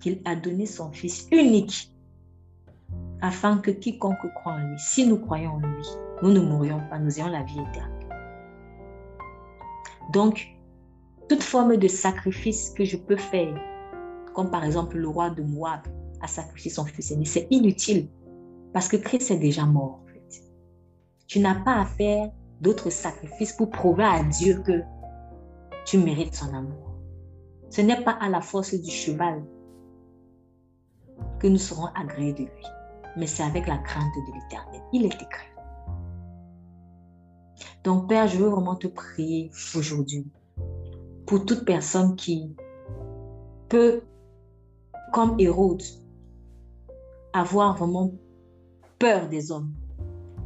qu'il 0.00 0.20
a 0.24 0.34
donné 0.34 0.66
son 0.66 0.90
Fils 0.90 1.28
unique 1.30 1.94
afin 3.20 3.58
que 3.58 3.70
quiconque 3.70 4.34
croit 4.34 4.54
en 4.54 4.58
lui, 4.58 4.78
si 4.78 5.06
nous 5.06 5.18
croyons 5.18 5.52
en 5.52 5.60
lui, 5.60 5.86
nous 6.22 6.32
ne 6.32 6.40
mourions 6.40 6.80
pas, 6.90 6.98
nous 6.98 7.18
ayons 7.18 7.28
la 7.28 7.42
vie 7.42 7.60
éternelle. 7.60 8.08
Donc, 10.12 10.48
toute 11.28 11.42
forme 11.42 11.76
de 11.76 11.88
sacrifice 11.88 12.70
que 12.70 12.84
je 12.84 12.96
peux 12.96 13.16
faire 13.16 13.54
comme 14.38 14.52
par 14.52 14.62
exemple 14.62 14.96
le 14.96 15.08
roi 15.08 15.30
de 15.30 15.42
Moab 15.42 15.80
a 16.20 16.28
sacrifié 16.28 16.70
son 16.70 16.84
fils 16.84 17.10
aîné, 17.10 17.24
c'est 17.24 17.48
inutile 17.50 18.08
parce 18.72 18.86
que 18.86 18.96
Christ 18.96 19.32
est 19.32 19.38
déjà 19.38 19.66
mort. 19.66 20.00
En 20.00 20.06
fait. 20.06 20.44
Tu 21.26 21.40
n'as 21.40 21.56
pas 21.56 21.80
à 21.80 21.84
faire 21.84 22.30
d'autres 22.60 22.88
sacrifices 22.88 23.52
pour 23.52 23.68
prouver 23.68 24.04
à 24.04 24.22
Dieu 24.22 24.62
que 24.64 24.80
tu 25.84 25.98
mérites 25.98 26.36
son 26.36 26.54
amour. 26.54 26.94
Ce 27.68 27.80
n'est 27.80 28.00
pas 28.04 28.12
à 28.20 28.28
la 28.28 28.40
force 28.40 28.74
du 28.74 28.92
cheval 28.92 29.42
que 31.40 31.48
nous 31.48 31.58
serons 31.58 31.86
agréés 32.00 32.32
de 32.32 32.44
lui, 32.44 32.66
mais 33.16 33.26
c'est 33.26 33.42
avec 33.42 33.66
la 33.66 33.78
crainte 33.78 34.14
de 34.14 34.34
l'éternel. 34.34 34.82
Il 34.92 35.04
est 35.04 35.20
écrit. 35.20 35.47
Donc, 37.88 38.06
Père, 38.06 38.28
je 38.28 38.36
veux 38.36 38.50
vraiment 38.50 38.74
te 38.74 38.86
prier 38.86 39.50
aujourd'hui 39.74 40.26
pour 41.24 41.46
toute 41.46 41.64
personne 41.64 42.16
qui 42.16 42.54
peut 43.70 44.02
comme 45.10 45.40
Hérode, 45.40 45.82
avoir 47.32 47.78
vraiment 47.78 48.12
peur 48.98 49.30
des 49.30 49.50
hommes. 49.50 49.72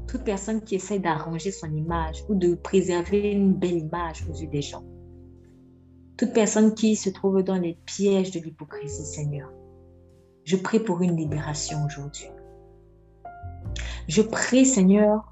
Toute 0.07 0.23
personne 0.23 0.61
qui 0.61 0.77
essaie 0.77 1.01
d'arranger 1.01 1.51
son 1.51 1.75
image 1.75 2.25
ou 2.29 2.37
de 2.37 2.55
préserver 2.55 3.33
une 3.33 3.55
belle 3.55 3.79
image 3.79 4.25
aux 4.31 4.35
yeux 4.35 4.47
des 4.47 4.63
gens. 4.63 4.85
Toute 6.17 6.33
personne 6.33 6.77
qui 6.77 6.95
se 6.95 7.11
trouve 7.11 7.43
dans 7.43 7.59
les 7.59 7.77
pièges 7.87 8.31
de 8.31 8.39
l'hypocrisie, 8.39 9.05
Seigneur. 9.05 9.51
Je 10.45 10.55
prie 10.55 10.79
pour 10.79 11.03
une 11.03 11.17
libération 11.17 11.85
aujourd'hui. 11.87 12.29
Je 14.07 14.23
prie, 14.23 14.65
Seigneur, 14.65 15.32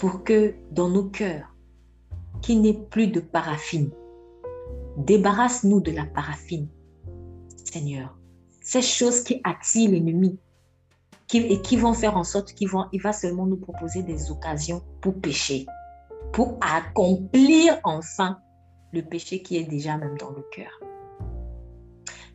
pour 0.00 0.24
que 0.24 0.54
dans 0.72 0.88
nos 0.88 1.04
cœurs, 1.04 1.54
qu'il 2.42 2.62
n'y 2.62 2.70
ait 2.70 2.86
plus 2.90 3.06
de 3.06 3.20
paraffine. 3.20 3.90
Débarrasse-nous 4.96 5.80
de 5.80 5.92
la 5.92 6.06
paraffine, 6.06 6.68
Seigneur 7.64 8.16
ces 8.60 8.82
choses 8.82 9.22
qui 9.24 9.40
attirent 9.42 9.90
l'ennemi 9.90 10.38
et 11.34 11.60
qui 11.60 11.76
vont 11.76 11.92
faire 11.92 12.16
en 12.16 12.24
sorte 12.24 12.54
qu'il 12.54 12.68
va 12.68 13.12
seulement 13.12 13.46
nous 13.46 13.56
proposer 13.56 14.02
des 14.02 14.30
occasions 14.30 14.82
pour 15.00 15.20
pécher, 15.20 15.66
pour 16.32 16.58
accomplir 16.60 17.78
enfin 17.84 18.38
le 18.92 19.02
péché 19.02 19.42
qui 19.42 19.56
est 19.56 19.64
déjà 19.64 19.96
même 19.96 20.16
dans 20.18 20.30
le 20.30 20.44
cœur. 20.52 20.70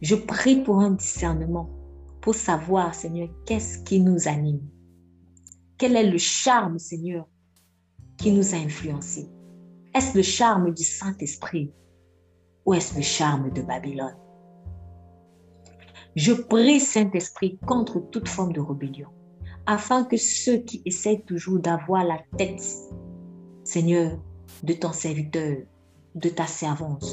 Je 0.01 0.15
prie 0.15 0.61
pour 0.61 0.79
un 0.79 0.91
discernement, 0.91 1.69
pour 2.21 2.35
savoir, 2.35 2.95
Seigneur, 2.95 3.29
qu'est-ce 3.45 3.79
qui 3.79 3.99
nous 3.99 4.27
anime? 4.27 4.61
Quel 5.77 5.95
est 5.95 6.09
le 6.09 6.17
charme, 6.17 6.79
Seigneur, 6.79 7.27
qui 8.17 8.31
nous 8.31 8.53
a 8.53 8.57
influencés. 8.57 9.29
Est-ce 9.93 10.15
le 10.15 10.23
charme 10.23 10.73
du 10.73 10.83
Saint-Esprit 10.83 11.71
ou 12.65 12.73
est-ce 12.73 12.95
le 12.95 13.01
charme 13.01 13.51
de 13.51 13.61
Babylone? 13.61 14.17
Je 16.15 16.33
prie, 16.33 16.79
Saint-Esprit, 16.79 17.59
contre 17.65 17.99
toute 17.99 18.27
forme 18.27 18.53
de 18.53 18.61
rébellion, 18.61 19.09
afin 19.65 20.05
que 20.05 20.17
ceux 20.17 20.57
qui 20.57 20.81
essayent 20.85 21.23
toujours 21.23 21.59
d'avoir 21.59 22.05
la 22.05 22.19
tête, 22.37 22.63
Seigneur, 23.63 24.17
de 24.63 24.73
ton 24.73 24.93
serviteur, 24.93 25.57
de 26.15 26.29
ta 26.29 26.47
servante 26.47 27.05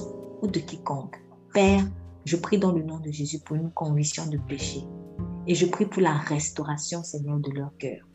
ou 0.43 0.47
de 0.47 0.61
quiconque, 0.61 1.17
Père, 1.53 1.85
je 2.25 2.37
prie 2.37 2.59
dans 2.59 2.73
le 2.73 2.83
nom 2.83 3.01
de 3.01 3.11
Jésus 3.11 3.41
pour 3.41 3.57
une 3.57 3.73
conviction 3.73 4.27
de 4.27 4.39
péché. 4.39 4.85
Et 5.47 5.55
je 5.55 5.67
prie 5.67 5.87
pour 5.87 6.03
la 6.03 6.17
restauration, 6.17 7.03
Seigneur, 7.03 7.41
de 7.41 7.51
leur 7.51 7.77
cœur. 7.79 8.07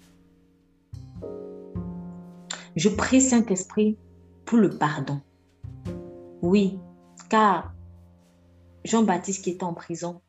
Je 2.78 2.90
prie, 2.90 3.22
Saint-Esprit, 3.22 3.98
pour 4.46 4.60
le 4.60 4.70
pardon. 4.70 5.20
Oui, 6.44 6.80
car 7.28 7.74
Jean-Baptiste 8.86 9.44
qui 9.44 9.50
était 9.50 9.64
en 9.64 9.74
prison 9.74 10.22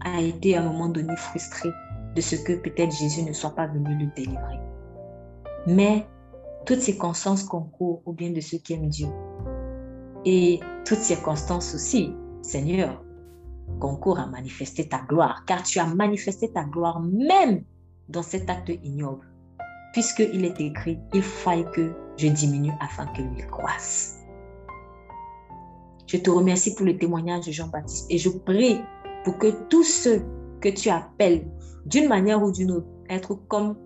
a 0.00 0.20
été 0.20 0.56
à 0.56 0.60
un 0.60 0.64
moment 0.64 0.88
donné 0.88 1.14
frustré 1.14 1.68
de 2.16 2.20
ce 2.20 2.34
que 2.34 2.54
peut-être 2.54 2.90
Jésus 2.90 3.22
ne 3.22 3.32
soit 3.32 3.54
pas 3.54 3.68
venu 3.68 3.96
le 3.96 4.10
délivrer. 4.16 4.58
Mais 5.68 6.04
toutes 6.66 6.80
circonstances 6.80 7.44
concourent 7.44 8.02
au 8.06 8.12
bien 8.12 8.32
de 8.32 8.40
ceux 8.40 8.58
qui 8.58 8.72
aiment 8.72 8.88
Dieu. 8.88 9.08
Et 10.24 10.58
toutes 10.84 10.98
circonstances 10.98 11.76
aussi, 11.76 12.12
Seigneur, 12.42 13.04
concourent 13.78 14.18
à 14.18 14.26
manifester 14.26 14.88
ta 14.88 14.98
gloire, 15.02 15.44
car 15.46 15.62
tu 15.62 15.78
as 15.78 15.86
manifesté 15.86 16.50
ta 16.50 16.64
gloire 16.64 17.00
même 17.00 17.62
dans 18.08 18.24
cet 18.24 18.50
acte 18.50 18.72
ignoble. 18.82 19.28
Puisqu'il 19.92 20.44
est 20.44 20.60
écrit, 20.60 20.98
il 21.14 21.22
faille 21.22 21.64
que 21.72 21.92
je 22.16 22.28
diminue 22.28 22.72
afin 22.80 23.06
que 23.06 23.22
lui 23.22 23.42
croisse. 23.50 24.18
Je 26.06 26.16
te 26.16 26.30
remercie 26.30 26.74
pour 26.74 26.86
le 26.86 26.96
témoignage 26.96 27.46
de 27.46 27.52
Jean-Baptiste 27.52 28.06
et 28.10 28.18
je 28.18 28.30
prie 28.30 28.80
pour 29.24 29.38
que 29.38 29.48
tous 29.68 29.84
ceux 29.84 30.24
que 30.60 30.68
tu 30.68 30.88
appelles 30.88 31.46
d'une 31.86 32.08
manière 32.08 32.42
ou 32.42 32.50
d'une 32.50 32.70
autre 32.70 32.88
être 33.08 33.34
comme 33.34 33.76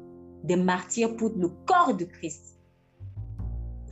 des 0.44 0.56
martyrs 0.56 1.16
pour 1.16 1.30
le 1.36 1.48
corps 1.66 1.94
de 1.94 2.04
Christ. 2.04 2.58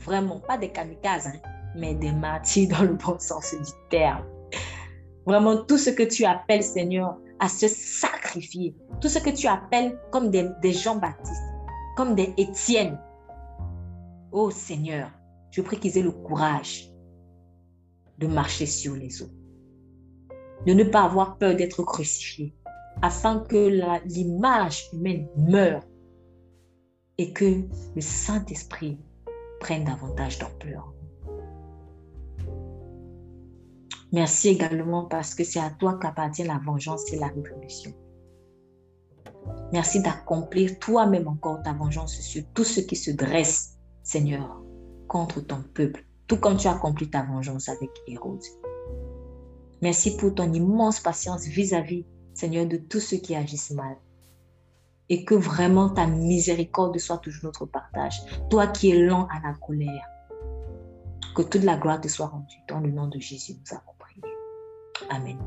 Vraiment, 0.03 0.39
pas 0.39 0.57
des 0.57 0.69
kamikazes, 0.69 1.27
hein, 1.27 1.39
mais 1.75 1.93
des 1.95 2.11
martyrs 2.11 2.69
dans 2.69 2.83
le 2.83 2.93
bon 2.93 3.17
sens 3.19 3.53
du 3.53 3.71
terme. 3.89 4.25
Vraiment, 5.25 5.63
tout 5.65 5.77
ce 5.77 5.89
que 5.89 6.03
tu 6.03 6.25
appelles, 6.25 6.63
Seigneur, 6.63 7.17
à 7.39 7.47
se 7.47 7.67
sacrifier, 7.67 8.75
tout 8.99 9.07
ce 9.07 9.19
que 9.19 9.29
tu 9.29 9.47
appelles 9.47 9.97
comme 10.11 10.29
des, 10.29 10.49
Jean-Baptiste, 10.63 11.43
comme 12.01 12.15
des 12.15 12.33
Étienne. 12.35 12.97
Oh 14.31 14.49
Seigneur, 14.49 15.11
je 15.51 15.61
prie 15.61 15.79
qu'ils 15.79 15.99
aient 15.99 16.01
le 16.01 16.09
courage 16.09 16.91
de 18.17 18.25
marcher 18.25 18.65
sur 18.65 18.95
les 18.95 19.21
eaux, 19.21 19.29
de 20.65 20.73
ne 20.73 20.83
pas 20.83 21.03
avoir 21.03 21.37
peur 21.37 21.55
d'être 21.55 21.83
crucifié, 21.83 22.55
afin 23.03 23.41
que 23.41 24.01
l'image 24.05 24.89
humaine 24.93 25.27
meure 25.37 25.83
et 27.19 27.33
que 27.33 27.67
le 27.95 28.01
Saint-Esprit 28.01 28.97
prenne 29.59 29.83
davantage 29.83 30.39
d'ampleur. 30.39 30.95
Merci 34.11 34.49
également 34.49 35.05
parce 35.05 35.35
que 35.35 35.43
c'est 35.43 35.59
à 35.59 35.69
toi 35.69 35.99
qu'appartient 35.99 36.45
la 36.45 36.57
vengeance 36.65 37.13
et 37.13 37.17
la 37.17 37.27
rétribution. 37.27 37.93
Merci 39.73 40.01
d'accomplir 40.01 40.79
toi-même 40.79 41.27
encore 41.27 41.61
ta 41.63 41.73
vengeance 41.73 42.19
sur 42.19 42.43
tout 42.53 42.63
ce 42.63 42.81
qui 42.81 42.95
se 42.95 43.11
dresse, 43.11 43.77
Seigneur, 44.03 44.61
contre 45.07 45.41
ton 45.41 45.63
peuple 45.73 46.05
tout 46.31 46.37
comme 46.37 46.55
tu 46.55 46.69
as 46.69 46.71
accompli 46.71 47.09
ta 47.09 47.23
vengeance 47.23 47.67
avec 47.67 47.89
Hérode. 48.07 48.41
Merci 49.81 50.15
pour 50.15 50.33
ton 50.33 50.53
immense 50.53 51.01
patience 51.01 51.43
vis-à-vis, 51.43 52.05
Seigneur, 52.33 52.65
de 52.67 52.77
tous 52.77 53.01
ceux 53.01 53.17
qui 53.17 53.35
agissent 53.35 53.71
mal. 53.71 53.97
Et 55.09 55.25
que 55.25 55.35
vraiment 55.35 55.89
ta 55.89 56.07
miséricorde 56.07 56.97
soit 56.99 57.17
toujours 57.17 57.43
notre 57.43 57.65
partage. 57.65 58.21
Toi 58.49 58.67
qui 58.67 58.91
es 58.91 58.97
lent 58.97 59.27
à 59.27 59.45
la 59.45 59.55
colère. 59.55 60.05
Que 61.35 61.41
toute 61.41 61.65
la 61.65 61.75
gloire 61.75 61.99
te 61.99 62.07
soit 62.07 62.27
rendue. 62.27 62.63
Dans 62.69 62.79
le 62.79 62.91
nom 62.91 63.09
de 63.09 63.19
Jésus, 63.19 63.55
nous 63.55 63.75
avons 63.75 63.91
prié. 63.99 64.21
Amen. 65.09 65.37